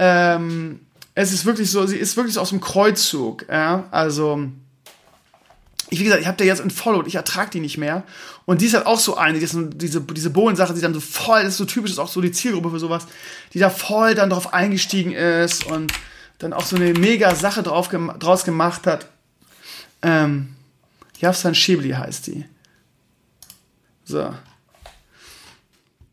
Ähm, 0.00 0.80
es 1.14 1.32
ist 1.32 1.46
wirklich 1.46 1.70
so, 1.70 1.86
sie 1.86 1.98
ist 1.98 2.16
wirklich 2.16 2.34
so 2.34 2.40
aus 2.40 2.48
dem 2.48 2.60
Kreuzzug. 2.60 3.46
Ja? 3.48 3.84
Also, 3.92 4.48
ich, 5.88 6.00
wie 6.00 6.04
gesagt, 6.04 6.20
ich 6.20 6.26
habe 6.26 6.36
der 6.36 6.48
jetzt 6.48 6.62
entfollowed, 6.62 7.06
ich 7.06 7.14
ertrage 7.14 7.50
die 7.50 7.60
nicht 7.60 7.78
mehr. 7.78 8.02
Und 8.46 8.62
die 8.62 8.66
ist 8.66 8.74
halt 8.74 8.86
auch 8.86 8.98
so 8.98 9.16
eine, 9.16 9.38
die 9.38 9.44
ist 9.44 9.56
diese, 9.74 10.00
diese 10.00 10.30
Bohlen-Sache, 10.30 10.74
die 10.74 10.80
dann 10.80 10.94
so 10.94 11.00
voll, 11.00 11.44
das 11.44 11.50
ist 11.52 11.58
so 11.58 11.64
typisch, 11.64 11.92
ist 11.92 12.00
auch 12.00 12.08
so 12.08 12.20
die 12.20 12.32
Zielgruppe 12.32 12.70
für 12.70 12.80
sowas, 12.80 13.06
die 13.54 13.60
da 13.60 13.70
voll 13.70 14.16
dann 14.16 14.30
drauf 14.30 14.52
eingestiegen 14.52 15.12
ist 15.12 15.64
und 15.64 15.92
dann 16.38 16.52
auch 16.52 16.64
so 16.64 16.74
eine 16.74 16.92
mega 16.92 17.36
Sache 17.36 17.62
drauf, 17.62 17.88
draus 18.18 18.42
gemacht 18.42 18.88
hat. 18.88 19.06
Ähm, 20.02 20.56
Yafsan 21.18 21.54
Shibli 21.54 21.90
heißt 21.90 22.26
die. 22.28 22.44
So. 24.04 24.34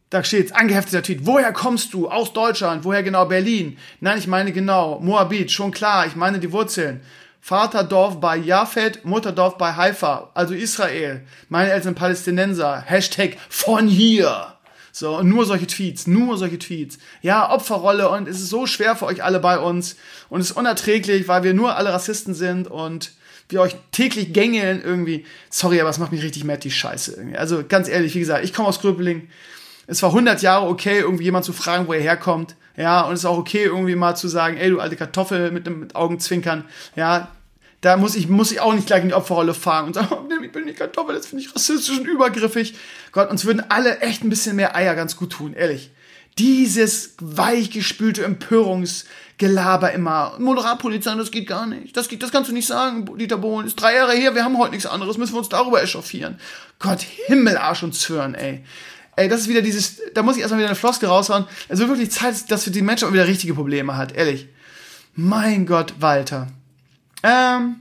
Da 0.10 0.24
steht 0.24 0.56
angehefteter 0.56 1.04
Tweet. 1.04 1.26
Woher 1.26 1.52
kommst 1.52 1.94
du? 1.94 2.08
Aus 2.10 2.32
Deutschland. 2.32 2.86
Woher 2.86 3.04
genau? 3.04 3.26
Berlin. 3.26 3.78
Nein, 4.00 4.18
ich 4.18 4.28
meine 4.28 4.54
genau. 4.54 5.00
Moabit. 5.00 5.52
Schon 5.52 5.72
klar. 5.72 6.06
Ich 6.06 6.16
meine 6.16 6.40
die 6.40 6.52
Wurzeln. 6.52 7.02
Vaterdorf 7.42 8.20
bei 8.20 8.36
Jafet, 8.36 9.06
Mutterdorf 9.06 9.58
bei 9.58 9.74
Haifa. 9.74 10.32
Also 10.34 10.54
Israel. 10.54 11.26
Meine 11.50 11.72
Eltern 11.72 11.96
Palästinenser. 11.96 12.82
Hashtag 12.86 13.38
von 13.50 13.88
hier. 13.88 14.54
So, 14.98 15.18
und 15.18 15.30
nur 15.30 15.46
solche 15.46 15.68
Tweets, 15.68 16.08
nur 16.08 16.38
solche 16.38 16.58
Tweets. 16.58 16.98
Ja, 17.22 17.52
Opferrolle 17.52 18.10
und 18.10 18.28
es 18.28 18.40
ist 18.40 18.50
so 18.50 18.66
schwer 18.66 18.96
für 18.96 19.06
euch 19.06 19.24
alle 19.24 19.40
bei 19.40 19.60
uns 19.60 19.96
und 20.28 20.42
es 20.42 20.50
ist 20.50 20.58
unerträglich, 20.58 21.28
weil 21.28 21.44
wir 21.44 21.54
nur 21.54 21.76
alle 21.76 21.94
Rassisten 21.94 22.34
sind 22.34 22.68
und 22.68 23.12
wir 23.49 23.61
euch 23.61 23.76
täglich 23.91 24.34
gängeln 24.34 24.82
irgendwie. 24.84 25.26
Sorry, 25.49 25.80
aber 25.80 25.90
es 25.90 25.99
macht 25.99 26.11
mich 26.11 26.24
richtig 26.24 26.44
mad, 26.44 26.60
die 26.64 26.72
Scheiße 26.72 27.15
irgendwie. 27.15 27.38
Also 27.38 27.64
ganz 27.68 27.88
ehrlich, 27.88 28.15
wie 28.15 28.19
gesagt, 28.19 28.44
ich 28.44 28.53
komme 28.53 28.68
aus 28.68 28.82
Gröpeling 28.82 29.30
es 29.88 30.03
war 30.03 30.10
100 30.10 30.41
Jahre 30.41 30.68
okay, 30.68 30.99
irgendwie 30.99 31.24
jemand 31.24 31.45
zu 31.45 31.53
fragen, 31.53 31.88
wo 31.88 31.94
er 31.94 32.02
herkommt. 32.02 32.56
Ja, 32.76 33.02
und 33.02 33.14
es 33.14 33.22
ist 33.22 33.26
auch 33.26 33.38
okay, 33.38 33.64
irgendwie 33.64 33.95
mal 33.95 34.15
zu 34.15 34.28
sagen, 34.28 34.57
ey, 34.57 34.69
du 34.69 34.80
alte 34.80 34.98
Kartoffel 34.98 35.52
mit 35.52 35.65
einem 35.65 35.88
Augenzwinkern. 35.94 36.65
Ja, 36.95 37.32
da 37.82 37.98
muss 37.98 38.15
ich, 38.15 38.28
muss 38.28 38.52
ich 38.52 38.60
auch 38.60 38.74
nicht 38.74 38.86
gleich 38.86 39.02
in 39.02 39.07
die 39.07 39.14
Opferrolle 39.14 39.53
fahren 39.53 39.86
und 39.86 39.94
sagen, 39.94 40.10
oh, 40.11 40.44
ich 40.44 40.52
bin 40.52 40.65
nicht 40.65 40.78
Kartoffel, 40.78 41.15
das 41.15 41.26
finde 41.26 41.44
ich 41.44 41.56
rassistisch 41.56 41.98
und 41.98 42.06
übergriffig. 42.06 42.76
Gott, 43.14 43.32
uns 43.32 43.45
würden 43.45 43.64
alle 43.69 43.99
echt 43.99 44.24
ein 44.24 44.30
bisschen 44.30 44.57
mehr 44.57 44.76
Eier 44.76 44.94
ganz 44.94 45.15
gut 45.15 45.32
tun, 45.32 45.53
ehrlich. 45.53 45.90
Dieses 46.38 47.16
weichgespülte 47.20 48.24
Empörungsgelaber 48.24 49.92
immer. 49.92 50.36
Moderatpolizei, 50.38 51.16
das 51.16 51.32
geht 51.32 51.48
gar 51.48 51.66
nicht. 51.66 51.98
Das 51.98 52.08
geht, 52.08 52.22
das 52.22 52.32
kannst 52.32 52.50
du 52.50 52.54
nicht 52.54 52.68
sagen, 52.68 53.18
Dieter 53.18 53.38
Bohlen. 53.38 53.66
Ist 53.66 53.76
drei 53.76 53.96
Jahre 53.96 54.14
her, 54.14 54.36
wir 54.36 54.44
haben 54.44 54.58
heute 54.58 54.72
nichts 54.72 54.86
anderes, 54.86 55.18
müssen 55.18 55.34
wir 55.34 55.40
uns 55.40 55.50
darüber 55.50 55.82
echauffieren. 55.82 56.40
Gott, 56.80 57.02
Himmel, 57.02 57.58
Arsch 57.58 57.84
und 57.84 57.96
Zwirn, 57.96 58.36
ey. 58.36 58.64
Ey, 59.16 59.28
das 59.30 59.42
ist 59.42 59.50
wieder 59.50 59.64
dieses, 59.64 60.00
da 60.14 60.22
muss 60.22 60.36
ich 60.36 60.42
erstmal 60.42 60.60
wieder 60.60 60.70
eine 60.70 60.76
Floske 60.76 61.08
raushauen. 61.08 61.46
Es 61.70 61.80
wird 61.80 61.90
wirklich 61.90 62.12
Zeit, 62.12 62.52
dass 62.52 62.66
für 62.66 62.72
die 62.72 62.84
Menschen 62.84 63.08
auch 63.08 63.14
wieder 63.14 63.28
richtige 63.28 63.56
Probleme 63.56 63.98
hat, 63.98 64.12
ehrlich. 64.16 64.48
Mein 65.16 65.66
Gott, 65.66 65.96
Walter. 66.00 66.48
Ähm. 67.24 67.78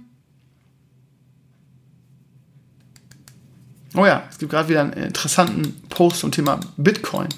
Oh 3.94 4.06
ja, 4.06 4.24
es 4.30 4.38
gibt 4.38 4.50
gerade 4.50 4.70
wieder 4.70 4.80
einen 4.80 4.92
interessanten 4.94 5.82
Post 5.90 6.20
zum 6.20 6.32
Thema 6.32 6.58
Bitcoin. 6.78 7.28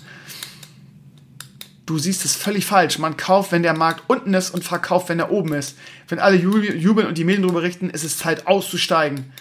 Du 1.89 1.98
siehst 1.98 2.24
es 2.24 2.36
völlig 2.36 2.66
falsch. 2.66 2.98
Man 2.98 3.16
kauft, 3.16 3.51
wenn 3.51 3.62
der 3.62 3.77
Markt 3.77 4.05
unten 4.09 4.35
ist 4.35 4.51
und 4.51 4.62
verkauft, 4.62 5.09
wenn 5.09 5.19
er 5.19 5.31
oben 5.31 5.55
ist. 5.55 5.77
Wenn 6.06 6.19
alle 6.19 6.36
jubeln 6.36 7.06
und 7.06 7.19
die 7.19 7.24
Medien 7.24 7.43
darüber 7.43 7.62
richten, 7.62 7.90
ist 7.90 8.05
es 8.05 8.19
Zeit 8.19 8.47
auszusteigen. 8.47 9.32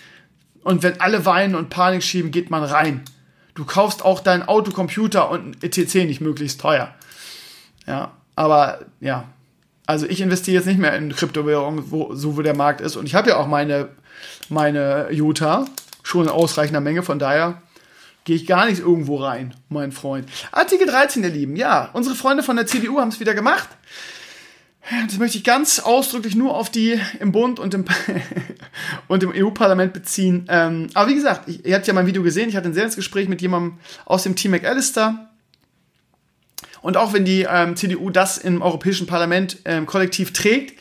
Und 0.64 0.82
wenn 0.82 1.00
alle 1.02 1.26
weinen 1.26 1.56
und 1.56 1.70
Panik 1.70 2.04
schieben, 2.04 2.32
geht 2.32 2.50
man 2.50 2.64
rein 2.64 3.04
du 3.58 3.66
kaufst 3.66 4.06
auch 4.06 4.20
deinen 4.20 4.44
Autocomputer 4.44 5.30
und 5.32 5.48
ein 5.48 5.64
ETC 5.64 6.06
nicht 6.06 6.22
möglichst 6.22 6.62
teuer. 6.62 6.94
Ja, 7.88 8.12
aber 8.36 8.82
ja, 9.00 9.26
also 9.88 10.06
ich 10.06 10.22
investiere 10.22 10.58
jetzt 10.58 10.68
nicht 10.68 10.80
mehr 10.80 10.96
in 10.96 11.14
Kryptowährungen, 11.14 11.90
wo, 11.92 12.14
so 12.14 12.38
wo 12.38 12.44
der 12.44 12.56
Markt 12.56 12.82
ist. 12.82 12.96
Und 12.96 13.08
ich 13.08 13.16
habe 13.16 13.30
ja 13.30 13.38
auch 13.38 13.48
meine, 13.48 13.90
meine 14.48 15.08
Utah 15.12 15.66
schon 16.04 16.26
in 16.26 16.30
ausreichender 16.30 16.82
Menge, 16.82 17.02
von 17.02 17.18
daher 17.18 17.62
gehe 18.28 18.36
ich 18.36 18.46
gar 18.46 18.66
nicht 18.66 18.80
irgendwo 18.80 19.16
rein, 19.16 19.56
mein 19.70 19.94
Freund. 19.94 20.28
Artikel 20.52 20.86
13, 20.86 21.24
ihr 21.24 21.30
Lieben. 21.30 21.56
Ja, 21.56 21.90
unsere 21.94 22.14
Freunde 22.14 22.44
von 22.44 22.58
der 22.58 22.68
CDU 22.68 23.00
haben 23.00 23.08
es 23.08 23.22
wieder 23.22 23.34
gemacht. 23.34 23.70
Das 25.08 25.18
möchte 25.18 25.38
ich 25.38 25.46
ganz 25.46 25.80
ausdrücklich 25.80 26.36
nur 26.36 26.54
auf 26.54 26.70
die 26.70 27.00
im 27.22 27.32
Bund 27.32 27.58
und 27.58 27.74
im, 27.74 27.86
und 29.08 29.24
im 29.24 29.32
EU-Parlament 29.34 29.94
beziehen. 29.94 30.46
Ähm, 30.50 30.88
aber 30.94 31.10
wie 31.10 31.16
gesagt, 31.16 31.48
ich, 31.48 31.66
ihr 31.66 31.74
habt 31.74 31.88
ja 31.88 31.94
mein 31.94 32.06
Video 32.06 32.22
gesehen, 32.22 32.50
ich 32.50 32.58
hatte 32.58 32.68
ein 32.68 32.74
sehr 32.74 32.90
Gespräch 32.90 33.30
mit 33.30 33.42
jemandem 33.42 33.80
aus 34.04 34.24
dem 34.24 34.36
Team 34.36 34.52
McAllister. 34.52 35.30
Und 36.82 36.98
auch 36.98 37.14
wenn 37.14 37.24
die 37.24 37.48
ähm, 37.50 37.78
CDU 37.78 38.10
das 38.10 38.38
im 38.38 38.62
Europäischen 38.62 39.08
Parlament 39.08 39.60
ähm, 39.64 39.86
kollektiv 39.86 40.34
trägt, 40.34 40.78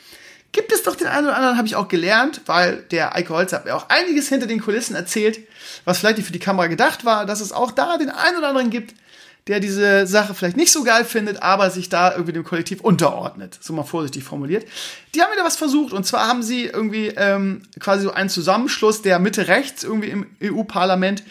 gibt 0.52 0.73
es 0.73 0.82
doch 0.82 0.97
den 0.97 1.06
einen 1.06 1.27
oder 1.27 1.36
anderen, 1.36 1.56
habe 1.56 1.66
ich 1.66 1.77
auch 1.77 1.89
gelernt, 1.89 2.43
weil 2.47 2.85
der 2.90 3.14
Eike 3.14 3.35
Holz 3.35 3.52
hat 3.52 3.64
mir 3.64 3.74
auch 3.74 3.89
einiges 3.89 4.28
hinter 4.28 4.47
den 4.47 4.60
Kulissen 4.60 4.94
erzählt, 4.97 5.40
was 5.85 5.98
vielleicht 5.98 6.18
nicht 6.18 6.27
für 6.27 6.32
die 6.32 6.39
Kamera 6.39 6.66
gedacht 6.66 7.05
war, 7.05 7.27
dass 7.27 7.40
es 7.40 7.52
auch 7.52 7.70
da 7.70 7.98
den 7.98 8.10
einen 8.10 8.39
oder 8.39 8.48
anderen 8.48 8.70
gibt, 8.70 8.94
der 9.47 9.60
diese 9.60 10.06
Sache 10.06 10.35
vielleicht 10.35 10.56
nicht 10.56 10.73
so 10.73 10.82
geil 10.82 11.05
findet, 11.05 11.43
aber 11.43 11.70
sich 11.70 11.89
da 11.89 12.12
irgendwie 12.12 12.32
dem 12.32 12.43
Kollektiv 12.43 12.81
unterordnet. 12.81 13.59
So 13.60 13.73
mal 13.73 13.85
vorsichtig 13.85 14.24
formuliert. 14.24 14.66
Die 15.14 15.23
haben 15.23 15.32
wieder 15.32 15.44
was 15.44 15.56
versucht 15.56 15.93
und 15.93 16.05
zwar 16.05 16.27
haben 16.27 16.43
sie 16.43 16.64
irgendwie 16.64 17.09
ähm, 17.16 17.62
quasi 17.78 18.02
so 18.02 18.12
einen 18.12 18.28
Zusammenschluss 18.28 19.02
der 19.02 19.18
Mitte 19.20 19.47
rechts 19.47 19.85
irgendwie 19.85 20.09
im 20.09 20.27
EU-Parlament. 20.43 21.23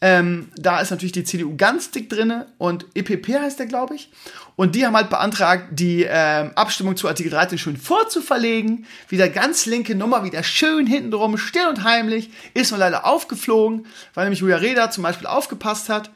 Ähm, 0.00 0.48
da 0.56 0.80
ist 0.80 0.90
natürlich 0.90 1.12
die 1.12 1.24
CDU 1.24 1.56
ganz 1.56 1.90
dick 1.90 2.08
drinne 2.08 2.46
und 2.58 2.86
EPP 2.94 3.40
heißt 3.40 3.58
der, 3.58 3.66
glaube 3.66 3.96
ich. 3.96 4.10
Und 4.56 4.74
die 4.74 4.86
haben 4.86 4.96
halt 4.96 5.10
beantragt, 5.10 5.66
die 5.70 6.06
ähm, 6.08 6.52
Abstimmung 6.54 6.96
zu 6.96 7.08
Artikel 7.08 7.30
13 7.30 7.58
schön 7.58 7.76
vorzuverlegen. 7.76 8.86
Wieder 9.08 9.28
ganz 9.28 9.66
linke 9.66 9.94
Nummer, 9.94 10.24
wieder 10.24 10.42
schön 10.42 10.86
hintenrum, 10.86 11.36
still 11.36 11.66
und 11.68 11.84
heimlich. 11.84 12.30
Ist 12.54 12.70
nur 12.70 12.80
leider 12.80 13.04
aufgeflogen, 13.04 13.86
weil 14.14 14.24
nämlich 14.24 14.40
Julia 14.40 14.56
Reda 14.56 14.90
zum 14.90 15.02
Beispiel 15.02 15.26
aufgepasst 15.26 15.90
hat. 15.90 16.10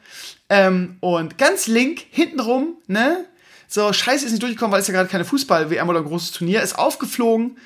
Ähm, 0.49 0.97
und 1.01 1.37
ganz 1.37 1.67
link, 1.67 2.03
hintenrum, 2.09 2.77
ne? 2.87 3.25
So, 3.67 3.93
scheiße 3.93 4.25
ist 4.25 4.31
nicht 4.31 4.43
durchgekommen, 4.43 4.73
weil 4.73 4.81
es 4.81 4.87
ja 4.87 4.93
gerade 4.93 5.07
keine 5.07 5.23
Fußball-WM 5.23 5.87
oder 5.87 5.99
ein 5.99 6.05
großes 6.05 6.31
Turnier 6.31 6.61
ist, 6.61 6.77
aufgeflogen. 6.77 7.57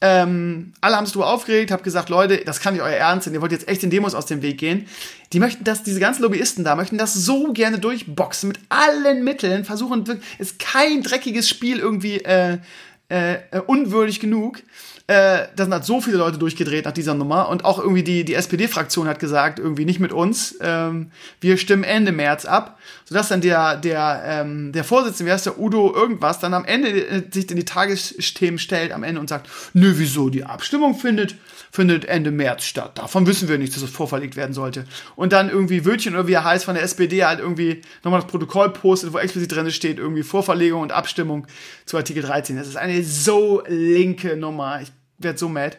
Ähm, 0.00 0.72
alle 0.82 0.96
haben 0.96 1.06
sich 1.06 1.14
drüber 1.14 1.28
aufgeregt, 1.28 1.70
hab 1.70 1.82
gesagt, 1.82 2.10
Leute, 2.10 2.42
das 2.44 2.60
kann 2.60 2.74
nicht 2.74 2.82
euer 2.82 2.90
Ernst 2.96 3.24
sein, 3.24 3.34
ihr 3.34 3.40
wollt 3.40 3.52
jetzt 3.52 3.66
echt 3.66 3.82
den 3.82 3.90
Demos 3.90 4.14
aus 4.14 4.26
dem 4.26 4.42
Weg 4.42 4.58
gehen. 4.58 4.86
Die 5.32 5.40
möchten 5.40 5.64
das, 5.64 5.82
diese 5.82 6.00
ganzen 6.00 6.22
Lobbyisten 6.22 6.64
da, 6.64 6.76
möchten 6.76 6.98
das 6.98 7.14
so 7.14 7.52
gerne 7.52 7.78
durchboxen, 7.78 8.48
mit 8.48 8.60
allen 8.68 9.24
Mitteln, 9.24 9.64
versuchen, 9.64 10.04
ist 10.38 10.58
kein 10.58 11.02
dreckiges 11.02 11.48
Spiel 11.48 11.78
irgendwie, 11.78 12.18
äh, 12.18 12.58
äh, 13.08 13.34
äh, 13.52 13.60
unwürdig 13.64 14.18
genug. 14.18 14.62
Äh, 15.08 15.46
da 15.54 15.64
sind 15.64 15.72
halt 15.72 15.84
so 15.84 16.00
viele 16.00 16.16
Leute 16.16 16.36
durchgedreht 16.36 16.84
nach 16.84 16.92
dieser 16.92 17.14
Nummer 17.14 17.48
und 17.48 17.64
auch 17.64 17.78
irgendwie 17.78 18.02
die, 18.02 18.24
die 18.24 18.34
SPD-Fraktion 18.34 19.06
hat 19.06 19.20
gesagt, 19.20 19.60
irgendwie 19.60 19.84
nicht 19.84 20.00
mit 20.00 20.12
uns, 20.12 20.56
ähm, 20.60 21.12
wir 21.40 21.58
stimmen 21.58 21.84
Ende 21.84 22.10
März 22.10 22.44
ab, 22.44 22.76
sodass 23.04 23.28
dann 23.28 23.40
der, 23.40 23.76
der, 23.76 24.22
ähm, 24.26 24.72
der 24.72 24.82
Vorsitzende, 24.82 25.30
wie 25.30 25.32
heißt 25.32 25.46
der 25.46 25.60
Udo 25.60 25.94
irgendwas, 25.94 26.40
dann 26.40 26.54
am 26.54 26.64
Ende 26.64 26.88
äh, 26.88 27.22
sich 27.30 27.48
in 27.48 27.56
die 27.56 27.64
Tagesthemen 27.64 28.58
stellt 28.58 28.90
am 28.90 29.04
Ende 29.04 29.20
und 29.20 29.28
sagt, 29.28 29.48
nö, 29.74 29.92
wieso, 29.96 30.28
die 30.28 30.42
Abstimmung 30.42 30.96
findet, 30.96 31.36
findet 31.70 32.04
Ende 32.04 32.30
März 32.30 32.64
statt. 32.64 32.98
Davon 32.98 33.26
wissen 33.26 33.48
wir 33.48 33.58
nicht, 33.58 33.74
dass 33.74 33.82
es 33.82 33.90
vorverlegt 33.90 34.36
werden 34.36 34.52
sollte. 34.52 34.84
Und 35.14 35.32
dann 35.32 35.48
irgendwie 35.50 35.84
Wötchen 35.84 36.14
oder 36.14 36.26
wie 36.26 36.34
er 36.34 36.44
heißt 36.44 36.64
von 36.64 36.74
der 36.74 36.84
SPD 36.84 37.24
halt 37.24 37.40
irgendwie 37.40 37.82
nochmal 38.02 38.20
das 38.20 38.30
Protokoll 38.30 38.70
postet, 38.70 39.12
wo 39.12 39.18
explizit 39.18 39.52
drin 39.52 39.70
steht, 39.70 39.98
irgendwie 39.98 40.22
Vorverlegung 40.22 40.82
und 40.82 40.92
Abstimmung 40.92 41.46
zu 41.84 41.96
Artikel 41.96 42.22
13. 42.22 42.56
Das 42.56 42.68
ist 42.68 42.76
eine 42.76 43.02
so 43.02 43.62
linke 43.66 44.36
Nummer. 44.36 44.80
Ich 44.82 44.92
werde 45.18 45.38
so 45.38 45.48
mad. 45.48 45.76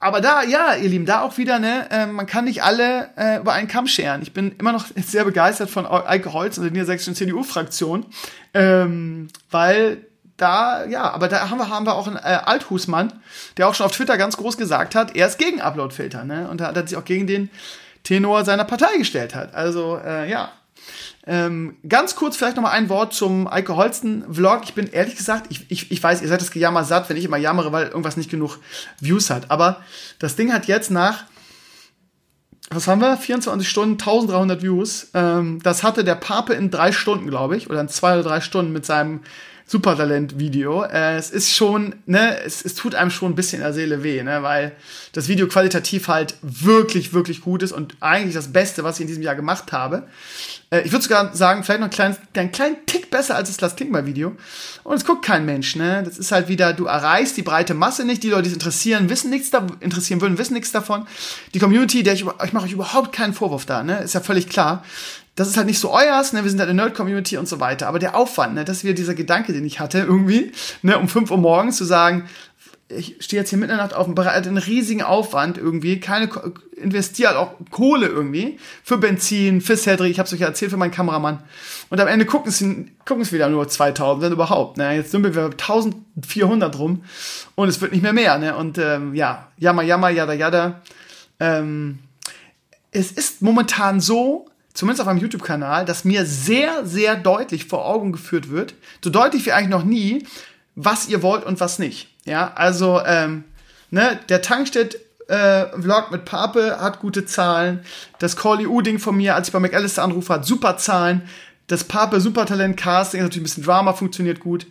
Aber 0.00 0.20
da, 0.20 0.44
ja, 0.44 0.76
ihr 0.76 0.88
Lieben, 0.88 1.06
da 1.06 1.22
auch 1.22 1.38
wieder, 1.38 1.58
ne, 1.58 1.88
äh, 1.90 2.06
man 2.06 2.26
kann 2.26 2.44
nicht 2.44 2.62
alle 2.62 3.10
äh, 3.16 3.40
über 3.40 3.52
einen 3.52 3.66
Kamm 3.66 3.88
scheren. 3.88 4.22
Ich 4.22 4.32
bin 4.32 4.52
immer 4.58 4.72
noch 4.72 4.86
sehr 4.96 5.24
begeistert 5.24 5.70
von 5.70 5.86
Eike 5.86 6.32
Holz 6.32 6.56
und 6.56 6.64
der 6.64 6.72
niedersächsischen 6.72 7.16
CDU-Fraktion, 7.16 8.06
ähm, 8.54 9.28
weil 9.50 10.06
da, 10.38 10.86
ja, 10.86 11.10
aber 11.10 11.28
da 11.28 11.50
haben 11.50 11.58
wir, 11.58 11.68
haben 11.68 11.84
wir 11.84 11.94
auch 11.94 12.06
einen 12.06 12.16
äh, 12.16 12.40
Althusmann, 12.44 13.12
der 13.56 13.68
auch 13.68 13.74
schon 13.74 13.84
auf 13.86 13.92
Twitter 13.92 14.16
ganz 14.16 14.36
groß 14.36 14.56
gesagt 14.56 14.94
hat, 14.94 15.14
er 15.14 15.26
ist 15.26 15.38
gegen 15.38 15.60
Uploadfilter, 15.60 16.24
ne, 16.24 16.48
und 16.48 16.60
da 16.60 16.74
hat 16.74 16.88
sich 16.88 16.96
auch 16.96 17.04
gegen 17.04 17.26
den 17.26 17.50
Tenor 18.04 18.44
seiner 18.44 18.64
Partei 18.64 18.96
gestellt 18.96 19.34
hat. 19.34 19.54
Also, 19.54 19.98
äh, 19.98 20.30
ja, 20.30 20.52
ähm, 21.26 21.76
ganz 21.86 22.14
kurz 22.14 22.36
vielleicht 22.36 22.56
noch 22.56 22.62
mal 22.62 22.70
ein 22.70 22.88
Wort 22.88 23.12
zum 23.12 23.46
Eike 23.48 23.76
Holsten-Vlog. 23.76 24.62
Ich 24.64 24.74
bin 24.74 24.86
ehrlich 24.86 25.16
gesagt, 25.16 25.46
ich, 25.50 25.70
ich, 25.70 25.90
ich 25.90 26.02
weiß, 26.02 26.22
ihr 26.22 26.28
seid 26.28 26.40
das 26.40 26.50
Gejammer 26.50 26.84
satt, 26.84 27.10
wenn 27.10 27.18
ich 27.18 27.24
immer 27.24 27.36
jammere, 27.36 27.70
weil 27.70 27.88
irgendwas 27.88 28.16
nicht 28.16 28.30
genug 28.30 28.58
Views 28.98 29.28
hat. 29.28 29.50
Aber 29.50 29.82
das 30.18 30.36
Ding 30.36 30.52
hat 30.52 30.66
jetzt 30.66 30.90
nach, 30.90 31.24
was 32.70 32.86
haben 32.86 33.00
wir? 33.00 33.16
24 33.16 33.68
Stunden, 33.68 33.94
1300 33.94 34.62
Views. 34.62 35.10
Ähm, 35.12 35.60
das 35.62 35.82
hatte 35.82 36.04
der 36.04 36.14
Pape 36.14 36.54
in 36.54 36.70
drei 36.70 36.92
Stunden, 36.92 37.28
glaube 37.28 37.56
ich, 37.56 37.68
oder 37.68 37.80
in 37.80 37.88
zwei 37.88 38.14
oder 38.14 38.22
drei 38.22 38.40
Stunden 38.40 38.72
mit 38.72 38.86
seinem 38.86 39.20
Supertalent-Video. 39.68 40.82
Äh, 40.84 41.16
es 41.16 41.30
ist 41.30 41.54
schon, 41.54 41.94
ne, 42.06 42.40
es, 42.40 42.64
es 42.64 42.74
tut 42.74 42.94
einem 42.94 43.10
schon 43.10 43.32
ein 43.32 43.34
bisschen 43.34 43.58
in 43.58 43.64
der 43.64 43.74
Seele 43.74 44.02
weh, 44.02 44.22
ne, 44.22 44.42
weil 44.42 44.72
das 45.12 45.28
Video 45.28 45.46
qualitativ 45.46 46.08
halt 46.08 46.34
wirklich, 46.42 47.12
wirklich 47.12 47.42
gut 47.42 47.62
ist 47.62 47.72
und 47.72 47.94
eigentlich 48.00 48.34
das 48.34 48.52
Beste, 48.52 48.82
was 48.82 48.96
ich 48.96 49.02
in 49.02 49.06
diesem 49.08 49.22
Jahr 49.22 49.36
gemacht 49.36 49.70
habe. 49.72 50.08
Äh, 50.70 50.82
ich 50.82 50.92
würde 50.92 51.02
sogar 51.02 51.36
sagen, 51.36 51.64
vielleicht 51.64 51.80
noch 51.80 51.86
einen 51.86 51.92
kleinen, 51.92 52.16
einen 52.34 52.52
kleinen 52.52 52.76
Tick 52.86 53.10
besser 53.10 53.36
als 53.36 53.48
das 53.48 53.60
Lass 53.60 53.76
Klingbeil 53.76 54.06
Video. 54.06 54.36
Und 54.84 54.96
es 54.96 55.04
guckt 55.04 55.24
kein 55.24 55.44
Mensch, 55.44 55.76
ne? 55.76 56.02
Das 56.02 56.18
ist 56.18 56.32
halt 56.32 56.48
wieder, 56.48 56.72
du 56.72 56.86
erreichst 56.86 57.36
die 57.36 57.42
breite 57.42 57.74
Masse 57.74 58.04
nicht. 58.04 58.22
Die 58.22 58.30
Leute, 58.30 58.44
die 58.44 58.48
es 58.48 58.54
interessieren, 58.54 59.08
wissen 59.10 59.30
nichts 59.30 59.50
da, 59.50 59.66
interessieren 59.80 60.20
würden, 60.20 60.38
wissen 60.38 60.54
nichts 60.54 60.72
davon. 60.72 61.06
Die 61.54 61.58
Community, 61.58 62.02
der 62.02 62.14
ich, 62.14 62.24
ich 62.44 62.52
mache 62.52 62.64
euch 62.64 62.72
überhaupt 62.72 63.12
keinen 63.12 63.34
Vorwurf 63.34 63.66
da, 63.66 63.82
ne? 63.82 64.02
Ist 64.02 64.14
ja 64.14 64.20
völlig 64.20 64.48
klar. 64.48 64.84
Das 65.38 65.48
ist 65.48 65.56
halt 65.56 65.66
nicht 65.68 65.78
so 65.78 65.92
euers, 65.92 66.32
ne? 66.32 66.42
Wir 66.42 66.50
sind 66.50 66.58
halt 66.58 66.68
eine 66.68 66.82
Nerd-Community 66.82 67.36
und 67.36 67.46
so 67.46 67.60
weiter. 67.60 67.86
Aber 67.86 68.00
der 68.00 68.16
Aufwand, 68.16 68.54
ne? 68.54 68.64
Das 68.64 68.82
wieder 68.82 68.94
dieser 68.94 69.14
Gedanke, 69.14 69.52
den 69.52 69.64
ich 69.64 69.78
hatte, 69.78 69.98
irgendwie, 69.98 70.52
ne? 70.82 70.98
Um 70.98 71.08
5 71.08 71.30
Uhr 71.30 71.38
morgens 71.38 71.76
zu 71.76 71.84
sagen, 71.84 72.28
ich 72.88 73.16
stehe 73.20 73.40
jetzt 73.40 73.50
hier 73.50 73.58
mitten 73.58 73.72
in 73.72 73.76
der 73.76 73.86
Nacht 73.86 73.94
auf 73.94 74.06
dem 74.06 74.14
Bereich, 74.14 74.34
einen 74.34 74.56
riesigen 74.56 75.02
Aufwand 75.02 75.58
irgendwie, 75.58 76.00
keine 76.00 76.28
investiert 76.76 77.36
auch 77.36 77.54
Kohle 77.70 78.06
irgendwie 78.06 78.58
für 78.82 78.98
Benzin, 78.98 79.60
für 79.60 79.76
Cedric, 79.76 80.10
ich 80.10 80.18
habe 80.18 80.26
es 80.26 80.32
euch 80.32 80.40
ja 80.40 80.46
erzählt, 80.46 80.70
für 80.70 80.76
meinen 80.76 80.90
Kameramann. 80.90 81.42
Und 81.90 82.00
am 82.00 82.08
Ende 82.08 82.24
gucken 82.24 82.50
es 82.50 83.32
wieder 83.32 83.48
nur 83.48 83.68
2000, 83.68 84.24
wenn 84.24 84.32
überhaupt. 84.32 84.76
Ne? 84.76 84.96
Jetzt 84.96 85.10
sind 85.10 85.22
wir 85.22 85.44
1400 85.44 86.78
rum 86.78 87.04
und 87.54 87.68
es 87.68 87.80
wird 87.80 87.92
nicht 87.92 88.02
mehr 88.02 88.12
mehr. 88.12 88.38
Ne? 88.38 88.56
Und 88.56 88.78
ähm, 88.78 89.14
ja, 89.14 89.48
jammer, 89.56 89.82
jammer, 89.82 90.10
jada, 90.10 90.32
jada. 90.32 90.82
Ähm, 91.40 91.98
es 92.90 93.12
ist 93.12 93.42
momentan 93.42 94.00
so, 94.00 94.47
zumindest 94.78 95.00
auf 95.00 95.06
meinem 95.08 95.18
YouTube-Kanal, 95.18 95.84
dass 95.84 96.04
mir 96.04 96.24
sehr, 96.24 96.86
sehr 96.86 97.16
deutlich 97.16 97.64
vor 97.64 97.84
Augen 97.84 98.12
geführt 98.12 98.48
wird, 98.48 98.74
so 99.02 99.10
deutlich 99.10 99.44
wie 99.44 99.52
eigentlich 99.52 99.70
noch 99.70 99.82
nie, 99.82 100.24
was 100.76 101.08
ihr 101.08 101.20
wollt 101.20 101.44
und 101.44 101.58
was 101.58 101.80
nicht. 101.80 102.08
Ja, 102.24 102.52
also, 102.54 103.00
ähm, 103.04 103.42
ne, 103.90 104.20
der 104.28 104.40
Tankstedt 104.40 105.00
äh, 105.26 105.66
Vlog 105.80 106.12
mit 106.12 106.24
Pape 106.24 106.80
hat 106.80 107.00
gute 107.00 107.26
Zahlen. 107.26 107.80
Das 108.20 108.36
Call 108.36 108.64
U-Ding 108.64 109.00
von 109.00 109.16
mir, 109.16 109.34
als 109.34 109.48
ich 109.48 109.52
bei 109.52 109.58
McAllister 109.58 110.04
anrufe, 110.04 110.32
hat 110.32 110.46
super 110.46 110.76
Zahlen. 110.76 111.22
Das 111.66 111.82
Pape 111.82 112.20
Supertalent 112.20 112.76
Casting 112.76 113.18
ist 113.20 113.24
natürlich 113.24 113.40
ein 113.40 113.50
bisschen 113.50 113.64
Drama, 113.64 113.94
funktioniert 113.94 114.38
gut. 114.38 114.68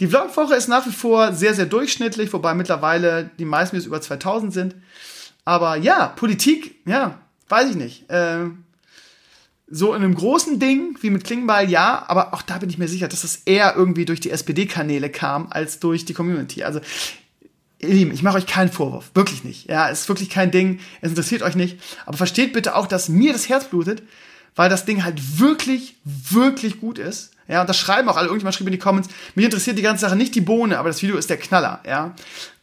Die 0.00 0.06
Vlogwoche 0.06 0.54
ist 0.54 0.68
nach 0.68 0.86
wie 0.86 0.92
vor 0.92 1.34
sehr, 1.34 1.52
sehr 1.52 1.66
durchschnittlich, 1.66 2.32
wobei 2.32 2.54
mittlerweile 2.54 3.28
die 3.38 3.44
meisten 3.44 3.76
Videos 3.76 3.86
über 3.86 4.00
2000 4.00 4.50
sind. 4.50 4.76
Aber 5.44 5.76
ja, 5.76 6.08
Politik, 6.08 6.76
ja, 6.86 7.18
weiß 7.50 7.68
ich 7.68 7.76
nicht. 7.76 8.10
Äh, 8.10 8.46
so 9.74 9.94
in 9.94 10.04
einem 10.04 10.14
großen 10.14 10.58
Ding 10.58 10.98
wie 11.00 11.08
mit 11.08 11.24
Klingenball, 11.24 11.70
ja, 11.70 12.04
aber 12.06 12.34
auch 12.34 12.42
da 12.42 12.58
bin 12.58 12.68
ich 12.68 12.76
mir 12.76 12.88
sicher, 12.88 13.08
dass 13.08 13.22
das 13.22 13.36
eher 13.46 13.74
irgendwie 13.74 14.04
durch 14.04 14.20
die 14.20 14.30
SPD-Kanäle 14.30 15.08
kam 15.08 15.46
als 15.48 15.78
durch 15.78 16.04
die 16.04 16.12
Community. 16.12 16.62
Also, 16.62 16.80
ihr 17.78 17.88
Lieben, 17.88 18.12
ich 18.12 18.22
mache 18.22 18.36
euch 18.36 18.46
keinen 18.46 18.70
Vorwurf, 18.70 19.10
wirklich 19.14 19.44
nicht. 19.44 19.70
Ja, 19.70 19.88
es 19.88 20.02
ist 20.02 20.08
wirklich 20.10 20.28
kein 20.28 20.50
Ding, 20.50 20.80
es 21.00 21.08
interessiert 21.08 21.40
euch 21.40 21.54
nicht. 21.54 21.80
Aber 22.04 22.18
versteht 22.18 22.52
bitte 22.52 22.76
auch, 22.76 22.86
dass 22.86 23.08
mir 23.08 23.32
das 23.32 23.48
Herz 23.48 23.64
blutet, 23.64 24.02
weil 24.56 24.68
das 24.68 24.84
Ding 24.84 25.04
halt 25.04 25.40
wirklich, 25.40 25.96
wirklich 26.04 26.78
gut 26.78 26.98
ist. 26.98 27.30
Ja, 27.48 27.62
und 27.62 27.68
das 27.70 27.78
schreiben 27.78 28.10
auch 28.10 28.18
alle. 28.18 28.26
Irgendjemand 28.26 28.54
schrieb 28.54 28.66
in 28.66 28.72
die 28.72 28.78
Comments, 28.78 29.08
mich 29.34 29.46
interessiert 29.46 29.78
die 29.78 29.82
ganze 29.82 30.02
Sache 30.02 30.16
nicht 30.16 30.34
die 30.34 30.42
Bohne, 30.42 30.78
aber 30.78 30.90
das 30.90 31.00
Video 31.00 31.16
ist 31.16 31.30
der 31.30 31.38
Knaller, 31.38 31.80
ja. 31.86 32.14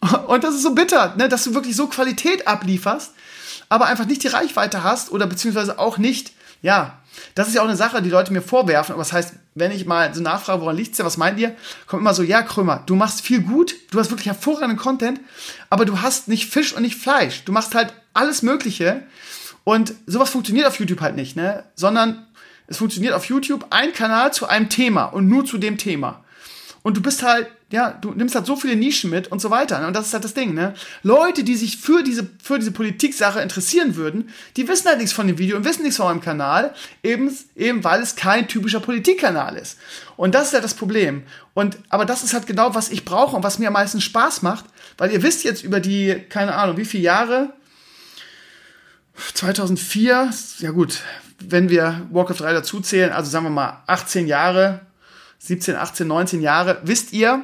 Und 0.27 0.43
das 0.43 0.53
ist 0.53 0.61
so 0.61 0.75
bitter, 0.75 1.15
ne, 1.17 1.27
dass 1.27 1.43
du 1.43 1.55
wirklich 1.55 1.75
so 1.75 1.87
Qualität 1.87 2.47
ablieferst, 2.47 3.13
aber 3.67 3.87
einfach 3.87 4.05
nicht 4.05 4.21
die 4.21 4.27
Reichweite 4.27 4.83
hast 4.83 5.11
oder 5.11 5.25
beziehungsweise 5.25 5.79
auch 5.79 5.97
nicht 5.97 6.33
ja, 6.61 6.99
das 7.35 7.47
ist 7.47 7.55
ja 7.55 7.61
auch 7.61 7.67
eine 7.67 7.75
Sache, 7.75 8.01
die 8.01 8.09
Leute 8.09 8.33
mir 8.33 8.41
vorwerfen. 8.41 8.93
Aber 8.93 9.01
das 9.01 9.13
heißt, 9.13 9.33
wenn 9.55 9.71
ich 9.71 9.85
mal 9.85 10.13
so 10.13 10.21
nachfrage, 10.21 10.61
woran 10.61 10.75
liegt's 10.75 10.97
denn, 10.97 11.05
was 11.05 11.17
meint 11.17 11.39
ihr? 11.39 11.55
Kommt 11.87 12.01
immer 12.01 12.13
so, 12.13 12.23
ja, 12.23 12.41
Krömer, 12.41 12.83
du 12.85 12.95
machst 12.95 13.21
viel 13.21 13.41
gut, 13.41 13.75
du 13.91 13.99
hast 13.99 14.11
wirklich 14.11 14.27
hervorragenden 14.27 14.77
Content, 14.77 15.19
aber 15.69 15.85
du 15.85 16.01
hast 16.01 16.27
nicht 16.27 16.49
Fisch 16.49 16.73
und 16.73 16.81
nicht 16.81 16.95
Fleisch. 16.95 17.43
Du 17.45 17.51
machst 17.51 17.75
halt 17.75 17.93
alles 18.13 18.41
Mögliche. 18.41 19.03
Und 19.63 19.93
sowas 20.05 20.29
funktioniert 20.29 20.67
auf 20.67 20.79
YouTube 20.79 21.01
halt 21.01 21.15
nicht, 21.15 21.35
ne? 21.35 21.63
Sondern 21.75 22.25
es 22.67 22.77
funktioniert 22.77 23.13
auf 23.13 23.25
YouTube 23.25 23.67
ein 23.71 23.93
Kanal 23.93 24.33
zu 24.33 24.47
einem 24.47 24.69
Thema 24.69 25.05
und 25.05 25.27
nur 25.27 25.45
zu 25.45 25.57
dem 25.57 25.77
Thema. 25.77 26.23
Und 26.81 26.97
du 26.97 27.01
bist 27.01 27.23
halt, 27.23 27.47
ja, 27.71 27.91
du 27.91 28.11
nimmst 28.11 28.33
halt 28.33 28.47
so 28.47 28.55
viele 28.55 28.75
Nischen 28.75 29.11
mit 29.11 29.31
und 29.31 29.39
so 29.39 29.51
weiter. 29.51 29.79
Ne? 29.79 29.87
Und 29.87 29.95
das 29.95 30.07
ist 30.07 30.13
halt 30.13 30.23
das 30.23 30.33
Ding, 30.33 30.55
ne? 30.55 30.73
Leute, 31.03 31.43
die 31.43 31.55
sich 31.55 31.77
für 31.77 32.01
diese, 32.03 32.27
für 32.41 32.57
diese 32.57 32.71
Politiksache 32.71 33.41
interessieren 33.41 33.95
würden, 33.95 34.29
die 34.57 34.67
wissen 34.67 34.87
halt 34.87 34.97
nichts 34.97 35.13
von 35.13 35.27
dem 35.27 35.37
Video 35.37 35.55
und 35.55 35.65
wissen 35.65 35.83
nichts 35.83 35.97
von 35.97 36.07
meinem 36.07 36.21
Kanal, 36.21 36.73
eben, 37.03 37.35
eben 37.55 37.83
weil 37.83 38.01
es 38.01 38.15
kein 38.15 38.47
typischer 38.47 38.79
Politikkanal 38.79 39.55
ist. 39.55 39.77
Und 40.17 40.33
das 40.33 40.47
ist 40.47 40.53
halt 40.53 40.63
das 40.63 40.73
Problem. 40.73 41.23
Und, 41.53 41.77
aber 41.89 42.05
das 42.05 42.23
ist 42.23 42.33
halt 42.33 42.47
genau, 42.47 42.73
was 42.73 42.89
ich 42.89 43.05
brauche 43.05 43.35
und 43.35 43.43
was 43.43 43.59
mir 43.59 43.67
am 43.67 43.73
meisten 43.73 44.01
Spaß 44.01 44.41
macht, 44.41 44.65
weil 44.97 45.11
ihr 45.11 45.21
wisst 45.21 45.43
jetzt 45.43 45.63
über 45.63 45.79
die, 45.79 46.15
keine 46.29 46.55
Ahnung, 46.55 46.77
wie 46.77 46.85
viele 46.85 47.03
Jahre, 47.03 47.53
2004, 49.33 50.31
ja 50.59 50.71
gut, 50.71 51.01
wenn 51.39 51.69
wir 51.69 52.07
Warcraft 52.11 52.39
3 52.39 52.53
dazuzählen, 52.53 53.11
also 53.11 53.29
sagen 53.29 53.45
wir 53.45 53.49
mal 53.49 53.83
18 53.87 54.27
Jahre, 54.27 54.81
17, 55.39 55.75
18, 55.75 56.07
19 56.07 56.41
Jahre, 56.41 56.79
wisst 56.83 57.13
ihr, 57.13 57.43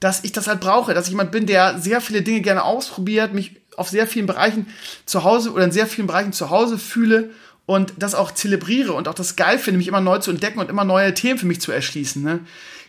dass 0.00 0.24
ich 0.24 0.32
das 0.32 0.46
halt 0.46 0.60
brauche, 0.60 0.94
dass 0.94 1.06
ich 1.06 1.10
jemand 1.10 1.32
bin, 1.32 1.46
der 1.46 1.78
sehr 1.78 2.00
viele 2.00 2.22
Dinge 2.22 2.40
gerne 2.40 2.64
ausprobiert, 2.64 3.32
mich 3.32 3.56
auf 3.76 3.88
sehr 3.88 4.06
vielen 4.06 4.26
Bereichen 4.26 4.66
zu 5.04 5.24
Hause 5.24 5.52
oder 5.52 5.64
in 5.64 5.72
sehr 5.72 5.86
vielen 5.86 6.06
Bereichen 6.06 6.32
zu 6.32 6.50
Hause 6.50 6.78
fühle 6.78 7.30
und 7.66 7.94
das 7.98 8.14
auch 8.14 8.30
zelebriere 8.30 8.92
und 8.92 9.08
auch 9.08 9.14
das 9.14 9.36
geil 9.36 9.58
finde, 9.58 9.78
mich 9.78 9.88
immer 9.88 10.00
neu 10.00 10.18
zu 10.18 10.30
entdecken 10.30 10.60
und 10.60 10.70
immer 10.70 10.84
neue 10.84 11.14
Themen 11.14 11.38
für 11.38 11.46
mich 11.46 11.60
zu 11.60 11.72
erschließen. 11.72 12.22
Ne? 12.22 12.40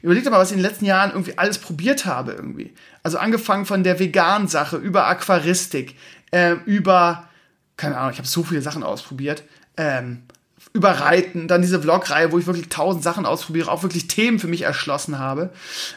Überlegt 0.01 0.29
mal, 0.29 0.37
was 0.37 0.49
ich 0.51 0.57
in 0.57 0.61
den 0.61 0.69
letzten 0.69 0.85
Jahren 0.85 1.11
irgendwie 1.11 1.37
alles 1.37 1.57
probiert 1.57 2.05
habe 2.05 2.33
irgendwie. 2.33 2.73
Also 3.03 3.17
angefangen 3.17 3.65
von 3.65 3.83
der 3.83 3.99
veganen 3.99 4.47
Sache 4.47 4.77
über 4.77 5.07
Aquaristik, 5.07 5.95
äh, 6.31 6.55
über, 6.65 7.27
keine 7.75 7.97
Ahnung, 7.97 8.11
ich 8.11 8.19
habe 8.19 8.27
so 8.27 8.43
viele 8.43 8.61
Sachen 8.61 8.83
ausprobiert. 8.83 9.43
Ähm, 9.75 10.23
über 10.73 10.91
Reiten, 10.91 11.47
dann 11.47 11.61
diese 11.61 11.81
Vlog-Reihe, 11.81 12.31
wo 12.31 12.37
ich 12.37 12.45
wirklich 12.45 12.69
tausend 12.69 13.03
Sachen 13.03 13.25
ausprobiere, 13.25 13.71
auch 13.71 13.83
wirklich 13.83 14.07
Themen 14.07 14.39
für 14.39 14.47
mich 14.47 14.63
erschlossen 14.63 15.19
habe. 15.19 15.49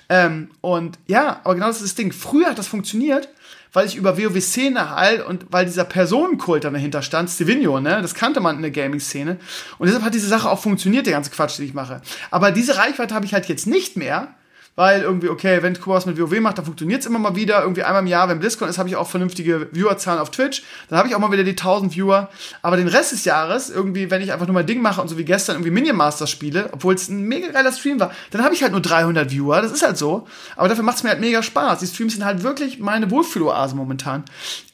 Ähm, 0.08 0.50
und 0.60 0.98
ja, 1.06 1.40
aber 1.44 1.54
genau 1.54 1.66
das 1.66 1.76
ist 1.76 1.84
das 1.84 1.94
Ding. 1.96 2.12
Früher 2.12 2.50
hat 2.50 2.58
das 2.58 2.66
funktioniert, 2.66 3.28
weil 3.72 3.86
ich 3.86 3.96
über 3.96 4.18
WoW-Szene 4.18 4.90
halt 4.90 5.24
und 5.24 5.46
weil 5.50 5.64
dieser 5.64 5.84
Personenkult 5.84 6.64
dann 6.64 6.74
dahinter 6.74 7.02
stand, 7.02 7.30
Stevenio, 7.30 7.80
ne, 7.80 8.02
das 8.02 8.14
kannte 8.14 8.40
man 8.40 8.56
in 8.56 8.62
der 8.62 8.70
Gaming-Szene. 8.70 9.38
Und 9.78 9.86
deshalb 9.86 10.04
hat 10.04 10.14
diese 10.14 10.28
Sache 10.28 10.48
auch 10.50 10.60
funktioniert, 10.60 11.06
der 11.06 11.12
ganze 11.12 11.30
Quatsch, 11.30 11.58
den 11.58 11.66
ich 11.66 11.74
mache. 11.74 12.00
Aber 12.30 12.50
diese 12.50 12.76
Reichweite 12.76 13.14
habe 13.14 13.26
ich 13.26 13.34
halt 13.34 13.48
jetzt 13.48 13.66
nicht 13.66 13.96
mehr, 13.96 14.34
weil 14.76 15.02
irgendwie, 15.02 15.28
okay, 15.28 15.62
wenn 15.62 15.78
Kuba 15.78 16.00
mit 16.06 16.18
WoW 16.18 16.40
macht, 16.40 16.58
dann 16.58 16.64
funktioniert 16.64 17.00
es 17.00 17.06
immer 17.06 17.18
mal 17.18 17.34
wieder. 17.34 17.62
Irgendwie 17.62 17.82
einmal 17.82 18.02
im 18.02 18.06
Jahr, 18.06 18.28
wenn 18.28 18.38
BlizzCon 18.38 18.68
ist, 18.68 18.78
habe 18.78 18.88
ich 18.88 18.96
auch 18.96 19.08
vernünftige 19.08 19.68
Viewerzahlen 19.72 20.20
auf 20.20 20.30
Twitch. 20.30 20.62
Dann 20.88 20.98
habe 20.98 21.08
ich 21.08 21.14
auch 21.14 21.18
mal 21.18 21.32
wieder 21.32 21.44
die 21.44 21.50
1000 21.50 21.94
Viewer. 21.94 22.30
Aber 22.62 22.76
den 22.76 22.88
Rest 22.88 23.12
des 23.12 23.24
Jahres, 23.24 23.68
irgendwie, 23.68 24.10
wenn 24.10 24.22
ich 24.22 24.32
einfach 24.32 24.46
nur 24.46 24.54
mein 24.54 24.66
Ding 24.66 24.80
mache 24.80 25.02
und 25.02 25.08
so 25.08 25.18
wie 25.18 25.24
gestern 25.24 25.56
irgendwie 25.56 25.70
Minion 25.70 25.96
Masters 25.96 26.30
spiele, 26.30 26.70
obwohl 26.72 26.94
es 26.94 27.08
ein 27.08 27.22
mega 27.24 27.48
geiler 27.48 27.72
Stream 27.72 28.00
war, 28.00 28.12
dann 28.30 28.42
habe 28.42 28.54
ich 28.54 28.62
halt 28.62 28.72
nur 28.72 28.80
300 28.80 29.30
Viewer. 29.30 29.60
Das 29.60 29.72
ist 29.72 29.84
halt 29.84 29.98
so. 29.98 30.26
Aber 30.56 30.68
dafür 30.68 30.84
macht 30.84 30.96
es 30.96 31.02
mir 31.02 31.10
halt 31.10 31.20
mega 31.20 31.42
Spaß. 31.42 31.80
Die 31.80 31.86
Streams 31.86 32.14
sind 32.14 32.24
halt 32.24 32.42
wirklich 32.42 32.78
meine 32.78 33.10
Wohlfühloase 33.10 33.74
momentan. 33.74 34.24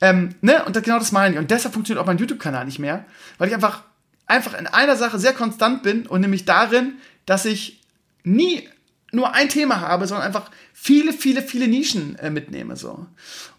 Ähm, 0.00 0.34
ne? 0.40 0.62
Und 0.66 0.76
das, 0.76 0.82
genau 0.82 0.98
das 0.98 1.10
meine 1.10 1.34
ich. 1.34 1.40
Und 1.40 1.50
deshalb 1.50 1.74
funktioniert 1.74 2.02
auch 2.02 2.06
mein 2.06 2.18
YouTube-Kanal 2.18 2.66
nicht 2.66 2.78
mehr, 2.78 3.04
weil 3.38 3.48
ich 3.48 3.54
einfach, 3.54 3.82
einfach 4.26 4.56
in 4.58 4.66
einer 4.66 4.96
Sache 4.96 5.18
sehr 5.18 5.32
konstant 5.32 5.82
bin 5.82 6.06
und 6.06 6.20
nämlich 6.20 6.44
darin, 6.44 6.98
dass 7.24 7.44
ich 7.44 7.80
nie 8.22 8.68
nur 9.12 9.34
ein 9.34 9.48
Thema 9.48 9.80
habe, 9.80 10.06
sondern 10.06 10.26
einfach 10.26 10.50
viele, 10.72 11.12
viele, 11.12 11.42
viele 11.42 11.68
Nischen 11.68 12.18
äh, 12.18 12.30
mitnehme. 12.30 12.76
So. 12.76 13.06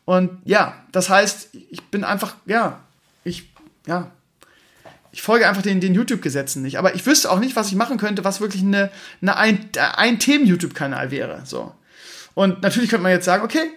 Und 0.06 0.32
ja, 0.46 0.76
das 0.92 1.10
heißt, 1.10 1.50
ich 1.70 1.84
bin 1.86 2.04
einfach, 2.04 2.36
ja, 2.46 2.82
ich, 3.24 3.50
ja, 3.86 4.12
ich 5.12 5.22
folge 5.22 5.48
einfach 5.48 5.62
den, 5.62 5.82
den 5.82 5.96
YouTube-Gesetzen 5.96 6.62
nicht. 6.62 6.78
Aber 6.78 6.96
ich 6.96 7.06
wüsste 7.06 7.32
auch 7.32 7.40
nicht, 7.40 7.56
was 7.56 7.70
ich 7.70 7.76
machen 7.76 7.98
könnte, 7.98 8.24
was 8.24 8.40
wirklich 8.40 8.62
eine, 8.62 8.92
eine 9.22 9.36
ein, 9.36 9.70
ein 9.96 10.20
Themen-YouTube-Kanal 10.20 11.12
wäre. 11.12 11.42
So. 11.46 11.74
Und 12.36 12.62
natürlich 12.62 12.90
könnte 12.90 13.04
man 13.04 13.12
jetzt 13.12 13.26
sagen, 13.26 13.44
okay, 13.44 13.72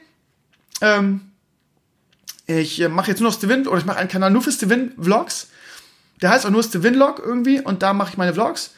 ähm, 0.83 1.33
ich 2.47 2.81
äh, 2.81 2.89
mache 2.89 3.11
jetzt 3.11 3.21
nur 3.21 3.31
noch 3.31 3.37
Stevin 3.37 3.67
oder 3.67 3.79
ich 3.79 3.87
mache 3.87 3.99
einen 3.99 4.09
Kanal 4.09 4.31
nur 4.31 4.43
für 4.43 4.53
Stevin-Vlogs. 4.53 5.49
Der 6.21 6.31
heißt 6.31 6.45
auch 6.45 6.51
nur 6.51 6.63
Stevin-Log 6.63 7.23
irgendwie 7.25 7.61
und 7.61 7.83
da 7.83 7.95
mache 7.95 8.11
ich 8.11 8.17
meine 8.19 8.35
Vlogs. 8.35 8.73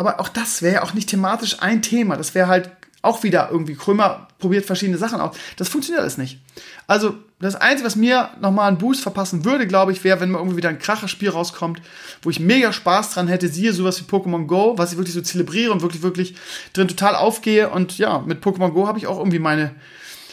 Aber 0.00 0.18
auch 0.18 0.30
das 0.30 0.62
wäre 0.62 0.76
ja 0.76 0.82
auch 0.82 0.94
nicht 0.94 1.10
thematisch 1.10 1.58
ein 1.60 1.82
Thema. 1.82 2.16
Das 2.16 2.34
wäre 2.34 2.48
halt 2.48 2.70
auch 3.02 3.22
wieder 3.22 3.50
irgendwie, 3.50 3.74
Krömer 3.74 4.28
probiert 4.38 4.64
verschiedene 4.64 4.96
Sachen 4.96 5.20
aus. 5.20 5.36
Das 5.58 5.68
funktioniert 5.68 6.00
alles 6.00 6.16
nicht. 6.16 6.40
Also, 6.86 7.16
das 7.38 7.54
Einzige, 7.54 7.86
was 7.86 7.96
mir 7.96 8.30
nochmal 8.40 8.68
einen 8.68 8.78
Boost 8.78 9.02
verpassen 9.02 9.44
würde, 9.44 9.66
glaube 9.66 9.92
ich, 9.92 10.02
wäre, 10.02 10.18
wenn 10.20 10.30
mal 10.30 10.38
irgendwie 10.38 10.56
wieder 10.56 10.70
ein 10.70 10.78
Kracherspiel 10.78 11.28
rauskommt, 11.28 11.82
wo 12.22 12.30
ich 12.30 12.40
mega 12.40 12.72
Spaß 12.72 13.12
dran 13.12 13.28
hätte, 13.28 13.48
siehe 13.48 13.74
sowas 13.74 14.00
wie 14.00 14.10
Pokémon 14.10 14.46
Go, 14.46 14.72
was 14.78 14.92
ich 14.92 14.96
wirklich 14.96 15.14
so 15.14 15.20
zelebriere 15.20 15.70
und 15.70 15.82
wirklich, 15.82 16.02
wirklich 16.02 16.34
drin 16.72 16.88
total 16.88 17.14
aufgehe. 17.14 17.68
Und 17.68 17.98
ja, 17.98 18.20
mit 18.20 18.42
Pokémon 18.42 18.70
Go 18.70 18.86
habe 18.86 18.98
ich 18.98 19.06
auch 19.06 19.18
irgendwie 19.18 19.38
meine, 19.38 19.74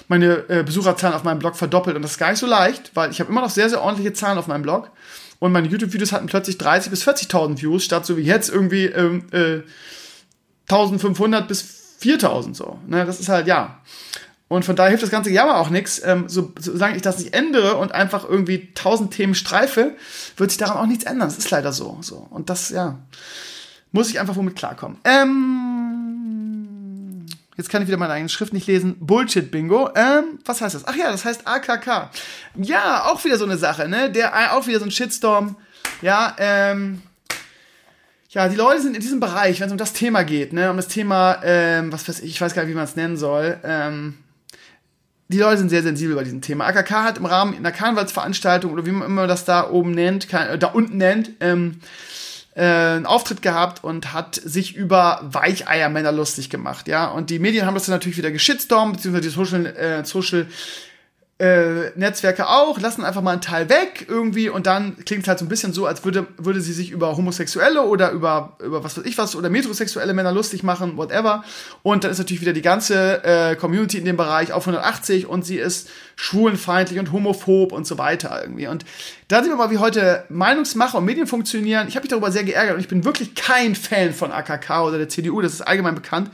meine 0.07 0.47
äh, 0.47 0.63
Besucherzahlen 0.63 1.13
auf 1.13 1.25
meinem 1.25 1.39
Blog 1.39 1.57
verdoppelt. 1.57 1.97
Und 1.97 2.03
das 2.03 2.11
ist 2.11 2.19
gar 2.19 2.29
nicht 2.29 2.39
so 2.39 2.47
leicht, 2.47 2.91
weil 2.93 3.11
ich 3.11 3.19
habe 3.19 3.29
immer 3.29 3.41
noch 3.41 3.49
sehr, 3.49 3.69
sehr 3.69 3.81
ordentliche 3.81 4.13
Zahlen 4.13 4.37
auf 4.37 4.47
meinem 4.47 4.61
Blog. 4.61 4.91
Und 5.39 5.51
meine 5.51 5.67
YouTube-Videos 5.67 6.11
hatten 6.11 6.27
plötzlich 6.27 6.57
30.000 6.57 6.89
bis 6.89 7.07
40.000 7.07 7.61
Views, 7.61 7.83
statt 7.83 8.05
so 8.05 8.17
wie 8.17 8.21
jetzt 8.21 8.49
irgendwie 8.49 8.85
ähm, 8.85 9.25
äh, 9.31 9.61
1.500 10.69 11.41
bis 11.47 11.97
4.000 12.01 12.55
so. 12.55 12.79
Ne, 12.87 13.05
das 13.05 13.19
ist 13.19 13.29
halt, 13.29 13.47
ja. 13.47 13.81
Und 14.49 14.63
von 14.63 14.75
daher 14.75 14.89
hilft 14.89 15.03
das 15.03 15.09
ganze 15.09 15.29
Jammer 15.29 15.57
auch 15.57 15.69
nichts. 15.69 16.01
Ähm, 16.03 16.29
so, 16.29 16.53
solange 16.57 16.95
ich 16.95 17.01
das 17.01 17.19
nicht 17.19 17.33
ändere 17.33 17.75
und 17.75 17.91
einfach 17.91 18.27
irgendwie 18.27 18.69
1000 18.69 19.13
Themen 19.13 19.35
streife, 19.35 19.95
wird 20.37 20.51
sich 20.51 20.57
daran 20.57 20.77
auch 20.77 20.85
nichts 20.85 21.03
ändern. 21.03 21.27
Das 21.27 21.37
ist 21.37 21.51
leider 21.51 21.73
so. 21.73 21.97
so. 22.01 22.27
Und 22.29 22.49
das, 22.49 22.69
ja, 22.69 22.97
muss 23.91 24.09
ich 24.09 24.19
einfach 24.19 24.35
womit 24.37 24.55
klarkommen. 24.55 24.97
Ähm, 25.03 25.96
jetzt 27.57 27.69
kann 27.69 27.81
ich 27.81 27.87
wieder 27.87 27.97
meine 27.97 28.13
eigene 28.13 28.29
Schrift 28.29 28.53
nicht 28.53 28.67
lesen. 28.67 28.95
Bullshit-Bingo. 28.99 29.89
Ähm, 29.95 30.39
was 30.45 30.61
heißt 30.61 30.75
das? 30.75 30.87
Ach 30.87 30.95
ja, 30.95 31.11
das 31.11 31.25
heißt 31.25 31.45
AKK. 31.45 32.11
Ja, 32.55 33.05
auch 33.05 33.23
wieder 33.25 33.37
so 33.37 33.45
eine 33.45 33.57
Sache, 33.57 33.89
ne? 33.89 34.11
Der, 34.11 34.55
auch 34.55 34.67
wieder 34.67 34.79
so 34.79 34.85
ein 34.85 34.91
Shitstorm. 34.91 35.57
Ja, 36.01 36.35
ähm, 36.37 37.01
ja, 38.29 38.47
die 38.49 38.55
Leute 38.55 38.81
sind 38.81 38.95
in 38.95 39.01
diesem 39.01 39.19
Bereich, 39.19 39.59
wenn 39.59 39.67
es 39.67 39.71
um 39.71 39.77
das 39.77 39.93
Thema 39.93 40.23
geht, 40.23 40.53
ne, 40.53 40.69
um 40.69 40.77
das 40.77 40.89
Thema, 40.89 41.39
ähm, 41.43 41.91
was 41.91 42.07
weiß 42.07 42.19
ich, 42.19 42.31
ich 42.31 42.41
weiß 42.41 42.53
gar 42.53 42.63
nicht, 42.63 42.71
wie 42.71 42.75
man 42.75 42.83
es 42.83 42.95
nennen 42.95 43.17
soll, 43.17 43.57
ähm, 43.63 44.17
die 45.29 45.39
Leute 45.39 45.57
sind 45.57 45.69
sehr 45.69 45.83
sensibel 45.83 46.15
bei 46.15 46.23
diesem 46.23 46.41
Thema. 46.41 46.65
AKK 46.67 47.03
hat 47.03 47.17
im 47.17 47.25
Rahmen 47.25 47.55
einer 47.55 47.71
Karnevalsveranstaltung 47.71 48.71
oder 48.71 48.85
wie 48.85 48.91
man 48.91 49.07
immer 49.07 49.27
das 49.27 49.43
da 49.43 49.69
oben 49.69 49.91
nennt, 49.91 50.31
äh, 50.33 50.57
da 50.57 50.67
unten 50.67 50.97
nennt, 50.97 51.31
ähm, 51.39 51.79
äh, 52.57 52.95
einen 52.95 53.05
Auftritt 53.05 53.43
gehabt 53.43 53.83
und 53.83 54.13
hat 54.13 54.35
sich 54.35 54.75
über 54.75 55.19
Weicheiermänner 55.23 56.11
lustig 56.11 56.49
gemacht, 56.49 56.87
ja. 56.87 57.05
Und 57.05 57.29
die 57.29 57.37
Medien 57.37 57.67
haben 57.67 57.75
das 57.75 57.85
dann 57.85 57.93
natürlich 57.93 58.17
wieder 58.17 58.31
geschitstormt, 58.31 58.97
beziehungsweise 58.97 59.29
die 59.29 59.35
Social, 59.35 59.65
äh, 59.67 60.03
Social 60.03 60.47
äh, 61.39 61.91
Netzwerke 61.95 62.47
auch, 62.47 62.79
lassen 62.79 63.03
einfach 63.03 63.21
mal 63.21 63.33
einen 63.33 63.41
Teil 63.41 63.69
weg 63.69 64.07
irgendwie 64.09 64.49
und 64.49 64.65
dann 64.65 64.97
klingt 65.05 65.21
es 65.21 65.27
halt 65.27 65.37
so 65.37 65.45
ein 65.45 65.49
bisschen 65.49 65.71
so, 65.71 65.85
als 65.85 66.03
würde, 66.03 66.25
würde 66.37 66.61
sie 66.61 66.73
sich 66.73 66.89
über 66.89 67.15
Homosexuelle 67.15 67.83
oder 67.83 68.09
über, 68.09 68.57
über 68.59 68.83
was 68.83 68.97
weiß 68.97 69.05
ich 69.05 69.19
was 69.19 69.35
oder 69.35 69.51
metrosexuelle 69.51 70.15
Männer 70.15 70.31
lustig 70.31 70.63
machen, 70.63 70.97
whatever. 70.97 71.43
Und 71.83 72.03
dann 72.03 72.09
ist 72.09 72.17
natürlich 72.17 72.41
wieder 72.41 72.53
die 72.53 72.63
ganze 72.63 73.23
äh, 73.23 73.55
Community 73.55 73.99
in 73.99 74.05
dem 74.05 74.17
Bereich 74.17 74.51
auf 74.51 74.67
180 74.67 75.27
und 75.27 75.45
sie 75.45 75.57
ist 75.57 75.89
schwulenfeindlich 76.15 76.97
und 76.99 77.11
homophob 77.11 77.71
und 77.71 77.85
so 77.85 77.99
weiter 77.99 78.41
irgendwie. 78.41 78.65
Und 78.65 78.83
da 79.27 79.43
sehen 79.43 79.51
wir 79.51 79.57
mal, 79.57 79.69
wie 79.69 79.77
heute 79.77 80.23
Meinungsmacher 80.29 80.97
und 80.97 81.05
Medien 81.05 81.27
funktionieren. 81.27 81.87
Ich 81.87 81.95
habe 81.95 82.05
mich 82.05 82.09
darüber 82.09 82.31
sehr 82.31 82.45
geärgert 82.45 82.73
und 82.73 82.81
ich 82.81 82.87
bin 82.87 83.05
wirklich 83.05 83.35
kein 83.35 83.75
Fan 83.75 84.11
von 84.11 84.31
AKK 84.31 84.87
oder 84.87 84.97
der 84.97 85.09
CDU, 85.09 85.41
das 85.41 85.53
ist 85.53 85.61
allgemein 85.61 85.93
bekannt. 85.93 86.31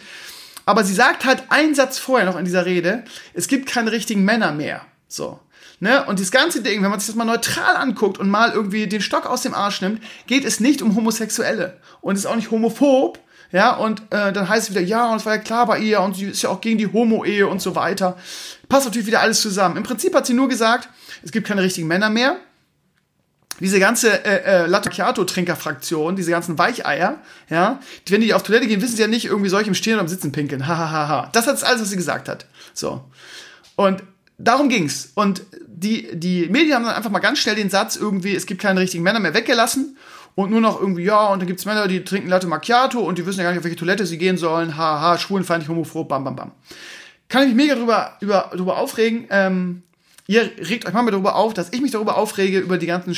Aber 0.65 0.85
sie 0.85 0.93
sagt 0.93 1.25
halt 1.25 1.43
einen 1.49 1.75
Satz 1.75 1.99
vorher 1.99 2.25
noch 2.25 2.37
in 2.37 2.45
dieser 2.45 2.65
Rede, 2.65 3.03
es 3.33 3.49
gibt 3.49 3.67
keine 3.67 3.91
richtigen 3.91 4.23
Männer 4.23 4.53
mehr. 4.53 4.85
So. 5.13 5.39
Ne? 5.79 6.03
Und 6.05 6.19
das 6.19 6.31
ganze 6.31 6.63
Ding, 6.63 6.81
wenn 6.81 6.89
man 6.89 6.99
sich 6.99 7.07
das 7.07 7.15
mal 7.15 7.25
neutral 7.25 7.75
anguckt 7.75 8.17
und 8.17 8.29
mal 8.29 8.51
irgendwie 8.51 8.87
den 8.87 9.01
Stock 9.01 9.27
aus 9.27 9.43
dem 9.43 9.53
Arsch 9.53 9.81
nimmt, 9.81 10.01
geht 10.25 10.43
es 10.43 10.59
nicht 10.59 10.81
um 10.81 10.95
Homosexuelle. 10.95 11.77
Und 12.01 12.15
ist 12.15 12.25
auch 12.25 12.35
nicht 12.35 12.49
homophob. 12.49 13.19
Ja, 13.51 13.75
und 13.75 14.01
äh, 14.09 14.33
dann 14.33 14.49
heißt 14.49 14.69
es 14.69 14.75
wieder, 14.75 14.81
ja, 14.81 15.11
und 15.11 15.17
es 15.17 15.25
war 15.27 15.35
ja 15.35 15.41
klar 15.41 15.67
bei 15.67 15.77
ihr 15.77 16.01
und 16.01 16.15
sie 16.15 16.25
ist 16.25 16.41
ja 16.41 16.49
auch 16.49 16.59
gegen 16.59 16.79
die 16.79 16.91
Homo-Ehe 16.91 17.45
und 17.47 17.61
so 17.61 17.75
weiter. 17.75 18.17
Passt 18.67 18.85
natürlich 18.85 19.05
wieder 19.05 19.19
alles 19.19 19.41
zusammen. 19.41 19.77
Im 19.77 19.83
Prinzip 19.83 20.15
hat 20.15 20.25
sie 20.25 20.33
nur 20.33 20.49
gesagt, 20.49 20.89
es 21.21 21.31
gibt 21.31 21.47
keine 21.47 21.61
richtigen 21.61 21.87
Männer 21.87 22.09
mehr. 22.09 22.37
Diese 23.59 23.79
ganze 23.79 24.25
äh, 24.25 24.63
äh, 24.63 24.65
Latte 24.65 24.89
Macchiato-Trinker-Fraktion, 24.89 26.15
diese 26.15 26.31
ganzen 26.31 26.57
Weicheier, 26.57 27.19
ja, 27.49 27.79
wenn 28.09 28.21
die 28.21 28.33
auf 28.33 28.41
Toilette 28.41 28.65
gehen, 28.65 28.81
wissen 28.81 28.95
sie 28.95 29.03
ja 29.03 29.07
nicht 29.07 29.25
irgendwie 29.25 29.49
solch 29.49 29.67
im 29.67 29.75
Stehen 29.75 29.93
oder 29.93 30.01
im 30.01 30.07
Sitzen 30.07 30.31
pinkeln. 30.31 30.65
Hahaha. 30.65 30.91
Ha, 30.91 31.07
ha, 31.07 31.07
ha. 31.07 31.29
Das 31.33 31.45
hat 31.45 31.63
alles, 31.63 31.81
was 31.81 31.89
sie 31.91 31.95
gesagt 31.95 32.27
hat. 32.27 32.47
So. 32.73 33.05
Und 33.75 34.01
darum 34.37 34.69
ging's. 34.69 35.11
Und 35.15 35.43
die, 35.67 36.07
die 36.17 36.47
Medien 36.47 36.75
haben 36.75 36.85
dann 36.85 36.95
einfach 36.95 37.09
mal 37.09 37.19
ganz 37.19 37.39
schnell 37.39 37.55
den 37.55 37.69
Satz 37.69 37.95
irgendwie, 37.95 38.35
es 38.35 38.45
gibt 38.45 38.61
keine 38.61 38.79
richtigen 38.79 39.03
Männer 39.03 39.19
mehr 39.19 39.33
weggelassen. 39.33 39.97
Und 40.35 40.49
nur 40.49 40.61
noch 40.61 40.79
irgendwie, 40.79 41.03
ja, 41.03 41.27
und 41.27 41.39
dann 41.39 41.47
gibt's 41.47 41.65
Männer, 41.65 41.87
die 41.87 42.03
trinken 42.03 42.27
Latte 42.27 42.47
Macchiato 42.47 42.99
und 42.99 43.17
die 43.17 43.25
wissen 43.25 43.39
ja 43.39 43.43
gar 43.43 43.51
nicht, 43.51 43.59
auf 43.59 43.65
welche 43.65 43.77
Toilette 43.77 44.05
sie 44.05 44.17
gehen 44.17 44.37
sollen. 44.37 44.77
Haha, 44.77 45.17
schwulenfeindlich, 45.17 45.69
homophob, 45.69 46.09
bam, 46.09 46.23
bam, 46.23 46.35
bam. 46.35 46.51
Kann 47.29 47.43
ich 47.43 47.49
mich 47.49 47.57
mega 47.57 47.75
drüber, 47.75 48.17
über, 48.19 48.51
drüber 48.51 48.77
aufregen. 48.77 49.27
Ähm, 49.29 49.83
ihr 50.25 50.49
regt 50.57 50.85
euch 50.87 50.93
mal 50.93 51.05
darüber 51.05 51.35
auf, 51.35 51.53
dass 51.53 51.71
ich 51.71 51.81
mich 51.81 51.91
darüber 51.91 52.17
aufrege, 52.17 52.59
über 52.59 52.77
die 52.79 52.87
ganzen 52.87 53.15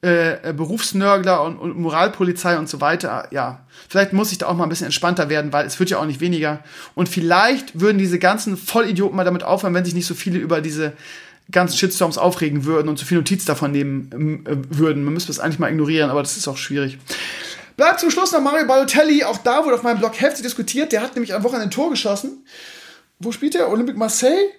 äh, 0.00 0.52
Berufsnörgler 0.52 1.42
und, 1.42 1.58
und 1.58 1.78
Moralpolizei 1.78 2.58
und 2.58 2.68
so 2.68 2.80
weiter. 2.80 3.26
Ja, 3.30 3.66
vielleicht 3.88 4.12
muss 4.12 4.30
ich 4.30 4.38
da 4.38 4.46
auch 4.46 4.54
mal 4.54 4.64
ein 4.64 4.68
bisschen 4.68 4.86
entspannter 4.86 5.28
werden, 5.28 5.52
weil 5.52 5.66
es 5.66 5.78
wird 5.80 5.90
ja 5.90 5.98
auch 5.98 6.06
nicht 6.06 6.20
weniger. 6.20 6.62
Und 6.94 7.08
vielleicht 7.08 7.80
würden 7.80 7.98
diese 7.98 8.18
ganzen 8.18 8.56
Vollidioten 8.56 9.16
mal 9.16 9.24
damit 9.24 9.42
aufhören, 9.42 9.74
wenn 9.74 9.84
sich 9.84 9.94
nicht 9.94 10.06
so 10.06 10.14
viele 10.14 10.38
über 10.38 10.60
diese 10.60 10.92
ganzen 11.50 11.76
Shitstorms 11.76 12.18
aufregen 12.18 12.64
würden 12.64 12.88
und 12.88 12.98
so 12.98 13.06
viel 13.06 13.16
Notiz 13.16 13.44
davon 13.44 13.72
nehmen 13.72 14.44
äh, 14.46 14.56
würden. 14.70 15.02
Man 15.02 15.14
müsste 15.14 15.28
das 15.28 15.40
eigentlich 15.40 15.58
mal 15.58 15.70
ignorieren, 15.70 16.10
aber 16.10 16.22
das 16.22 16.36
ist 16.36 16.46
auch 16.46 16.58
schwierig. 16.58 16.98
Bleibt 17.76 18.00
zum 18.00 18.10
Schluss 18.10 18.32
noch 18.32 18.40
Mario 18.40 18.66
Balotelli. 18.66 19.24
Auch 19.24 19.38
da 19.38 19.64
wurde 19.64 19.76
auf 19.76 19.82
meinem 19.82 19.98
Blog 19.98 20.20
heftig 20.20 20.42
diskutiert. 20.42 20.92
Der 20.92 21.00
hat 21.00 21.14
nämlich 21.14 21.34
am 21.34 21.42
Wochenende 21.42 21.68
ein 21.68 21.70
Tor 21.70 21.90
geschossen. 21.90 22.44
Wo 23.18 23.32
spielt 23.32 23.54
er? 23.54 23.68
Olympique 23.70 23.98
Marseille? 23.98 24.50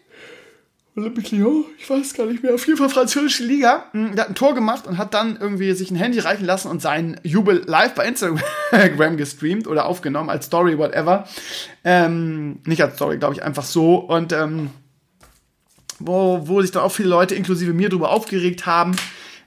Olympique 0.99 1.35
Lyon, 1.35 1.65
ich 1.77 1.89
weiß 1.89 2.13
gar 2.13 2.26
nicht 2.26 2.43
mehr, 2.43 2.53
auf 2.53 2.65
jeden 2.67 2.77
Fall 2.77 2.89
französische 2.89 3.43
Liga. 3.43 3.85
Hm, 3.91 4.15
der 4.15 4.26
hat 4.26 4.31
ein 4.31 4.35
Tor 4.35 4.53
gemacht 4.53 4.88
und 4.88 4.97
hat 4.97 5.13
dann 5.13 5.38
irgendwie 5.39 5.71
sich 5.73 5.91
ein 5.91 5.95
Handy 5.95 6.19
reichen 6.19 6.45
lassen 6.45 6.69
und 6.69 6.81
seinen 6.81 7.19
Jubel 7.23 7.63
live 7.65 7.95
bei 7.95 8.05
Instagram 8.05 8.41
gestreamt 9.17 9.67
oder 9.67 9.85
aufgenommen 9.85 10.30
als 10.30 10.45
Story, 10.45 10.77
whatever. 10.77 11.27
Ähm, 11.84 12.59
nicht 12.65 12.81
als 12.81 12.95
Story, 12.95 13.17
glaube 13.17 13.34
ich, 13.34 13.43
einfach 13.43 13.63
so. 13.63 13.95
Und 13.95 14.34
ähm, 14.34 14.69
wo, 15.99 16.47
wo 16.47 16.61
sich 16.61 16.71
dann 16.71 16.84
auch 16.84 16.91
viele 16.91 17.09
Leute, 17.09 17.35
inklusive 17.35 17.73
mir, 17.73 17.89
darüber 17.89 18.11
aufgeregt 18.11 18.65
haben, 18.65 18.95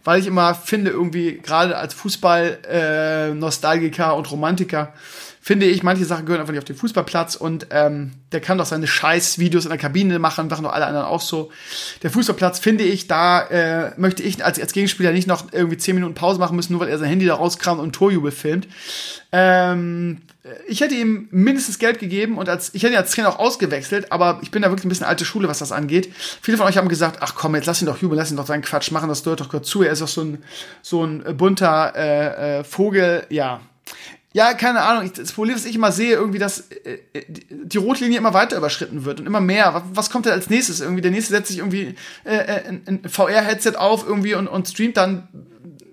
weil 0.04 0.20
ich 0.20 0.26
immer 0.26 0.54
finde, 0.54 0.90
irgendwie 0.90 1.40
gerade 1.42 1.76
als 1.76 1.94
Fußball-Nostalgiker 1.94 4.10
äh, 4.10 4.14
und 4.14 4.30
Romantiker, 4.30 4.92
finde 5.44 5.66
ich, 5.66 5.82
manche 5.82 6.05
Sachen 6.05 6.24
gehören 6.24 6.40
einfach 6.40 6.52
nicht 6.52 6.60
auf 6.60 6.64
den 6.64 6.77
Fußballplatz 6.77 7.35
und 7.35 7.66
ähm, 7.70 8.12
der 8.31 8.40
kann 8.40 8.59
doch 8.59 8.64
seine 8.64 8.86
Scheiß-Videos 8.86 9.64
in 9.64 9.70
der 9.70 9.78
Kabine 9.78 10.20
machen, 10.20 10.47
machen 10.47 10.62
doch 10.62 10.73
alle 10.73 10.86
anderen 10.86 11.06
auch 11.06 11.20
so. 11.20 11.51
Der 12.05 12.12
Fußballplatz, 12.12 12.60
finde 12.60 12.85
ich, 12.85 13.09
da 13.09 13.43
äh, 13.48 13.90
möchte 13.97 14.23
ich 14.23 14.44
als, 14.44 14.60
als 14.60 14.73
Gegenspieler 14.73 15.10
nicht 15.10 15.27
noch 15.27 15.52
irgendwie 15.52 15.77
10 15.77 15.97
Minuten 15.97 16.14
Pause 16.14 16.39
machen 16.39 16.55
müssen, 16.55 16.73
nur 16.73 16.81
weil 16.81 16.89
er 16.89 16.98
sein 16.98 17.09
Handy 17.09 17.27
da 17.27 17.35
rauskramt 17.35 17.81
und 17.81 17.93
Torjubel 17.93 18.31
filmt. 18.31 18.69
Ähm, 19.32 20.23
ich 20.69 20.81
hätte 20.81 20.94
ihm 20.94 21.27
mindestens 21.32 21.81
Geld 21.81 21.98
gegeben 21.98 22.39
und 22.39 22.48
als 22.48 22.73
ich 22.73 22.85
hätte 22.85 22.94
ihn 22.94 22.98
als 22.98 23.10
Trainer 23.10 23.31
auch 23.31 23.40
ausgewechselt, 23.40 24.12
aber 24.12 24.39
ich 24.43 24.52
bin 24.52 24.62
da 24.62 24.70
wirklich 24.70 24.86
ein 24.86 24.90
bisschen 24.90 25.06
alte 25.06 25.24
Schule, 25.24 25.48
was 25.48 25.59
das 25.59 25.73
angeht. 25.73 26.12
Viele 26.40 26.56
von 26.56 26.66
euch 26.66 26.77
haben 26.77 26.89
gesagt, 26.89 27.19
ach 27.20 27.35
komm, 27.35 27.56
jetzt 27.56 27.66
lass 27.66 27.82
ihn 27.82 27.86
doch 27.86 27.98
jubeln, 27.98 28.16
lass 28.16 28.31
ihn 28.31 28.36
doch 28.36 28.47
seinen 28.47 28.62
Quatsch 28.62 28.93
machen, 28.93 29.09
das 29.09 29.24
gehört 29.24 29.40
doch 29.40 29.48
kurz 29.48 29.69
zu. 29.69 29.82
Er 29.82 29.90
ist 29.90 30.02
doch 30.02 30.09
so 30.09 30.23
ein 30.23 30.39
so 30.82 31.05
ein 31.05 31.36
bunter 31.36 31.94
äh, 31.97 32.60
äh, 32.60 32.64
Vogel, 32.64 33.27
ja 33.28 33.60
ja, 34.32 34.54
keine 34.54 34.80
Ahnung, 34.80 35.10
das 35.14 35.32
Problem, 35.32 35.54
was 35.54 35.64
ich 35.64 35.74
immer 35.74 35.92
sehe, 35.92 36.14
irgendwie, 36.14 36.38
dass 36.38 36.70
äh, 36.70 36.98
äh 37.12 37.24
die 37.28 37.78
Rotlinie 37.78 38.18
immer 38.18 38.34
weiter 38.34 38.56
überschritten 38.56 39.04
wird 39.04 39.20
und 39.20 39.26
immer 39.26 39.40
mehr. 39.40 39.74
Was, 39.74 39.82
was 39.94 40.10
kommt 40.10 40.26
denn 40.26 40.32
als 40.32 40.48
nächstes? 40.48 40.80
Irgendwie, 40.80 41.02
der 41.02 41.10
nächste 41.10 41.32
setzt 41.32 41.48
sich 41.48 41.59
irgendwie 41.59 41.94
äh, 42.24 42.36
äh 42.36 42.68
ein, 42.68 42.82
ein 42.86 43.09
VR-Headset 43.09 43.76
auf 43.76 44.06
irgendwie 44.06 44.34
und, 44.34 44.48
und 44.48 44.68
streamt 44.68 44.96
dann 44.96 45.28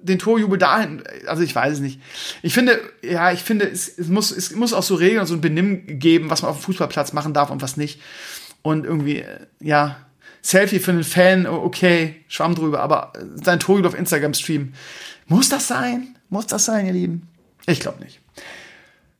den 0.02 0.20
Torjubel 0.20 0.57
dahin. 0.57 1.03
Also 1.28 1.44
ich 1.44 1.53
weiß 1.53 1.74
es 1.74 1.80
nicht. 1.80 1.99
Ich 2.41 2.53
finde, 2.53 2.80
ja, 3.02 3.32
ich 3.32 3.41
finde, 3.41 3.70
es, 3.70 3.98
es, 3.98 4.07
muss, 4.07 4.32
es 4.32 4.56
muss 4.56 4.74
auch 4.74 4.84
so 4.84 4.95
Regeln 4.95 5.22
und 5.22 5.28
so 5.28 5.36
ein 5.36 5.41
Benimm 5.41 5.99
geben, 5.99 6.30
was 6.30 6.41
man 6.41 6.52
auf 6.52 6.60
dem 6.60 6.64
Fußballplatz 6.64 7.14
machen 7.14 7.34
darf 7.34 7.49
und 7.49 7.61
was 7.61 7.78
nicht. 7.78 8.02
Und 8.61 8.86
irgendwie, 8.86 9.20
äh, 9.20 9.48
ja, 9.60 9.98
Selfie 10.41 10.80
für 10.80 10.91
einen 10.91 11.03
Fan, 11.03 11.45
okay, 11.48 12.24
Schwamm 12.28 12.56
drüber, 12.56 12.80
aber 12.80 13.14
sein 13.36 13.60
Torjubel 13.60 13.90
auf 13.90 13.98
Instagram 13.98 14.34
streamen. 14.34 14.74
Muss 15.28 15.49
das 15.49 15.68
sein? 15.68 16.16
Muss 16.30 16.48
das 16.48 16.66
sein, 16.66 16.86
ihr 16.86 16.94
Lieben? 16.94 17.28
Ich 17.66 17.82
glaube 17.82 18.02
nicht. 18.02 18.22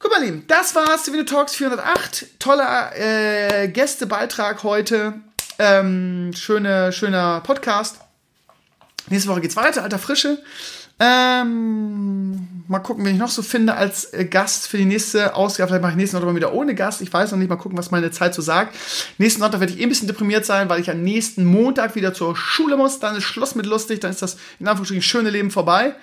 Guck 0.02 0.12
mal, 0.12 0.24
Lieben, 0.24 0.46
das 0.48 0.76
war's. 0.76 1.08
Video 1.08 1.26
Talks 1.26 1.56
408. 1.56 2.40
Toller 2.40 2.92
äh, 2.96 3.68
Gästebeitrag 3.68 4.64
heute. 4.64 5.16
Ähm, 5.60 6.32
schöne, 6.34 6.94
schöner 6.94 7.42
Podcast. 7.42 7.98
Nächste 9.10 9.30
Woche 9.30 9.42
geht's 9.42 9.58
weiter, 9.58 9.84
alter 9.84 10.00
Frische. 10.00 10.42
Ähm, 11.02 12.64
mal 12.70 12.80
gucken, 12.80 13.04
wen 13.04 13.16
ich 13.16 13.20
noch 13.20 13.30
so 13.30 13.42
finde 13.42 13.74
als 13.74 14.14
äh, 14.14 14.24
Gast 14.24 14.70
für 14.70 14.78
die 14.78 14.86
nächste 14.86 15.36
Ausgabe. 15.36 15.68
Vielleicht 15.68 15.82
mache 15.82 15.92
ich 15.92 15.98
nächsten 15.98 16.16
Sonntag 16.16 16.30
mal 16.30 16.36
wieder 16.38 16.54
ohne 16.54 16.76
Gast. 16.76 17.02
Ich 17.02 17.12
weiß 17.12 17.32
noch 17.32 17.38
nicht. 17.38 17.50
Mal 17.50 17.58
gucken, 17.58 17.78
was 17.78 17.92
meine 17.92 18.10
Zeit 18.10 18.34
so 18.34 18.42
sagt. 18.42 18.78
Nächsten 19.18 19.42
Sonntag 19.42 19.60
werde 19.60 19.74
ich 19.74 19.82
eh 19.82 19.84
ein 19.84 19.90
bisschen 19.90 20.08
deprimiert 20.08 20.46
sein, 20.46 20.70
weil 20.70 20.80
ich 20.80 20.90
am 20.90 21.04
nächsten 21.04 21.44
Montag 21.44 21.96
wieder 21.96 22.14
zur 22.14 22.38
Schule 22.38 22.78
muss. 22.78 23.02
Dann 23.02 23.18
ist 23.18 23.26
Schluss 23.26 23.54
mit 23.54 23.66
lustig. 23.66 24.00
Dann 24.00 24.12
ist 24.12 24.22
das 24.22 24.38
in 24.62 24.68
Anführungsstrichen 24.70 25.04
schöne 25.04 25.30
Leben 25.30 25.52
vorbei. 25.52 25.94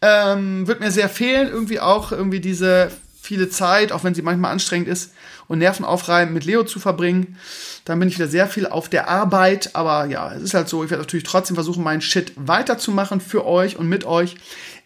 Ähm, 0.00 0.66
wird 0.66 0.80
mir 0.80 0.90
sehr 0.90 1.10
fehlen. 1.10 1.48
Irgendwie 1.48 1.80
auch 1.80 2.12
irgendwie 2.12 2.40
diese 2.40 2.90
viele 3.22 3.48
Zeit, 3.48 3.92
auch 3.92 4.02
wenn 4.02 4.14
sie 4.14 4.22
manchmal 4.22 4.50
anstrengend 4.50 4.88
ist 4.88 5.12
und 5.46 5.58
Nerven 5.58 5.84
aufreiben, 5.84 6.34
mit 6.34 6.44
Leo 6.44 6.64
zu 6.64 6.80
verbringen. 6.80 7.36
Dann 7.84 7.98
bin 7.98 8.08
ich 8.08 8.16
wieder 8.16 8.28
sehr 8.28 8.48
viel 8.48 8.66
auf 8.66 8.88
der 8.88 9.08
Arbeit. 9.08 9.70
Aber 9.74 10.06
ja, 10.06 10.32
es 10.34 10.42
ist 10.42 10.54
halt 10.54 10.68
so. 10.68 10.82
Ich 10.82 10.90
werde 10.90 11.02
natürlich 11.02 11.24
trotzdem 11.24 11.54
versuchen, 11.54 11.84
meinen 11.84 12.00
Shit 12.00 12.32
weiterzumachen 12.36 13.20
für 13.20 13.46
euch 13.46 13.76
und 13.76 13.88
mit 13.88 14.04
euch. 14.04 14.36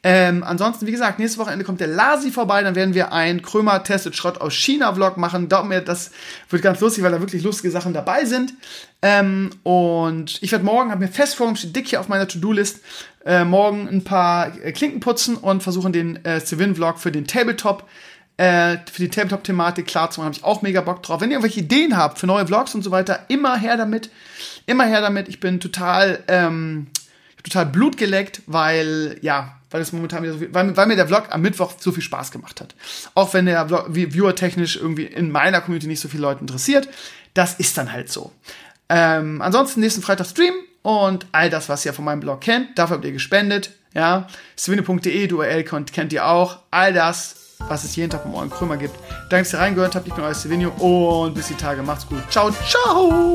Ähm, 0.03 0.45
ansonsten, 0.45 0.87
wie 0.87 0.93
gesagt, 0.93 1.19
nächste 1.19 1.39
Wochenende 1.39 1.65
kommt 1.65 1.81
der 1.81 1.89
Lasi 1.89 2.31
vorbei. 2.31 2.63
Dann 2.63 2.75
werden 2.75 2.95
wir 2.95 3.13
ein 3.13 3.43
Krömer 3.43 3.83
testet 3.85 4.17
Schrott 4.17 4.41
aus 4.41 4.53
China 4.53 4.95
Vlog 4.95 5.17
machen. 5.17 5.49
Glaubt 5.49 5.69
mir, 5.69 5.81
das 5.81 6.11
wird 6.51 6.63
ganz 6.63 6.81
lustig, 6.81 7.03
weil 7.03 7.13
da 7.13 7.21
wirklich 7.21 7.43
lustige 7.43 7.71
Sachen 7.71 7.95
dabei 7.95 8.25
sind. 8.25 8.53
Ähm, 9.03 9.51
und 9.63 10.43
ich 10.43 10.53
werde 10.53 10.65
morgen, 10.65 10.91
habe 10.91 11.05
mir 11.05 11.11
fest 11.11 11.35
vorgenommen, 11.35 11.57
steht 11.57 11.77
dick 11.77 11.89
hier 11.89 12.01
auf 12.01 12.09
meiner 12.09 12.29
To-Do-List, 12.29 12.81
äh, 13.25 13.45
morgen 13.45 13.89
ein 13.89 14.05
paar 14.05 14.53
äh, 14.63 14.73
Klinken 14.73 15.01
putzen 15.01 15.37
und 15.37 15.63
versuchen 15.63 15.93
den 15.93 16.25
äh, 16.25 16.41
Civin 16.41 16.75
Vlog 16.75 16.99
für 16.99 17.13
den 17.13 17.27
Tabletop 17.27 17.85
äh, 18.37 18.79
für 18.91 19.03
die 19.03 19.09
Tabletop-Thematik 19.09 19.87
klar 19.87 20.11
zu 20.11 20.21
machen, 20.21 20.27
habe 20.27 20.37
ich 20.37 20.45
auch 20.45 20.63
mega 20.63 20.81
Bock 20.83 21.03
drauf. 21.03 21.21
Wenn 21.21 21.31
ihr 21.31 21.37
irgendwelche 21.37 21.61
Ideen 21.61 21.97
habt 21.97 22.19
für 22.19 22.27
neue 22.27 22.47
Vlogs 22.47 22.75
und 22.75 22.83
so 22.83 22.91
weiter, 22.91 23.25
immer 23.29 23.57
her 23.57 23.77
damit. 23.77 24.11
Immer 24.67 24.85
her 24.85 25.01
damit. 25.01 25.29
Ich 25.29 25.41
bin 25.41 25.59
total, 25.59 26.23
ähm, 26.29 26.89
total 27.43 27.67
Blut 27.67 27.97
geleckt, 27.97 28.43
weil, 28.47 29.19
ja, 29.23 29.57
weil 29.71 29.81
es 29.81 29.93
momentan 29.93 30.23
wieder 30.23 30.35
so 30.35 30.39
viel, 30.41 30.53
weil, 30.53 30.77
weil, 30.77 30.87
mir 30.87 30.97
der 30.97 31.07
Vlog 31.07 31.29
am 31.31 31.41
Mittwoch 31.41 31.75
so 31.79 31.93
viel 31.93 32.03
Spaß 32.03 32.31
gemacht 32.31 32.61
hat. 32.61 32.75
Auch 33.15 33.33
wenn 33.33 33.47
der 33.47 33.67
Vlog, 33.69 33.87
viewer-technisch 33.95 34.77
irgendwie 34.77 35.05
in 35.05 35.31
meiner 35.31 35.63
Community 35.63 35.87
nicht 35.87 36.01
so 36.01 36.09
viele 36.09 36.23
Leute 36.23 36.43
interessiert. 36.43 36.89
Das 37.33 37.55
ist 37.55 37.79
dann 37.79 37.93
halt 37.93 38.13
so. 38.13 38.33
Ähm, 38.89 39.41
ansonsten 39.41 39.81
nächsten 39.81 40.03
Freitag 40.03 40.27
Stream 40.27 40.55
und 40.83 41.27
all 41.33 41.49
das, 41.49 41.69
was 41.69 41.85
ihr 41.87 41.93
von 41.93 42.05
meinem 42.05 42.21
Blog 42.21 42.43
kennt, 42.43 42.79
dafür 42.79 42.97
habt 42.97 43.05
ihr 43.05 43.13
gespendet. 43.13 43.71
Ja, 43.95 44.29
swinne.de, 44.59 45.27
du 45.27 45.39
URL 45.39 45.65
kennt 45.65 46.13
ihr 46.13 46.27
auch. 46.27 46.59
All 46.71 46.93
das 46.93 47.46
was 47.59 47.85
es 47.85 47.97
jeden 47.97 48.11
Tag 48.11 48.23
vom 48.23 48.35
Ohren 48.35 48.51
Krümmer 48.51 48.77
gibt. 48.77 48.95
Danke, 49.31 49.45
dass 49.45 49.53
ihr 49.53 49.59
reingehört 49.59 49.95
habt. 49.95 50.07
Ich 50.07 50.15
bin 50.15 50.25
euer 50.25 50.35
Silvino 50.35 50.71
und 51.25 51.35
bis 51.35 51.49
die 51.49 51.55
Tage. 51.55 51.83
Macht's 51.83 52.07
gut. 52.07 52.23
Ciao, 52.31 52.51
ciao! 52.69 53.35